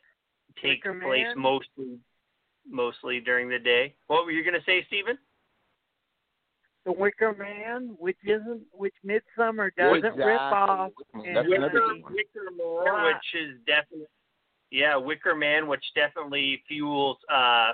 takes 0.62 0.86
Wicker 0.86 1.00
place 1.00 1.24
Man? 1.34 1.38
mostly 1.38 1.98
mostly 2.68 3.20
during 3.20 3.48
the 3.48 3.58
day. 3.58 3.94
What 4.08 4.24
were 4.24 4.32
you 4.32 4.42
going 4.42 4.58
to 4.58 4.64
say, 4.66 4.84
Steven? 4.86 5.16
The 6.84 6.92
Wicker 6.92 7.34
Man, 7.34 7.96
which 7.98 8.18
isn't, 8.24 8.62
which 8.72 8.94
Midsommar 9.04 9.70
doesn't 9.76 10.16
rip 10.16 10.40
off. 10.40 10.92
That's 11.14 11.26
and 11.26 11.36
another 11.52 11.82
Wicker. 11.94 12.10
Wicker 12.10 12.50
Man, 12.56 12.84
Right. 12.94 13.14
which 13.14 13.42
is 13.42 13.56
definitely 13.66 14.06
yeah, 14.70 14.96
Wicker 14.96 15.34
Man, 15.34 15.68
which 15.68 15.84
definitely 15.94 16.62
fuels 16.68 17.18
uh, 17.32 17.72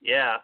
yeah, 0.00 0.36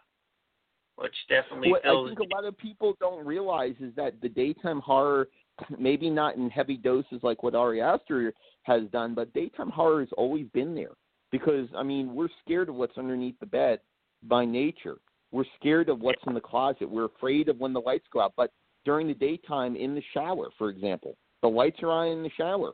which 1.00 1.14
definitely 1.28 1.70
What 1.70 1.86
I 1.86 2.06
think 2.06 2.18
a 2.18 2.34
lot 2.34 2.44
of 2.44 2.56
people 2.58 2.94
don't 3.00 3.26
realize 3.26 3.74
is 3.80 3.94
that 3.96 4.20
the 4.20 4.28
daytime 4.28 4.80
horror, 4.80 5.28
maybe 5.78 6.10
not 6.10 6.36
in 6.36 6.50
heavy 6.50 6.76
doses 6.76 7.20
like 7.22 7.42
what 7.42 7.54
Ari 7.54 7.80
Aster 7.80 8.34
has 8.62 8.82
done, 8.92 9.14
but 9.14 9.32
daytime 9.32 9.70
horror 9.70 10.00
has 10.00 10.10
always 10.18 10.46
been 10.52 10.74
there. 10.74 10.92
Because 11.32 11.68
I 11.76 11.82
mean, 11.82 12.14
we're 12.14 12.28
scared 12.44 12.68
of 12.68 12.74
what's 12.74 12.98
underneath 12.98 13.38
the 13.40 13.46
bed 13.46 13.80
by 14.24 14.44
nature. 14.44 14.96
We're 15.32 15.44
scared 15.58 15.88
of 15.88 16.00
what's 16.00 16.22
in 16.26 16.34
the 16.34 16.40
closet. 16.40 16.90
We're 16.90 17.06
afraid 17.06 17.48
of 17.48 17.58
when 17.58 17.72
the 17.72 17.80
lights 17.80 18.06
go 18.12 18.20
out. 18.20 18.34
But 18.36 18.52
during 18.84 19.06
the 19.06 19.14
daytime, 19.14 19.76
in 19.76 19.94
the 19.94 20.02
shower, 20.12 20.48
for 20.58 20.68
example, 20.68 21.16
the 21.40 21.48
lights 21.48 21.82
are 21.82 21.90
on 21.90 22.08
in 22.08 22.22
the 22.22 22.30
shower. 22.36 22.72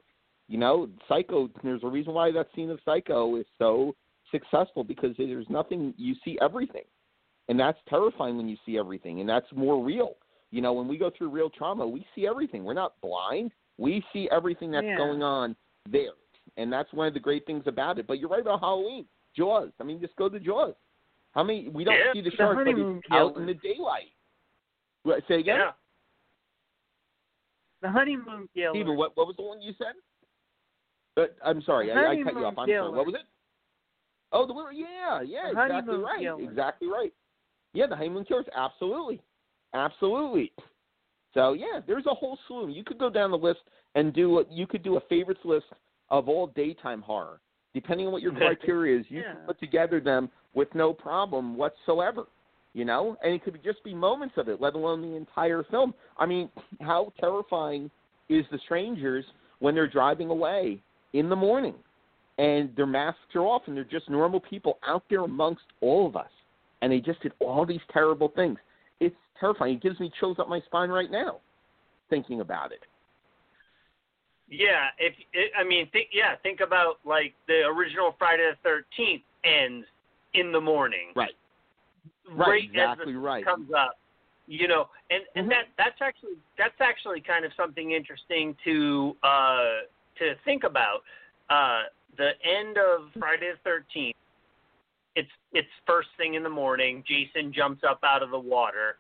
You 0.49 0.59
know, 0.59 0.89
Psycho. 1.07 1.49
There's 1.63 1.85
a 1.85 1.89
reason 1.89 2.15
why 2.15 2.33
that 2.33 2.49
scene 2.57 2.71
of 2.71 2.81
Psycho 2.85 3.37
is 3.37 3.47
so 3.59 3.95
successful 4.33 4.83
because 4.83 5.15
there's 5.17 5.49
nothing. 5.49 5.95
You 5.97 6.15
see 6.25 6.39
everything 6.41 6.85
and 7.49 7.59
that's 7.59 7.79
terrifying 7.89 8.37
when 8.37 8.49
you 8.49 8.57
see 8.67 8.79
everything 8.79 9.21
and 9.21 9.29
that's 9.29 9.47
more 9.55 9.83
real. 9.85 10.17
You 10.51 10.61
know 10.63 10.73
when 10.73 10.89
we 10.89 10.97
go 10.97 11.11
through 11.17 11.31
real 11.31 11.51
trauma 11.51 11.87
we 11.87 12.07
see 12.15 12.27
everything. 12.27 12.65
We're 12.65 12.75
not 12.75 13.01
blind. 13.01 13.53
We 13.79 14.05
see 14.13 14.29
everything 14.31 14.71
that's 14.71 14.87
Yeah. 14.87 14.97
going 14.97 15.23
on 15.23 15.57
there. 15.89 16.13
And 16.57 16.73
that's 16.73 16.93
one 16.93 17.07
of 17.09 17.15
the 17.15 17.21
great 17.21 17.45
things 17.47 17.65
about 17.67 17.99
it. 17.99 18.07
But 18.07 18.19
you're 18.19 18.31
right 18.31 18.41
about 18.41 18.61
halloween. 18.61 19.07
Jaws. 19.37 19.71
I 19.81 19.85
mean 19.85 20.01
just 20.01 20.17
go 20.17 20.29
to 20.29 20.41
jaws. 20.41 20.75
How 21.33 21.43
many 21.43 21.69
we 21.69 21.85
don't 21.85 21.95
Yeah, 21.97 22.13
see 22.15 22.21
the 22.23 22.31
the 22.31 22.37
but 22.39 22.55
honeymoon 22.57 22.97
it's 22.99 23.07
out 23.13 23.35
killer. 23.35 23.41
in 23.41 23.47
the 23.47 23.55
daylight. 23.55 24.13
What, 25.03 25.23
say 25.29 25.41
again? 25.41 25.57
Yeah. 25.59 25.71
The 27.83 27.91
honeymoon 27.91 28.49
killer. 28.55 28.73
Steven, 28.75 28.97
what 28.97 29.17
what 29.17 29.27
was 29.27 29.37
the 29.37 29.43
one 29.43 29.61
you 29.61 29.73
said? 29.79 29.95
But 31.15 31.37
i'm 31.45 31.63
sorry 31.63 31.91
I, 31.91 32.13
I 32.13 32.23
cut 32.23 32.35
you 32.35 32.45
off. 32.45 32.55
I'm 32.59 32.69
sorry. 32.69 32.91
What 32.91 33.07
was 33.07 33.15
it? 33.15 33.23
Oh 34.33 34.47
the 34.47 34.55
yeah 34.75 35.23
yeah 35.23 35.53
The 35.53 35.63
exactly 35.63 35.97
right 35.99 36.19
killer. 36.21 36.43
exactly 36.43 36.89
right 36.89 37.13
yeah 37.77 37.87
the 37.87 37.97
honeymoon 37.97 38.25
killers 38.25 38.47
absolutely 38.57 39.21
absolutely. 39.75 40.53
So 41.35 41.53
yeah 41.53 41.81
there's 41.87 42.07
a 42.07 42.15
whole 42.15 42.39
slew. 42.49 42.69
You 42.69 42.83
could 42.85 42.99
go 42.99 43.11
down 43.11 43.31
the 43.31 43.39
list 43.39 43.61
and 43.95 44.13
do 44.15 44.39
a, 44.41 44.45
you 44.51 44.67
could 44.67 44.83
do 44.83 44.97
a 44.97 45.01
favorites 45.09 45.41
list 45.45 45.67
of 46.11 46.29
all 46.29 46.49
daytime 46.49 47.03
horror. 47.03 47.41
Depending 47.75 48.07
on 48.07 48.13
what 48.13 48.23
your 48.23 48.33
criteria 48.45 48.99
is 48.99 49.07
you 49.09 49.21
Yeah. 49.21 49.35
can 49.35 49.47
put 49.47 49.61
together 49.61 50.01
them 50.01 50.31
with 50.55 50.69
no 50.75 50.93
problem 50.93 51.57
whatsoever 51.57 52.25
you 52.75 52.85
know? 52.85 53.17
And 53.25 53.33
it 53.33 53.43
could 53.43 53.59
just 53.65 53.83
be 53.85 53.95
moments 53.95 54.35
of 54.37 54.49
it 54.49 54.61
let 54.61 54.75
alone 54.75 55.01
the 55.03 55.17
entire 55.17 55.65
film. 55.71 55.95
I 56.19 56.27
mean 56.27 56.49
how 56.81 57.13
terrifying 57.21 57.91
is 58.29 58.45
the 58.51 58.59
strangers 58.65 59.25
when 59.61 59.75
they're 59.75 59.89
driving 59.89 60.29
away 60.31 60.81
in 61.13 61.29
the 61.29 61.37
morning 61.37 61.75
and 62.39 62.75
their 62.77 62.87
masks 62.87 63.35
are 63.35 63.41
off 63.41 63.63
and 63.67 63.77
they're 63.77 63.85
just 63.85 64.11
normal 64.11 64.41
people 64.41 64.79
out 64.87 65.05
there 65.09 65.21
amongst 65.25 65.63
all 65.81 66.07
of 66.07 66.17
us 66.17 66.31
and 66.83 66.93
they 66.93 67.01
just 67.01 67.21
did 67.23 67.33
all 67.41 67.65
these 67.67 67.81
terrible 67.93 68.29
things 68.35 68.59
it's 69.01 69.17
terrifying 69.39 69.75
it 69.75 69.83
gives 69.83 69.99
me 70.01 70.11
chills 70.19 70.39
up 70.39 70.49
my 70.49 70.61
spine 70.61 70.91
right 70.91 71.11
now 71.11 71.39
thinking 72.11 72.41
about 72.41 72.73
it 72.73 72.81
Yeah, 74.49 74.89
if 74.99 75.13
it, 75.33 75.51
I 75.59 75.65
mean, 75.65 75.89
think 75.91 76.09
yeah, 76.13 76.37
think 76.43 76.61
about 76.61 76.99
like 77.05 77.35
the 77.49 77.65
original 77.67 78.15
Friday 78.17 78.49
the 78.49 78.57
Thirteenth 78.63 79.23
ends 79.45 79.87
in 80.35 80.53
the 80.53 80.61
morning, 80.61 81.09
right 81.17 81.35
Right, 82.29 82.71
the 82.73 82.81
exactly 82.81 83.15
right. 83.15 83.45
comes 83.45 83.71
up, 83.77 83.99
you 84.47 84.69
know, 84.69 84.89
and 85.11 85.23
and 85.35 85.47
Mhm. 85.47 85.51
that 85.51 85.69
that's 85.77 86.01
actually 86.01 86.37
that's 86.59 86.81
actually 86.81 87.21
kind 87.21 87.45
of 87.45 87.53
something 87.55 87.93
interesting 87.93 88.57
to 88.65 89.17
uh 89.23 89.83
to 90.19 90.35
think 90.45 90.65
about. 90.65 91.03
Uh, 91.49 91.85
the 92.17 92.33
end 92.43 92.79
of 92.79 93.13
Friday 93.19 93.53
the 93.53 93.59
Thirteenth, 93.59 94.17
it's 95.17 95.31
it's 95.53 95.69
first 95.87 96.09
thing 96.17 96.35
in 96.35 96.43
the 96.43 96.49
morning. 96.51 97.03
Jason 97.09 97.53
jumps 97.53 97.83
up 97.83 97.99
out 98.05 98.23
of 98.23 98.31
the 98.31 98.39
water, 98.39 98.99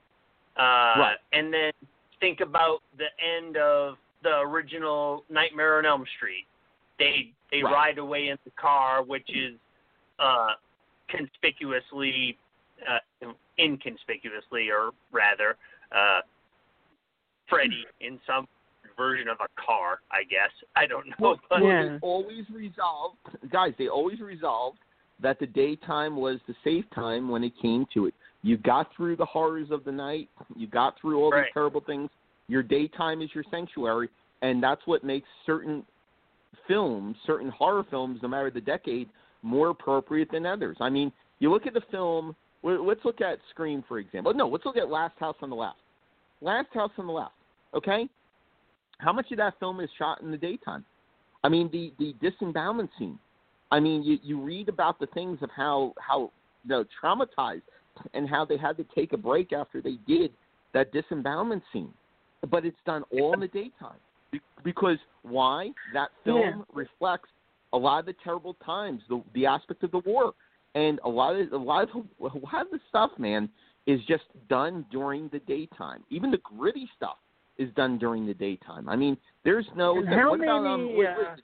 uh, 0.57 0.95
Right. 0.99 1.17
and 1.33 1.53
then 1.53 1.73
think 2.19 2.41
about 2.41 2.83
the 2.97 3.09
end 3.23 3.57
of 3.59 3.99
the 4.23 4.39
original 4.41 5.25
Nightmare 5.29 5.79
on 5.79 5.87
Elm 5.87 6.05
Street. 6.17 6.47
They 6.99 7.33
they 7.53 7.63
Right. 7.63 7.73
ride 7.73 7.99
away 7.99 8.29
in 8.31 8.39
the 8.45 8.51
car, 8.53 9.03
which 9.03 9.29
is 9.29 9.57
uh, 10.19 10.55
conspicuously, 11.09 12.39
uh, 12.89 12.99
inconspicuously, 13.59 14.71
or 14.71 14.93
rather, 15.13 15.59
uh, 15.93 16.23
Freddy 17.49 17.87
in 18.01 18.19
some 18.27 18.49
version 18.97 19.29
of 19.29 19.37
a 19.41 19.49
car. 19.61 20.01
I 20.11 20.25
guess 20.25 20.51
I 20.75 20.87
don't 20.87 21.07
know, 21.07 21.15
Well, 21.19 21.41
but 21.51 21.61
well, 21.61 21.71
Yeah. 21.71 21.83
they 21.83 21.99
always 22.01 22.49
resolved, 22.51 23.19
guys. 23.51 23.75
They 23.77 23.89
always 23.89 24.21
resolved 24.21 24.79
that 25.21 25.39
the 25.39 25.47
daytime 25.47 26.17
was 26.17 26.39
the 26.47 26.55
safe 26.63 26.85
time 26.95 27.29
when 27.29 27.43
it 27.43 27.53
came 27.61 27.87
to 27.95 28.07
it. 28.07 28.15
You 28.43 28.57
got 28.59 28.95
through 28.95 29.17
the 29.17 29.25
horrors 29.25 29.71
of 29.71 29.85
the 29.85 29.93
night. 29.93 30.29
You 30.55 30.67
got 30.67 30.99
through 31.01 31.21
all 31.21 31.31
Right. 31.31 31.45
these 31.45 31.53
terrible 31.53 31.81
things. 31.81 32.11
Your 32.49 32.63
daytime 32.63 33.23
is 33.23 33.35
your 33.35 33.45
sanctuary, 33.51 34.09
and 34.43 34.63
that's 34.63 34.87
what 34.87 35.03
makes 35.03 35.29
certain 35.45 35.85
films, 36.69 37.17
certain 37.27 37.49
horror 37.49 37.85
films, 37.85 38.21
no 38.23 38.29
matter 38.29 38.51
the 38.51 38.61
decade, 38.61 39.09
more 39.43 39.71
appropriate 39.71 40.31
than 40.31 40.47
others. 40.47 40.77
I 40.81 40.91
mean, 40.91 41.13
you 41.39 41.51
look 41.51 41.67
at 41.67 41.75
the 41.75 41.81
film. 41.91 42.37
Let's 42.63 43.05
look 43.05 43.21
at 43.21 43.39
Scream, 43.51 43.83
for 43.87 43.99
example. 43.99 44.33
No, 44.35 44.49
let's 44.49 44.65
look 44.65 44.77
at 44.77 44.91
Last 44.91 45.19
House 45.19 45.37
on 45.41 45.51
the 45.51 45.57
Left. 45.57 45.79
Last 46.41 46.73
House 46.73 46.91
on 46.99 47.07
the 47.07 47.13
Left. 47.13 47.35
Okay, 47.75 48.09
how 48.99 49.13
much 49.13 49.31
of 49.31 49.39
that 49.39 49.59
film 49.59 49.81
is 49.81 49.91
shot 49.99 50.21
in 50.21 50.31
the 50.31 50.39
daytime? 50.39 50.85
I 51.45 51.49
mean, 51.49 51.69
the 51.71 51.93
the 51.99 52.15
disembowelment 52.21 52.91
scene. 52.99 53.19
I 53.71 53.81
mean, 53.81 54.03
you 54.03 54.19
you 54.23 54.41
read 54.41 54.69
about 54.69 54.99
the 54.99 55.07
things 55.07 55.39
of 55.43 55.51
how 55.51 55.93
how 55.99 56.31
you 56.65 56.71
know, 56.71 56.85
traumatized 57.03 57.63
and 58.15 58.29
how 58.29 58.45
they 58.45 58.57
had 58.57 58.77
to 58.77 58.85
take 58.95 59.13
a 59.13 59.17
break 59.17 59.53
after 59.53 59.81
they 59.81 59.99
did 60.07 60.33
that 60.75 60.93
disembowelment 60.93 61.63
scene, 61.73 61.93
but 62.51 62.65
it's 62.65 62.77
done 62.85 63.03
all 63.11 63.35
in 63.35 63.41
the 63.41 63.49
daytime 63.49 63.99
because 64.63 64.99
why? 65.23 65.71
That 65.93 66.11
film 66.25 66.59
Yeah. 66.59 66.65
reflects 66.73 67.31
a 67.73 67.79
lot 67.79 68.01
of 68.01 68.07
the 68.07 68.13
terrible 68.25 68.55
times, 68.55 69.03
the 69.09 69.23
the 69.33 69.47
aspect 69.47 69.83
of 69.83 69.91
the 69.91 70.01
war, 70.01 70.35
and 70.75 71.01
a 71.05 71.09
lot 71.09 71.37
of 71.37 71.53
a 71.53 71.57
lot 71.57 71.89
of 71.95 72.07
a 72.21 72.39
lot 72.39 72.63
of 72.63 72.71
the 72.71 72.81
stuff, 72.89 73.11
man, 73.19 73.49
is 73.87 74.01
just 74.05 74.25
done 74.49 74.85
during 74.91 75.29
the 75.29 75.41
daytime. 75.41 76.05
Even 76.11 76.31
the 76.31 76.39
gritty 76.39 76.89
stuff 76.97 77.19
is 77.59 77.73
done 77.75 77.99
during 77.99 78.27
the 78.27 78.35
daytime. 78.35 78.89
I 78.89 78.97
mean, 78.97 79.17
there's 79.45 79.67
no. 79.75 80.05
How 80.05 80.31
what 80.31 80.41
about 80.41 80.67
um, 80.67 80.87
many, 80.87 81.07
uh, 81.07 81.37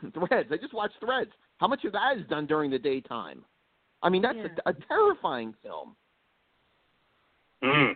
Threads? 0.00 0.14
Threads. 0.28 0.48
I 0.52 0.56
just 0.56 0.74
watched 0.74 0.94
Threads. 1.00 1.30
How 1.58 1.68
much 1.68 1.84
of 1.84 1.92
that 1.92 2.16
is 2.18 2.26
done 2.28 2.46
during 2.46 2.70
the 2.70 2.78
daytime? 2.78 3.44
I 4.02 4.08
mean, 4.08 4.22
that's 4.22 4.36
Yeah. 4.36 4.48
a, 4.66 4.70
a 4.70 4.74
terrifying 4.88 5.54
film. 5.62 5.94
Mm. 7.62 7.94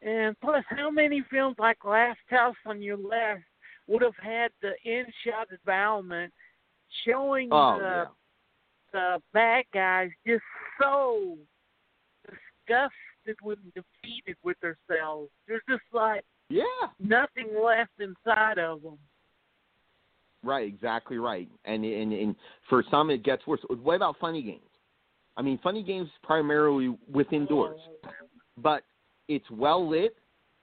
And 0.00 0.40
plus, 0.40 0.64
how 0.68 0.90
many 0.90 1.22
films 1.30 1.56
like 1.58 1.84
Last 1.84 2.18
House 2.28 2.56
on 2.66 2.80
Your 2.82 2.96
Left 2.96 3.42
would 3.86 4.02
have 4.02 4.16
had 4.20 4.50
the 4.62 4.72
in-shot 4.84 5.48
development 5.50 6.32
showing 7.06 7.48
Oh 7.52 7.78
the 7.78 7.84
yeah. 7.84 8.04
the 8.92 9.22
bad 9.32 9.64
guys 9.72 10.10
just 10.26 10.42
so 10.80 11.36
disgusted 12.24 13.36
with 13.42 13.58
defeated 13.74 14.36
with 14.42 14.56
themselves. 14.60 15.30
There's 15.46 15.62
just 15.68 15.82
like 15.92 16.24
Yeah. 16.48 16.64
nothing 16.98 17.48
left 17.62 17.92
inside 17.98 18.58
of 18.58 18.82
them. 18.82 18.98
Right, 20.44 20.66
exactly 20.66 21.18
right. 21.18 21.48
And 21.64 21.84
and 21.84 22.12
and 22.12 22.36
for 22.68 22.84
some 22.90 23.10
it 23.10 23.22
gets 23.22 23.46
worse. 23.46 23.60
What 23.68 23.96
about 23.96 24.16
funny 24.20 24.42
games? 24.42 24.60
I 25.36 25.42
mean, 25.42 25.58
funny 25.62 25.82
games 25.82 26.08
is 26.08 26.12
primarily 26.22 26.96
within 27.10 27.46
doors, 27.46 27.80
but 28.58 28.82
it's 29.28 29.48
well 29.50 29.88
lit. 29.88 30.16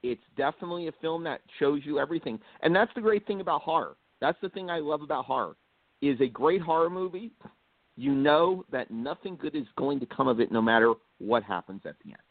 It's 0.03 0.22
definitely 0.38 0.88
a 0.88 0.91
film 1.01 1.23
that 1.23 1.41
shows 1.60 1.81
you 1.84 1.99
everything, 1.99 2.39
and 2.61 2.76
that's 2.76 2.91
the 2.93 3.01
great 3.01 3.26
thing 3.26 3.41
about 3.41 3.61
horror. 3.61 3.95
That's 4.22 4.38
the 4.41 4.49
thing 4.49 4.69
I 4.69 4.80
love 4.80 5.01
about 5.01 5.26
horror. 5.26 5.56
Is 6.01 6.19
a 6.22 6.27
great 6.27 6.61
horror 6.61 6.89
movie. 6.89 7.31
You 7.97 8.14
know 8.14 8.64
that 8.72 8.91
nothing 8.91 9.35
good 9.35 9.56
is 9.56 9.65
going 9.77 9.99
to 9.99 10.06
come 10.06 10.30
of 10.30 10.39
it, 10.39 10.51
no 10.51 10.61
matter 10.61 10.93
what 11.18 11.43
happens 11.43 11.81
at 11.85 11.95
the 12.06 12.11
end. 12.11 12.22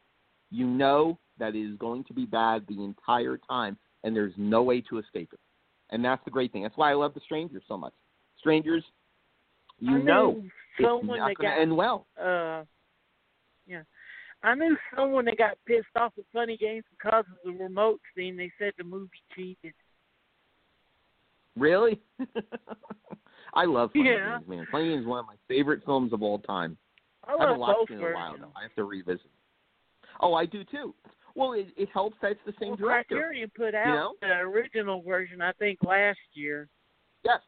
You 0.50 0.66
know 0.66 1.18
that 1.38 1.54
it 1.54 1.60
is 1.60 1.76
going 1.76 2.04
to 2.04 2.14
be 2.14 2.24
bad 2.24 2.64
the 2.66 2.82
entire 2.82 3.38
time, 3.48 3.76
and 4.02 4.16
there's 4.16 4.32
no 4.38 4.62
way 4.62 4.80
to 4.82 4.98
escape 4.98 5.30
it. 5.34 5.40
And 5.90 6.04
that's 6.04 6.22
the 6.24 6.30
great 6.30 6.52
thing. 6.52 6.62
That's 6.62 6.76
why 6.76 6.90
I 6.90 6.94
love 6.94 7.14
The 7.14 7.20
Strangers 7.20 7.62
so 7.66 7.76
much. 7.76 7.94
Strangers, 8.38 8.84
you 9.80 9.96
I 9.96 10.02
know 10.02 10.42
it's 10.78 10.86
someone 10.86 11.18
not 11.18 11.28
that 11.28 11.42
got 11.42 11.58
end 11.58 11.76
well. 11.76 12.06
Uh, 12.20 12.64
yeah, 13.66 13.82
I 14.42 14.54
knew 14.54 14.76
someone 14.94 15.24
that 15.24 15.38
got 15.38 15.58
pissed 15.66 15.86
off 15.96 16.12
at 16.18 16.24
Funny 16.32 16.56
Games 16.56 16.84
because 16.90 17.24
of 17.30 17.36
the 17.44 17.62
remote 17.62 18.00
scene. 18.16 18.36
They 18.36 18.52
said 18.58 18.72
the 18.78 18.84
movie 18.84 19.10
cheated. 19.34 19.74
Really? 21.56 22.00
I 23.54 23.64
love 23.64 23.90
Funny 23.92 24.10
Yeah. 24.10 24.38
Games, 24.38 24.48
man. 24.48 24.66
Funny 24.70 24.90
Games 24.90 25.02
is 25.02 25.06
one 25.06 25.18
of 25.20 25.26
my 25.26 25.34
favorite 25.48 25.82
films 25.84 26.12
of 26.12 26.22
all 26.22 26.38
time. 26.38 26.76
I 27.26 27.32
I 27.34 27.40
haven't 27.40 27.58
watched 27.58 27.90
it 27.90 27.94
in 27.94 28.00
a 28.00 28.14
while 28.14 28.36
though. 28.38 28.52
I 28.56 28.62
have 28.62 28.74
to 28.76 28.84
revisit. 28.84 29.30
Oh, 30.20 30.34
I 30.34 30.46
do 30.46 30.64
too. 30.64 30.94
Well, 31.34 31.52
it, 31.52 31.68
it 31.76 31.88
helps 31.92 32.16
that 32.22 32.32
it's 32.32 32.40
the 32.46 32.54
same 32.60 32.70
Well, 32.70 32.76
director. 32.78 33.16
Criterion 33.16 33.50
put 33.56 33.74
out 33.74 33.86
know? 33.86 34.14
the 34.20 34.34
original 34.34 35.02
version, 35.02 35.40
I 35.40 35.52
think, 35.52 35.78
last 35.82 36.18
year. 36.34 36.68
Yes, 37.24 37.40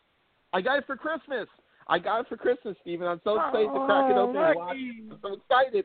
I 0.53 0.61
got 0.61 0.79
it 0.79 0.87
for 0.87 0.97
Christmas. 0.97 1.47
I 1.89 1.99
got 1.99 2.21
it 2.21 2.29
for 2.29 2.37
Christmas, 2.37 2.77
Stephen. 2.83 3.07
I'm 3.07 3.21
so 3.25 3.37
excited 3.37 3.67
to 3.73 3.87
crack 3.87 4.11
it 4.11 4.17
Oh, 4.17 4.29
open 4.29 4.37
and 4.37 4.57
watch. 4.57 4.77
it. 4.77 5.13
I'm 5.13 5.19
so 5.23 5.35
excited. 5.35 5.85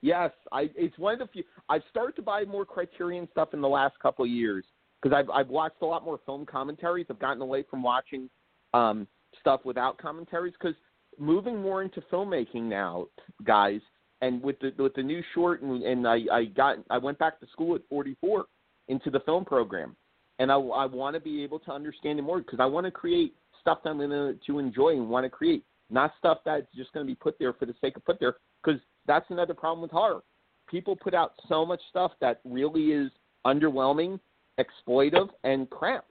Yes, 0.00 0.30
I. 0.52 0.70
It's 0.76 0.96
one 0.98 1.14
of 1.14 1.20
the 1.20 1.26
few. 1.26 1.44
I've 1.68 1.82
started 1.90 2.14
to 2.16 2.22
buy 2.22 2.44
more 2.44 2.64
Criterion 2.64 3.26
stuff 3.32 3.52
in 3.52 3.60
the 3.60 3.68
last 3.68 3.98
couple 4.00 4.24
of 4.24 4.30
years 4.30 4.64
because 5.02 5.16
I've 5.16 5.28
I've 5.30 5.48
watched 5.48 5.82
a 5.82 5.86
lot 5.86 6.04
more 6.04 6.20
film 6.24 6.46
commentaries. 6.46 7.06
I've 7.10 7.18
gotten 7.18 7.42
away 7.42 7.64
from 7.68 7.82
watching 7.82 8.28
um, 8.74 9.08
stuff 9.40 9.60
without 9.64 9.98
commentaries 9.98 10.54
because 10.60 10.76
moving 11.18 11.60
more 11.60 11.82
into 11.82 12.00
filmmaking 12.12 12.62
now, 12.62 13.06
guys, 13.44 13.80
and 14.20 14.42
with 14.42 14.58
the 14.60 14.72
with 14.78 14.94
the 14.94 15.02
new 15.02 15.22
short 15.34 15.62
and, 15.62 15.82
and 15.82 16.06
I 16.06 16.20
I 16.32 16.44
got 16.46 16.78
I 16.90 16.98
went 16.98 17.18
back 17.18 17.40
to 17.40 17.46
school 17.48 17.74
at 17.74 17.82
44 17.88 18.46
into 18.88 19.10
the 19.10 19.20
film 19.20 19.44
program, 19.44 19.96
and 20.38 20.50
I 20.50 20.56
I 20.56 20.86
want 20.86 21.14
to 21.14 21.20
be 21.20 21.42
able 21.42 21.58
to 21.60 21.72
understand 21.72 22.18
it 22.18 22.22
more 22.22 22.38
because 22.38 22.60
I 22.60 22.66
want 22.66 22.86
to 22.86 22.90
create 22.90 23.34
stuff 23.60 23.78
that 23.84 23.90
I'm 23.90 23.98
going 23.98 24.38
to 24.46 24.58
enjoy 24.58 24.90
and 24.90 25.08
want 25.08 25.24
to 25.24 25.30
create, 25.30 25.64
not 25.90 26.12
stuff 26.18 26.38
that's 26.44 26.66
just 26.74 26.92
going 26.92 27.04
to 27.04 27.10
be 27.10 27.14
put 27.16 27.38
there 27.38 27.52
for 27.52 27.66
the 27.66 27.74
sake 27.80 27.96
of 27.96 28.04
put 28.04 28.20
there 28.20 28.36
because 28.62 28.80
that's 29.06 29.26
another 29.30 29.54
problem 29.54 29.82
with 29.82 29.90
horror. 29.90 30.22
People 30.68 30.94
put 30.94 31.14
out 31.14 31.32
so 31.48 31.64
much 31.64 31.80
stuff 31.90 32.12
that 32.20 32.40
really 32.44 32.92
is 32.92 33.10
underwhelming, 33.46 34.20
exploitive, 34.60 35.28
and 35.44 35.68
crap. 35.70 36.04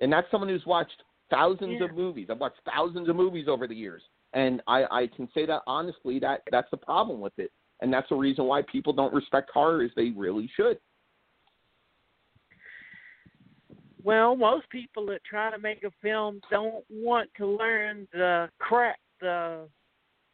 And 0.00 0.12
that's 0.12 0.30
someone 0.30 0.50
who's 0.50 0.66
watched 0.66 1.02
thousands 1.30 1.78
Yeah. 1.80 1.86
of 1.86 1.94
movies. 1.94 2.28
I've 2.30 2.38
watched 2.38 2.60
thousands 2.64 3.08
of 3.08 3.16
movies 3.16 3.48
over 3.48 3.66
the 3.66 3.74
years, 3.74 4.02
and 4.36 4.62
I, 4.68 4.84
I 4.84 5.08
can 5.16 5.28
say 5.34 5.46
that 5.46 5.62
honestly. 5.66 6.20
That 6.20 6.42
that's 6.52 6.70
the 6.70 6.76
problem 6.76 7.20
with 7.20 7.32
it, 7.38 7.50
and 7.80 7.92
that's 7.92 8.08
the 8.08 8.14
reason 8.14 8.44
why 8.44 8.62
people 8.70 8.92
don't 8.92 9.12
respect 9.12 9.50
horror 9.52 9.82
as 9.82 9.90
they 9.96 10.10
really 10.10 10.48
should. 10.54 10.78
Well, 14.04 14.36
most 14.36 14.70
people 14.70 15.04
that 15.06 15.24
try 15.24 15.50
to 15.50 15.58
make 15.58 15.82
a 15.82 15.90
film 16.00 16.40
don't 16.48 16.84
want 16.88 17.28
to 17.38 17.46
learn 17.46 18.06
the 18.12 18.48
crap, 18.60 18.98
the, 19.20 19.66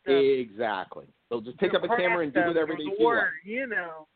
the 0.05 0.13
exactly. 0.13 1.07
They'll 1.31 1.41
just 1.41 1.59
pick 1.59 1.73
the 1.73 1.79
up 1.79 1.85
a 1.85 1.89
camera 1.97 2.25
and 2.25 2.35
do 2.35 2.41
whatever 2.41 2.75
they 2.77 2.85
the 2.85 2.97
feel 2.99 3.09
like. 3.09 3.25
You 3.45 3.67
know. 3.69 4.07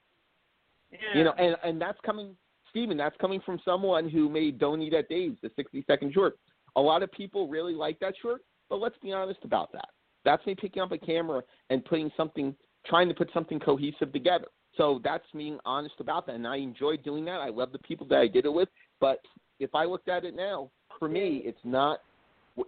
Yeah. 0.92 0.98
You 1.14 1.24
know, 1.24 1.32
and 1.38 1.56
and 1.64 1.80
that's 1.80 1.98
coming, 2.04 2.36
Stephen. 2.68 2.96
That's 2.98 3.16
coming 3.18 3.40
from 3.46 3.58
someone 3.64 4.10
who 4.10 4.28
made 4.28 4.58
"Don't 4.58 4.82
Eat 4.82 4.92
at 4.92 5.08
Dave's," 5.08 5.38
the 5.42 5.50
sixty-second 5.56 6.12
short. 6.12 6.38
A 6.76 6.80
lot 6.80 7.02
of 7.02 7.10
people 7.12 7.48
really 7.48 7.74
like 7.74 7.98
that 8.00 8.12
short, 8.20 8.42
but 8.68 8.76
let's 8.76 8.97
be 9.02 9.12
honest 9.12 9.40
about 9.44 9.72
that. 9.72 9.88
That's 10.24 10.44
me 10.47 10.55
picking 10.55 10.82
up 10.82 10.93
a 10.93 10.98
camera 10.98 11.43
and 11.70 11.84
putting 11.84 12.10
something, 12.16 12.55
trying 12.86 13.09
to 13.09 13.14
put 13.14 13.30
something 13.32 13.60
cohesive 13.60 14.12
together. 14.12 14.47
So 14.76 15.01
that's 15.02 15.24
being 15.34 15.59
honest 15.64 15.94
about 16.01 16.26
that, 16.26 16.34
and 16.34 16.47
I 16.47 16.56
enjoy 16.56 16.98
doing 16.98 17.24
that. 17.26 17.40
I 17.40 17.48
love 17.48 17.72
the 17.72 17.78
people 17.78 18.06
that 18.09 18.18
I 18.18 18.26
did 18.26 18.44
it 18.44 18.52
with, 18.52 18.68
but 19.01 19.20
if 19.59 19.74
I 19.74 19.84
looked 19.84 20.09
at 20.09 20.24
it 20.24 20.34
now, 20.34 20.70
for 20.98 21.09
me, 21.09 21.43
it's 21.44 21.59
not. 21.64 22.01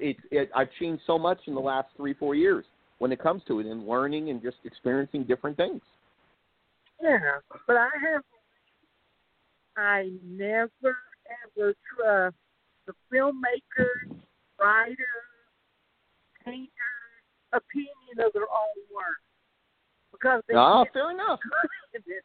It, 0.00 0.16
it 0.30 0.50
I've 0.54 0.68
changed 0.78 1.02
so 1.06 1.18
much 1.18 1.38
in 1.46 1.54
the 1.54 1.60
last 1.60 1.88
three, 1.96 2.14
four 2.14 2.34
years 2.34 2.64
when 2.98 3.12
it 3.12 3.20
comes 3.20 3.42
to 3.48 3.60
it, 3.60 3.66
and 3.66 3.86
learning 3.86 4.30
and 4.30 4.42
just 4.42 4.56
experiencing 4.64 5.24
different 5.24 5.56
things. 5.56 5.82
Yeah, 7.02 7.18
but 7.66 7.76
I 7.76 7.88
have. 8.10 8.22
I 9.76 10.10
never 10.26 10.96
ever 11.56 11.74
trust 11.94 12.36
the 12.86 12.94
filmmakers, 13.12 14.16
writers, 14.58 14.96
painters' 16.50 17.52
opinion 17.52 18.16
of 18.24 18.32
their 18.32 18.48
own 18.48 18.76
work 18.92 19.20
because 20.12 20.42
they 20.48 20.54
get 20.54 20.92
fair 20.92 21.10
enough. 21.10 21.38
good 21.92 22.02
in 22.02 22.12
it. 22.12 22.24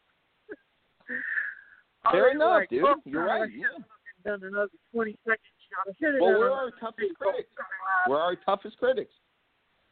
Fair 2.12 2.32
enough, 2.32 2.62
like, 2.62 2.70
dude. 2.70 2.84
"Oh, 2.84 2.96
You're 3.06 3.26
right. 3.26 3.50
Yeah. 3.52 3.68
Done 4.26 4.42
another 4.44 4.72
twenty 4.94 5.18
second 5.26 5.52
shot. 5.68 5.88
I 5.88 5.94
should 6.00 6.14
have 6.16 6.22
Well, 6.22 6.40
we're 6.40 6.52
our 6.52 6.72
toughest 6.80 7.16
critics. 7.20 7.50
We're 8.08 8.20
our 8.20 8.36
toughest 8.36 8.78
critics. 8.78 9.14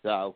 So, 0.04 0.36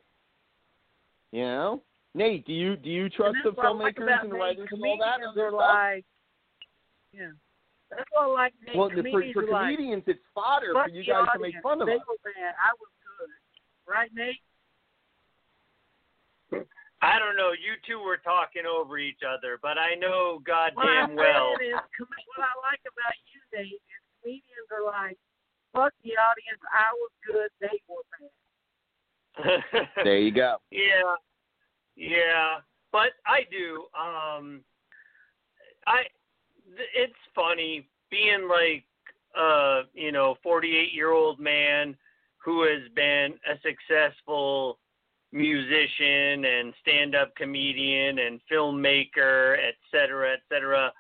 you 1.32 1.44
know, 1.44 1.82
Nate, 2.14 2.46
do 2.46 2.54
you 2.54 2.76
do 2.76 2.90
you 2.90 3.10
trust 3.10 3.38
the 3.44 3.52
I 3.62 3.70
like 3.72 3.96
filmmakers 3.96 4.22
and 4.22 4.32
the 4.32 4.36
writers 4.36 4.68
and 4.72 4.84
all 4.84 4.98
that? 5.00 5.20
Comedians 5.20 5.38
are 5.38 5.52
like, 5.52 6.06
yeah. 7.14 7.32
That's 7.90 8.04
what 8.12 8.24
I 8.24 8.28
like. 8.28 8.54
Nate. 8.66 8.76
well, 8.76 8.90
for, 8.90 8.96
comedians 8.96 9.34
for 9.34 9.44
are 9.44 9.52
like, 9.52 9.76
comedians, 9.76 10.04
it's 10.08 10.20
fodder 10.34 10.74
for 10.74 10.90
you 10.90 11.04
guys 11.04 11.28
to 11.34 11.40
make 11.40 11.56
fun 11.64 11.82
of 11.82 11.88
they 11.88 11.96
us. 11.96 12.02
were 12.08 12.20
bad. 12.24 12.56
I 12.60 12.72
was. 12.80 12.90
Right, 13.88 14.10
Nate? 14.14 14.42
I 17.02 17.20
don't 17.20 17.38
know. 17.38 17.52
You 17.52 17.78
two 17.86 18.00
were 18.04 18.18
talking 18.18 18.64
over 18.66 18.98
each 18.98 19.20
other, 19.22 19.60
but 19.62 19.78
I 19.78 19.94
know 19.96 20.42
What 20.44 20.46
goddamn 20.46 21.12
I'm 21.12 21.16
well. 21.16 21.54
is, 21.62 21.74
what 22.00 22.42
I 22.42 22.54
like 22.66 22.82
about 22.82 23.14
you, 23.30 23.42
Nate, 23.54 23.74
is 23.74 23.80
comedians 24.22 24.70
are 24.72 24.86
like, 24.86 25.18
fuck 25.74 25.94
the 26.04 26.12
audience. 26.18 26.62
I 26.74 26.94
was 26.96 27.12
good. 27.26 27.50
They 27.62 27.82
were 27.88 28.04
bad. 28.18 29.86
There 30.04 30.18
you 30.18 30.32
go. 30.32 30.58
Yeah, 30.72 31.16
yeah, 31.96 32.60
but 32.92 33.10
I 33.28 33.42
do. 33.52 33.84
Um, 33.94 34.62
I 35.86 36.04
th- 36.76 36.90
it's 36.96 37.14
funny 37.36 37.88
being 38.10 38.48
like 38.50 38.86
uh 39.38 39.84
you 39.94 40.12
know 40.14 40.38
48 40.42 40.94
year 40.94 41.12
old 41.12 41.40
man 41.40 41.98
who 42.46 42.62
has 42.64 42.88
been 42.96 43.34
a 43.50 43.56
successful 43.62 44.80
musician 45.32 46.46
and 46.46 46.74
stand 46.80 47.16
up 47.16 47.36
comedian 47.36 48.20
and 48.20 48.40
filmmaker 48.50 49.58
et 49.58 49.76
cetera 49.92 50.32
et 50.32 50.40
cetera 50.48 50.94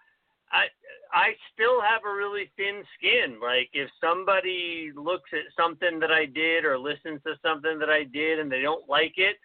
i 0.51 0.65
i 1.13 1.29
still 1.53 1.81
have 1.81 2.01
a 2.05 2.13
really 2.13 2.51
thin 2.57 2.83
skin. 2.97 3.39
Like 3.41 3.69
if 3.73 3.89
somebody 4.01 4.91
looks 4.95 5.29
at 5.33 5.53
something 5.57 5.99
that 5.99 6.11
i 6.11 6.25
did 6.25 6.65
or 6.65 6.77
listens 6.77 7.21
to 7.23 7.35
something 7.41 7.79
that 7.79 7.89
i 7.89 8.03
did 8.03 8.39
and 8.39 8.51
they 8.51 8.61
don't 8.61 8.89
like 8.89 9.13
it 9.17 9.37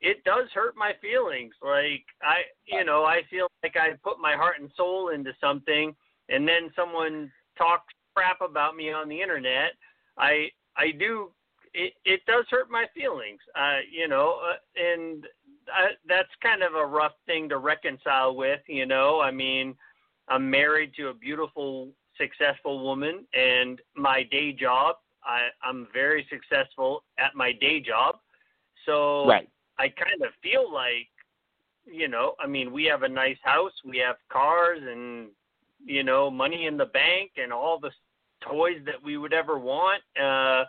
it 0.00 0.24
does 0.24 0.48
hurt 0.52 0.74
my 0.76 0.92
feelings. 1.00 1.54
Like 1.62 2.04
i 2.22 2.42
you 2.66 2.84
know 2.84 3.04
i 3.04 3.22
feel 3.30 3.46
like 3.62 3.76
i 3.76 3.92
put 4.02 4.18
my 4.20 4.34
heart 4.34 4.56
and 4.60 4.70
soul 4.76 5.10
into 5.10 5.32
something 5.40 5.94
and 6.28 6.46
then 6.48 6.70
someone 6.74 7.30
talks 7.56 7.92
crap 8.14 8.40
about 8.40 8.76
me 8.76 8.92
on 8.92 9.08
the 9.08 9.20
internet. 9.20 9.72
I 10.18 10.50
i 10.76 10.90
do 10.90 11.30
it 11.74 11.94
it 12.04 12.20
does 12.26 12.44
hurt 12.50 12.70
my 12.70 12.86
feelings 12.94 13.40
uh 13.58 13.78
you 13.90 14.08
know 14.08 14.38
uh, 14.50 14.80
and 14.80 15.26
I, 15.68 15.90
that's 16.08 16.28
kind 16.42 16.62
of 16.62 16.74
a 16.74 16.84
rough 16.84 17.12
thing 17.26 17.48
to 17.48 17.58
reconcile 17.58 18.34
with 18.34 18.60
you 18.66 18.86
know 18.86 19.20
i 19.20 19.30
mean 19.30 19.74
i'm 20.28 20.48
married 20.50 20.92
to 20.96 21.08
a 21.08 21.14
beautiful 21.14 21.88
successful 22.18 22.84
woman 22.84 23.24
and 23.34 23.80
my 23.96 24.22
day 24.24 24.52
job 24.52 24.96
i 25.24 25.48
i'm 25.62 25.88
very 25.92 26.26
successful 26.30 27.04
at 27.18 27.34
my 27.34 27.52
day 27.52 27.80
job 27.80 28.16
so 28.86 29.26
Right. 29.26 29.48
I 29.78 29.88
kind 29.88 30.22
of 30.22 30.30
feel 30.42 30.72
like, 30.72 31.08
you 31.86 32.08
know, 32.08 32.34
I 32.38 32.46
mean, 32.46 32.72
we 32.72 32.84
have 32.84 33.02
a 33.02 33.08
nice 33.08 33.38
house, 33.42 33.72
we 33.84 33.98
have 33.98 34.16
cars, 34.30 34.80
and 34.82 35.28
you 35.84 36.04
know, 36.04 36.30
money 36.30 36.66
in 36.66 36.76
the 36.76 36.86
bank, 36.86 37.32
and 37.36 37.52
all 37.52 37.78
the 37.80 37.90
toys 38.40 38.80
that 38.86 39.02
we 39.02 39.16
would 39.16 39.32
ever 39.32 39.58
want. 39.58 40.02
Uh, 40.20 40.64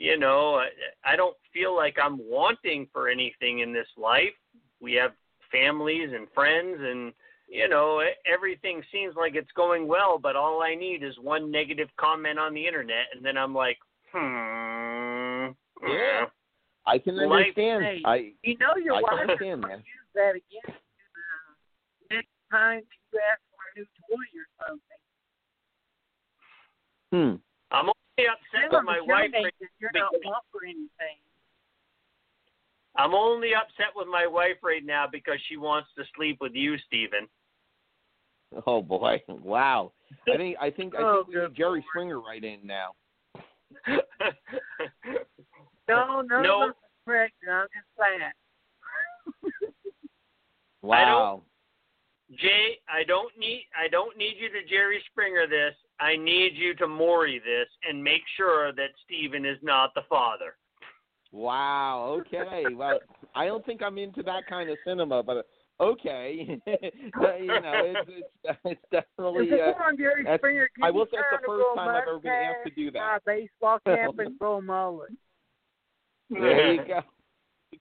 you 0.00 0.18
know, 0.18 0.54
I, 0.54 1.12
I 1.12 1.14
don't 1.14 1.36
feel 1.52 1.76
like 1.76 1.96
I'm 2.02 2.18
wanting 2.18 2.88
for 2.90 3.08
anything 3.08 3.58
in 3.58 3.70
this 3.70 3.86
life. 3.98 4.32
We 4.80 4.94
have 4.94 5.12
families 5.52 6.08
and 6.14 6.26
friends, 6.34 6.78
and 6.80 7.12
you 7.48 7.68
know, 7.68 8.00
everything 8.24 8.82
seems 8.90 9.14
like 9.14 9.34
it's 9.34 9.50
going 9.54 9.86
well, 9.86 10.18
but 10.18 10.36
all 10.36 10.62
I 10.62 10.74
need 10.74 11.02
is 11.02 11.14
one 11.20 11.50
negative 11.50 11.88
comment 11.98 12.38
on 12.38 12.54
the 12.54 12.66
internet, 12.66 13.06
and 13.14 13.22
then 13.24 13.36
I'm 13.36 13.54
like, 13.54 13.76
Hmm. 14.12 15.52
Yeah. 15.86 16.26
I 16.86 16.98
can 16.98 17.18
understand. 17.18 17.84
Hey, 17.84 18.02
I 18.04 18.32
You 18.42 18.56
know 18.58 18.74
your 18.82 18.94
I 18.96 19.02
wife 19.02 19.10
can 19.10 19.20
understand, 19.20 19.60
man. 19.60 19.78
use 19.78 20.10
that 20.14 20.30
against 20.30 20.66
you 20.66 20.72
uh, 20.72 22.16
next 22.16 22.28
time 22.50 22.80
you 23.12 23.20
ask 23.30 23.40
for 23.52 23.62
a 23.68 23.78
new 23.78 23.86
toy 24.08 24.26
or 24.40 24.48
something. 24.66 25.00
Hmm. 27.12 27.36
I'm 27.76 27.88
upset 28.18 28.70
with 28.70 28.84
my 28.84 29.00
wife. 29.00 29.30
you're 29.78 29.90
not 29.94 30.12
because- 30.12 30.34
for 30.52 30.64
anything. 30.64 31.18
I'm 32.96 33.14
only 33.14 33.54
upset 33.54 33.94
with 33.94 34.08
my 34.08 34.26
wife 34.26 34.56
right 34.62 34.84
now 34.84 35.06
because 35.10 35.38
she 35.48 35.56
wants 35.56 35.88
to 35.96 36.04
sleep 36.16 36.38
with 36.40 36.54
you, 36.54 36.76
Stephen. 36.86 37.28
Oh 38.66 38.82
boy! 38.82 39.22
Wow. 39.28 39.92
I 40.28 40.36
think 40.36 40.56
I 40.60 40.70
think 40.70 40.94
I 40.96 40.98
Oh, 41.02 41.14
think 41.24 41.28
we 41.28 41.34
good 41.34 41.50
need 41.50 41.56
Jerry 41.56 41.84
Springer 41.90 42.20
right 42.20 42.42
in 42.42 42.66
now. 42.66 42.94
No, 45.88 46.20
no, 46.22 46.40
No. 46.42 46.72
no. 47.06 47.14
I'm 47.14 47.66
just 47.68 47.86
fat. 47.96 48.34
Wow. 50.82 51.42
Jay, 52.38 52.78
I 52.88 53.02
don't 53.04 53.32
need 53.38 53.66
I 53.78 53.88
don't 53.88 54.16
need 54.16 54.34
you 54.38 54.48
to 54.50 54.68
Jerry 54.68 55.02
Springer 55.10 55.46
this. 55.48 55.74
I 55.98 56.16
need 56.16 56.52
you 56.54 56.74
to 56.76 56.86
Maury 56.86 57.40
this 57.44 57.68
and 57.88 58.02
make 58.02 58.22
sure 58.36 58.72
that 58.72 58.90
Stephen 59.04 59.44
is 59.44 59.58
not 59.62 59.92
the 59.94 60.02
father. 60.08 60.56
Wow. 61.32 62.20
Okay. 62.20 62.64
Well, 62.74 63.00
I 63.34 63.46
don't 63.46 63.64
think 63.66 63.82
I'm 63.82 63.98
into 63.98 64.22
that 64.24 64.46
kind 64.48 64.70
of 64.70 64.78
cinema, 64.84 65.22
but 65.22 65.46
okay. 65.80 66.60
You 66.66 67.46
know, 67.46 67.72
it's 67.84 68.10
it's, 68.44 68.58
it's 68.64 68.80
definitely. 68.92 69.46
If 69.48 69.52
Uh, 69.60 69.70
it's 69.70 69.78
on 69.84 69.96
Jerry 69.96 70.22
that's- 70.24 70.40
Springer, 70.40 70.68
can 70.74 70.84
I 70.84 70.90
will 70.90 71.06
say 71.06 71.18
it's 71.18 71.42
the 71.42 71.46
first 71.46 71.64
time 71.76 71.88
I've 71.88 72.02
ever 72.08 72.18
been 72.18 72.32
asked 72.32 72.64
to 72.66 72.70
do 72.74 72.90
that. 72.92 73.20
buy 73.24 73.34
baseball 73.34 73.78
cap 73.86 74.10
and 74.18 74.38
grow 74.38 74.56
a 74.58 74.62
mullet. 74.62 75.10
there 76.30 76.74
you 76.74 76.84
go. 76.86 77.00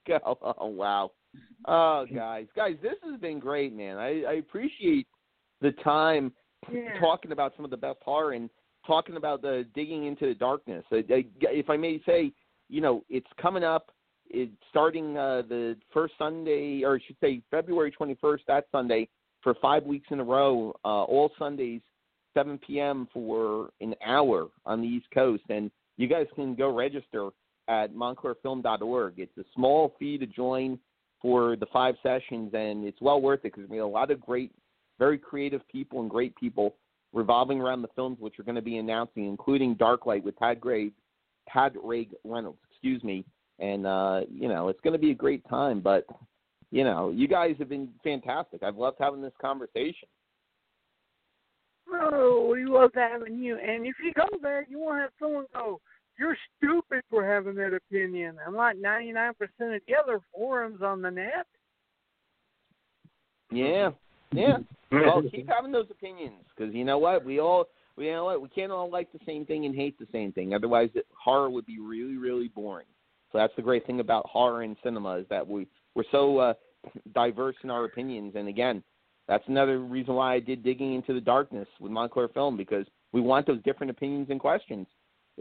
Go. 0.08 0.38
Oh 0.60 0.68
wow. 0.68 1.12
Oh 1.66 2.06
guys, 2.14 2.48
guys, 2.56 2.76
this 2.82 2.96
has 3.04 3.20
been 3.20 3.40
great, 3.40 3.74
man. 3.76 3.98
I, 3.98 4.24
I 4.24 4.34
appreciate 4.34 5.08
the 5.62 5.72
time 5.84 6.32
Yeah. 6.72 7.00
talking 7.00 7.32
about 7.32 7.54
some 7.56 7.66
of 7.66 7.72
the 7.72 7.78
best 7.78 8.00
horror 8.04 8.34
and 8.34 8.50
talking 8.88 9.18
about 9.18 9.42
the 9.42 9.66
digging 9.76 10.06
into 10.06 10.26
the 10.28 10.34
darkness. 10.34 10.84
I, 10.92 11.04
I, 11.10 11.26
if 11.44 11.70
I 11.70 11.78
may 11.78 12.02
say, 12.06 12.32
you 12.70 12.82
know, 12.82 13.04
it's 13.10 13.28
coming 13.42 13.64
up. 13.64 13.92
It's 14.32 14.52
starting 14.70 15.18
uh, 15.18 15.42
the 15.50 15.76
first 15.92 16.14
Sunday, 16.18 16.84
or 16.84 16.96
I 16.96 17.00
should 17.06 17.18
say 17.20 17.42
February 17.50 17.92
21st, 18.00 18.40
that 18.48 18.66
Sunday, 18.72 19.10
for 19.42 19.56
five 19.62 19.84
weeks 19.84 20.08
in 20.12 20.20
a 20.20 20.24
row, 20.24 20.76
uh, 20.86 21.04
all 21.04 21.32
Sundays, 21.40 21.82
7 22.36 22.60
p.m. 22.66 23.08
for 23.12 23.72
an 23.82 23.96
hour 24.06 24.50
on 24.68 24.82
the 24.82 24.88
East 24.88 25.08
Coast. 25.14 25.44
And 25.50 25.72
you 25.98 26.08
guys 26.08 26.28
can 26.36 26.54
go 26.54 26.72
register 26.74 27.30
at 27.68 27.94
montclairfilm.org. 27.94 29.14
It's 29.18 29.38
a 29.38 29.46
small 29.56 29.96
fee 29.98 30.18
to 30.20 30.28
join 30.28 30.78
for 31.22 31.56
the 31.56 31.66
five 31.68 31.96
sessions, 32.02 32.52
and 32.54 32.86
it's 32.86 33.02
well 33.02 33.22
worth 33.22 33.40
it 33.46 33.54
because 33.56 33.70
we 33.70 33.78
have 33.78 33.86
a 33.86 33.90
lot 33.90 34.12
of 34.12 34.22
great, 34.22 34.52
very 34.98 35.18
creative 35.18 35.62
people 35.68 36.02
and 36.02 36.10
great 36.10 36.36
people 36.36 36.76
revolving 37.14 37.60
around 37.60 37.82
the 37.82 37.90
films 37.96 38.18
which 38.20 38.40
are 38.40 38.44
going 38.44 38.56
to 38.56 38.62
be 38.62 38.78
announcing, 38.78 39.26
including 39.26 39.76
Darklight 39.76 40.24
with 40.24 40.38
Tad 40.38 40.60
Grave, 40.60 40.92
Tad 41.52 41.74
Rag 41.84 42.10
Reynolds, 42.24 42.60
excuse 42.70 43.04
me. 43.04 43.26
And 43.60 43.86
uh, 43.86 44.22
you 44.32 44.48
know, 44.48 44.70
it's 44.70 44.80
going 44.82 44.94
to 44.94 45.00
be 45.00 45.12
a 45.12 45.16
great 45.16 45.48
time. 45.50 45.82
But 45.82 46.06
you 46.72 46.84
know, 46.84 47.10
you 47.10 47.28
guys 47.28 47.56
have 47.60 47.70
been 47.70 47.90
fantastic. 48.04 48.64
I've 48.64 48.78
loved 48.78 48.98
having 49.00 49.22
this 49.22 49.34
conversation. 49.42 50.08
Oh, 51.92 52.50
we 52.52 52.66
love 52.66 52.92
having 52.94 53.40
you. 53.40 53.58
And 53.58 53.86
if 53.86 53.96
you 54.04 54.14
go 54.14 54.28
there, 54.42 54.66
you 54.70 54.80
won't 54.80 55.02
have 55.02 55.10
someone 55.20 55.46
go, 55.54 55.82
"You're 56.20 56.38
stupid 56.58 57.02
for 57.10 57.26
having 57.26 57.56
that 57.56 57.74
opinion." 57.74 58.38
Unlike 58.46 58.78
99% 58.78 59.32
of 59.76 59.82
the 59.88 59.96
other 59.96 60.20
forums 60.34 60.82
on 60.82 61.02
the 61.02 61.12
net. 61.12 61.48
Yeah, 63.52 63.92
yeah. 64.32 64.58
well, 64.92 65.24
keep 65.32 65.50
having 65.50 65.72
those 65.72 65.90
opinions 65.90 66.44
because 66.56 66.74
you 66.74 66.84
know 66.84 67.00
what? 67.00 67.26
We 67.26 67.40
all, 67.40 67.66
we 67.96 68.08
you 68.08 68.12
know 68.12 68.26
what? 68.26 68.42
We 68.42 68.50
can't 68.50 68.72
all 68.72 68.90
like 68.90 69.12
the 69.12 69.20
same 69.26 69.46
thing 69.46 69.66
and 69.66 69.76
hate 69.76 69.98
the 69.98 70.08
same 70.12 70.32
thing. 70.32 70.54
Otherwise, 70.54 70.90
it, 70.94 71.08
horror 71.18 71.50
would 71.50 71.66
be 71.66 71.80
really, 71.80 72.18
really 72.18 72.50
boring. 72.50 72.86
So 73.32 73.38
that's 73.38 73.56
the 73.56 73.62
great 73.62 73.86
thing 73.86 74.00
about 74.00 74.28
horror 74.28 74.64
and 74.64 74.76
cinema 74.84 75.18
is 75.18 75.26
that 75.30 75.48
we 75.48 75.68
we're 75.96 76.04
so 76.12 76.38
uh, 76.38 76.54
diverse 77.14 77.56
in 77.64 77.70
our 77.70 77.86
opinions. 77.86 78.34
And 78.36 78.48
again, 78.48 78.84
that's 79.28 79.44
another 79.48 79.80
reason 79.80 80.16
why 80.16 80.34
I 80.34 80.40
did 80.40 80.64
digging 80.64 80.94
into 80.96 81.14
the 81.14 81.22
darkness 81.22 81.68
with 81.80 81.92
Montclair 81.92 82.30
Film 82.30 82.58
because 82.58 82.86
we 83.12 83.22
want 83.22 83.46
those 83.48 83.62
different 83.64 83.92
opinions 83.92 84.28
and 84.30 84.40
questions. 84.40 84.88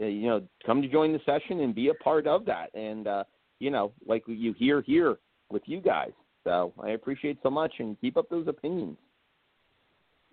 Uh, 0.01 0.05
you 0.05 0.27
know, 0.27 0.41
come 0.65 0.81
to 0.81 0.87
join 0.87 1.11
the 1.11 1.19
session 1.25 1.61
and 1.61 1.75
be 1.75 1.89
a 1.89 1.93
part 1.95 2.27
of 2.27 2.45
that. 2.45 2.73
And 2.73 3.07
uh, 3.07 3.23
you 3.59 3.71
know, 3.71 3.91
like 4.05 4.23
you 4.27 4.53
hear 4.53 4.81
here 4.81 5.17
with 5.49 5.63
you 5.65 5.81
guys. 5.81 6.11
So 6.43 6.73
I 6.81 6.91
appreciate 6.91 7.37
so 7.43 7.49
much 7.49 7.73
and 7.79 7.99
keep 7.99 8.17
up 8.17 8.29
those 8.29 8.47
opinions. 8.47 8.97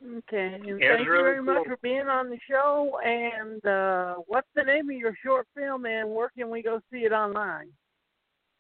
Okay. 0.05 0.55
And 0.55 0.64
thank 0.64 0.66
it's 0.66 1.05
you 1.05 1.10
really 1.10 1.24
very 1.24 1.43
much 1.43 1.66
for 1.66 1.78
being 1.82 2.06
on 2.06 2.28
the 2.30 2.38
show. 2.48 2.98
And 3.05 3.64
uh 3.66 4.14
what's 4.26 4.48
the 4.55 4.62
name 4.62 4.90
of 4.90 4.97
your 4.97 5.16
short 5.24 5.47
film 5.56 5.86
and 5.86 6.14
where 6.14 6.30
can 6.36 6.51
we 6.51 6.62
go 6.62 6.80
see 6.93 6.98
it 6.98 7.12
online? 7.12 7.68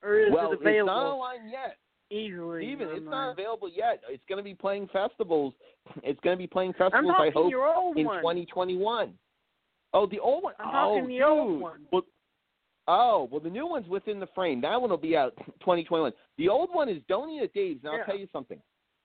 Or 0.02 0.18
is 0.18 0.32
well, 0.32 0.52
it 0.52 0.60
available? 0.60 0.86
Well, 0.86 1.30
it's 1.30 1.40
not 1.40 1.42
online 1.42 1.50
yet. 1.50 1.76
easily? 2.10 2.62
Steven, 2.64 2.88
it's 2.92 3.04
not 3.04 3.32
available 3.32 3.68
yet. 3.68 4.00
It's 4.08 4.22
going 4.28 4.38
to 4.38 4.44
be 4.44 4.54
playing 4.54 4.88
festivals. 4.92 5.54
It's 6.02 6.18
going 6.20 6.34
to 6.34 6.38
be 6.38 6.48
playing 6.48 6.72
festivals. 6.72 7.14
I 7.16 7.30
hope 7.30 7.52
in 7.96 8.06
one. 8.06 8.18
2021. 8.18 9.14
Oh, 9.96 10.06
the 10.06 10.20
old 10.20 10.42
one. 10.44 10.52
I'm 10.60 10.68
oh, 10.68 10.72
talking 10.72 11.08
the 11.08 11.22
old 11.22 11.60
one. 11.60 11.80
Well, 11.90 12.02
oh, 12.86 13.28
well, 13.30 13.40
the 13.40 13.48
new 13.48 13.66
one's 13.66 13.88
within 13.88 14.20
the 14.20 14.28
frame. 14.34 14.60
That 14.60 14.78
one 14.78 14.90
will 14.90 14.98
be 14.98 15.16
out 15.16 15.34
2021. 15.60 16.12
The 16.36 16.48
old 16.50 16.68
one 16.72 16.90
is 16.90 16.98
Donny 17.08 17.40
at 17.40 17.52
Dave's. 17.54 17.80
And 17.82 17.92
I'll 17.92 17.98
Yeah. 17.98 18.04
tell 18.04 18.18
you 18.18 18.28
something. 18.30 18.60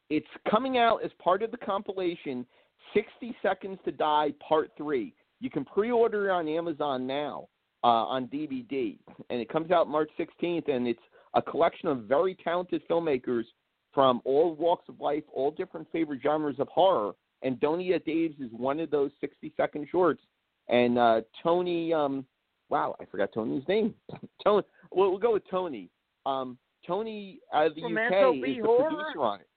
It's 0.09 0.27
coming 0.49 0.77
out 0.77 1.01
as 1.03 1.11
part 1.23 1.43
of 1.43 1.51
the 1.51 1.57
compilation 1.57 2.45
60 2.93 3.33
Seconds 3.41 3.79
to 3.85 3.91
Die 3.93 4.33
Part 4.45 4.71
3. 4.75 5.13
You 5.39 5.49
can 5.49 5.63
pre-order 5.63 6.27
it 6.29 6.31
on 6.33 6.49
Amazon 6.49 7.07
now 7.07 7.47
uh, 7.85 7.87
on 7.87 8.27
DVD, 8.27 8.99
and 9.29 9.39
it 9.39 9.47
comes 9.49 9.71
out 9.71 9.87
March 9.87 10.11
16th, 10.19 10.67
and 10.69 10.87
it's 10.87 10.99
a 11.33 11.41
collection 11.41 11.87
of 11.87 11.99
very 12.03 12.35
talented 12.35 12.85
filmmakers 12.89 13.45
from 13.93 14.21
all 14.25 14.53
walks 14.55 14.89
of 14.89 14.99
life, 14.99 15.23
all 15.33 15.51
different 15.51 15.87
favorite 15.91 16.21
genres 16.21 16.59
of 16.59 16.67
horror. 16.67 17.13
And 17.41 17.59
Donny 17.59 17.93
at 17.93 18.05
Dave's 18.05 18.39
is 18.39 18.51
one 18.51 18.79
of 18.81 18.91
those 18.91 19.11
60-second 19.23 19.87
shorts. 19.89 20.21
And 20.69 20.97
uh, 20.97 21.21
Tony, 21.43 21.93
um, 21.93 22.25
wow, 22.69 22.95
I 22.99 23.05
forgot 23.05 23.29
Tony's 23.33 23.67
name. 23.67 23.93
Tony, 24.43 24.63
well, 24.91 25.09
we'll 25.09 25.19
go 25.19 25.33
with 25.33 25.43
Tony. 25.49 25.89
Um, 26.25 26.57
Tony 26.85 27.39
out 27.53 27.67
of 27.67 27.75
the 27.75 27.83
UK 27.83 28.11
SOB 28.11 28.35
is 28.37 28.57
the 28.57 28.61
Horror? 28.63 28.89
producer 28.89 29.21
on 29.21 29.39
it. 29.39 29.47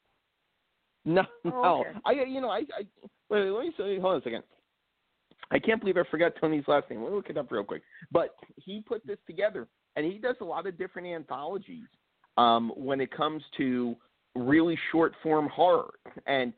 No, 1.04 1.22
no. 1.44 1.52
Oh, 1.54 1.80
okay. 1.80 1.98
I, 2.04 2.12
you 2.24 2.40
know, 2.40 2.48
I, 2.48 2.58
I 2.58 2.84
wait, 3.28 3.50
let 3.50 3.64
me 3.64 3.72
say, 3.76 3.98
hold 3.98 4.14
on 4.14 4.20
a 4.20 4.24
second. 4.24 4.42
I 5.50 5.58
can't 5.58 5.80
believe 5.80 5.96
I 5.96 6.02
forgot 6.10 6.32
Tony's 6.40 6.64
last 6.66 6.88
name. 6.88 7.02
Let 7.02 7.10
me 7.10 7.16
look 7.16 7.28
it 7.28 7.36
up 7.36 7.50
real 7.52 7.64
quick. 7.64 7.82
But 8.10 8.34
he 8.56 8.82
put 8.86 9.06
this 9.06 9.18
together, 9.26 9.68
and 9.96 10.06
he 10.06 10.18
does 10.18 10.36
a 10.40 10.44
lot 10.44 10.66
of 10.66 10.78
different 10.78 11.08
anthologies 11.08 11.84
um, 12.38 12.72
when 12.76 13.00
it 13.00 13.14
comes 13.14 13.42
to 13.58 13.94
really 14.34 14.78
short 14.90 15.12
form 15.22 15.48
horror. 15.48 15.92
And 16.26 16.52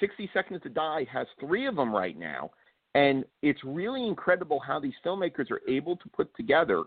60 0.00 0.30
Seconds 0.32 0.62
to 0.62 0.68
Die 0.68 1.06
has 1.12 1.26
three 1.40 1.66
of 1.66 1.76
them 1.76 1.94
right 1.94 2.18
now. 2.18 2.50
And 2.94 3.24
it's 3.42 3.60
really 3.64 4.06
incredible 4.06 4.60
how 4.60 4.78
these 4.78 4.94
filmmakers 5.04 5.50
are 5.50 5.60
able 5.68 5.96
to 5.96 6.08
put 6.10 6.34
together 6.36 6.84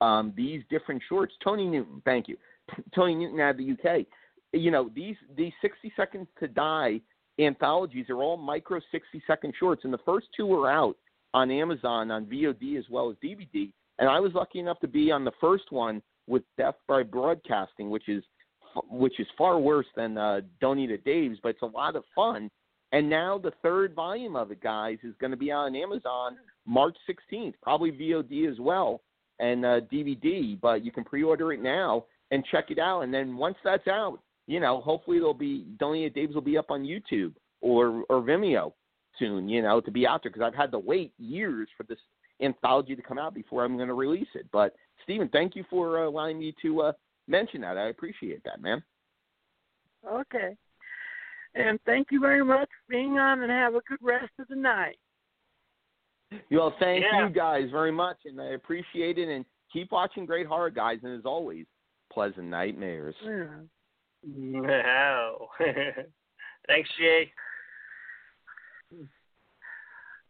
um, 0.00 0.32
these 0.36 0.62
different 0.68 1.02
shorts. 1.08 1.32
Tony 1.42 1.66
Newton, 1.66 2.02
thank 2.04 2.28
you. 2.28 2.36
Tony 2.94 3.14
Newton 3.14 3.40
out 3.40 3.50
of 3.50 3.56
the 3.58 3.72
UK. 3.72 4.06
You 4.52 4.70
know, 4.70 4.90
these, 4.94 5.16
these 5.36 5.52
60 5.62 5.92
Seconds 5.96 6.28
to 6.40 6.48
Die 6.48 7.00
anthologies 7.38 8.08
are 8.08 8.22
all 8.22 8.36
micro 8.36 8.80
60 8.90 9.22
second 9.26 9.54
shorts, 9.58 9.84
and 9.84 9.92
the 9.92 9.98
first 9.98 10.26
two 10.36 10.52
are 10.52 10.70
out 10.70 10.96
on 11.34 11.50
Amazon 11.50 12.10
on 12.10 12.26
VOD 12.26 12.78
as 12.78 12.84
well 12.90 13.10
as 13.10 13.16
DVD. 13.22 13.70
And 13.98 14.08
I 14.08 14.20
was 14.20 14.32
lucky 14.34 14.58
enough 14.58 14.80
to 14.80 14.88
be 14.88 15.10
on 15.10 15.24
the 15.24 15.32
first 15.40 15.70
one 15.70 16.02
with 16.26 16.42
Death 16.56 16.76
by 16.88 17.02
Broadcasting, 17.02 17.90
which 17.90 18.08
is 18.08 18.22
which 18.90 19.18
is 19.18 19.26
far 19.38 19.58
worse 19.58 19.86
than 19.96 20.18
uh, 20.18 20.42
Donny 20.60 20.86
to 20.86 20.98
Dave's, 20.98 21.38
but 21.42 21.50
it's 21.50 21.62
a 21.62 21.66
lot 21.66 21.96
of 21.96 22.04
fun. 22.14 22.50
And 22.92 23.10
now 23.10 23.38
the 23.38 23.52
third 23.62 23.94
volume 23.94 24.36
of 24.36 24.50
it, 24.50 24.62
guys, 24.62 24.98
is 25.02 25.14
going 25.20 25.32
to 25.32 25.36
be 25.36 25.50
on 25.50 25.74
Amazon 25.74 26.36
March 26.66 26.96
16th, 27.08 27.54
probably 27.62 27.92
VOD 27.92 28.50
as 28.50 28.58
well 28.60 29.02
and 29.38 29.64
uh, 29.64 29.80
DVD. 29.92 30.58
But 30.60 30.84
you 30.84 30.92
can 30.92 31.04
pre-order 31.04 31.52
it 31.52 31.62
now 31.62 32.04
and 32.30 32.44
check 32.50 32.70
it 32.70 32.78
out. 32.78 33.02
And 33.02 33.12
then 33.12 33.36
once 33.36 33.56
that's 33.64 33.86
out, 33.88 34.20
you 34.46 34.60
know, 34.60 34.80
hopefully 34.80 35.16
it'll 35.16 35.34
be 35.34 35.66
Donny 35.78 36.04
and 36.04 36.14
Dave's 36.14 36.34
will 36.34 36.40
be 36.40 36.58
up 36.58 36.70
on 36.70 36.84
YouTube 36.84 37.34
or 37.60 38.04
or 38.08 38.22
Vimeo 38.22 38.72
soon. 39.18 39.48
You 39.48 39.62
know, 39.62 39.80
to 39.80 39.90
be 39.90 40.06
out 40.06 40.22
there 40.22 40.30
because 40.30 40.46
I've 40.46 40.58
had 40.58 40.70
to 40.72 40.78
wait 40.78 41.12
years 41.18 41.68
for 41.76 41.82
this 41.82 41.98
anthology 42.40 42.94
to 42.94 43.02
come 43.02 43.18
out 43.18 43.34
before 43.34 43.64
I'm 43.64 43.76
going 43.76 43.88
to 43.88 43.94
release 43.94 44.28
it. 44.34 44.46
But 44.52 44.74
Stephen, 45.02 45.28
thank 45.32 45.56
you 45.56 45.64
for 45.70 46.04
uh, 46.04 46.08
allowing 46.08 46.38
me 46.38 46.54
to 46.62 46.82
uh, 46.82 46.92
mention 47.26 47.60
that. 47.62 47.76
I 47.76 47.88
appreciate 47.88 48.42
that, 48.44 48.60
man. 48.60 48.82
Okay. 50.08 50.56
And 51.56 51.78
thank 51.86 52.08
you 52.10 52.20
very 52.20 52.44
much 52.44 52.68
for 52.68 52.90
being 52.90 53.18
on 53.18 53.42
and 53.42 53.50
have 53.50 53.74
a 53.74 53.80
good 53.88 53.98
rest 54.02 54.30
of 54.38 54.46
the 54.48 54.56
night. 54.56 54.98
Well, 56.50 56.74
thank 56.78 57.02
Yeah. 57.04 57.26
you 57.26 57.32
guys 57.32 57.70
very 57.70 57.92
much, 57.92 58.18
and 58.26 58.40
I 58.40 58.48
appreciate 58.48 59.18
it. 59.18 59.28
And 59.28 59.44
keep 59.72 59.90
watching 59.90 60.26
great 60.26 60.46
horror, 60.46 60.70
guys. 60.70 60.98
And 61.02 61.18
as 61.18 61.24
always, 61.24 61.66
pleasant 62.12 62.46
nightmares. 62.48 63.14
Yeah. 63.22 63.60
No. 64.22 65.48
Thanks, 66.66 66.90
Jay. 66.98 67.32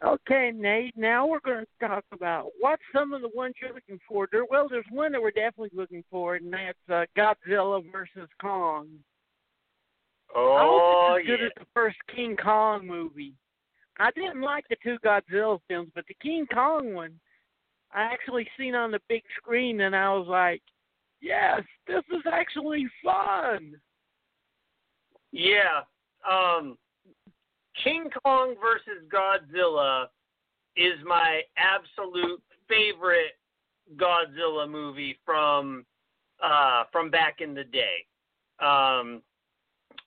Okay, 0.04 0.52
Nate. 0.54 0.96
Now 0.96 1.26
we're 1.26 1.40
going 1.40 1.64
to 1.64 1.88
talk 1.88 2.04
about 2.12 2.48
what's 2.60 2.82
some 2.94 3.14
of 3.14 3.22
the 3.22 3.30
ones 3.34 3.54
you're 3.60 3.72
looking 3.72 3.98
for. 4.06 4.28
There, 4.30 4.44
well, 4.44 4.68
there's 4.68 4.84
one 4.90 5.10
that 5.12 5.22
we're 5.22 5.30
definitely 5.30 5.70
looking 5.72 6.04
for, 6.10 6.34
and 6.34 6.52
that's 6.52 6.78
uh, 6.90 7.06
Godzilla 7.16 7.82
versus 7.90 8.28
Kong. 8.40 8.88
Oh, 10.36 11.14
I 11.14 11.18
it's 11.18 11.24
as 11.24 11.26
good 11.26 11.40
yeah. 11.40 11.46
as 11.46 11.52
the 11.58 11.66
first 11.72 11.96
King 12.14 12.36
Kong 12.36 12.86
movie. 12.86 13.34
I 13.98 14.10
didn't 14.10 14.42
like 14.42 14.64
the 14.68 14.76
two 14.82 14.98
Godzilla 15.04 15.58
films, 15.68 15.90
but 15.94 16.04
the 16.06 16.16
King 16.20 16.46
Kong 16.52 16.94
one, 16.94 17.18
I 17.92 18.02
actually 18.02 18.46
seen 18.58 18.74
on 18.74 18.90
the 18.90 19.00
big 19.08 19.22
screen, 19.38 19.80
and 19.80 19.96
I 19.96 20.12
was 20.12 20.26
like, 20.28 20.62
"Yes, 21.22 21.62
this 21.86 22.04
is 22.10 22.22
actually 22.30 22.86
fun." 23.02 23.80
Yeah. 25.32 25.82
Um, 26.30 26.76
King 27.82 28.10
Kong 28.22 28.54
versus 28.60 29.02
Godzilla 29.10 30.06
is 30.76 30.98
my 31.04 31.42
absolute 31.56 32.42
favorite 32.68 33.38
Godzilla 33.96 34.68
movie 34.68 35.18
from 35.24 35.86
uh 36.42 36.84
from 36.92 37.10
back 37.10 37.40
in 37.40 37.54
the 37.54 37.64
day. 37.64 38.04
Um 38.60 39.22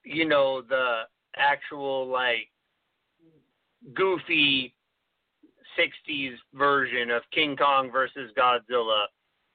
you 0.10 0.26
know, 0.26 0.62
the 0.62 1.02
actual 1.38 2.08
like 2.08 2.50
goofy 3.94 4.74
60s 5.78 6.36
version 6.54 7.12
of 7.12 7.22
King 7.32 7.56
Kong 7.56 7.92
versus 7.92 8.32
Godzilla 8.38 9.06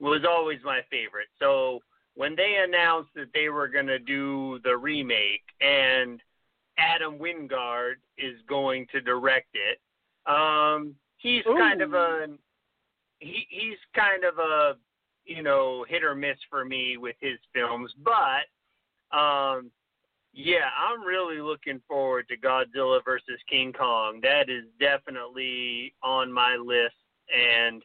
was 0.01 0.22
always 0.28 0.60
my 0.64 0.81
favorite. 0.90 1.26
So 1.39 1.81
when 2.14 2.36
they 2.36 2.64
announced 2.64 3.10
that 3.16 3.28
they 3.35 3.48
were 3.48 3.68
going 3.68 3.89
to 3.89 3.98
do 3.98 4.60
the 4.62 4.76
remake 4.76 5.43
and 5.60 6.20
Adam 6.78 7.18
Wingard 7.18 7.94
is 8.16 8.36
going 8.48 8.86
to 8.93 9.01
direct 9.01 9.55
it, 9.55 9.81
um, 10.32 10.94
he's 11.16 11.43
kind 11.44 11.82
of 11.82 11.94
a 11.94 12.26
he 13.18 13.47
he's 13.51 13.78
kind 13.94 14.24
of 14.24 14.39
a 14.39 14.74
you 15.24 15.43
know 15.43 15.85
hit 15.89 16.05
or 16.05 16.14
miss 16.14 16.39
for 16.48 16.64
me 16.64 16.97
with 16.97 17.16
his 17.20 17.39
films, 17.52 17.93
but 18.05 19.16
um, 19.16 19.70
yeah, 20.35 20.69
I'm 20.77 21.02
really 21.02 21.40
looking 21.40 21.81
forward 21.86 22.27
to 22.28 22.36
Godzilla 22.36 22.98
versus 23.05 23.39
King 23.48 23.73
Kong. 23.73 24.20
That 24.23 24.51
is 24.51 24.65
definitely 24.81 25.94
on 26.02 26.32
my 26.32 26.56
list, 26.56 26.97
and 27.32 27.82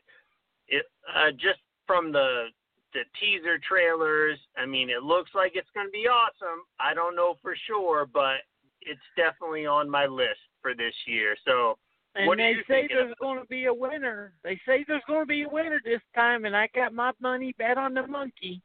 it 0.68 0.86
uh, 1.16 1.32
just 1.32 1.60
from 1.86 2.12
the 2.12 2.48
the 2.94 3.02
teaser 3.20 3.60
trailers, 3.60 4.40
I 4.58 4.66
mean, 4.66 4.90
it 4.90 5.04
looks 5.04 5.30
like 5.36 5.52
it's 5.54 5.70
going 5.76 5.86
to 5.86 5.92
be 5.92 6.08
awesome. 6.08 6.64
I 6.80 6.96
don't 6.96 7.16
know 7.16 7.36
for 7.40 7.56
sure, 7.68 8.08
but 8.12 8.38
it's 8.82 9.00
definitely 9.16 9.68
on 9.68 9.88
my 9.88 10.08
list 10.08 10.40
for 10.62 10.74
this 10.74 10.96
year. 11.06 11.36
So, 11.46 11.78
And 12.16 12.26
what 12.26 12.40
they 12.40 12.56
say 12.68 12.88
there's 12.90 13.14
going 13.22 13.40
to 13.40 13.46
be 13.46 13.66
a 13.66 13.74
winner. 13.74 14.34
They 14.44 14.60
say 14.66 14.84
there's 14.88 15.04
going 15.08 15.22
to 15.22 15.28
be 15.28 15.44
a 15.44 15.50
winner 15.50 15.80
this 15.86 16.02
time, 16.16 16.46
and 16.46 16.56
I 16.56 16.68
got 16.74 16.94
my 16.94 17.12
money 17.22 17.54
bet 17.60 17.78
on 17.78 17.94
the 17.94 18.08
monkey. 18.08 18.62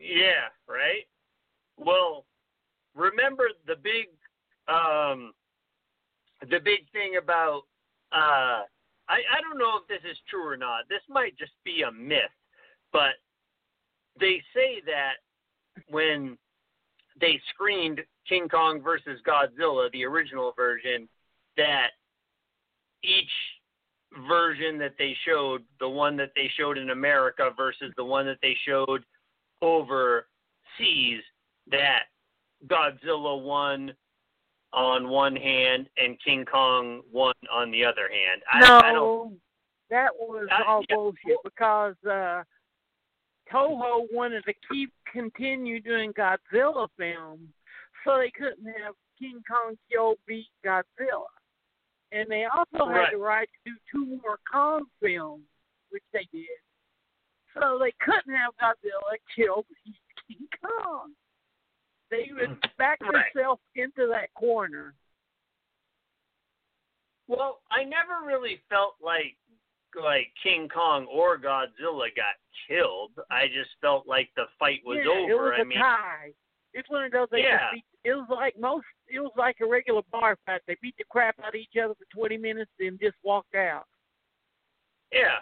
Yeah, 0.00 0.48
right. 0.68 1.06
Well, 1.78 2.26
remember 2.94 3.48
the 3.66 3.76
big, 3.76 4.08
um, 4.68 5.32
the 6.42 6.58
big 6.58 6.90
thing 6.92 7.16
about. 7.22 7.62
Uh, 8.12 8.64
I 9.08 9.18
I 9.30 9.40
don't 9.40 9.58
know 9.58 9.78
if 9.80 9.88
this 9.88 10.10
is 10.10 10.18
true 10.28 10.46
or 10.46 10.56
not. 10.56 10.88
This 10.88 11.02
might 11.08 11.36
just 11.38 11.52
be 11.64 11.82
a 11.82 11.92
myth, 11.92 12.20
but 12.92 13.14
they 14.18 14.42
say 14.54 14.82
that 14.86 15.14
when 15.88 16.36
they 17.20 17.40
screened 17.52 18.00
King 18.28 18.48
Kong 18.48 18.80
versus 18.82 19.20
Godzilla, 19.26 19.90
the 19.92 20.04
original 20.04 20.52
version, 20.56 21.08
that 21.56 21.90
each 23.02 23.30
version 24.28 24.78
that 24.78 24.94
they 24.98 25.16
showed, 25.26 25.62
the 25.80 25.88
one 25.88 26.16
that 26.16 26.32
they 26.34 26.50
showed 26.56 26.78
in 26.78 26.90
America 26.90 27.50
versus 27.56 27.92
the 27.96 28.04
one 28.04 28.26
that 28.26 28.38
they 28.42 28.56
showed 28.66 29.02
overseas, 29.60 31.22
that 31.70 32.04
Godzilla 32.66 33.42
won 33.42 33.92
on 34.72 35.08
one 35.08 35.36
hand 35.36 35.88
and 35.98 36.16
King 36.24 36.44
Kong 36.44 37.02
won 37.12 37.34
on 37.52 37.70
the 37.70 37.84
other 37.84 38.08
hand. 38.10 38.42
I, 38.50 38.60
no, 38.60 38.78
I 38.78 38.92
don't. 38.92 39.38
that 39.90 40.10
was 40.18 40.48
I- 40.50 40.62
all 40.66 40.82
yeah. 40.88 40.94
bullshit 40.96 41.36
because 41.44 41.94
uh, 42.10 42.42
Toho 43.52 44.06
wanted 44.12 44.44
to 44.44 44.54
keep 44.70 44.92
continue 45.12 45.80
doing 45.80 46.12
Godzilla 46.14 46.88
films, 46.98 47.48
so 48.04 48.18
they 48.18 48.30
couldn't 48.30 48.64
have 48.82 48.94
King 49.18 49.42
Kong 49.48 49.76
kill 49.90 50.14
beat 50.26 50.48
Godzilla, 50.64 51.26
and 52.12 52.28
they 52.30 52.44
also 52.46 52.88
Right. 52.90 53.04
had 53.04 53.12
the 53.12 53.18
right 53.18 53.48
to 53.66 53.70
do 53.72 53.76
two 53.90 54.06
more 54.22 54.38
Kong 54.50 54.84
films, 55.02 55.44
which 55.90 56.02
they 56.12 56.26
did. 56.32 56.46
So 57.54 57.78
they 57.78 57.92
couldn't 58.00 58.34
have 58.34 58.54
Godzilla 58.60 59.16
kill 59.36 59.66
beat 59.84 59.96
King 60.28 60.48
Kong. 60.64 61.10
They 62.12 62.30
would 62.38 62.60
back 62.78 63.00
Right. 63.00 63.32
themselves 63.34 63.62
into 63.74 64.06
that 64.12 64.32
corner. 64.34 64.94
Well, 67.26 67.60
I 67.70 67.82
never 67.84 68.26
really 68.26 68.60
felt 68.68 68.94
like 69.02 69.36
like 70.00 70.28
King 70.42 70.68
Kong 70.68 71.06
or 71.06 71.36
Godzilla 71.38 72.08
got 72.16 72.36
killed. 72.68 73.12
I 73.30 73.46
just 73.48 73.70
felt 73.80 74.06
like 74.06 74.30
the 74.36 74.44
fight 74.58 74.80
was 74.86 74.98
yeah, 75.04 75.10
over. 75.10 75.30
It 75.30 75.34
was 75.36 75.54
I 75.58 75.62
a 75.62 75.64
mean, 75.64 75.78
tie. 75.78 76.32
It's 76.74 76.88
one 76.88 77.04
of 77.04 77.12
those 77.12 77.28
they 77.30 77.42
Yeah. 77.42 77.70
beat, 77.72 77.84
it 78.04 78.14
was 78.14 78.26
like 78.30 78.58
most 78.58 78.86
it 79.08 79.20
was 79.20 79.32
like 79.36 79.56
a 79.60 79.66
regular 79.66 80.02
bar 80.10 80.36
fight. 80.46 80.62
They 80.66 80.76
beat 80.80 80.96
the 80.98 81.04
crap 81.10 81.38
out 81.40 81.48
of 81.48 81.54
each 81.54 81.76
other 81.82 81.94
for 81.94 82.04
twenty 82.14 82.36
minutes 82.38 82.70
and 82.80 82.98
just 83.00 83.16
walked 83.22 83.54
out. 83.54 83.86
yeah. 85.12 85.40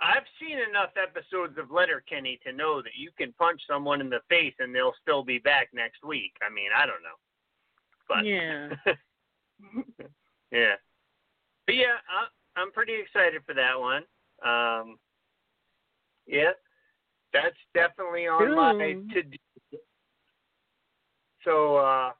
I've 0.00 0.24
seen 0.40 0.58
enough 0.58 0.90
episodes 0.96 1.58
of 1.58 1.70
Letterkenny 1.70 2.38
to 2.46 2.52
know 2.52 2.82
that 2.82 2.92
you 2.96 3.10
can 3.18 3.32
punch 3.32 3.60
someone 3.68 4.00
in 4.00 4.08
the 4.08 4.20
face 4.28 4.54
and 4.58 4.74
they'll 4.74 4.94
still 5.02 5.24
be 5.24 5.38
back 5.38 5.68
next 5.72 6.04
week. 6.04 6.32
I 6.40 6.52
mean, 6.52 6.70
I 6.76 6.86
don't 6.86 7.02
know. 7.02 7.18
But 8.08 8.24
Yeah. 8.24 8.68
yeah. 10.52 10.74
But 11.66 11.74
yeah, 11.74 11.98
I, 12.08 12.60
I'm 12.60 12.70
pretty 12.72 12.94
excited 12.94 13.42
for 13.44 13.54
that 13.54 13.78
one. 13.78 14.04
Um, 14.44 14.98
yeah, 16.26 16.52
that's 17.32 17.56
definitely 17.74 18.26
on 18.26 18.54
my 18.54 18.94
to 19.14 19.22
do. 19.22 19.78
So, 21.44 21.76
uh, 21.76 22.10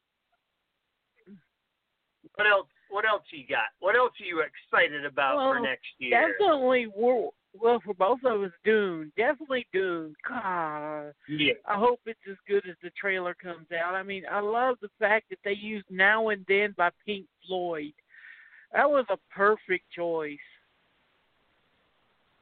what 2.35 2.47
else? 2.47 2.67
What 2.91 3.05
else 3.05 3.23
you 3.31 3.47
got? 3.47 3.69
What 3.81 3.97
else 3.97 4.13
are 4.21 4.25
you 4.25 4.43
excited 4.43 5.05
about 5.05 5.37
for 5.37 5.61
next 5.61 5.87
year? 5.99 6.35
Definitely 6.39 6.87
we're 6.95 7.29
well 7.55 7.81
for 7.85 7.95
both 7.95 8.21
of 8.25 8.43
us 8.43 8.53
Dune. 8.65 9.13
Definitely 9.17 9.67
Dune. 9.73 10.15
God 10.27 11.13
Yeah. 11.29 11.55
I 11.67 11.75
hope 11.75 12.01
it's 12.07 12.19
as 12.31 12.37
good 12.47 12.69
as 12.69 12.77
the 12.83 12.91
trailer 12.91 13.35
comes 13.35 13.67
out. 13.73 13.95
I 13.95 14.03
mean, 14.03 14.25
I 14.31 14.41
love 14.41 14.77
the 14.81 14.91
fact 14.99 15.31
that 15.31 15.39
they 15.45 15.55
used 15.55 15.87
Now 15.91 16.29
and 16.29 16.45
Then 16.49 16.75
by 16.77 16.91
Pink 17.07 17.27
Floyd. 17.47 17.93
That 18.73 18.89
was 18.89 19.07
a 19.11 19.19
perfect 19.35 19.91
choice. 19.95 20.39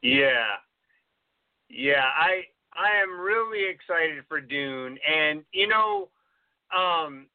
Yeah. 0.03 0.57
Yeah, 1.69 2.05
I 2.05 2.43
I 2.73 3.01
am 3.03 3.19
really 3.19 3.69
excited 3.69 4.23
for 4.29 4.41
Dune 4.41 4.99
and 5.09 5.43
you 5.53 5.67
know 5.67 6.09
um 6.77 7.27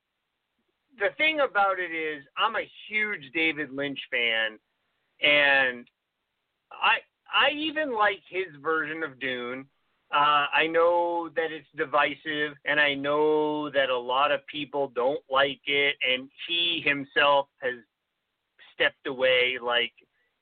the 0.99 1.09
thing 1.17 1.39
about 1.39 1.79
it 1.79 1.91
is 1.93 2.23
I'm 2.37 2.55
a 2.55 2.69
huge 2.87 3.31
David 3.33 3.71
Lynch 3.71 3.99
fan 4.11 4.59
and 5.21 5.87
I 6.71 6.97
I 7.33 7.51
even 7.51 7.93
like 7.93 8.21
his 8.29 8.55
version 8.61 9.03
of 9.03 9.19
Dune. 9.19 9.65
Uh 10.13 10.45
I 10.53 10.67
know 10.67 11.29
that 11.35 11.51
it's 11.51 11.67
divisive 11.75 12.57
and 12.65 12.79
I 12.79 12.93
know 12.93 13.69
that 13.69 13.89
a 13.89 13.97
lot 13.97 14.31
of 14.31 14.45
people 14.47 14.91
don't 14.93 15.23
like 15.29 15.61
it 15.65 15.95
and 16.07 16.29
he 16.47 16.81
himself 16.85 17.47
has 17.61 17.75
stepped 18.73 19.07
away 19.07 19.57
like 19.61 19.93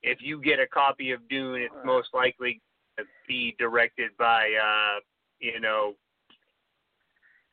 if 0.01 0.19
you 0.21 0.41
get 0.41 0.59
a 0.59 0.67
copy 0.67 1.11
of 1.11 1.27
Dune, 1.29 1.61
it's 1.61 1.73
most 1.85 2.09
likely 2.13 2.61
to 2.97 3.05
be 3.27 3.55
directed 3.59 4.11
by, 4.17 4.49
uh, 4.61 4.99
you 5.39 5.59
know, 5.59 5.93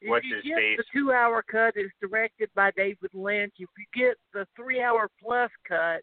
what's 0.06 0.24
If 0.26 0.44
you 0.44 0.54
get 0.54 0.58
face? 0.58 0.78
the 0.78 0.84
two 0.92 1.12
hour 1.12 1.42
cut, 1.42 1.74
it's 1.76 1.92
directed 2.00 2.50
by 2.54 2.70
David 2.76 3.10
Lynch. 3.14 3.54
If 3.58 3.68
you 3.76 3.86
get 3.94 4.16
the 4.32 4.46
three 4.56 4.80
hour 4.80 5.08
plus 5.22 5.50
cut, 5.66 6.02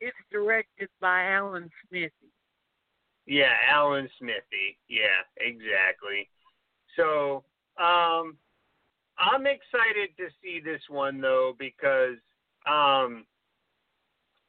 it's 0.00 0.16
directed 0.30 0.88
by 1.00 1.30
Alan 1.30 1.70
Smithee. 1.88 2.10
Yeah, 3.26 3.52
Alan 3.70 4.08
Smithee. 4.18 4.76
Yeah, 4.88 5.22
exactly. 5.38 6.28
So, 6.96 7.44
um, 7.78 8.36
I'm 9.18 9.46
excited 9.46 10.10
to 10.18 10.28
see 10.42 10.60
this 10.64 10.82
one 10.88 11.20
though 11.20 11.54
because, 11.58 12.16
um, 12.66 13.24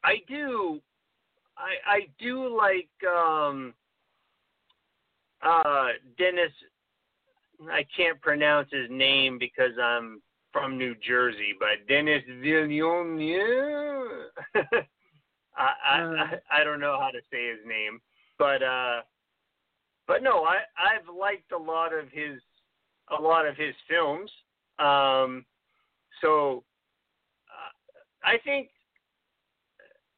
I 0.04 0.18
do 0.28 0.80
I 1.58 1.74
I 1.86 2.00
do 2.18 2.56
like 2.56 2.88
um 3.10 3.74
uh 5.42 5.88
Dennis 6.18 6.52
I 7.70 7.84
can't 7.96 8.20
pronounce 8.20 8.68
his 8.70 8.88
name 8.90 9.38
because 9.38 9.72
I'm 9.82 10.22
from 10.52 10.78
New 10.78 10.94
Jersey, 11.06 11.54
but 11.58 11.86
Dennis 11.88 12.22
Villeneuve. 12.40 14.30
I, 15.56 15.70
I 15.88 15.98
I 15.98 16.60
I 16.60 16.64
don't 16.64 16.80
know 16.80 16.98
how 17.00 17.10
to 17.10 17.20
say 17.32 17.48
his 17.50 17.66
name, 17.66 18.00
but 18.38 18.62
uh 18.62 19.00
but 20.06 20.22
no, 20.22 20.44
I 20.44 20.58
I've 20.78 21.14
liked 21.14 21.52
a 21.52 21.58
lot 21.58 21.92
of 21.92 22.08
his 22.10 22.40
a 23.16 23.20
lot 23.20 23.46
of 23.46 23.56
his 23.56 23.74
films. 23.88 24.30
Um 24.78 25.44
so 26.20 26.64
uh, 27.48 28.28
I 28.28 28.38
think 28.44 28.68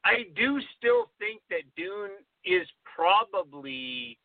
I 0.05 0.25
do 0.37 0.61
still 0.77 1.11
think 1.19 1.43
that 1.51 1.63
Dune 1.77 2.11
is 2.45 2.67
probably 2.97 4.19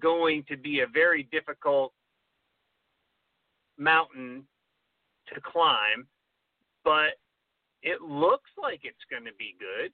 going 0.00 0.44
to 0.48 0.56
be 0.56 0.80
a 0.80 0.86
very 0.86 1.24
difficult 1.30 1.92
mountain 3.78 4.44
to 5.32 5.40
climb, 5.40 6.06
but 6.84 7.18
it 7.82 8.00
looks 8.02 8.50
like 8.60 8.80
it's 8.84 9.04
going 9.10 9.24
to 9.24 9.34
be 9.38 9.54
good. 9.58 9.92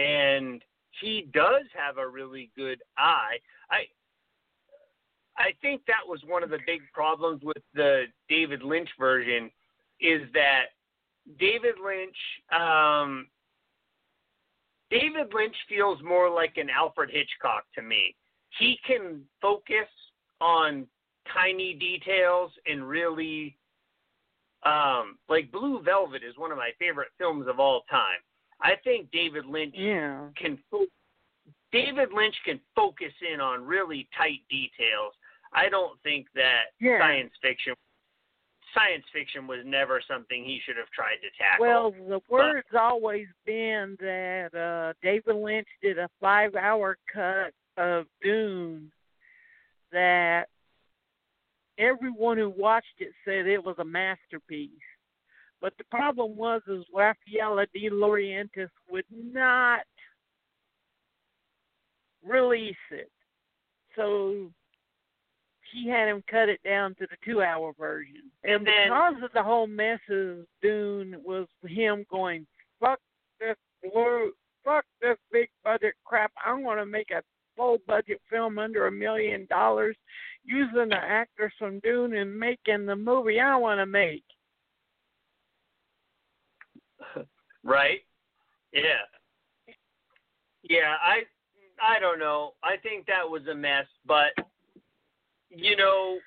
And 0.00 0.62
he 1.00 1.28
does 1.32 1.64
have 1.74 1.98
a 1.98 2.08
really 2.08 2.50
good 2.56 2.80
eye. 2.96 3.38
I 3.70 3.84
I 5.38 5.52
think 5.60 5.82
that 5.86 6.06
was 6.06 6.20
one 6.26 6.42
of 6.42 6.50
the 6.50 6.58
big 6.66 6.80
problems 6.92 7.42
with 7.44 7.62
the 7.74 8.04
David 8.28 8.62
Lynch 8.62 8.88
version 8.98 9.50
is 10.00 10.22
that 10.32 10.66
David 11.38 11.74
Lynch 11.84 12.16
um 12.52 13.26
David 14.90 15.34
Lynch 15.34 15.56
feels 15.68 16.00
more 16.02 16.30
like 16.30 16.56
an 16.56 16.70
Alfred 16.70 17.10
Hitchcock 17.10 17.64
to 17.74 17.82
me. 17.82 18.14
He 18.58 18.78
can 18.86 19.22
focus 19.42 19.88
on 20.40 20.86
tiny 21.34 21.74
details 21.74 22.52
and 22.66 22.88
really 22.88 23.56
um 24.64 25.18
like 25.28 25.50
Blue 25.52 25.82
Velvet 25.82 26.22
is 26.22 26.38
one 26.38 26.52
of 26.52 26.58
my 26.58 26.70
favorite 26.78 27.08
films 27.18 27.46
of 27.48 27.60
all 27.60 27.82
time. 27.90 28.20
I 28.60 28.76
think 28.76 29.10
David 29.10 29.46
Lynch 29.46 29.74
Yeah. 29.74 30.28
can 30.36 30.56
fo- 30.70 30.86
David 31.72 32.12
Lynch 32.12 32.36
can 32.44 32.60
focus 32.74 33.12
in 33.20 33.40
on 33.40 33.64
really 33.66 34.08
tight 34.16 34.40
details. 34.48 35.14
I 35.52 35.68
don't 35.68 36.00
think 36.02 36.30
that 36.32 36.72
Yeah. 36.80 36.98
science 36.98 37.36
fiction 37.42 37.74
science 38.74 39.08
fiction 39.10 39.46
was 39.46 39.64
never 39.64 40.02
something 40.02 40.44
he 40.44 40.58
should 40.60 40.76
have 40.76 40.90
tried 40.90 41.16
to 41.22 41.30
tackle. 41.30 41.64
Well, 41.64 41.90
the 41.92 42.20
word's 42.28 42.74
always 42.74 43.26
been 43.46 43.96
that 44.00 44.54
uh 44.54 44.92
David 45.00 45.36
Lynch 45.36 45.68
did 45.80 45.98
a 45.98 46.08
five 46.20 46.54
hour 46.56 46.98
cut 47.06 47.54
of 47.78 48.06
Dune 48.20 48.92
that 49.92 50.48
everyone 51.78 52.36
who 52.36 52.50
watched 52.50 53.00
it 53.00 53.12
said 53.24 53.46
it 53.46 53.62
was 53.62 53.78
a 53.78 53.84
masterpiece. 53.84 54.70
But 55.60 55.72
the 55.78 55.84
problem 55.84 56.36
was 56.36 56.62
is 56.66 56.84
Raffaella 56.94 57.66
de 57.72 57.90
Laurentiis 57.90 58.68
would 58.90 59.06
not 59.10 59.80
release 62.22 62.76
it. 62.90 63.10
So 63.94 64.52
she 65.72 65.88
had 65.88 66.08
him 66.08 66.22
cut 66.30 66.48
it 66.48 66.62
down 66.62 66.94
to 66.96 67.06
the 67.06 67.16
two 67.24 67.42
hour 67.42 67.72
version. 67.78 68.30
And, 68.44 68.54
And 68.54 68.66
then- 68.66 68.88
because 68.88 69.22
of 69.22 69.32
the 69.32 69.42
whole 69.42 69.66
mess 69.66 70.00
of 70.08 70.46
Dune 70.60 71.22
was 71.24 71.48
him 71.66 72.04
going, 72.10 72.46
Fuck 72.78 73.00
this 73.40 73.56
blue 73.82 74.32
fuck 74.66 74.84
this 75.00 75.16
big 75.30 75.48
budget 75.62 75.94
crap. 76.04 76.32
I'm 76.44 76.64
gonna 76.64 76.84
make 76.84 77.10
a 77.12 77.22
full 77.56 77.78
budget 77.86 78.20
film 78.28 78.58
under 78.58 78.88
a 78.88 78.92
million 78.92 79.46
dollars 79.46 79.96
using 80.44 80.88
the 80.88 80.96
actors 80.96 81.52
from 81.58 81.78
Dune 81.80 82.14
and 82.14 82.38
making 82.38 82.84
the 82.84 82.96
movie 82.96 83.40
I 83.40 83.56
wanna 83.56 83.86
make. 83.86 84.24
Right? 87.66 88.00
Yeah. 88.72 88.82
Yeah, 90.62 90.94
I 91.02 91.22
I 91.80 92.00
don't 92.00 92.18
know. 92.18 92.54
I 92.64 92.76
think 92.82 93.06
that 93.06 93.28
was 93.28 93.46
a 93.50 93.54
mess, 93.54 93.86
but 94.06 94.32
you 95.50 95.76
know, 95.76 96.18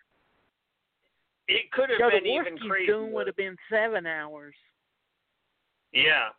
it 1.48 1.72
could 1.72 1.90
have 1.90 2.12
been 2.12 2.26
even 2.26 2.56
Jodorowsky's 2.56 2.70
crazier. 2.70 2.94
Dune 2.94 3.12
would 3.12 3.28
have 3.28 3.36
been 3.36 3.58
seven 3.70 4.06
hours. 4.06 4.54
Yeah. 5.94 6.30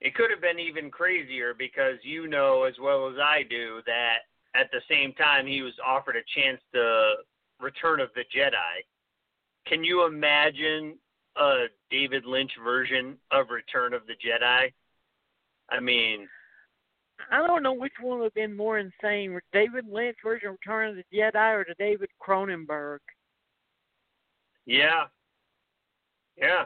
It 0.00 0.14
could 0.14 0.30
have 0.30 0.40
been 0.40 0.58
even 0.58 0.90
crazier 0.90 1.54
because 1.56 1.96
you 2.02 2.26
know 2.26 2.64
as 2.64 2.74
well 2.80 3.08
as 3.08 3.16
I 3.22 3.42
do 3.48 3.80
that 3.86 4.18
at 4.54 4.70
the 4.72 4.80
same 4.90 5.12
time 5.12 5.46
he 5.46 5.62
was 5.62 5.74
offered 5.86 6.16
a 6.16 6.40
chance 6.40 6.60
to 6.74 7.14
Return 7.60 8.00
of 8.00 8.08
the 8.14 8.22
Jedi. 8.34 8.82
Can 9.66 9.84
you 9.84 10.06
imagine 10.06 10.96
a 11.40 11.66
David 11.90 12.24
Lynch 12.26 12.52
version 12.62 13.16
of 13.32 13.46
Return 13.50 13.94
of 13.94 14.02
the 14.06 14.12
Jedi? 14.14 14.72
I 15.70 15.80
mean, 15.80 16.28
I 17.30 17.46
don't 17.46 17.62
know 17.62 17.72
which 17.72 17.92
one 18.00 18.18
would 18.18 18.24
have 18.26 18.34
been 18.34 18.56
more 18.56 18.78
insane, 18.78 19.38
David 19.52 19.86
Lynch 19.88 20.16
version 20.24 20.48
of 20.48 20.56
Return 20.64 20.90
of 20.90 20.96
the 20.96 21.16
Jedi 21.16 21.54
or 21.54 21.64
the 21.66 21.74
David 21.78 22.10
Cronenberg. 22.24 22.98
yeah. 24.66 25.04
Yeah. 26.36 26.64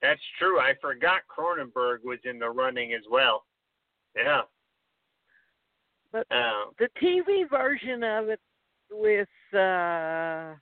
That's 0.00 0.20
true. 0.40 0.58
I 0.58 0.74
forgot 0.80 1.20
Cronenberg 1.30 1.98
was 2.02 2.18
in 2.24 2.40
the 2.40 2.50
running 2.50 2.92
as 2.94 3.02
well. 3.08 3.44
Yeah. 4.16 4.42
But 6.10 6.26
Um, 6.32 6.72
the 6.80 6.88
TV 7.00 7.48
version 7.48 8.02
of 8.02 8.28
it 8.28 8.40
with 8.90 9.28
uh 9.54 10.54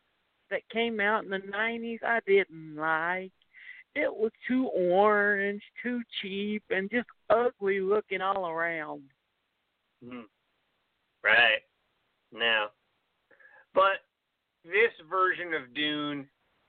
that 0.50 0.68
came 0.70 1.00
out 1.00 1.24
in 1.24 1.30
the 1.30 1.38
nineties 1.38 2.00
I 2.04 2.20
didn't 2.26 2.76
like. 2.76 3.32
It 3.94 4.12
was 4.12 4.30
too 4.46 4.66
orange, 4.68 5.62
too 5.82 6.00
cheap, 6.20 6.62
and 6.70 6.90
just 6.90 7.08
ugly 7.28 7.80
looking 7.80 8.20
all 8.20 8.48
around. 8.48 9.02
Mhm. 10.04 10.28
Right. 11.22 11.62
Now, 12.32 12.70
but 13.74 14.04
this 14.64 14.92
version 15.08 15.54
of 15.54 15.74
Dune 15.74 16.28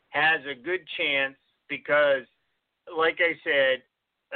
has 0.10 0.46
a 0.46 0.56
good 0.56 0.86
chance 0.98 1.38
because, 1.68 2.26
like 2.96 3.20
I 3.22 3.40
said, 3.44 3.84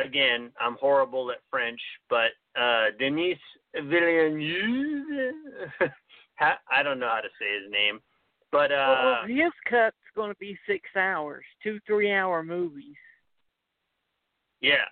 again, 0.03 0.51
I'm 0.59 0.75
horrible 0.75 1.31
at 1.31 1.41
French, 1.49 1.81
but 2.09 2.31
uh, 2.55 2.91
Denis 2.99 3.39
Villeneuve, 3.73 5.33
I 6.39 6.83
don't 6.83 6.99
know 6.99 7.09
how 7.09 7.21
to 7.21 7.29
say 7.39 7.61
his 7.61 7.71
name, 7.71 7.99
but 8.55 8.71
uh, 8.71 8.95
well, 9.03 9.27
his 9.27 9.51
cut's 9.69 9.97
going 10.15 10.31
to 10.31 10.37
be 10.39 10.57
six 10.65 10.83
hours, 10.95 11.43
two 11.61 11.77
three-hour 11.85 12.41
movies. 12.41 12.95
Yeah. 14.61 14.87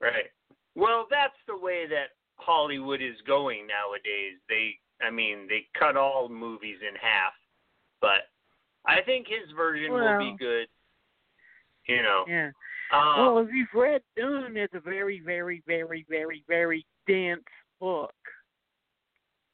Right. 0.00 0.30
Well, 0.76 1.06
that's 1.10 1.34
the 1.48 1.58
way 1.58 1.86
that 1.88 2.10
Hollywood 2.36 3.02
is 3.02 3.16
going 3.26 3.66
nowadays. 3.66 4.38
They 4.48 4.76
I 5.04 5.10
mean, 5.10 5.48
they 5.48 5.66
cut 5.76 5.96
all 5.96 6.28
movies 6.28 6.76
in 6.80 6.94
half. 6.94 7.32
But 8.00 8.30
I 8.86 9.02
think 9.02 9.26
his 9.26 9.50
version 9.56 9.92
will 9.92 10.18
be 10.18 10.36
good. 10.38 10.68
You 11.88 12.02
know. 12.02 12.24
Yeah. 12.28 12.50
Um, 12.92 13.34
well, 13.34 13.38
if 13.38 13.48
you've 13.52 13.68
read 13.74 14.02
Dune, 14.16 14.56
it's 14.56 14.72
a 14.74 14.80
very, 14.80 15.20
very, 15.20 15.62
very, 15.66 16.06
very, 16.08 16.44
very 16.46 16.86
dense 17.08 17.42
book. 17.80 18.14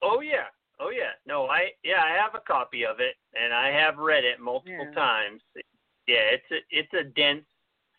oh 0.02 0.20
yeah. 0.20 0.48
Oh 0.84 0.90
yeah. 0.90 1.12
No, 1.26 1.46
I 1.46 1.70
yeah, 1.82 2.02
I 2.04 2.10
have 2.10 2.34
a 2.34 2.44
copy 2.46 2.84
of 2.84 3.00
it 3.00 3.14
and 3.40 3.54
I 3.54 3.68
have 3.68 3.96
read 3.96 4.24
it 4.24 4.40
multiple 4.40 4.86
Yeah. 4.86 4.94
times. 4.94 5.40
Yeah, 6.06 6.24
it's 6.32 6.50
a 6.50 6.58
it's 6.70 6.92
a 6.92 7.04
dense, 7.04 7.46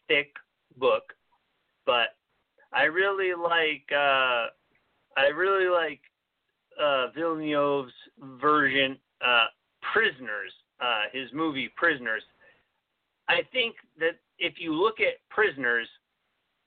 thick 0.08 0.32
book. 0.78 1.14
But 1.86 2.16
I 2.74 2.84
really 2.84 3.34
like 3.34 3.90
uh 3.92 4.48
I 5.18 5.28
really 5.34 5.68
like 5.68 6.02
uh 6.80 7.08
Villeneuve's 7.16 7.94
version 8.40 9.00
uh 9.22 9.46
Prisoners, 9.94 10.54
uh 10.80 11.04
his 11.12 11.32
movie 11.34 11.70
Prisoners. 11.76 12.24
I 13.28 13.42
think 13.52 13.76
that 13.98 14.20
if 14.38 14.60
you 14.60 14.74
look 14.74 15.00
at 15.00 15.28
Prisoners, 15.30 15.88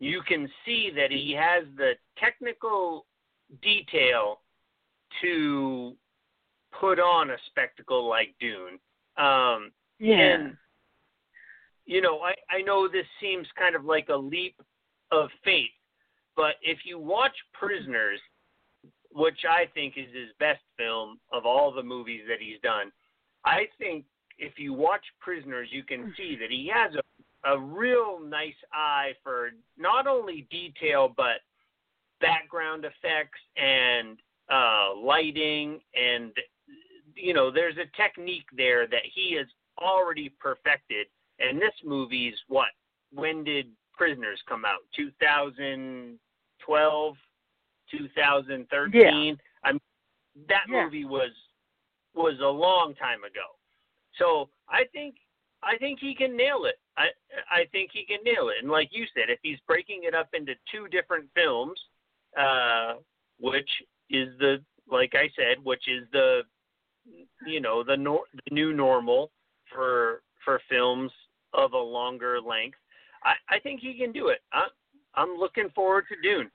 you 0.01 0.21
can 0.23 0.51
see 0.65 0.91
that 0.97 1.13
he 1.13 1.33
has 1.33 1.65
the 1.77 1.93
technical 2.17 3.07
detail 3.63 4.41
to 5.23 5.97
put 6.79 6.99
on 6.99 7.31
a 7.31 7.37
spectacle 7.47 8.09
like 8.09 8.35
Dune. 8.41 8.79
Um 9.17 9.73
Yeah. 9.99 10.19
and 10.19 10.57
you 11.87 12.03
know, 12.03 12.21
I, 12.21 12.35
I 12.51 12.61
know 12.61 12.87
this 12.87 13.07
seems 13.19 13.47
kind 13.59 13.75
of 13.75 13.85
like 13.85 14.11
a 14.11 14.17
leap 14.17 14.61
of 15.11 15.31
faith, 15.43 15.71
but 16.37 16.57
if 16.61 16.81
you 16.85 16.99
watch 16.99 17.33
Prisoners, 17.55 18.21
which 19.11 19.39
I 19.49 19.65
think 19.73 19.97
is 19.97 20.15
his 20.15 20.29
best 20.39 20.61
film 20.77 21.19
of 21.33 21.47
all 21.47 21.73
the 21.73 21.83
movies 21.83 22.25
that 22.29 22.41
he's 22.41 22.61
done, 22.63 22.93
I 23.47 23.69
think 23.79 24.05
if 24.39 24.59
you 24.59 24.75
watch 24.75 25.05
Prisoners, 25.19 25.69
you 25.73 25.83
can 25.83 26.13
see 26.15 26.37
that 26.39 26.51
he 26.51 26.71
has 26.73 26.95
a 26.95 27.03
a 27.45 27.59
real 27.59 28.21
nice 28.21 28.53
eye 28.73 29.13
for 29.23 29.51
not 29.77 30.07
only 30.07 30.47
detail 30.51 31.13
but 31.17 31.41
background 32.21 32.85
effects 32.85 33.39
and 33.57 34.19
uh, 34.53 34.95
lighting 34.97 35.81
and 35.95 36.33
you 37.21 37.35
know 37.35 37.51
there's 37.51 37.77
a 37.77 37.87
technique 37.97 38.47
there 38.57 38.87
that 38.87 39.03
he 39.15 39.35
has 39.37 39.47
already 39.81 40.29
perfected. 40.41 41.07
And 41.41 41.61
this 41.61 41.75
movie's 41.85 42.35
what? 42.49 42.69
When 43.13 43.45
did 43.45 43.67
prisoners 43.95 44.41
come 44.49 44.65
out? 44.65 44.81
2012 44.97 47.17
2013 47.91 49.01
Yeah. 49.03 49.35
i 49.65 49.73
mean 49.73 49.81
that 50.49 50.65
Yeah. 50.69 50.85
movie 50.85 51.05
was 51.05 51.31
was 52.15 52.39
a 52.41 52.47
long 52.47 52.95
time 52.95 53.25
ago. 53.25 53.57
So 54.19 54.49
i 54.69 54.85
think 54.93 55.17
i 55.63 55.77
think 55.79 55.99
he 56.01 56.15
can 56.15 56.37
nail 56.37 56.65
it. 56.65 56.79
I 56.97 57.09
i 57.51 57.65
think 57.73 57.91
he 57.93 58.05
can 58.05 58.23
nail 58.25 58.49
it. 58.51 58.57
And 58.63 58.71
like 58.71 58.89
you 58.93 59.07
said 59.15 59.31
if 59.31 59.39
he's 59.43 59.59
breaking 59.67 60.05
it 60.05 60.15
up 60.15 60.29
into 60.35 60.55
two 60.71 60.89
different 60.89 61.29
films 61.35 61.81
uh 62.37 62.95
which 63.41 63.71
is 64.11 64.29
the 64.39 64.63
like 64.91 65.15
i 65.15 65.29
said 65.37 65.59
which 65.63 65.87
is 65.89 66.07
the 66.13 66.43
you 67.47 67.61
know 67.61 67.83
the 67.83 67.97
nor- 67.97 68.25
the 68.35 68.55
new 68.55 68.73
normal 68.73 69.31
for 69.73 70.23
for 70.45 70.61
films 70.69 71.11
of 71.55 71.73
a 71.73 71.79
longer 71.79 72.41
length. 72.41 72.79
I 73.25 73.35
I 73.57 73.59
think 73.61 73.81
he 73.81 73.95
can 73.95 74.13
do 74.13 74.29
it. 74.29 74.41
I, 74.53 74.67
I'm 75.15 75.37
looking 75.39 75.71
forward 75.75 76.05
to 76.09 76.21
Dune. 76.23 76.51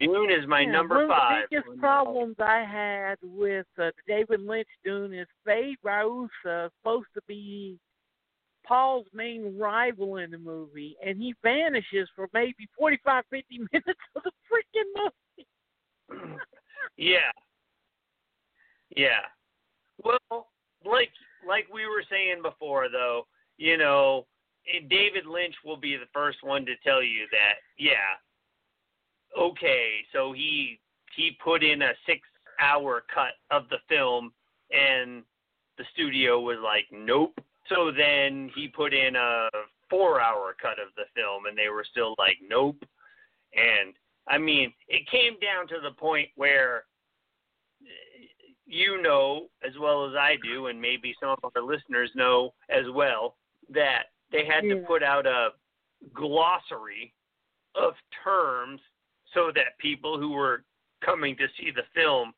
Dune 0.00 0.30
is 0.30 0.46
my 0.46 0.62
Yeah, 0.62 0.72
number 0.72 1.06
one 1.06 1.08
five. 1.08 1.44
the 1.50 1.56
biggest 1.56 1.80
problems 1.80 2.36
I 2.38 2.64
had 2.64 3.16
with 3.22 3.66
uh, 3.80 3.90
David 4.06 4.40
Lynch 4.40 4.68
Dune 4.84 5.14
is 5.14 5.28
Feyd-Rautha 5.46 6.70
supposed 6.80 7.06
to 7.14 7.22
be 7.28 7.78
Paul's 8.66 9.06
main 9.14 9.56
rival 9.56 10.16
in 10.16 10.32
the 10.32 10.38
movie, 10.38 10.96
and 11.04 11.18
he 11.18 11.34
vanishes 11.42 12.08
for 12.16 12.28
maybe 12.34 12.68
45, 12.76 13.24
50 13.30 13.58
minutes 13.72 14.00
of 14.16 14.22
the 14.24 14.32
freaking 14.50 15.10
movie. 16.08 16.36
Yeah. 16.98 17.30
Yeah. 18.96 19.20
Well, 20.02 20.48
like 20.84 21.10
like 21.46 21.66
we 21.72 21.86
were 21.86 22.04
saying 22.10 22.42
before, 22.42 22.88
though, 22.88 23.26
you 23.56 23.76
know, 23.76 24.26
eh, 24.72 24.80
David 24.88 25.26
Lynch 25.26 25.54
will 25.64 25.76
be 25.76 25.96
the 25.96 26.10
first 26.12 26.38
one 26.42 26.66
to 26.66 26.74
tell 26.84 27.02
you 27.02 27.26
that, 27.30 27.54
yeah, 27.78 28.18
okay, 29.38 30.04
so 30.12 30.32
he 30.32 30.80
he 31.14 31.38
put 31.42 31.62
in 31.62 31.82
a 31.82 31.92
six 32.06 32.20
hour 32.60 33.04
cut 33.12 33.34
of 33.50 33.68
the 33.68 33.78
film, 33.88 34.32
and 34.70 35.22
the 35.78 35.84
studio 35.92 36.40
was 36.40 36.58
like, 36.62 36.86
nope. 36.92 37.38
So 37.68 37.90
then 37.96 38.50
he 38.54 38.68
put 38.68 38.94
in 38.94 39.16
a 39.16 39.48
four 39.90 40.20
hour 40.20 40.54
cut 40.60 40.78
of 40.78 40.94
the 40.96 41.04
film, 41.14 41.46
and 41.46 41.56
they 41.56 41.68
were 41.68 41.86
still 41.90 42.14
like, 42.18 42.38
nope. 42.46 42.82
And 43.54 43.94
I 44.28 44.38
mean, 44.38 44.72
it 44.88 45.08
came 45.08 45.34
down 45.40 45.68
to 45.68 45.80
the 45.82 45.92
point 45.92 46.28
where 46.36 46.84
you 48.66 49.00
know 49.00 49.48
as 49.66 49.72
well 49.80 50.06
as 50.08 50.14
I 50.14 50.36
do, 50.42 50.66
and 50.66 50.80
maybe 50.80 51.14
some 51.20 51.30
of 51.30 51.38
our 51.54 51.62
listeners 51.62 52.10
know 52.14 52.52
as 52.68 52.84
well, 52.92 53.36
that 53.70 54.06
they 54.32 54.44
had 54.44 54.62
to 54.62 54.84
put 54.86 55.02
out 55.02 55.26
a 55.26 55.50
glossary 56.12 57.12
of 57.74 57.94
terms 58.24 58.80
so 59.32 59.50
that 59.54 59.78
people 59.78 60.18
who 60.18 60.32
were 60.32 60.64
coming 61.04 61.36
to 61.36 61.46
see 61.58 61.70
the 61.70 61.82
film 61.94 62.32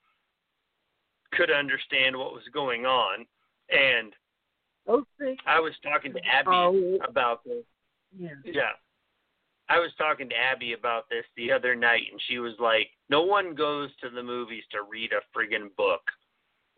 could 1.33 1.51
understand 1.51 2.17
what 2.17 2.33
was 2.33 2.43
going 2.53 2.87
on. 2.87 3.27
And 3.71 4.15
things. 5.19 5.39
I 5.47 5.61
was 5.61 5.75
talking 5.83 6.13
to 6.13 6.21
Abby 6.25 6.51
Oh. 6.51 6.99
about 7.07 7.45
this. 7.45 7.65
Yeah. 8.19 8.31
Yeah. 8.45 8.73
I 9.69 9.79
was 9.79 9.91
talking 9.99 10.31
to 10.31 10.35
Abby 10.37 10.73
about 10.73 11.11
this 11.11 11.27
the 11.37 11.53
other 11.53 11.75
night, 11.75 12.05
and 12.11 12.21
she 12.23 12.39
was 12.39 12.59
like, 12.59 12.91
"No 13.11 13.23
one 13.23 13.55
goes 13.55 13.95
to 13.97 14.09
the 14.09 14.23
movies 14.23 14.65
to 14.71 14.83
read 14.83 15.13
a 15.13 15.21
friggin' 15.37 15.77
book," 15.77 16.11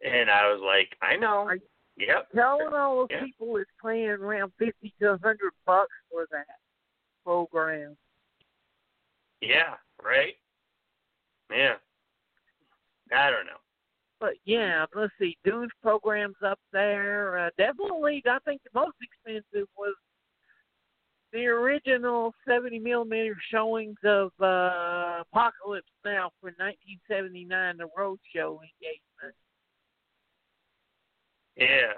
and 0.04 0.30
I 0.30 0.50
was 0.52 0.60
like, 0.64 0.96
"I 1.02 1.16
know. 1.16 1.46
Are- 1.46 1.58
Yep. 1.96 2.30
Telling 2.34 2.72
all 2.72 3.00
those 3.00 3.08
Yeah. 3.10 3.24
people 3.24 3.56
it's 3.58 3.70
paying 3.84 4.08
around 4.08 4.52
fifty 4.58 4.94
to 5.00 5.10
a 5.12 5.18
hundred 5.18 5.52
bucks 5.66 5.92
for 6.10 6.26
that 6.30 6.46
program. 7.24 7.94
Yeah. 9.42 9.76
Right. 10.02 10.36
Yeah. 11.50 11.76
I 13.12 13.30
don't 13.30 13.44
know. 13.44 13.60
But 14.18 14.34
yeah, 14.44 14.86
let's 14.94 15.12
see. 15.18 15.36
Dune's 15.44 15.72
programs 15.82 16.36
up 16.42 16.58
there. 16.72 17.38
Uh, 17.38 17.50
definitely, 17.58 18.22
I 18.26 18.38
think 18.46 18.62
the 18.62 18.70
most 18.72 18.96
expensive 19.02 19.68
was 19.76 19.94
the 21.32 21.46
original 21.46 22.34
70 22.46 22.78
millimeter 22.78 23.36
showings 23.50 23.98
of 24.04 24.32
uh, 24.40 25.22
Apocalypse 25.32 25.90
Now 26.04 26.30
for 26.40 26.50
1979, 26.58 27.76
the 27.78 27.88
Roadshow 27.98 28.58
engagement. 28.62 29.09
Yeah. 31.60 31.92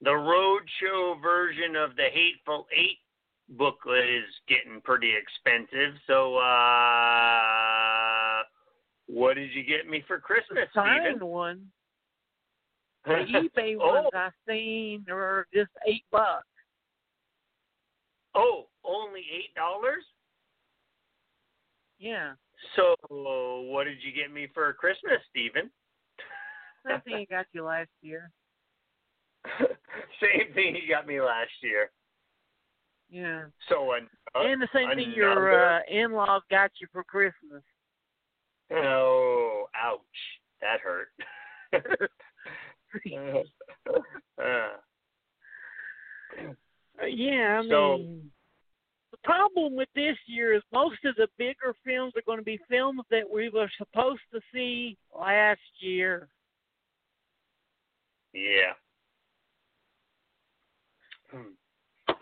The 0.00 0.10
roadshow 0.10 1.20
version 1.22 1.76
of 1.76 1.96
the 1.96 2.06
Hateful 2.12 2.66
Eight 2.76 2.98
booklet 3.48 4.04
is 4.04 4.24
getting 4.48 4.80
pretty 4.82 5.12
expensive. 5.14 5.94
So, 6.06 6.36
uh, 6.36 8.42
what 9.06 9.34
did 9.34 9.52
you 9.52 9.64
get 9.64 9.88
me 9.88 10.02
for 10.06 10.18
Christmas, 10.18 10.64
Signed 10.74 11.02
Steven? 11.04 11.28
one. 11.28 11.66
The 13.06 13.12
eBay 13.12 13.76
oh, 13.78 13.92
ones 13.92 14.08
I 14.14 14.30
seen 14.48 15.04
are 15.10 15.46
just 15.52 15.68
eight 15.86 16.04
bucks. 16.10 16.46
oh, 18.34 18.64
only 18.82 19.20
eight 19.20 19.54
dollars. 19.54 20.04
Yeah, 21.98 22.32
So, 22.76 22.94
what 23.10 23.84
did 23.84 23.98
you 24.02 24.12
get 24.12 24.32
me 24.32 24.48
for 24.52 24.72
Christmas, 24.72 25.20
Steven? 25.30 25.70
Same 26.86 27.00
thing 27.02 27.14
I 27.14 27.24
got 27.34 27.46
you 27.52 27.64
last 27.64 27.90
year. 28.02 28.30
Same 30.20 30.52
thing 30.54 30.74
you 30.76 30.88
got 30.88 31.06
me 31.06 31.20
last 31.20 31.50
year. 31.62 31.90
Yeah, 33.10 33.44
So, 33.68 33.92
an, 33.92 34.08
and 34.34 34.60
the 34.62 34.68
same 34.74 34.88
thing 34.96 35.12
your 35.14 35.76
uh, 35.76 35.80
in-laws 35.88 36.42
got 36.50 36.70
you 36.80 36.86
for 36.92 37.04
Christmas. 37.04 37.62
Oh, 38.72 39.66
ouch! 39.76 40.00
That 40.62 40.80
hurt. 40.80 41.08
uh, 44.42 44.42
Uh, 47.02 47.06
yeah, 47.06 47.60
I 47.62 47.68
So- 47.68 47.98
mean, 47.98 48.30
the 49.10 49.18
problem 49.24 49.74
with 49.76 49.88
this 49.94 50.16
year 50.26 50.54
is 50.54 50.62
most 50.72 51.04
of 51.04 51.14
the 51.16 51.28
bigger 51.38 51.74
films 51.84 52.14
are 52.16 52.22
going 52.26 52.38
to 52.38 52.44
be 52.44 52.58
films 52.68 53.02
that 53.10 53.28
we 53.30 53.48
were 53.48 53.70
supposed 53.78 54.22
to 54.32 54.40
see 54.52 54.96
last 55.16 55.60
year. 55.78 56.28
Yeah. 58.34 58.74
Hmm. 61.30 62.14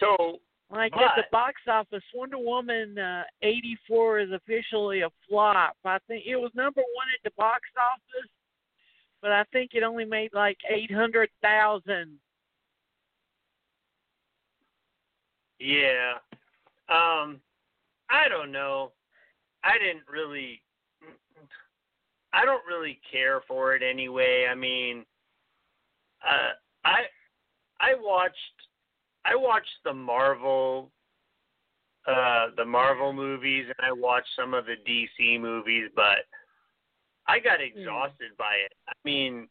So, 0.00 0.40
Like 0.70 0.92
at 0.94 1.12
the 1.16 1.24
box 1.32 1.54
office, 1.66 2.02
Wonder 2.14 2.38
Woman 2.38 2.98
uh, 2.98 3.24
84 3.42 4.20
is 4.20 4.28
officially 4.32 5.00
a 5.00 5.08
flop. 5.28 5.76
I 5.84 5.98
think 6.06 6.24
it 6.26 6.36
was 6.36 6.50
number 6.54 6.80
one 6.80 7.06
at 7.16 7.22
the 7.24 7.34
box 7.36 7.62
office, 7.76 8.30
but 9.22 9.32
I 9.32 9.44
think 9.52 9.70
it 9.74 9.82
only 9.82 10.04
made 10.04 10.30
like 10.34 10.58
800,000. 10.68 12.18
yeah. 15.58 16.12
Um, 16.88 17.40
I 18.10 18.28
don't 18.28 18.52
know. 18.52 18.92
I 19.64 19.78
didn't 19.78 20.08
really. 20.10 20.62
I 22.32 22.44
don't 22.44 22.64
really 22.66 23.00
care 23.10 23.40
for 23.48 23.74
it 23.74 23.82
anyway. 23.82 24.46
I 24.50 24.54
mean, 24.54 25.04
uh, 26.22 26.52
I 26.84 27.02
I 27.80 27.94
watched 28.00 28.36
I 29.24 29.34
watched 29.34 29.66
the 29.84 29.94
Marvel 29.94 30.90
uh 32.06 32.46
the 32.56 32.64
Marvel 32.64 33.12
movies 33.12 33.66
and 33.66 33.86
I 33.86 33.92
watched 33.92 34.28
some 34.36 34.54
of 34.54 34.66
the 34.66 34.76
DC 34.88 35.40
movies, 35.40 35.90
but 35.94 36.26
I 37.26 37.38
got 37.38 37.60
exhausted 37.60 38.30
by 38.38 38.54
it. 38.64 38.72
I 38.88 38.92
mean, 39.04 39.48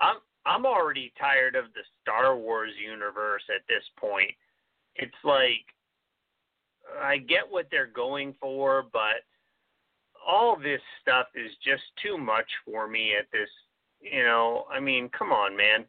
I'm 0.00 0.16
I'm 0.44 0.66
already 0.66 1.12
tired 1.18 1.54
of 1.54 1.66
the 1.74 1.82
Star 2.00 2.36
Wars 2.36 2.72
universe 2.82 3.42
at 3.54 3.66
this 3.68 3.84
point. 3.98 4.32
It's 4.96 5.12
like 5.24 5.64
I 7.00 7.18
get 7.18 7.44
what 7.48 7.68
they're 7.70 7.86
going 7.86 8.34
for, 8.40 8.84
but 8.92 9.22
all 10.26 10.56
this 10.56 10.80
stuff 11.00 11.26
is 11.34 11.50
just 11.64 11.82
too 12.02 12.16
much 12.18 12.46
for 12.64 12.86
me 12.88 13.12
at 13.18 13.26
this. 13.32 13.48
You 14.00 14.24
know, 14.24 14.66
I 14.72 14.80
mean, 14.80 15.08
come 15.16 15.30
on, 15.32 15.56
man. 15.56 15.84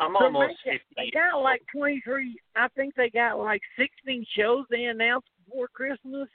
I'm 0.00 0.12
But 0.14 0.22
almost 0.24 0.54
they 0.64 0.72
got- 0.72 0.80
fifty. 0.80 0.94
They 0.96 1.10
got 1.10 1.36
like 1.42 1.62
23. 1.72 2.36
I 2.56 2.68
think 2.68 2.94
they 2.94 3.10
got 3.10 3.38
like 3.38 3.62
16 3.78 4.24
shows 4.36 4.64
they 4.70 4.84
announced 4.84 5.28
before 5.44 5.68
Christmas. 5.68 6.28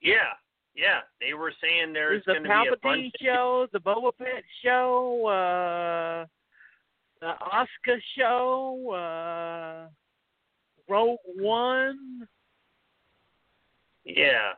Yeah, 0.00 0.34
yeah. 0.74 1.00
They 1.20 1.34
were 1.34 1.52
saying 1.62 1.92
there's 1.92 2.22
There's 2.26 2.38
going 2.38 2.42
to 2.44 2.48
be 2.48 2.68
a 2.68 2.76
Palpatine 2.76 3.02
bunch. 3.12 3.14
show, 3.22 3.66
the 3.72 3.78
Boba 3.80 4.12
Fett 4.18 4.42
show, 4.62 5.26
uh, 5.26 6.26
the 7.20 7.28
Oscar 7.44 8.00
show, 8.18 8.90
uh, 8.92 9.88
Rogue 10.92 11.18
One. 11.36 12.28
Yeah. 14.04 14.52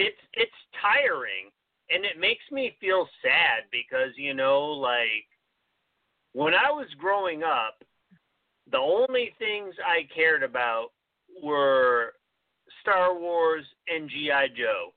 It's 0.00 0.22
it's 0.34 0.52
tiring 0.80 1.50
and 1.90 2.04
it 2.04 2.20
makes 2.20 2.44
me 2.52 2.76
feel 2.80 3.08
sad 3.22 3.64
because 3.72 4.12
you 4.16 4.32
know 4.32 4.60
like 4.66 5.26
when 6.32 6.54
I 6.54 6.70
was 6.70 6.86
growing 6.98 7.42
up 7.42 7.82
the 8.70 8.78
only 8.78 9.34
things 9.38 9.74
I 9.84 10.06
cared 10.14 10.42
about 10.42 10.88
were 11.42 12.12
Star 12.82 13.18
Wars 13.18 13.64
and 13.88 14.08
GI 14.08 14.54
Joe. 14.56 14.92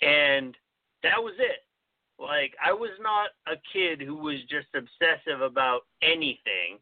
And 0.00 0.56
that 1.02 1.22
was 1.22 1.34
it. 1.38 1.60
Like 2.18 2.54
I 2.64 2.72
was 2.72 2.90
not 3.00 3.30
a 3.46 3.58
kid 3.72 4.00
who 4.00 4.16
was 4.16 4.38
just 4.50 4.68
obsessive 4.74 5.40
about 5.40 5.82
anything. 6.02 6.78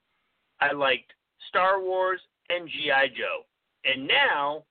I 0.61 0.73
liked 0.73 1.13
Star 1.49 1.81
Wars 1.81 2.21
and 2.49 2.69
GI 2.69 3.17
Joe. 3.17 3.43
And 3.85 4.07
now 4.07 4.65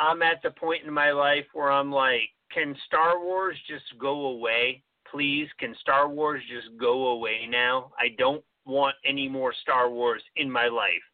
I'm 0.00 0.22
at 0.22 0.42
the 0.42 0.50
point 0.50 0.84
in 0.86 0.92
my 0.92 1.10
life 1.12 1.44
where 1.52 1.70
I'm 1.70 1.92
like, 1.92 2.30
can 2.52 2.74
Star 2.86 3.22
Wars 3.22 3.56
just 3.68 3.84
go 4.00 4.26
away? 4.26 4.82
Please, 5.10 5.48
can 5.58 5.76
Star 5.80 6.08
Wars 6.08 6.42
just 6.48 6.78
go 6.78 7.08
away 7.08 7.46
now? 7.48 7.92
I 7.98 8.14
don't 8.16 8.42
want 8.64 8.96
any 9.04 9.28
more 9.28 9.52
Star 9.62 9.90
Wars 9.90 10.22
in 10.36 10.50
my 10.50 10.68
life. 10.68 11.04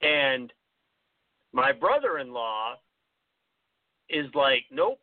And 0.00 0.52
my 1.52 1.70
brother 1.72 2.18
in 2.18 2.32
law 2.32 2.74
is 4.08 4.26
like, 4.34 4.64
nope, 4.70 5.00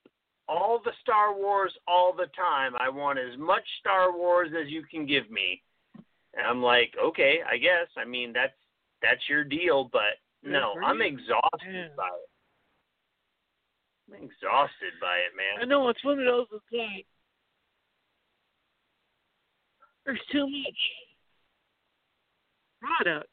all 0.49 0.81
the 0.84 0.91
Star 1.02 1.35
Wars 1.35 1.73
all 1.88 2.14
the 2.14 2.27
time. 2.35 2.73
I 2.80 2.89
want 2.89 3.19
as 3.19 3.38
much 3.38 3.64
Star 3.80 4.18
Wars 4.18 4.49
as 4.60 4.69
you 4.69 4.84
can 4.89 5.06
give 5.06 5.30
me. 5.30 5.61
And 6.34 6.48
I'm 6.48 6.64
like, 6.64 6.93
okay, 7.03 7.39
I 7.49 7.57
guess. 7.57 7.88
I 7.98 8.06
mean, 8.06 8.34
that's 8.34 8.53
that's 9.02 9.22
your 9.30 9.43
deal, 9.43 9.89
but 9.91 10.18
no, 10.43 10.73
I'm 10.84 11.02
exhausted 11.02 11.91
by 11.95 12.07
it. 12.07 12.30
I'm 14.11 14.23
exhausted 14.23 14.93
by 14.99 15.17
it, 15.17 15.35
man. 15.35 15.61
I 15.61 15.65
know 15.65 15.88
it's 15.89 16.03
one 16.03 16.19
of 16.19 16.25
those. 16.25 16.47
It's 16.51 16.63
like 16.71 17.05
there's 20.05 20.19
too 20.31 20.47
much 20.47 20.77
product. 22.81 23.29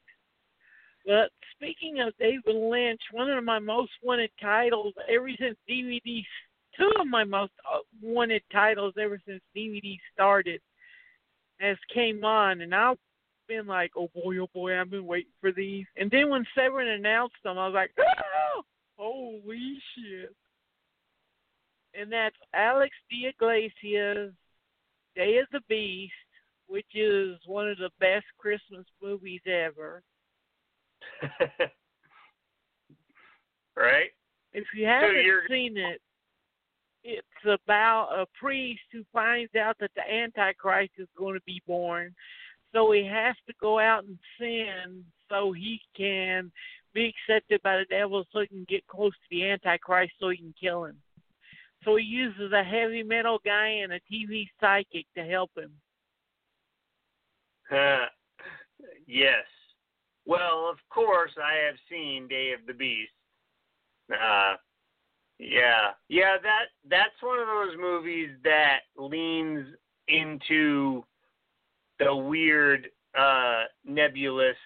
But 1.07 1.31
speaking 1.57 2.01
of 2.01 2.13
David 2.19 2.55
Lynch, 2.55 3.01
one 3.13 3.31
of 3.31 3.43
my 3.43 3.59
most 3.59 3.93
wanted 4.03 4.31
titles 4.41 4.93
ever 5.09 5.31
since 5.39 5.57
DVD, 5.69 6.23
two 6.77 6.91
of 7.01 7.07
my 7.07 7.25
most 7.25 7.53
uh, 7.71 7.79
wanted 8.03 8.43
titles 8.53 8.95
ever 9.01 9.21
since 9.27 9.41
DVD 9.57 9.97
started, 10.13 10.61
has 11.61 11.79
came 11.93 12.25
on, 12.25 12.61
and 12.61 12.75
I've 12.75 12.99
been 13.49 13.67
like, 13.67 13.93
oh 13.97 14.11
boy, 14.15 14.37
oh 14.39 14.51
boy, 14.55 14.79
I've 14.79 14.91
been 14.91 15.07
waiting 15.07 15.33
for 15.41 15.51
these. 15.51 15.87
And 15.97 16.11
then 16.11 16.29
when 16.29 16.47
Severin 16.55 16.89
announced 16.89 17.37
them, 17.43 17.59
I 17.59 17.67
was 17.67 17.75
like, 17.75 17.91
oh, 17.99 18.63
holy 18.97 19.79
shit! 19.95 20.35
And 21.99 22.13
that's 22.13 22.37
Alex 22.55 22.95
de 23.11 23.27
Iglesias' 23.29 24.33
Day 25.17 25.39
of 25.39 25.47
the 25.51 25.61
Beast, 25.69 26.13
which 26.69 26.87
is 26.95 27.37
one 27.47 27.69
of 27.69 27.79
the 27.79 27.91
best 27.99 28.27
Christmas 28.39 28.87
movies 29.03 29.41
ever. 29.47 30.03
right? 33.77 34.11
If 34.53 34.65
you 34.75 34.87
haven't 34.87 35.25
you're- 35.25 35.49
seen 35.49 35.77
it, 35.77 36.01
it's 37.03 37.63
about 37.65 38.11
a 38.13 38.27
priest 38.39 38.83
who 38.93 39.03
finds 39.13 39.55
out 39.55 39.77
that 39.81 39.91
the 39.95 40.03
Antichrist 40.13 40.93
is 40.99 41.09
going 41.17 41.35
to 41.35 41.43
be 41.47 41.63
born. 41.67 42.15
So 42.75 42.93
he 42.93 43.05
has 43.07 43.35
to 43.47 43.55
go 43.61 43.79
out 43.79 44.05
and 44.05 44.19
sin 44.39 45.05
so 45.29 45.53
he 45.53 45.81
can 45.97 46.53
be 46.93 47.13
accepted 47.29 47.63
by 47.63 47.79
the 47.79 47.87
devil 47.87 48.25
so 48.31 48.41
he 48.41 48.47
can 48.47 48.67
get 48.69 48.87
close 48.87 49.13
to 49.13 49.29
the 49.31 49.49
Antichrist 49.49 50.13
so 50.21 50.29
he 50.29 50.37
can 50.37 50.55
kill 50.61 50.85
him. 50.85 50.97
So 51.85 51.97
he 51.97 52.05
uses 52.05 52.53
a 52.53 52.63
heavy 52.63 53.03
metal 53.03 53.39
guy 53.45 53.69
and 53.83 53.93
a 53.93 54.01
TV 54.13 54.49
psychic 54.61 55.07
to 55.17 55.25
help 55.25 55.51
him. 55.57 55.71
Uh, 57.71 58.07
yes. 59.07 59.45
Well, 60.27 60.69
of 60.71 60.79
course, 60.91 61.31
I 61.43 61.65
have 61.67 61.77
seen 61.91 62.29
Day 62.29 62.53
of 62.53 62.67
the 62.67 62.75
Beast. 62.75 63.13
Uh, 64.13 64.57
yeah, 65.39 65.93
yeah. 66.09 66.37
That 66.43 66.67
that's 66.89 67.23
one 67.23 67.39
of 67.39 67.47
those 67.47 67.77
movies 67.79 68.31
that 68.43 68.81
leans 68.97 69.67
into 70.09 71.05
the 71.99 72.15
weird, 72.15 72.89
uh, 73.19 73.65
nebulous 73.85 74.57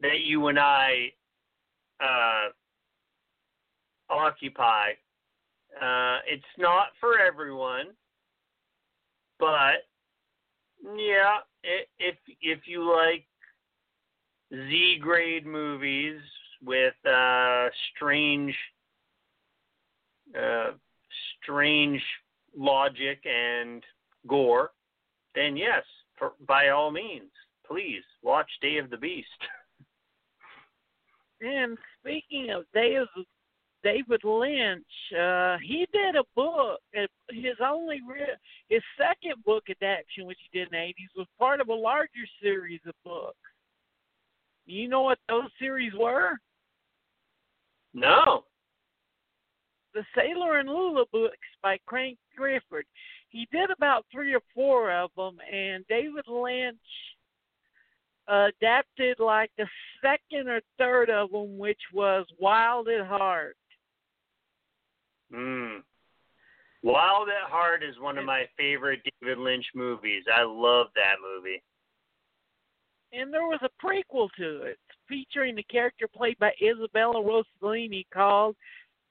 that 0.00 0.20
you 0.24 0.48
and 0.48 0.58
I 0.58 1.12
uh, 2.00 2.48
occupy. 4.10 4.92
Uh, 5.80 6.18
it's 6.26 6.42
not 6.58 6.88
for 7.00 7.18
everyone, 7.18 7.86
but 9.38 9.86
yeah, 10.82 11.38
if 11.98 12.16
if 12.40 12.60
you 12.66 12.90
like 12.90 13.26
Z 14.52 14.98
grade 15.00 15.46
movies 15.46 16.20
with 16.64 16.94
uh, 17.06 17.68
strange, 17.94 18.54
uh, 20.36 20.72
strange 21.42 22.02
logic 22.56 23.24
and 23.24 23.82
gore, 24.26 24.70
then 25.34 25.56
yes, 25.56 25.84
for, 26.16 26.32
by 26.46 26.70
all 26.70 26.90
means, 26.90 27.30
please 27.66 28.02
watch 28.22 28.50
Day 28.60 28.78
of 28.78 28.90
the 28.90 28.96
Beast. 28.96 29.28
And 31.40 31.78
speaking 32.00 32.50
of 32.50 32.64
David, 32.74 33.06
David 33.84 34.24
Lynch, 34.24 34.84
uh, 35.18 35.56
he 35.62 35.86
did 35.92 36.16
a 36.16 36.24
book. 36.34 36.80
uh, 36.96 37.06
His 37.30 37.56
only, 37.64 38.00
re- 38.08 38.36
his 38.68 38.82
second 38.96 39.42
book 39.44 39.64
adaptation, 39.70 40.26
which 40.26 40.38
he 40.50 40.58
did 40.58 40.68
in 40.68 40.72
the 40.72 40.78
'80s, 40.78 41.16
was 41.16 41.26
part 41.38 41.60
of 41.60 41.68
a 41.68 41.74
larger 41.74 42.26
series 42.42 42.80
of 42.86 42.94
books. 43.04 43.36
You 44.66 44.88
know 44.88 45.02
what 45.02 45.18
those 45.28 45.48
series 45.58 45.92
were? 45.94 46.38
No. 47.94 48.44
The 49.94 50.04
Sailor 50.14 50.58
and 50.58 50.68
Lula 50.68 51.04
books 51.10 51.38
by 51.62 51.78
Crank 51.86 52.18
Griffith. 52.36 52.84
He 53.30 53.48
did 53.50 53.70
about 53.70 54.04
three 54.12 54.34
or 54.34 54.42
four 54.54 54.92
of 54.92 55.10
them, 55.16 55.38
and 55.50 55.86
David 55.88 56.26
Lynch 56.28 56.76
uh, 58.28 58.48
adapted 58.60 59.18
like 59.18 59.50
the 59.56 59.66
second 60.02 60.48
or 60.48 60.60
third 60.78 61.08
of 61.10 61.30
them, 61.30 61.58
which 61.58 61.80
was 61.92 62.26
Wild 62.38 62.88
at 62.88 63.06
Heart. 63.06 63.56
Mm. 65.34 65.82
Wild 66.82 67.28
at 67.28 67.50
Heart 67.50 67.82
is 67.82 67.98
one 68.00 68.18
of 68.18 68.24
my 68.24 68.44
favorite 68.56 69.00
David 69.20 69.38
Lynch 69.38 69.66
movies. 69.74 70.24
I 70.32 70.42
love 70.42 70.86
that 70.94 71.16
movie. 71.22 71.62
And 73.12 73.32
there 73.32 73.42
was 73.42 73.60
a 73.62 73.86
prequel 73.86 74.28
to 74.38 74.62
it 74.62 74.78
featuring 75.08 75.56
the 75.56 75.62
character 75.64 76.06
played 76.06 76.38
by 76.38 76.52
Isabella 76.62 77.22
Rossellini 77.22 78.04
called 78.12 78.54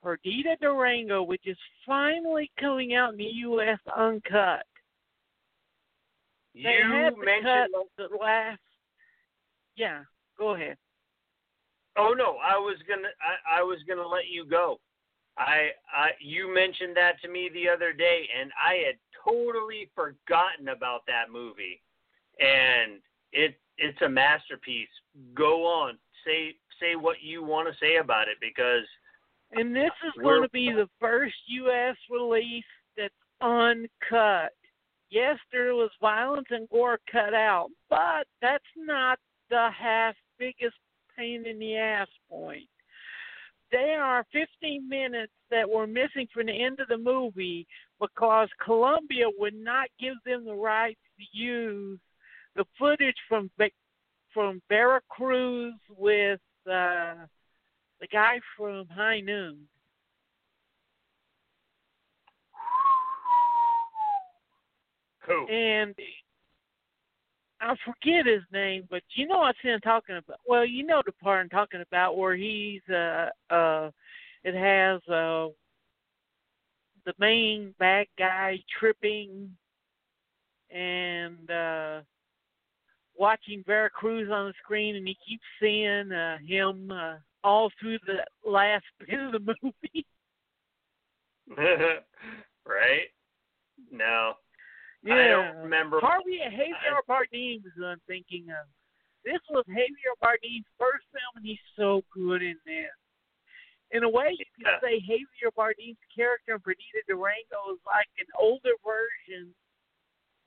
Perdita 0.04 0.56
Durango, 0.62 1.24
which 1.24 1.46
is 1.46 1.58
finally 1.86 2.52
coming 2.60 2.94
out 2.94 3.12
in 3.12 3.18
the 3.18 3.24
U.S. 3.24 3.80
uncut. 3.98 4.64
They 6.54 6.62
You 6.62 6.92
had 6.92 7.16
to 7.16 7.26
mentioned 7.26 7.74
cut 7.74 8.10
the 8.10 8.18
last. 8.18 8.60
Yeah, 9.76 10.02
go 10.38 10.56
ahead. 10.56 10.78
Oh 11.98 12.14
no, 12.16 12.38
I 12.38 12.58
was 12.58 12.78
gonna 12.88 13.10
I, 13.22 13.60
I 13.60 13.64
was 13.64 13.80
gonna 13.88 14.08
let 14.08 14.28
you 14.32 14.46
go. 14.46 14.80
I 15.38 15.70
I 15.92 16.10
you 16.20 16.54
mentioned 16.54 16.96
that 16.98 17.22
to 17.22 17.30
me 17.30 17.50
the 17.54 17.70
other 17.70 17.94
day 17.94 18.28
and 18.40 18.52
I 18.58 18.84
had 18.86 18.96
totally 19.24 19.90
forgotten 19.96 20.70
about 20.70 21.06
that 21.08 21.32
movie. 21.32 21.82
And 22.40 23.00
it 23.32 23.56
it's 23.78 24.02
a 24.02 24.10
masterpiece. 24.10 24.90
Go 25.34 25.66
on. 25.66 25.98
Say 26.26 26.56
say 26.80 26.96
what 26.96 27.18
you 27.22 27.44
want 27.44 27.68
to 27.68 27.78
say 27.80 27.98
about 27.98 28.28
it 28.28 28.38
because 28.42 28.86
And 29.52 29.76
this 29.76 29.92
is 30.06 30.14
going 30.22 30.42
to 30.42 30.50
be 30.50 30.72
the 30.72 30.90
first 31.00 31.36
U.S. 31.48 31.96
release 32.10 32.64
that's 32.98 33.14
uncut. 33.42 34.54
Yes, 35.10 35.38
there 35.52 35.74
was 35.74 35.90
violence 36.02 36.48
and 36.50 36.68
gore 36.70 37.00
cut 37.10 37.34
out, 37.34 37.70
but 37.90 38.28
that's 38.42 38.64
not 38.76 39.20
the 39.50 39.70
half 39.78 40.16
biggest 40.38 40.76
pain 41.18 41.46
in 41.46 41.60
the 41.60 41.78
ass 41.78 42.08
point. 42.30 42.68
There 43.72 44.02
are 44.02 44.26
15 44.32 44.88
minutes 44.88 45.34
that 45.52 45.70
were 45.70 45.88
missing 45.88 46.28
from 46.34 46.46
the 46.46 46.64
end 46.64 46.80
of 46.80 46.88
the 46.88 46.98
movie 46.98 47.68
because 48.00 48.48
Columbia 48.64 49.26
would 49.38 49.56
not 49.56 49.88
give 50.00 50.16
them 50.26 50.46
the 50.46 50.54
rights 50.54 51.00
to 51.18 51.38
use 51.38 52.00
the 52.56 52.66
footage 52.80 53.18
from 53.28 53.50
from 54.34 54.62
Vera 54.70 55.02
Cruz 55.10 55.74
with 55.98 56.40
uh, 56.66 57.16
the 58.00 58.08
guy 58.12 58.40
from 58.56 58.86
High 58.88 59.20
Noon. 59.20 59.68
who? 65.28 65.48
And 65.48 65.94
I 67.60 67.76
forget 67.84 68.26
his 68.26 68.44
name, 68.52 68.88
but 68.90 69.02
you 69.16 69.28
know 69.28 69.40
what 69.40 69.56
I'm 69.64 69.80
talking 69.82 70.18
about. 70.18 70.40
Well, 70.46 70.66
you 70.66 70.86
know 70.86 71.02
the 71.06 71.12
part 71.14 71.42
I'm 71.42 71.50
talking 71.50 71.82
about 71.82 72.18
where 72.18 72.36
he's 72.36 72.82
uh 72.90 73.30
uh 73.50 73.90
it 74.44 74.54
has 74.54 75.02
uh 75.08 75.50
the 77.06 77.14
main 77.20 77.74
bad 77.80 78.08
guy 78.18 78.60
tripping 78.80 79.50
and 80.70 81.50
uh 81.50 82.02
watching 83.18 83.64
Vera 83.66 83.90
Cruz 83.90 84.30
on 84.32 84.48
the 84.48 84.54
screen 84.64 84.96
and 84.96 85.08
he 85.08 85.18
keeps 85.28 85.44
seeing 85.60 86.12
uh 86.12 86.38
him 86.46 86.92
uh 86.92 87.16
all 87.44 87.72
through 87.80 87.98
the 88.06 88.50
last 88.50 88.86
bit 89.00 89.20
of 89.20 89.32
the 89.32 89.56
movie. 89.64 90.06
right? 92.66 93.08
No. 93.92 94.34
Yeah. 95.08 95.16
I 95.16 95.28
don't 95.28 95.58
remember. 95.64 96.00
Harvey 96.02 96.40
and 96.44 96.54
Javier 96.54 97.00
Bardem 97.08 97.66
is 97.66 97.72
what 97.78 97.88
I'm 97.88 98.02
thinking 98.08 98.48
of. 98.52 98.68
This 99.24 99.40
was 99.50 99.66
Javier 99.68 100.16
Bardem's 100.24 100.68
first 100.78 101.06
film, 101.12 101.34
and 101.36 101.46
he's 101.46 101.60
so 101.76 102.02
good 102.14 102.42
in 102.44 102.56
this. 102.66 102.92
In 103.92 104.04
a 104.04 104.10
way, 104.10 104.36
you 104.38 104.46
could 104.56 104.68
Yeah. 104.68 104.80
say 104.82 105.00
Javier 105.00 105.52
Bardem's 105.56 105.98
character 106.14 106.56
in 106.56 106.60
Perdita 106.60 107.04
Durango 107.08 107.74
is 107.74 107.80
like 107.86 108.10
an 108.20 108.28
older 108.38 108.76
version, 108.84 109.56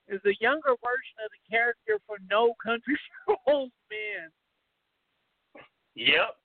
is 0.08 0.20
a 0.24 0.34
younger 0.40 0.76
version 0.84 1.16
of 1.24 1.30
the 1.30 1.48
character 1.48 1.98
for 2.06 2.18
No 2.28 2.54
Country 2.62 2.98
for 3.24 3.36
Old 3.46 3.72
Men. 3.90 4.30
Yep. 5.94 6.36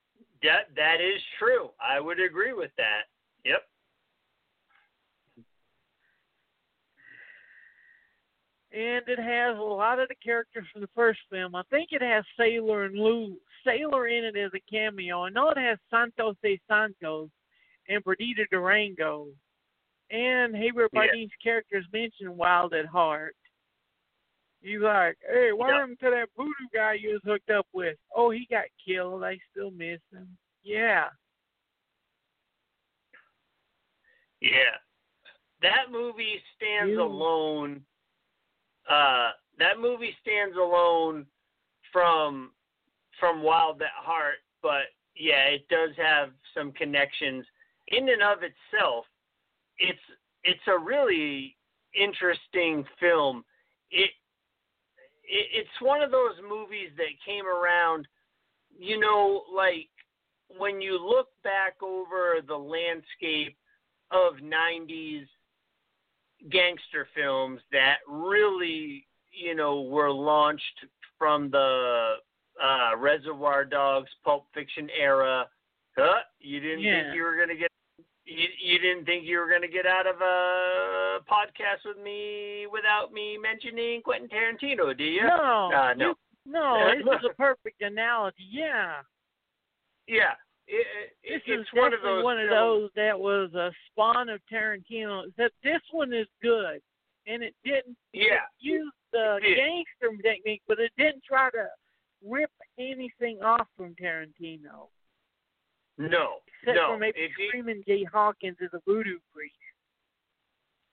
That 0.44 0.76
that 0.76 1.02
is 1.02 1.22
true. 1.40 1.72
I 1.80 2.00
would 2.00 2.20
agree 2.20 2.54
with 2.54 2.72
that. 2.78 3.04
Yep. 3.44 3.68
And 8.76 9.08
it 9.08 9.20
has 9.20 9.58
a 9.58 9.62
lot 9.62 10.00
of 10.00 10.10
the 10.10 10.16
characters 10.16 10.66
from 10.72 10.82
the 10.82 10.90
first 10.94 11.20
film. 11.32 11.56
I 11.56 11.64
think 11.70 11.90
it 11.92 12.02
has 12.02 12.26
Sailor 12.38 12.86
and 12.86 12.96
Lou 12.96 13.38
Sailor 13.66 14.08
in 14.08 14.26
it 14.26 14.36
as 14.36 14.52
a 14.54 14.60
cameo. 14.70 15.24
I 15.24 15.30
know 15.30 15.50
it 15.50 15.58
has 15.58 15.78
Santos 15.90 16.36
de 16.44 16.60
Santos 16.68 17.30
and 17.88 18.04
Perdita 18.04 18.44
Durango. 18.52 19.28
And 20.12 20.54
Javier 20.54 20.90
Yeah. 20.92 21.08
Bardem's 21.08 21.32
character 21.42 21.78
is 21.78 21.86
mentioned 21.94 22.36
Wild 22.36 22.74
at 22.74 22.86
Heart. 22.86 23.36
He's 24.62 24.82
like, 24.82 25.18
hey, 25.22 25.52
what 25.54 25.70
Yep. 25.70 25.76
happened 25.76 26.00
to 26.02 26.10
that 26.10 26.30
voodoo 26.36 26.68
guy 26.74 26.94
you 26.94 27.14
was 27.14 27.24
hooked 27.24 27.50
up 27.50 27.68
with? 27.72 27.98
Oh, 28.14 28.30
he 28.30 28.46
got 28.46 28.66
killed. 28.84 29.24
I 29.24 29.40
still 29.52 29.72
miss 29.72 30.02
him. 30.12 30.38
Yeah. 30.64 31.10
Yeah. 34.42 34.78
That 35.62 35.92
movie 35.92 36.44
stands 36.56 36.98
alone. 36.98 37.86
Uh, 38.90 39.32
that 39.58 39.80
movie 39.80 40.16
stands 40.22 40.56
alone 40.58 41.26
from 41.92 42.52
from 43.20 43.42
Wild 43.42 43.82
at 43.82 43.88
Heart, 43.96 44.36
but 44.62 44.92
yeah, 45.16 45.46
it 45.46 45.68
does 45.70 45.92
have 45.98 46.30
some 46.54 46.72
connections 46.74 47.46
in 47.88 48.10
and 48.10 48.22
of 48.22 48.40
itself. 48.44 49.06
It's 49.78 50.00
it's 50.44 50.68
a 50.68 50.78
really 50.78 51.56
interesting 51.94 52.86
film. 53.00 53.44
It, 53.92 54.12
it 55.24 55.48
it's 55.54 55.82
one 55.82 56.02
of 56.02 56.12
those 56.12 56.36
movies 56.48 56.90
that 56.98 57.26
came 57.26 57.46
around, 57.46 58.08
you 58.78 59.00
know, 59.00 59.44
like 59.54 59.90
when 60.58 60.82
you 60.82 61.00
look 61.00 61.30
back 61.44 61.82
over 61.82 62.42
the 62.46 62.56
landscape 62.56 63.58
of 64.12 64.36
90s 64.36 65.26
gangster 66.52 67.08
films 67.16 67.62
that 67.72 67.98
really, 68.08 69.06
you 69.32 69.56
know, 69.56 69.82
were 69.82 70.12
launched 70.12 70.86
from 71.18 71.50
the 71.50 72.16
uh, 72.64 72.96
Reservoir 72.98 73.66
Dogs, 73.66 74.10
Pulp 74.24 74.46
Fiction 74.54 74.90
era. 74.98 75.48
Huh? 75.98 76.20
You 76.40 76.60
didn't 76.60 76.80
Yeah. 76.82 77.04
think 77.04 77.16
you 77.16 77.24
were 77.24 77.38
gonna 77.38 77.56
get 77.56 77.70
you, 78.26 78.48
you 78.60 78.80
didn't 78.80 79.06
think 79.06 79.24
you 79.26 79.38
were 79.38 79.50
gonna 79.50 79.68
get 79.68 79.86
out 79.86 80.08
of 80.08 80.20
a 80.20 81.20
podcast 81.30 81.86
with 81.86 81.98
me 82.04 82.66
without 82.72 83.14
me 83.14 83.38
mentioning 83.38 84.02
Quentin 84.02 84.28
Tarantino, 84.28 84.98
do 84.98 85.04
you? 85.04 85.22
No. 85.24 85.72
Uh, 85.74 85.94
no. 85.96 86.08
you- 86.10 86.16
no, 86.48 86.92
this 87.06 87.20
is 87.20 87.30
a 87.32 87.34
perfect 87.36 87.82
analogy. 87.82 88.46
Yeah. 88.52 89.02
Yeah. 90.08 90.34
It, 90.68 90.88
it, 91.24 91.42
This 91.42 91.42
it's 91.46 91.62
is 91.62 91.68
one 91.74 91.94
of 91.94 92.02
those. 92.02 92.24
one 92.24 92.40
of 92.40 92.50
those 92.50 92.90
that 92.96 93.20
was 93.20 93.54
a 93.54 93.72
spawn 93.92 94.30
of 94.30 94.42
Tarantino. 94.52 95.28
Except 95.28 95.54
this 95.64 95.82
one 95.92 96.12
is 96.14 96.28
good, 96.42 96.82
and 97.28 97.44
it 97.44 97.56
didn't 97.64 97.98
Yeah. 98.14 98.42
use 98.60 98.92
the 99.12 99.40
gangster 99.42 100.22
technique, 100.24 100.64
but 100.68 100.80
it 100.80 100.92
didn't 100.98 101.24
try 101.24 101.50
to 101.52 101.68
rip 102.24 102.52
anything 102.80 103.42
off 103.44 103.68
from 103.78 103.96
Tarantino, 103.96 104.90
No. 105.98 106.40
except 106.62 106.76
no. 106.76 106.88
for 106.88 106.98
maybe 106.98 107.20
it, 107.20 107.32
Screamin' 107.48 107.84
Jay 107.88 108.04
Hawkins 108.04 108.58
is 108.60 108.74
a 108.74 108.80
voodoo 108.88 109.20
priest. 109.34 109.54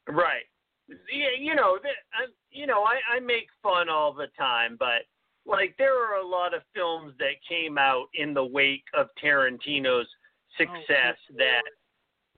Right. 0.08 0.44
Yeah, 0.88 1.30
you 1.38 1.54
know, 1.54 1.78
that 1.82 1.94
I, 2.12 2.26
you 2.50 2.66
know, 2.66 2.82
I, 2.82 3.00
I 3.16 3.20
make 3.20 3.48
fun 3.62 3.88
all 3.88 4.12
the 4.12 4.26
time, 4.38 4.76
but 4.78 5.06
like 5.46 5.74
there 5.78 5.96
are 5.98 6.20
a 6.20 6.26
lot 6.26 6.54
of 6.54 6.62
films 6.74 7.14
that 7.18 7.34
came 7.48 7.78
out 7.78 8.06
in 8.14 8.32
the 8.34 8.44
wake 8.44 8.84
of 8.94 9.08
Tarantino's 9.22 10.08
success 10.56 11.16
Oh, 11.30 11.34
that 11.38 11.62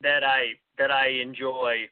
that 0.01 0.25
I 0.25 0.53
that 0.79 0.91
I 0.91 1.09
enjoy. 1.09 1.89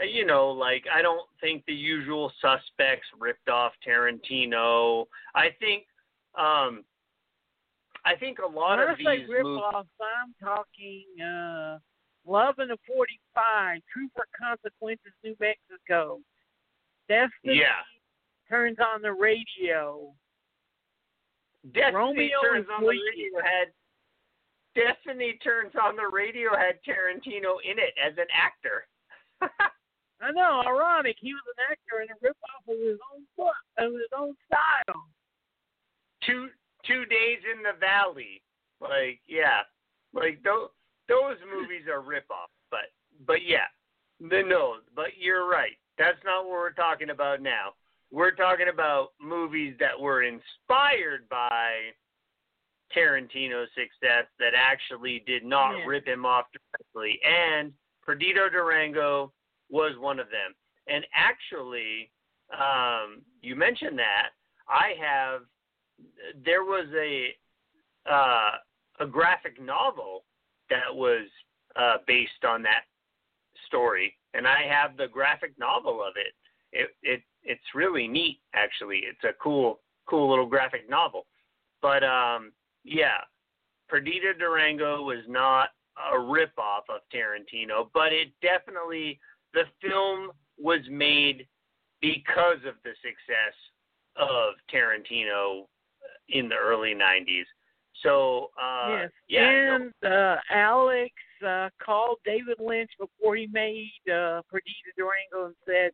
Uh, 0.00 0.04
You 0.04 0.24
know, 0.24 0.50
like 0.50 0.84
I 0.92 1.02
don't 1.02 1.28
think 1.40 1.64
the 1.66 1.74
usual 1.74 2.32
suspects 2.40 3.06
ripped 3.18 3.48
off 3.48 3.72
Tarantino. 3.86 5.06
I 5.34 5.50
think 5.58 5.84
um 6.38 6.84
I 8.04 8.16
think 8.16 8.38
a 8.40 8.46
lot 8.46 8.80
of 8.80 8.98
these 8.98 9.06
rip 9.28 9.44
movies 9.44 9.62
off, 9.72 9.86
I'm 10.00 10.34
talking 10.42 11.04
uh, 11.24 11.78
Love 12.26 12.56
and 12.58 12.72
a 12.72 12.76
45, 12.86 13.80
Truth 13.92 14.10
or 14.16 14.26
Consequences, 14.38 15.12
New 15.22 15.36
Mexico. 15.38 16.20
Destiny 17.08 17.58
Yeah. 17.60 17.82
turns 18.48 18.78
on 18.80 19.02
the 19.02 19.12
radio. 19.12 20.12
Destiny 21.70 21.94
Romeo 21.94 22.38
turns 22.42 22.66
on 22.74 22.82
the 22.82 22.92
Juliet. 22.92 23.14
radio 23.14 23.38
had 23.42 23.68
Destiny 24.74 25.38
turns 25.44 25.72
on 25.80 25.96
the 25.96 26.08
radio 26.10 26.56
had 26.56 26.80
Tarantino 26.82 27.60
in 27.62 27.78
it 27.78 27.94
as 28.02 28.16
an 28.18 28.26
actor. 28.32 28.86
I 30.22 30.30
know, 30.32 30.62
ironic. 30.66 31.16
He 31.20 31.34
was 31.34 31.42
an 31.58 31.64
actor 31.70 32.02
in 32.02 32.08
a 32.10 32.18
ripoff 32.22 32.72
of 32.72 32.78
his 32.78 32.98
own 33.12 33.26
book, 33.36 33.58
of 33.78 33.92
his 33.92 34.10
own 34.16 34.34
style. 34.46 35.02
two 36.24 36.48
two 36.86 37.04
days 37.06 37.38
in 37.44 37.62
the 37.62 37.78
valley. 37.78 38.42
Like 38.80 39.20
yeah, 39.26 39.62
like 40.14 40.42
those 40.42 40.70
those 41.08 41.36
movies 41.46 41.86
are 41.90 42.00
ripoffs. 42.00 42.54
But 42.70 42.90
but 43.26 43.44
yeah, 43.46 43.68
the 44.20 44.42
no. 44.46 44.76
But 44.94 45.18
you're 45.18 45.48
right. 45.48 45.76
That's 45.98 46.18
not 46.24 46.44
what 46.44 46.52
we're 46.52 46.72
talking 46.72 47.10
about 47.10 47.42
now. 47.42 47.74
We're 48.12 48.32
talking 48.32 48.68
about 48.68 49.12
movies 49.18 49.74
that 49.80 49.98
were 49.98 50.22
inspired 50.22 51.26
by 51.30 51.94
Tarantino's 52.94 53.70
success 53.74 54.26
that 54.38 54.52
actually 54.54 55.20
did 55.20 55.44
not 55.44 55.78
Yeah. 55.78 55.86
rip 55.86 56.06
him 56.06 56.26
off 56.26 56.46
directly. 56.52 57.18
And 57.22 57.72
Perdita 58.02 58.50
Durango 58.50 59.32
was 59.70 59.96
one 59.96 60.18
of 60.20 60.28
them. 60.28 60.54
And 60.88 61.06
actually, 61.14 62.12
um, 62.50 63.24
you 63.40 63.56
mentioned 63.56 63.98
that 63.98 64.32
I 64.68 64.94
have. 65.00 65.46
There 66.34 66.64
was 66.64 66.92
a 66.94 67.36
uh, 68.04 68.58
a 68.98 69.06
graphic 69.06 69.58
novel 69.60 70.26
that 70.68 70.94
was 70.94 71.28
uh, 71.76 71.98
based 72.06 72.44
on 72.44 72.62
that 72.62 72.84
story, 73.66 74.18
and 74.34 74.46
I 74.46 74.62
have 74.64 74.96
the 74.96 75.08
graphic 75.08 75.56
novel 75.58 76.02
of 76.02 76.16
it. 76.16 76.34
It 76.72 76.96
it 77.02 77.22
it's 77.44 77.74
really 77.74 78.08
neat, 78.08 78.40
actually. 78.54 79.02
It's 79.08 79.24
a 79.24 79.32
cool 79.42 79.80
cool 80.08 80.28
little 80.30 80.46
graphic 80.46 80.88
novel. 80.88 81.26
But 81.80 82.04
um, 82.04 82.52
yeah, 82.84 83.18
Perdita 83.88 84.34
Durango 84.38 85.02
was 85.02 85.24
not 85.28 85.70
a 85.96 86.16
ripoff 86.16 86.88
of 86.88 87.00
Tarantino, 87.14 87.88
but 87.92 88.12
it 88.12 88.28
definitely 88.40 89.20
the 89.54 89.64
film 89.80 90.30
was 90.58 90.80
made 90.90 91.46
because 92.00 92.58
of 92.66 92.74
the 92.84 92.92
success 93.02 93.54
of 94.16 94.54
Tarantino 94.72 95.66
in 96.28 96.48
the 96.48 96.54
early 96.54 96.94
'90s. 96.94 97.44
So 98.02 98.50
uh, 98.60 98.88
yes. 98.90 99.10
yeah, 99.28 99.76
and 99.76 99.92
uh, 100.04 100.36
Alex 100.50 101.12
uh, 101.46 101.68
called 101.84 102.18
David 102.24 102.58
Lynch 102.58 102.90
before 102.98 103.36
he 103.36 103.48
made 103.52 103.92
uh, 104.06 104.42
Perdita 104.50 104.92
Durango 104.96 105.46
and 105.46 105.54
said, 105.66 105.90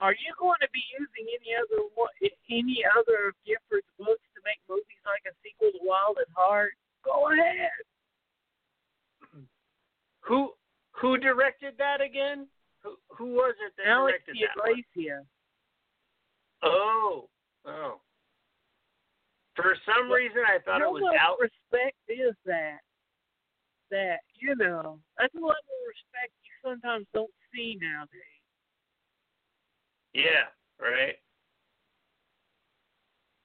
"Are 0.00 0.12
you 0.14 0.32
going 0.38 0.58
to 0.60 0.68
be 0.72 0.82
using 0.98 1.28
any 1.28 1.54
other 1.54 1.84
any 2.50 2.84
other 2.96 3.28
of 3.28 3.34
Gifford's 3.44 3.86
books 3.98 4.24
to 4.34 4.40
make 4.44 4.58
movies 4.68 5.02
like 5.04 5.22
a 5.28 5.34
sequel 5.44 5.70
to 5.72 5.80
Wild 5.82 6.18
at 6.18 6.28
Heart? 6.34 6.72
Go 7.04 7.30
ahead." 7.32 7.70
who 10.20 10.52
who 10.92 11.16
directed 11.18 11.76
that 11.78 12.00
again? 12.00 12.46
Who 12.82 12.96
who 13.08 13.26
was 13.34 13.54
it 13.64 13.72
that 13.76 13.86
Alex 13.86 14.18
directed 14.24 14.48
that? 14.48 14.60
one? 14.60 14.78
Iglesias. 14.96 15.26
Oh, 16.62 17.28
Oh. 17.66 18.00
For 19.56 19.76
some 19.84 20.08
Well, 20.08 20.16
reason, 20.18 20.42
I 20.46 20.58
thought 20.64 20.80
it 20.80 20.88
was 20.90 21.02
out. 21.20 21.36
respect 21.40 21.96
is 22.08 22.34
that? 22.46 22.78
That 23.90 24.20
you 24.38 24.54
know, 24.56 24.98
that's 25.18 25.34
a 25.34 25.38
level 25.38 25.52
of 25.52 25.88
respect 25.88 26.32
you 26.44 26.52
sometimes 26.64 27.06
don't 27.12 27.32
see 27.52 27.76
nowadays. 27.80 28.39
Yeah, 30.14 30.48
right. 30.80 31.14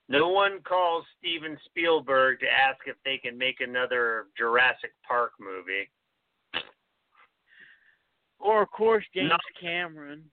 No 0.08 0.28
one 0.28 0.60
calls 0.62 1.04
Steven 1.18 1.58
Spielberg 1.64 2.40
to 2.40 2.46
ask 2.46 2.78
if 2.86 2.96
they 3.04 3.18
can 3.18 3.36
make 3.36 3.60
another 3.60 4.26
Jurassic 4.38 4.92
Park 5.06 5.32
movie. 5.40 5.90
Or 8.38 8.62
of 8.62 8.70
course 8.70 9.04
James 9.14 9.30
No. 9.30 9.36
Cameron. 9.60 10.24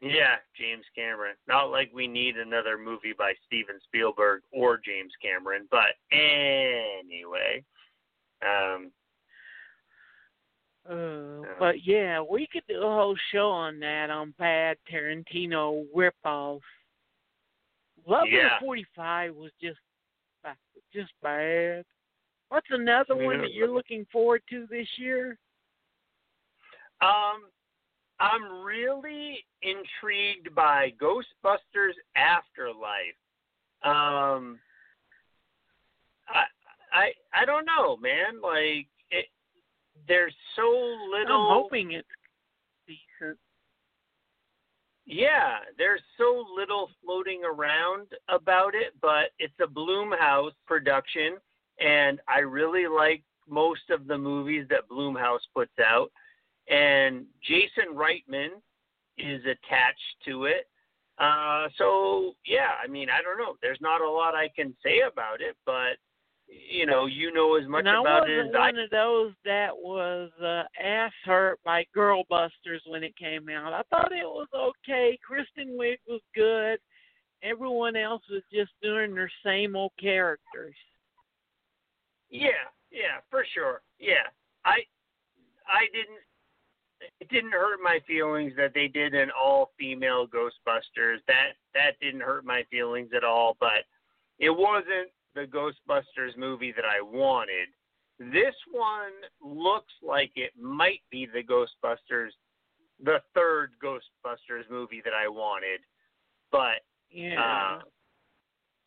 Yeah, 0.00 0.36
James 0.58 0.84
Cameron. 0.94 1.36
Not 1.46 1.70
like 1.70 1.90
we 1.94 2.06
need 2.08 2.36
another 2.36 2.76
movie 2.76 3.14
by 3.16 3.32
Steven 3.46 3.76
Spielberg 3.84 4.42
or 4.52 4.78
James 4.84 5.12
Cameron, 5.22 5.66
but 5.70 5.94
anyway. 6.12 7.64
Um, 8.42 8.90
Uh, 10.88 11.46
but 11.58 11.76
yeah, 11.86 12.20
we 12.20 12.46
could 12.52 12.62
do 12.68 12.78
a 12.78 12.82
whole 12.82 13.16
show 13.32 13.48
on 13.50 13.80
that 13.80 14.10
on 14.10 14.34
bad 14.38 14.76
Tarantino 14.92 15.84
ripoffs. 15.96 16.60
Love 18.06 18.26
Yeah. 18.28 18.58
Forty 18.60 18.86
Five 18.94 19.34
was 19.34 19.50
just 19.62 19.78
just 20.92 21.12
bad. 21.22 21.84
What's 22.48 22.66
another 22.70 23.16
one 23.16 23.40
that 23.40 23.52
you're 23.52 23.72
looking 23.72 24.06
forward 24.12 24.42
to 24.50 24.66
this 24.70 24.86
year? 24.96 25.38
Um, 27.00 27.48
I'm 28.20 28.62
really 28.62 29.44
intrigued 29.62 30.54
by 30.54 30.92
Ghostbusters 31.00 31.94
Afterlife. 32.14 33.16
Um, 33.82 34.60
I 36.28 36.44
I 36.92 37.12
I 37.32 37.44
don't 37.44 37.66
know, 37.66 37.96
man. 37.96 38.40
Like 38.40 38.86
there's 40.08 40.34
so 40.56 40.62
little. 41.10 41.48
I'm 41.48 41.62
hoping 41.62 41.92
it's 41.92 42.08
decent. 42.86 43.38
Yeah, 45.06 45.58
there's 45.76 46.00
so 46.16 46.44
little 46.56 46.90
floating 47.04 47.42
around 47.44 48.08
about 48.28 48.74
it, 48.74 48.94
but 49.02 49.30
it's 49.38 49.54
a 49.60 49.66
Blumhouse 49.66 50.52
production, 50.66 51.36
and 51.78 52.20
I 52.26 52.38
really 52.38 52.86
like 52.86 53.22
most 53.48 53.90
of 53.90 54.06
the 54.06 54.16
movies 54.16 54.66
that 54.70 54.88
Blumhouse 54.90 55.44
puts 55.54 55.78
out. 55.84 56.10
And 56.70 57.26
Jason 57.42 57.94
Reitman 57.94 58.48
is 59.18 59.42
attached 59.42 60.16
to 60.26 60.44
it. 60.44 60.66
Uh, 61.18 61.68
so 61.76 62.32
yeah, 62.46 62.70
I 62.82 62.88
mean, 62.88 63.08
I 63.10 63.22
don't 63.22 63.38
know. 63.38 63.56
There's 63.60 63.80
not 63.80 64.00
a 64.00 64.10
lot 64.10 64.34
I 64.34 64.48
can 64.56 64.74
say 64.82 65.00
about 65.06 65.40
it, 65.40 65.56
but 65.66 65.98
you 66.48 66.86
know, 66.86 67.06
you 67.06 67.32
know 67.32 67.56
as 67.56 67.68
much 67.68 67.80
and 67.86 67.88
I 67.88 68.00
about 68.00 68.28
it 68.28 68.36
wasn't 68.36 68.54
as 68.54 68.54
I. 68.54 68.66
one 68.66 68.78
of 68.78 68.90
those 68.90 69.32
that 69.44 69.70
was 69.76 70.30
uh, 70.42 70.62
ass 70.82 71.12
hurt 71.24 71.58
by 71.64 71.86
Girl 71.94 72.24
Busters 72.28 72.82
when 72.86 73.02
it 73.02 73.16
came 73.16 73.48
out. 73.48 73.72
I 73.72 73.82
thought 73.90 74.12
it 74.12 74.24
was 74.24 74.48
okay. 74.54 75.18
Kristen 75.26 75.76
Wiig 75.78 75.98
was 76.08 76.20
good. 76.34 76.78
Everyone 77.42 77.96
else 77.96 78.22
was 78.30 78.42
just 78.52 78.72
doing 78.82 79.14
their 79.14 79.30
same 79.44 79.76
old 79.76 79.92
characters. 80.00 80.74
Yeah, 82.30 82.48
yeah, 82.90 83.20
for 83.30 83.44
sure. 83.54 83.82
Yeah, 83.98 84.26
I, 84.64 84.78
I 85.68 85.86
didn't. 85.92 86.20
It 87.20 87.28
didn't 87.28 87.52
hurt 87.52 87.80
my 87.82 87.98
feelings 88.06 88.54
that 88.56 88.72
they 88.72 88.88
did 88.88 89.14
an 89.14 89.28
all-female 89.30 90.26
Ghostbusters. 90.28 91.18
That 91.26 91.52
that 91.74 92.00
didn't 92.00 92.22
hurt 92.22 92.46
my 92.46 92.64
feelings 92.70 93.10
at 93.14 93.24
all. 93.24 93.56
But 93.60 93.84
it 94.38 94.50
wasn't 94.50 95.10
the 95.34 95.46
Ghostbusters 95.46 96.36
movie 96.36 96.72
that 96.72 96.84
I 96.84 97.02
wanted. 97.02 97.68
This 98.18 98.54
one 98.70 99.12
looks 99.42 99.92
like 100.02 100.32
it 100.36 100.52
might 100.60 101.00
be 101.10 101.26
the 101.26 101.42
Ghostbusters, 101.42 102.30
the 103.02 103.18
third 103.34 103.72
Ghostbusters 103.82 104.70
movie 104.70 105.02
that 105.04 105.12
I 105.14 105.28
wanted. 105.28 105.80
But 106.52 106.84
Yeah. 107.10 107.40
uh, 107.40 107.82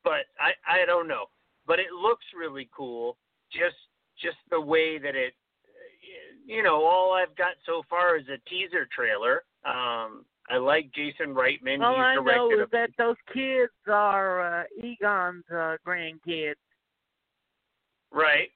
but 0.04 0.26
I 0.40 0.54
I 0.66 0.86
don't 0.86 1.08
know. 1.08 1.26
But 1.66 1.80
it 1.80 1.92
looks 1.92 2.26
really 2.34 2.70
cool. 2.76 3.18
Just 3.52 3.76
just 4.22 4.38
the 4.50 4.60
way 4.60 4.98
that 4.98 5.16
it, 5.16 5.34
you 6.46 6.64
know, 6.64 6.84
all 6.86 7.14
I've 7.14 7.36
got 7.36 7.56
so 7.66 7.84
far 7.90 8.18
is 8.18 8.28
a 8.30 8.38
teaser 8.50 8.88
trailer. 8.96 9.44
Um, 9.66 10.26
I 10.50 10.58
like 10.58 10.92
Jason 10.94 11.34
Reitman. 11.36 11.84
All 11.84 11.96
He's 11.96 12.04
I 12.04 12.16
know 12.16 12.50
is 12.52 12.70
that 12.72 12.90
those 12.98 13.18
kids 13.34 13.72
are 13.88 14.62
uh, 14.62 14.64
Egon's 14.82 15.44
uh, 15.52 15.76
grandkids. 15.86 16.54
a, 18.14 18.18
right, 18.18 18.50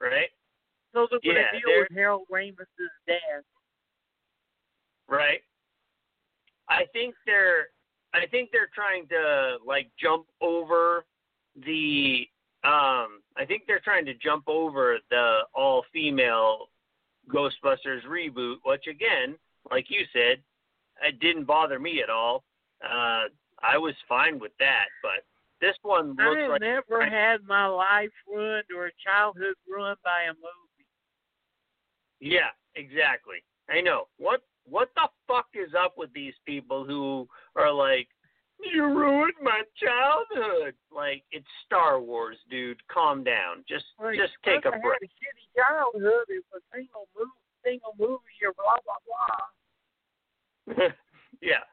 right, 0.00 0.30
Those 0.94 1.08
are 1.12 1.20
going 1.22 1.34
to 1.36 1.40
Yeah, 1.42 1.52
deal 1.52 1.60
they're- 1.66 1.80
with 1.80 1.96
Harold 1.96 2.26
Ramis's 2.32 2.90
dad. 3.06 3.42
right. 5.08 5.40
I 6.68 6.84
think 6.92 7.14
they're 7.26 7.68
I 8.14 8.26
think 8.26 8.50
they're 8.50 8.70
trying 8.74 9.06
to 9.08 9.58
like 9.64 9.88
jump 10.00 10.26
over 10.40 11.04
the 11.64 12.26
um 12.64 13.20
I 13.36 13.44
think 13.46 13.64
they're 13.66 13.78
trying 13.80 14.04
to 14.06 14.14
jump 14.14 14.44
over 14.48 14.98
the 15.10 15.40
all 15.54 15.84
female 15.92 16.70
Ghostbusters 17.32 18.02
reboot, 18.08 18.56
which 18.64 18.86
again, 18.88 19.36
like 19.70 19.86
you 19.90 20.04
said, 20.12 20.42
it 21.02 21.20
didn't 21.20 21.44
bother 21.44 21.78
me 21.78 22.02
at 22.02 22.10
all. 22.10 22.44
Uh 22.84 23.24
I 23.62 23.78
was 23.78 23.94
fine 24.08 24.38
with 24.38 24.52
that, 24.58 24.86
but 25.02 25.24
this 25.60 25.76
one 25.82 26.10
looks 26.10 26.20
I 26.20 26.40
have 26.42 26.50
like 26.50 26.60
never 26.60 27.06
had 27.08 27.42
my 27.44 27.66
life 27.66 28.10
ruined 28.28 28.66
or 28.76 28.86
a 28.86 28.90
childhood 29.04 29.54
ruined 29.66 29.96
by 30.04 30.24
a 30.28 30.34
movie. 30.34 30.86
Yeah, 32.20 32.50
exactly. 32.74 33.42
I 33.70 33.80
know. 33.80 34.08
What 34.18 34.42
what 34.68 34.90
the 34.96 35.08
fuck 35.26 35.46
is 35.54 35.72
up 35.78 35.94
with 35.96 36.12
these 36.12 36.34
people 36.44 36.84
who 36.84 37.28
are 37.54 37.72
like, 37.72 38.08
You 38.60 38.84
ruined 38.84 39.38
my 39.42 39.62
childhood 39.80 40.74
like 40.90 41.24
it's 41.30 41.46
Star 41.64 42.00
Wars, 42.00 42.36
dude. 42.50 42.80
Calm 42.88 43.24
down. 43.24 43.64
Just 43.68 43.84
just 44.14 44.32
take 44.44 44.64
a 44.64 44.68
I 44.68 44.78
breath. 44.78 44.98
had 45.00 45.08
a 45.08 45.12
shitty 45.16 45.46
childhood. 45.56 46.26
It 46.28 46.44
was 46.52 46.62
a 46.62 46.76
single 46.76 47.08
movie, 47.16 47.30
single 47.64 47.94
movie, 47.98 48.40
or 48.44 48.52
blah 48.54 48.76
blah 48.84 49.00
blah. 49.06 49.46
yeah. 51.42 51.64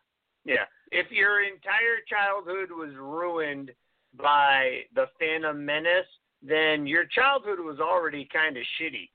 Yeah. 0.45 0.65
If 0.91 1.11
your 1.11 1.43
entire 1.43 2.03
childhood 2.07 2.69
was 2.69 2.93
ruined 2.95 3.71
by 4.17 4.81
the 4.93 5.05
Phantom 5.19 5.65
Menace, 5.65 6.05
then 6.41 6.85
your 6.85 7.05
childhood 7.05 7.59
was 7.59 7.79
already 7.79 8.27
kind 8.31 8.57
of 8.57 8.63
shitty. 8.77 9.09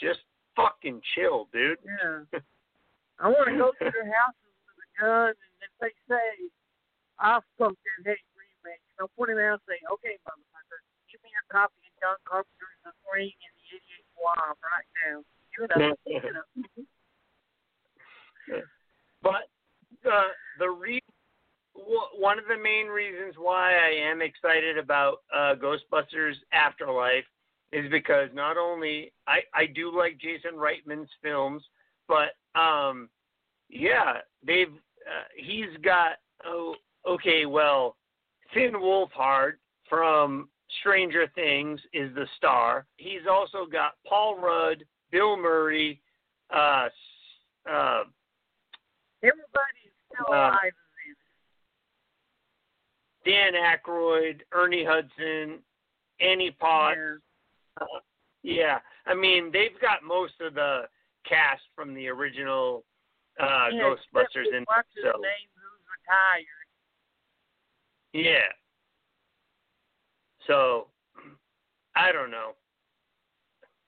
Just 0.00 0.20
fucking 0.56 1.00
chill, 1.14 1.48
dude. 1.52 1.78
Yeah. 1.84 2.40
I 3.20 3.28
want 3.28 3.46
to 3.52 3.56
go 3.56 3.70
to 3.70 3.86
their 3.92 4.08
houses 4.10 4.50
with 4.66 4.82
a 4.82 4.88
gun, 4.98 5.30
and 5.30 5.58
if 5.62 5.72
they 5.78 5.94
say, 6.10 6.50
I'll 7.20 7.44
fuck 7.54 7.76
that 7.78 8.02
hate 8.02 8.26
remake, 8.34 8.82
I'll 8.98 9.12
point 9.14 9.30
him 9.30 9.38
out 9.38 9.62
and 9.62 9.66
say, 9.70 9.78
okay, 9.94 10.18
motherfucker, 10.26 10.82
give 11.06 11.22
me 11.22 11.30
your 11.30 11.46
copy 11.46 11.78
of 11.86 11.94
John 12.02 12.18
Carpenter's 12.26 12.82
The 12.82 12.90
Ring 13.14 13.30
and 13.30 13.54
the 13.54 13.78
Idiot 13.78 14.04
Swamp 14.18 14.58
right 14.58 14.90
now. 15.06 15.22
Give 15.54 15.70
it 15.70 15.72
up. 15.76 15.94
Give 16.08 16.24
it 16.24 16.34
up. 16.34 16.50
But 19.22 19.48
the 20.02 20.20
the 20.58 20.68
re- 20.68 21.02
one 22.18 22.38
of 22.38 22.44
the 22.48 22.62
main 22.62 22.86
reasons 22.86 23.34
why 23.38 23.74
I 23.74 24.10
am 24.10 24.20
excited 24.20 24.78
about 24.78 25.18
uh, 25.34 25.54
Ghostbusters 25.54 26.34
Afterlife 26.52 27.24
is 27.72 27.90
because 27.90 28.28
not 28.34 28.56
only 28.56 29.12
I 29.26 29.40
I 29.54 29.66
do 29.66 29.96
like 29.96 30.18
Jason 30.18 30.52
Reitman's 30.56 31.10
films, 31.22 31.62
but 32.08 32.34
um 32.58 33.08
yeah 33.68 34.18
they've 34.46 34.68
uh, 34.68 35.24
he's 35.36 35.76
got 35.82 36.18
oh 36.44 36.74
okay 37.06 37.46
well 37.46 37.96
Finn 38.52 38.72
Wolfhard 38.74 39.52
from 39.88 40.48
Stranger 40.80 41.26
Things 41.34 41.80
is 41.92 42.14
the 42.14 42.26
star. 42.36 42.86
He's 42.96 43.26
also 43.30 43.66
got 43.70 43.92
Paul 44.06 44.38
Rudd, 44.38 44.84
Bill 45.10 45.36
Murray, 45.36 46.00
uh, 46.54 46.88
uh, 47.70 48.04
Everybody's 49.22 49.92
still 50.12 50.26
Uh, 50.34 50.48
alive. 50.50 50.72
Dan 53.24 53.52
Aykroyd, 53.54 54.42
Ernie 54.52 54.84
Hudson, 54.84 55.62
Annie 56.20 56.50
Potts. 56.50 56.98
Uh, 57.80 57.86
yeah, 58.42 58.80
I 59.06 59.14
mean 59.14 59.50
they've 59.52 59.78
got 59.80 60.02
most 60.02 60.40
of 60.40 60.54
the 60.54 60.88
cast 61.24 61.62
from 61.76 61.94
the 61.94 62.08
original 62.08 62.84
uh, 63.40 63.68
Yeah, 63.72 63.82
Ghostbusters 63.82 64.52
in 64.52 64.64
so 64.66 65.18
name? 65.20 65.48
Who's 65.54 65.86
retired? 65.86 66.66
yeah. 68.12 68.50
So 70.48 70.88
I 71.94 72.10
don't 72.10 72.30
know. 72.32 72.52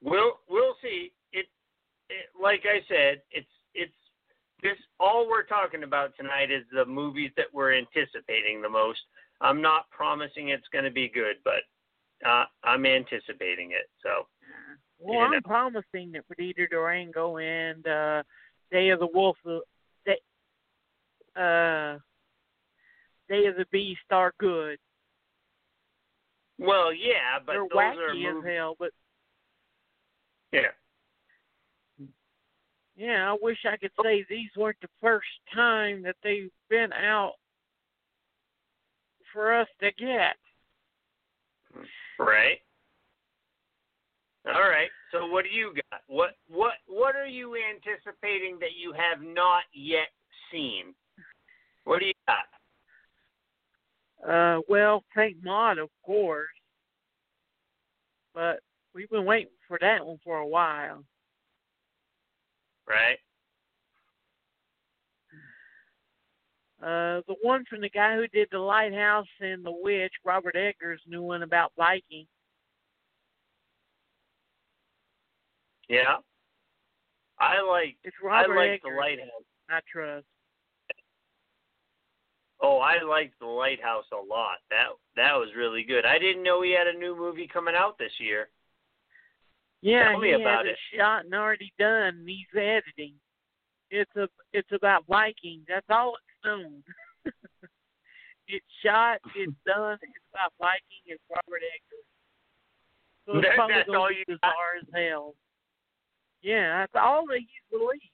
We'll 0.01 0.39
we'll 0.49 0.77
see. 0.81 1.13
It, 1.33 1.47
it 2.09 2.27
like 2.41 2.63
I 2.67 2.81
said, 2.89 3.23
it's 3.33 3.49
it's 3.75 3.93
this 4.65 4.79
all 4.99 5.29
we're 5.29 5.45
talking 5.45 5.85
about 5.85 6.17
tonight 6.17 6.51
is 6.51 6.65
the 6.73 6.85
movies 6.85 7.31
that 7.37 7.47
we're 7.53 7.75
anticipating 7.75 8.61
the 8.61 8.69
most. 8.69 8.99
I'm 9.41 9.61
not 9.61 9.89
promising 9.91 10.49
it's 10.49 10.67
going 10.73 10.85
to 10.85 10.91
be 10.91 11.09
good, 11.09 11.37
but 11.45 12.29
uh, 12.29 12.47
I'm 12.65 12.87
anticipating 12.87 13.73
it. 13.73 13.89
So. 14.03 14.27
Well, 14.99 15.21
know. 15.21 15.37
I'm 15.37 15.43
promising 15.43 16.13
that 16.13 16.27
Perdita 16.27 16.67
Durango 16.71 17.37
and 17.37 17.87
uh, 17.87 18.23
Day 18.73 18.89
of 18.89 19.01
the 19.01 19.09
Wolf, 19.13 19.37
uh, 19.47 19.59
Day, 20.07 20.19
uh, 21.37 21.99
Day 23.29 23.47
of 23.47 23.57
the 23.57 23.67
Beast 23.71 24.01
are 24.11 24.33
good. 24.39 24.79
Well, 26.59 26.95
yeah, 26.95 27.39
but 27.45 27.53
They're 27.53 27.63
those 27.63 27.71
wacky 27.73 28.25
are 28.25 28.39
as 28.39 28.45
hell, 28.57 28.77
but 28.79 28.91
Yeah. 30.53 30.69
Yeah, 32.97 33.33
I 33.33 33.37
wish 33.41 33.59
I 33.65 33.77
could 33.77 33.91
say 34.03 34.25
these 34.29 34.51
weren't 34.57 34.81
the 34.81 34.89
first 35.01 35.27
time 35.53 36.03
that 36.03 36.17
they've 36.23 36.51
been 36.71 36.93
out 36.93 37.35
for 39.33 39.55
us 39.55 39.69
to 39.81 39.91
get. 39.93 40.37
Right. 42.19 42.59
All 44.47 44.69
right. 44.69 44.91
So 45.11 45.27
what 45.27 45.45
do 45.45 45.51
you 45.51 45.75
got? 45.91 46.03
What 46.07 46.37
what 46.49 46.75
what 46.87 47.17
are 47.17 47.27
you 47.27 47.57
anticipating 47.57 48.59
that 48.61 48.77
you 48.79 48.93
have 48.93 49.23
not 49.23 49.63
yet 49.73 50.09
seen? 50.53 50.95
What 51.85 52.01
do 52.01 52.07
you 52.07 52.13
got? 52.29 52.47
Uh, 54.29 54.61
well, 54.69 55.03
Saint 55.17 55.43
Maud, 55.43 55.79
of 55.79 55.91
course, 56.05 56.49
but 58.35 58.61
we've 58.95 59.11
been 59.11 59.25
waiting 59.25 59.53
for 59.69 59.79
that 59.81 60.07
one 60.07 60.19
for 60.25 60.39
a 60.39 60.47
while. 60.47 61.05
Right. 62.89 63.19
Uh, 66.83 67.23
the 67.27 67.37
one 67.41 67.65
from 67.71 67.81
the 67.81 67.89
guy 67.89 68.15
who 68.15 68.27
did 68.29 68.49
The 68.51 68.59
Lighthouse 68.59 69.27
and 69.41 69.65
The 69.65 69.73
Witch, 69.73 70.13
Robert 70.25 70.55
Eggers' 70.55 71.01
new 71.07 71.23
one 71.23 71.43
about 71.43 71.73
Viking. 71.79 72.27
Yeah. 75.89 76.17
I 77.39 77.63
like 77.63 77.97
It's 78.05 78.17
Robert 78.23 78.53
I 78.53 78.57
like 78.57 78.71
Eggers. 78.71 78.93
the 78.93 78.97
lighthouse. 79.01 79.45
I 79.71 79.81
trust. 79.91 80.27
Oh, 82.61 82.79
I 82.79 83.03
liked 83.03 83.39
the 83.41 83.47
lighthouse 83.47 84.05
a 84.13 84.17
lot. 84.17 84.59
That 84.71 84.89
that 85.17 85.35
was 85.35 85.49
really 85.57 85.83
good. 85.83 86.07
I 86.07 86.19
didn't 86.19 86.43
know 86.43 86.63
he 86.63 86.73
had 86.73 86.87
a 86.87 86.99
new 86.99 87.17
movie 87.17 87.49
coming 87.51 87.75
out 87.77 87.99
this 87.99 88.13
year. 88.19 88.49
Yeah, 89.85 90.13
Tell 90.13 90.21
me 90.21 90.29
he 90.29 90.35
about 90.41 90.65
has 90.65 90.73
it. 90.73 90.97
shot 90.97 91.25
and 91.27 91.35
already 91.35 91.71
done. 91.79 92.25
And 92.25 92.29
he's 92.29 92.47
editing. 92.57 93.13
It's 93.91 94.11
a 94.17 94.27
it's 94.55 94.73
about 94.73 95.05
Vikings. 95.07 95.67
That's 95.69 95.85
all 95.91 96.15
it's 96.17 96.45
known. 96.45 96.83
it's 98.49 98.65
shot. 98.83 99.19
It's 99.37 99.53
done. 99.67 99.99
It's 100.01 100.25
about 100.33 100.53
Viking. 100.59 101.05
It's 101.05 101.23
Robert 101.29 101.61
Eggers. 101.61 102.07
So 103.27 103.33
it's 103.39 103.47
That- 103.47 103.57
probably 103.57 103.75
that's 103.77 103.89
all 103.91 104.11
you 104.11 104.25
got? 104.27 104.41
bizarre 104.41 104.77
as 104.81 104.89
hell. 104.95 105.35
Yeah, 106.41 106.81
that's 106.81 106.97
all 106.97 107.27
that 107.29 107.39
he's 107.41 107.69
released. 107.71 108.11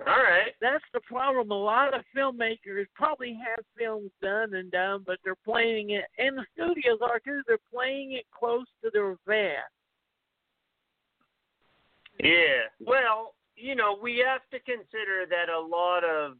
All 0.00 0.06
right. 0.06 0.52
That's 0.60 0.84
the 0.92 1.00
problem. 1.00 1.50
A 1.50 1.54
lot 1.54 1.94
of 1.94 2.02
filmmakers 2.16 2.86
probably 2.94 3.38
have 3.46 3.64
films 3.78 4.10
done 4.20 4.54
and 4.54 4.70
done, 4.70 5.04
but 5.06 5.18
they're 5.22 5.36
playing 5.36 5.90
it, 5.90 6.04
and 6.18 6.36
the 6.36 6.44
studios 6.54 6.98
are 7.00 7.20
too. 7.20 7.42
They're 7.46 7.58
playing 7.72 8.12
it 8.12 8.24
close 8.36 8.66
to 8.82 8.90
their 8.92 9.16
vest. 9.26 9.70
Yeah. 12.20 12.68
Well, 12.80 13.34
you 13.56 13.74
know, 13.74 13.96
we 14.00 14.22
have 14.26 14.42
to 14.50 14.58
consider 14.60 15.26
that 15.30 15.48
a 15.48 15.60
lot 15.60 16.04
of 16.04 16.32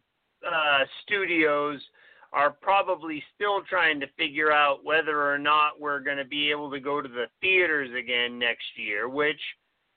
uh, 0.47 0.85
studios 1.05 1.81
are 2.32 2.51
probably 2.51 3.22
still 3.35 3.62
trying 3.62 4.01
to 4.01 4.06
figure 4.18 4.51
out 4.51 4.85
whether 4.85 5.32
or 5.32 5.39
not 5.39 5.81
we're 5.81 6.01
going 6.01 6.16
to 6.16 6.24
be 6.24 6.51
able 6.51 6.70
to 6.72 6.81
go 6.81 7.01
to 7.01 7.09
the 7.09 7.26
theaters 7.40 7.90
again 7.97 8.39
next 8.39 8.64
year, 8.76 9.09
which 9.09 9.40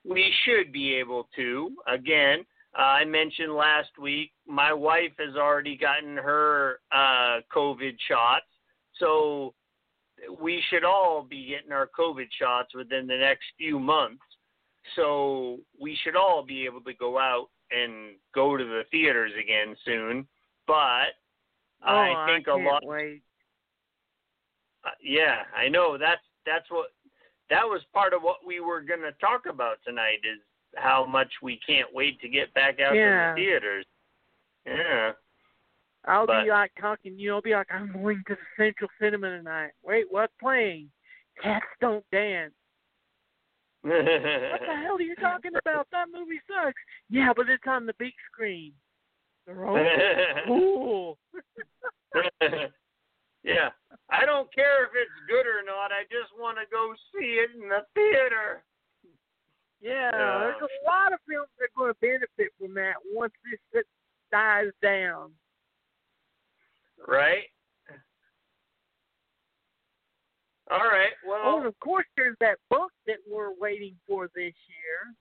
we 0.05 0.31
should 0.45 0.71
be 0.71 0.93
able 0.93 1.27
to. 1.35 1.71
Again, 1.87 2.45
uh, 2.77 2.81
I 2.81 3.05
mentioned 3.05 3.53
last 3.53 3.89
week, 4.01 4.31
my 4.45 4.73
wife 4.73 5.11
has 5.19 5.35
already 5.35 5.77
gotten 5.77 6.17
her 6.17 6.79
uh, 6.91 7.41
COVID 7.53 7.95
shots, 8.07 8.45
so 8.99 9.53
we 10.41 10.61
should 10.69 10.83
all 10.83 11.25
be 11.27 11.47
getting 11.47 11.71
our 11.71 11.89
COVID 11.97 12.27
shots 12.39 12.73
within 12.75 13.07
the 13.07 13.17
next 13.17 13.45
few 13.57 13.79
months. 13.79 14.21
So 14.95 15.59
we 15.79 15.97
should 16.03 16.15
all 16.15 16.43
be 16.45 16.65
able 16.65 16.81
to 16.81 16.93
go 16.93 17.19
out 17.19 17.47
and 17.71 18.15
go 18.33 18.55
to 18.55 18.63
the 18.63 18.83
theaters 18.91 19.33
again 19.37 19.75
soon. 19.83 20.27
But 20.65 21.13
Oh, 21.85 21.95
I 21.95 22.27
think 22.27 22.47
a 22.47 22.53
lot. 22.53 22.85
Wait. 22.85 23.21
Uh, 24.83 24.89
yeah, 25.01 25.43
I 25.55 25.69
know. 25.69 25.97
That's 25.97 26.21
that's 26.45 26.69
what 26.69 26.87
that 27.49 27.63
was 27.63 27.81
part 27.93 28.13
of 28.13 28.21
what 28.21 28.45
we 28.45 28.59
were 28.59 28.81
going 28.81 29.01
to 29.01 29.11
talk 29.13 29.45
about 29.49 29.77
tonight 29.85 30.19
is 30.23 30.39
how 30.77 31.05
much 31.05 31.31
we 31.41 31.59
can't 31.65 31.93
wait 31.93 32.19
to 32.21 32.29
get 32.29 32.53
back 32.53 32.79
out 32.79 32.95
Yeah. 32.95 33.33
to 33.33 33.41
the 33.41 33.45
theaters. 33.45 33.85
Yeah. 34.65 35.11
I'll 36.05 36.25
But- 36.25 36.43
be 36.43 36.49
like 36.49 36.71
talking. 36.79 37.17
you. 37.19 37.33
I'll 37.33 37.41
be 37.41 37.53
like, 37.53 37.71
I'm 37.71 37.91
going 37.91 38.23
to 38.27 38.35
the 38.35 38.41
Central 38.55 38.89
Cinema 38.99 39.29
tonight. 39.29 39.71
Wait, 39.83 40.05
what's 40.09 40.33
playing? 40.39 40.89
Cats 41.41 41.65
don't 41.81 42.05
dance. 42.11 42.53
What 43.81 44.05
the 44.05 44.75
hell 44.83 44.95
are 44.97 45.01
you 45.01 45.15
talking 45.15 45.51
about? 45.55 45.87
That 45.91 46.07
movie 46.11 46.41
sucks. 46.47 46.81
Yeah, 47.09 47.33
but 47.35 47.49
it's 47.49 47.63
on 47.67 47.85
the 47.85 47.93
big 47.99 48.13
screen. 48.31 48.73
They're 49.45 49.65
all 49.65 49.77
cool. 50.47 51.17
yeah. 53.43 53.69
I 54.09 54.25
don't 54.25 54.53
care 54.53 54.85
if 54.85 54.91
it's 54.95 55.11
good 55.29 55.45
or 55.45 55.63
not. 55.65 55.91
I 55.91 56.03
just 56.03 56.31
want 56.37 56.57
to 56.57 56.65
go 56.71 56.93
see 57.13 57.39
it 57.43 57.51
in 57.61 57.69
the 57.69 57.85
theater. 57.93 58.63
Yeah, 59.79 60.11
Yeah. 60.11 60.39
there's 60.39 60.61
a 60.61 60.85
lot 60.89 61.13
of 61.13 61.19
films 61.27 61.49
that 61.59 61.65
are 61.65 61.69
going 61.77 61.93
to 61.93 61.99
benefit 61.99 62.53
from 62.59 62.73
that 62.75 62.95
once 63.13 63.33
this 63.73 63.85
dies 64.31 64.71
down. 64.81 65.31
Right? 67.07 67.43
All 70.69 70.79
right. 70.79 71.13
Well, 71.25 71.41
Oh, 71.45 71.57
and 71.59 71.67
of 71.67 71.79
course, 71.79 72.05
there's 72.17 72.35
that 72.41 72.57
book 72.69 72.91
that 73.05 73.17
we're 73.29 73.53
waiting 73.59 73.95
for 74.07 74.27
this 74.35 74.53
year. 74.67 75.13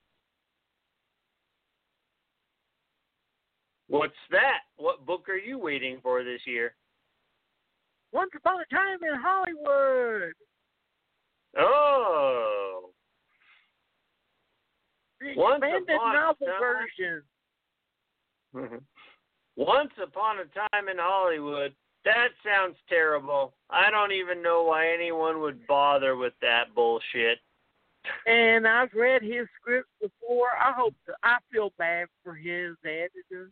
what's 3.87 4.13
that? 4.31 4.59
What 4.75 5.05
book 5.05 5.29
are 5.29 5.37
you 5.37 5.57
waiting 5.57 6.01
for 6.01 6.23
this 6.23 6.41
year? 6.45 6.75
Once 8.11 8.31
Upon 8.35 8.59
a 8.59 8.65
Time 8.75 9.01
in 9.03 9.15
Hollywood. 9.19 10.33
Oh. 11.57 12.89
The 15.19 15.33
Once 15.35 15.63
expanded 15.63 15.95
Upon 15.95 16.15
a 16.15 16.19
novel 16.19 16.47
Time- 16.47 16.59
version. 16.59 17.23
Mm-hmm. 18.55 18.77
Once 19.55 19.91
upon 20.01 20.37
a 20.39 20.45
time 20.45 20.87
in 20.89 20.97
Hollywood. 20.99 21.73
That 22.05 22.29
sounds 22.45 22.77
terrible. 22.87 23.53
I 23.69 23.89
don't 23.91 24.13
even 24.13 24.41
know 24.41 24.63
why 24.63 24.87
anyone 24.87 25.41
would 25.41 25.65
bother 25.67 26.15
with 26.15 26.33
that 26.41 26.73
bullshit. 26.73 27.39
And 28.25 28.65
I've 28.65 28.93
read 28.93 29.21
his 29.21 29.47
scripts 29.59 29.89
before. 30.01 30.49
I 30.57 30.71
hope 30.71 30.93
to, 31.07 31.13
I 31.23 31.37
feel 31.51 31.73
bad 31.77 32.07
for 32.23 32.33
his 32.33 32.75
editor. 32.85 33.51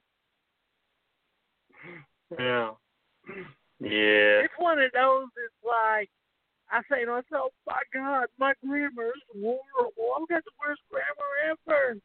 Yeah. 2.40 2.72
Yeah. 3.82 4.44
It's 4.46 4.54
one 4.58 4.80
of 4.80 4.92
those. 4.94 5.28
It's 5.44 5.66
like 5.66 6.10
I 6.72 6.82
say 6.90 7.06
to 7.06 7.12
myself, 7.12 7.54
"My 7.66 7.82
God, 7.94 8.28
my 8.38 8.54
grammar 8.66 9.08
is 9.08 9.22
horrible. 9.34 10.16
I've 10.18 10.28
got 10.28 10.44
the 10.44 10.52
worst 10.60 10.82
grammar 10.90 11.58
ever." 11.68 11.98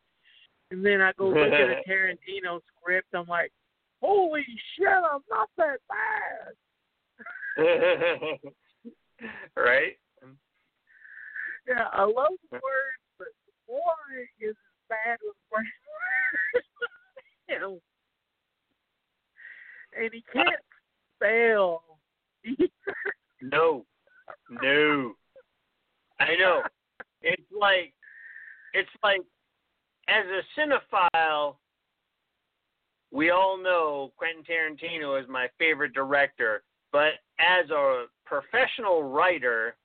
And 0.70 0.85
then 0.85 1.01
I 1.01 1.12
go 1.12 1.28
look 1.28 1.53
at 1.53 1.70
a 1.70 1.82
Tarantino 1.89 2.61
script. 2.78 3.15
I'm 3.15 3.27
like, 3.27 3.53
"Holy 4.01 4.45
shit, 4.77 4.89
I'm 4.89 5.23
not 5.31 5.49
that 5.57 5.81
bad." 5.89 6.55
right? 9.57 9.99
Yeah, 11.69 11.89
I 11.93 12.05
love 12.05 12.32
the 12.51 12.57
words, 12.57 13.03
but 13.19 13.28
boy, 13.66 13.82
is 14.41 14.57
bad 14.89 15.19
with 15.23 15.37
grammar. 15.51 15.69
you 17.49 17.59
know. 17.61 17.81
And 19.97 20.12
he 20.12 20.23
can't 20.32 20.65
spell. 21.16 21.82
Either. 22.45 22.70
No. 23.43 23.85
No. 24.62 25.15
I 26.19 26.36
know. 26.36 26.62
It's 27.23 27.43
like 27.59 27.93
it's 28.73 28.89
like 29.02 29.20
as 30.09 30.24
a 30.27 30.61
cinephile 30.61 31.57
we 33.12 33.31
all 33.31 33.61
know 33.61 34.12
Quentin 34.16 34.44
Tarantino 34.44 35.20
is 35.20 35.28
my 35.28 35.48
favorite 35.59 35.93
director, 35.93 36.62
but 36.93 37.15
as 37.39 37.69
a 37.70 38.05
professional 38.24 39.02
writer 39.02 39.77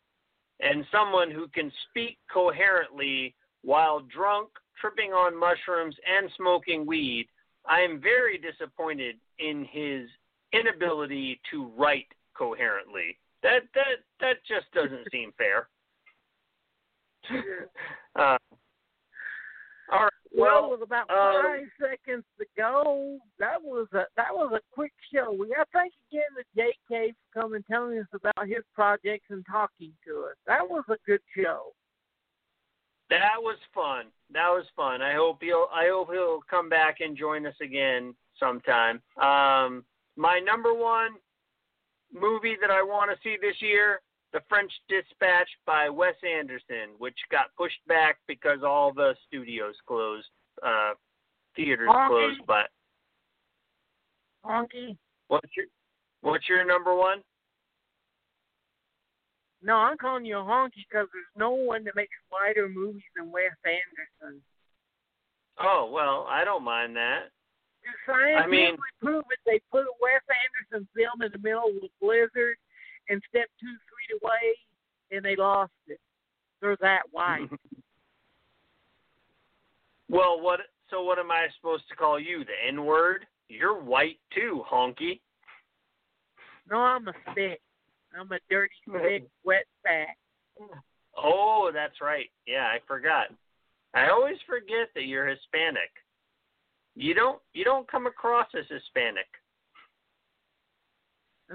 and 0.59 0.85
someone 0.91 1.31
who 1.31 1.47
can 1.47 1.72
speak 1.89 2.17
coherently 2.31 3.34
while 3.63 4.01
drunk, 4.01 4.49
tripping 4.80 5.11
on 5.11 5.38
mushrooms 5.38 5.95
and 6.07 6.30
smoking 6.38 6.85
weed, 6.85 7.27
I 7.67 7.81
am 7.81 7.99
very 7.99 8.38
disappointed 8.38 9.15
in 9.39 9.65
his 9.72 10.07
inability 10.53 11.41
to 11.51 11.72
write 11.76 12.07
coherently. 12.38 13.17
That 13.45 13.61
that 13.76 14.01
that 14.22 14.38
just 14.47 14.65
doesn't 14.73 15.05
seem 15.11 15.31
fair. 15.38 15.69
uh, 18.15 18.38
all 19.91 20.03
right. 20.03 20.11
Well, 20.35 20.63
Well, 20.63 20.72
with 20.72 20.81
about 20.81 21.09
um, 21.11 21.43
five 21.43 21.67
seconds 21.80 22.23
to 22.39 22.45
go, 22.57 23.19
that 23.38 23.61
was 23.61 23.88
a 23.93 24.05
that 24.17 24.34
was 24.34 24.51
a 24.55 24.61
quick 24.73 24.93
show. 25.13 25.31
We 25.31 25.49
got 25.49 25.63
to 25.63 25.69
thank 25.73 25.93
again 26.11 26.23
to 26.38 26.43
J.K. 26.55 27.13
for 27.13 27.41
coming 27.41 27.63
telling 27.69 27.99
us 27.99 28.07
about 28.13 28.47
his 28.47 28.63
projects 28.73 29.27
and 29.30 29.45
talking 29.49 29.93
to 30.07 30.26
us. 30.31 30.35
That 30.47 30.67
was 30.67 30.84
a 30.89 30.97
good 31.05 31.22
show. 31.38 31.73
That 33.11 33.38
was 33.38 33.57
fun. 33.76 34.05
That 34.34 34.49
was 34.49 34.65
fun. 34.76 35.03
I 35.03 35.13
hope 35.13 35.38
he'll 35.41 35.67
I 35.72 35.88
hope 35.91 36.11
he'll 36.11 36.41
come 36.49 36.67
back 36.67 36.97
and 36.99 37.15
join 37.15 37.45
us 37.45 37.55
again 37.61 38.15
sometime. 38.39 39.03
Um 39.22 39.85
my 40.17 40.39
number 40.39 40.73
one 40.73 41.11
movie 42.19 42.55
that 42.61 42.71
I 42.71 42.81
want 42.81 43.11
to 43.11 43.17
see 43.23 43.37
this 43.41 43.55
year, 43.61 43.99
The 44.33 44.39
French 44.49 44.71
Dispatch 44.89 45.49
by 45.65 45.89
Wes 45.89 46.15
Anderson, 46.23 46.95
which 46.97 47.17
got 47.31 47.55
pushed 47.57 47.85
back 47.87 48.17
because 48.27 48.59
all 48.63 48.93
the 48.93 49.15
studios 49.27 49.75
closed, 49.87 50.27
uh 50.65 50.93
theaters 51.55 51.89
Honky. 51.89 52.07
closed, 52.07 52.41
but 52.47 52.69
Honky. 54.45 54.97
what's 55.27 55.49
your 55.55 55.65
what's 56.21 56.47
your 56.49 56.65
number 56.65 56.95
one? 56.95 57.21
No, 59.61 59.75
I'm 59.77 59.97
calling 59.97 60.25
you 60.25 60.37
a 60.37 60.43
honky 60.43 60.85
because 60.89 61.07
there's 61.11 61.35
no 61.35 61.51
one 61.51 61.83
that 61.85 61.95
makes 61.95 62.11
lighter 62.31 62.69
movies 62.69 63.01
than 63.15 63.31
Wes 63.31 63.51
Anderson. 63.65 64.41
Oh, 65.59 65.89
well, 65.91 66.27
I 66.29 66.43
don't 66.43 66.63
mind 66.63 66.95
that. 66.97 67.29
Scientifically 68.06 68.57
mean- 68.57 68.78
prove 69.02 69.26
it, 69.32 69.40
they 69.45 69.60
put 69.72 69.84
a 69.84 69.94
Wes 70.02 70.22
Anderson 70.30 70.88
film 70.95 71.22
in 71.22 71.32
the 71.32 71.38
middle 71.38 71.70
of 71.70 71.84
a 71.84 71.90
blizzard 72.02 72.57
and 73.10 73.22
stepped 73.30 73.52
two 73.60 73.68
feet 73.68 74.20
away, 74.22 74.57
and 75.12 75.24
they 75.24 75.36
lost 75.36 75.72
it. 75.88 75.99
They're 76.62 76.78
that 76.82 77.03
white. 77.12 77.49
Well, 80.10 80.40
what? 80.40 80.60
So 80.91 81.03
what 81.03 81.18
am 81.20 81.32
I 81.32 81.48
supposed 81.57 81.88
to 81.90 81.95
call 81.95 82.20
you? 82.20 82.45
The 82.45 82.68
N 82.68 82.86
word? 82.86 83.26
You're 83.49 83.80
white 83.82 84.20
too, 84.34 84.64
honky. 84.72 85.20
no, 86.70 86.78
I'm 86.78 87.07
a 87.07 87.14
stick. 87.32 87.60
I'm 88.18 88.32
a 88.32 88.38
dirty 88.49 88.74
stick, 88.90 89.28
wet 89.44 89.66
sack. 89.84 90.18
Oh, 91.18 91.72
that's 91.74 92.02
right. 92.02 92.30
Yeah, 92.45 92.66
I 92.66 92.78
forgot. 92.88 93.28
I 93.94 94.10
always 94.10 94.38
forget 94.48 94.90
that 94.94 95.06
you're 95.06 95.28
Hispanic. 95.28 95.91
You 96.95 97.13
don't. 97.13 97.41
You 97.53 97.63
don't 97.63 97.89
come 97.89 98.07
across 98.07 98.47
as 98.57 98.65
Hispanic. 98.69 99.27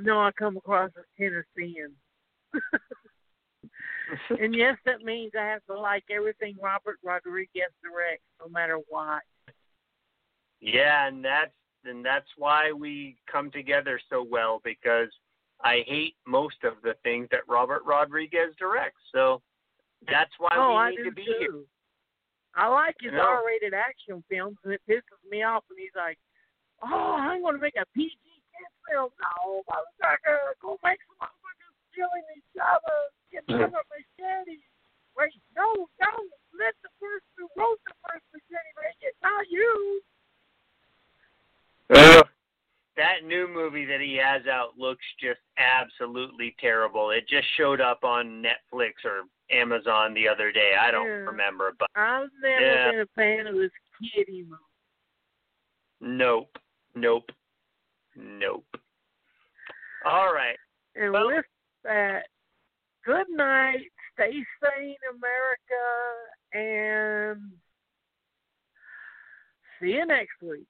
No, 0.00 0.20
I 0.20 0.30
come 0.32 0.56
across 0.56 0.90
as 0.98 1.04
Tennessean. 1.18 1.92
and 4.40 4.54
yes, 4.54 4.76
that 4.84 5.02
means 5.02 5.32
I 5.38 5.44
have 5.44 5.64
to 5.66 5.78
like 5.78 6.04
everything 6.10 6.56
Robert 6.62 6.98
Rodriguez 7.02 7.72
directs, 7.82 8.22
no 8.40 8.48
matter 8.48 8.78
what. 8.88 9.22
Yeah, 10.60 11.08
and 11.08 11.24
that's 11.24 11.52
and 11.84 12.04
that's 12.04 12.28
why 12.36 12.72
we 12.72 13.16
come 13.30 13.50
together 13.50 13.98
so 14.10 14.22
well 14.28 14.60
because 14.62 15.08
I 15.62 15.82
hate 15.86 16.14
most 16.26 16.62
of 16.64 16.74
the 16.82 16.94
things 17.02 17.28
that 17.30 17.40
Robert 17.48 17.82
Rodriguez 17.86 18.54
directs. 18.58 19.00
So 19.12 19.40
that's 20.06 20.32
why 20.38 20.50
oh, 20.56 20.78
we 20.84 20.96
need 20.96 21.08
to 21.08 21.14
be 21.14 21.24
too. 21.24 21.34
here. 21.38 21.50
I 22.54 22.66
like 22.68 22.96
his 23.00 23.12
No. 23.12 23.20
R-rated 23.20 23.74
action 23.74 24.22
films, 24.28 24.58
and 24.64 24.72
it 24.72 24.82
pisses 24.88 25.22
me 25.28 25.42
off 25.42 25.64
when 25.68 25.78
he's 25.78 25.94
like, 25.94 26.18
"Oh, 26.82 27.14
I'm 27.14 27.42
going 27.42 27.54
to 27.54 27.60
make 27.60 27.76
a 27.76 27.86
PG 27.94 28.16
kid 28.18 28.72
film." 28.88 29.10
No, 29.20 29.62
motherfucker, 29.68 30.58
go 30.60 30.78
make 30.82 30.98
some 31.06 31.16
motherfuckers 31.22 31.76
killing 31.94 32.26
each 32.36 32.60
other, 32.60 32.98
get 33.30 33.44
some 33.46 33.62
of 33.62 33.86
machete. 33.90 34.58
Wait, 35.16 35.34
no, 35.56 35.88
no, 36.00 36.12
let 36.58 36.74
the 36.82 36.90
person 36.98 37.22
who 37.36 37.48
wrote 37.56 37.80
the 37.86 37.94
first 38.08 38.24
machete 38.32 38.72
make 38.82 39.00
it, 39.02 39.14
not 39.22 39.46
you. 39.50 40.02
That 43.00 43.24
new 43.26 43.48
movie 43.48 43.86
that 43.86 44.02
he 44.02 44.14
has 44.22 44.46
out 44.46 44.76
looks 44.76 45.06
just 45.18 45.40
absolutely 45.56 46.54
terrible. 46.60 47.12
It 47.12 47.26
just 47.26 47.46
showed 47.56 47.80
up 47.80 48.04
on 48.04 48.44
Netflix 48.44 48.92
or 49.06 49.22
Amazon 49.50 50.12
the 50.12 50.28
other 50.28 50.52
day. 50.52 50.74
I 50.78 50.90
don't 50.90 51.06
Yeah. 51.06 51.24
remember, 51.32 51.72
but 51.78 51.88
I've 51.94 52.28
never 52.42 52.60
Yeah. 52.62 52.90
been 52.90 53.00
a 53.00 53.06
fan 53.06 53.46
of 53.46 53.54
this 53.54 53.72
kiddie 54.12 54.42
movie. 54.42 54.62
nope, 56.00 56.58
nope, 56.94 57.30
nope. 58.14 58.76
All 60.04 60.34
right. 60.34 60.58
And 60.94 61.10
Well- 61.12 61.28
with 61.28 61.46
that, 61.84 62.28
good 63.04 63.30
night. 63.30 63.90
Stay 64.12 64.44
sane, 64.62 64.96
America, 65.08 66.30
and 66.52 67.58
see 69.78 69.94
you 69.94 70.04
next 70.04 70.42
week. 70.42 70.68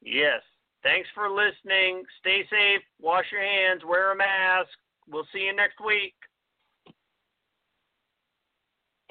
Yes. 0.00 0.42
Thanks 0.84 1.08
for 1.14 1.30
listening. 1.30 2.04
Stay 2.20 2.44
safe. 2.50 2.82
Wash 3.00 3.24
your 3.32 3.40
hands. 3.40 3.82
Wear 3.88 4.12
a 4.12 4.16
mask. 4.16 4.68
We'll 5.08 5.26
see 5.32 5.40
you 5.40 5.56
next 5.56 5.80
week. 5.84 6.14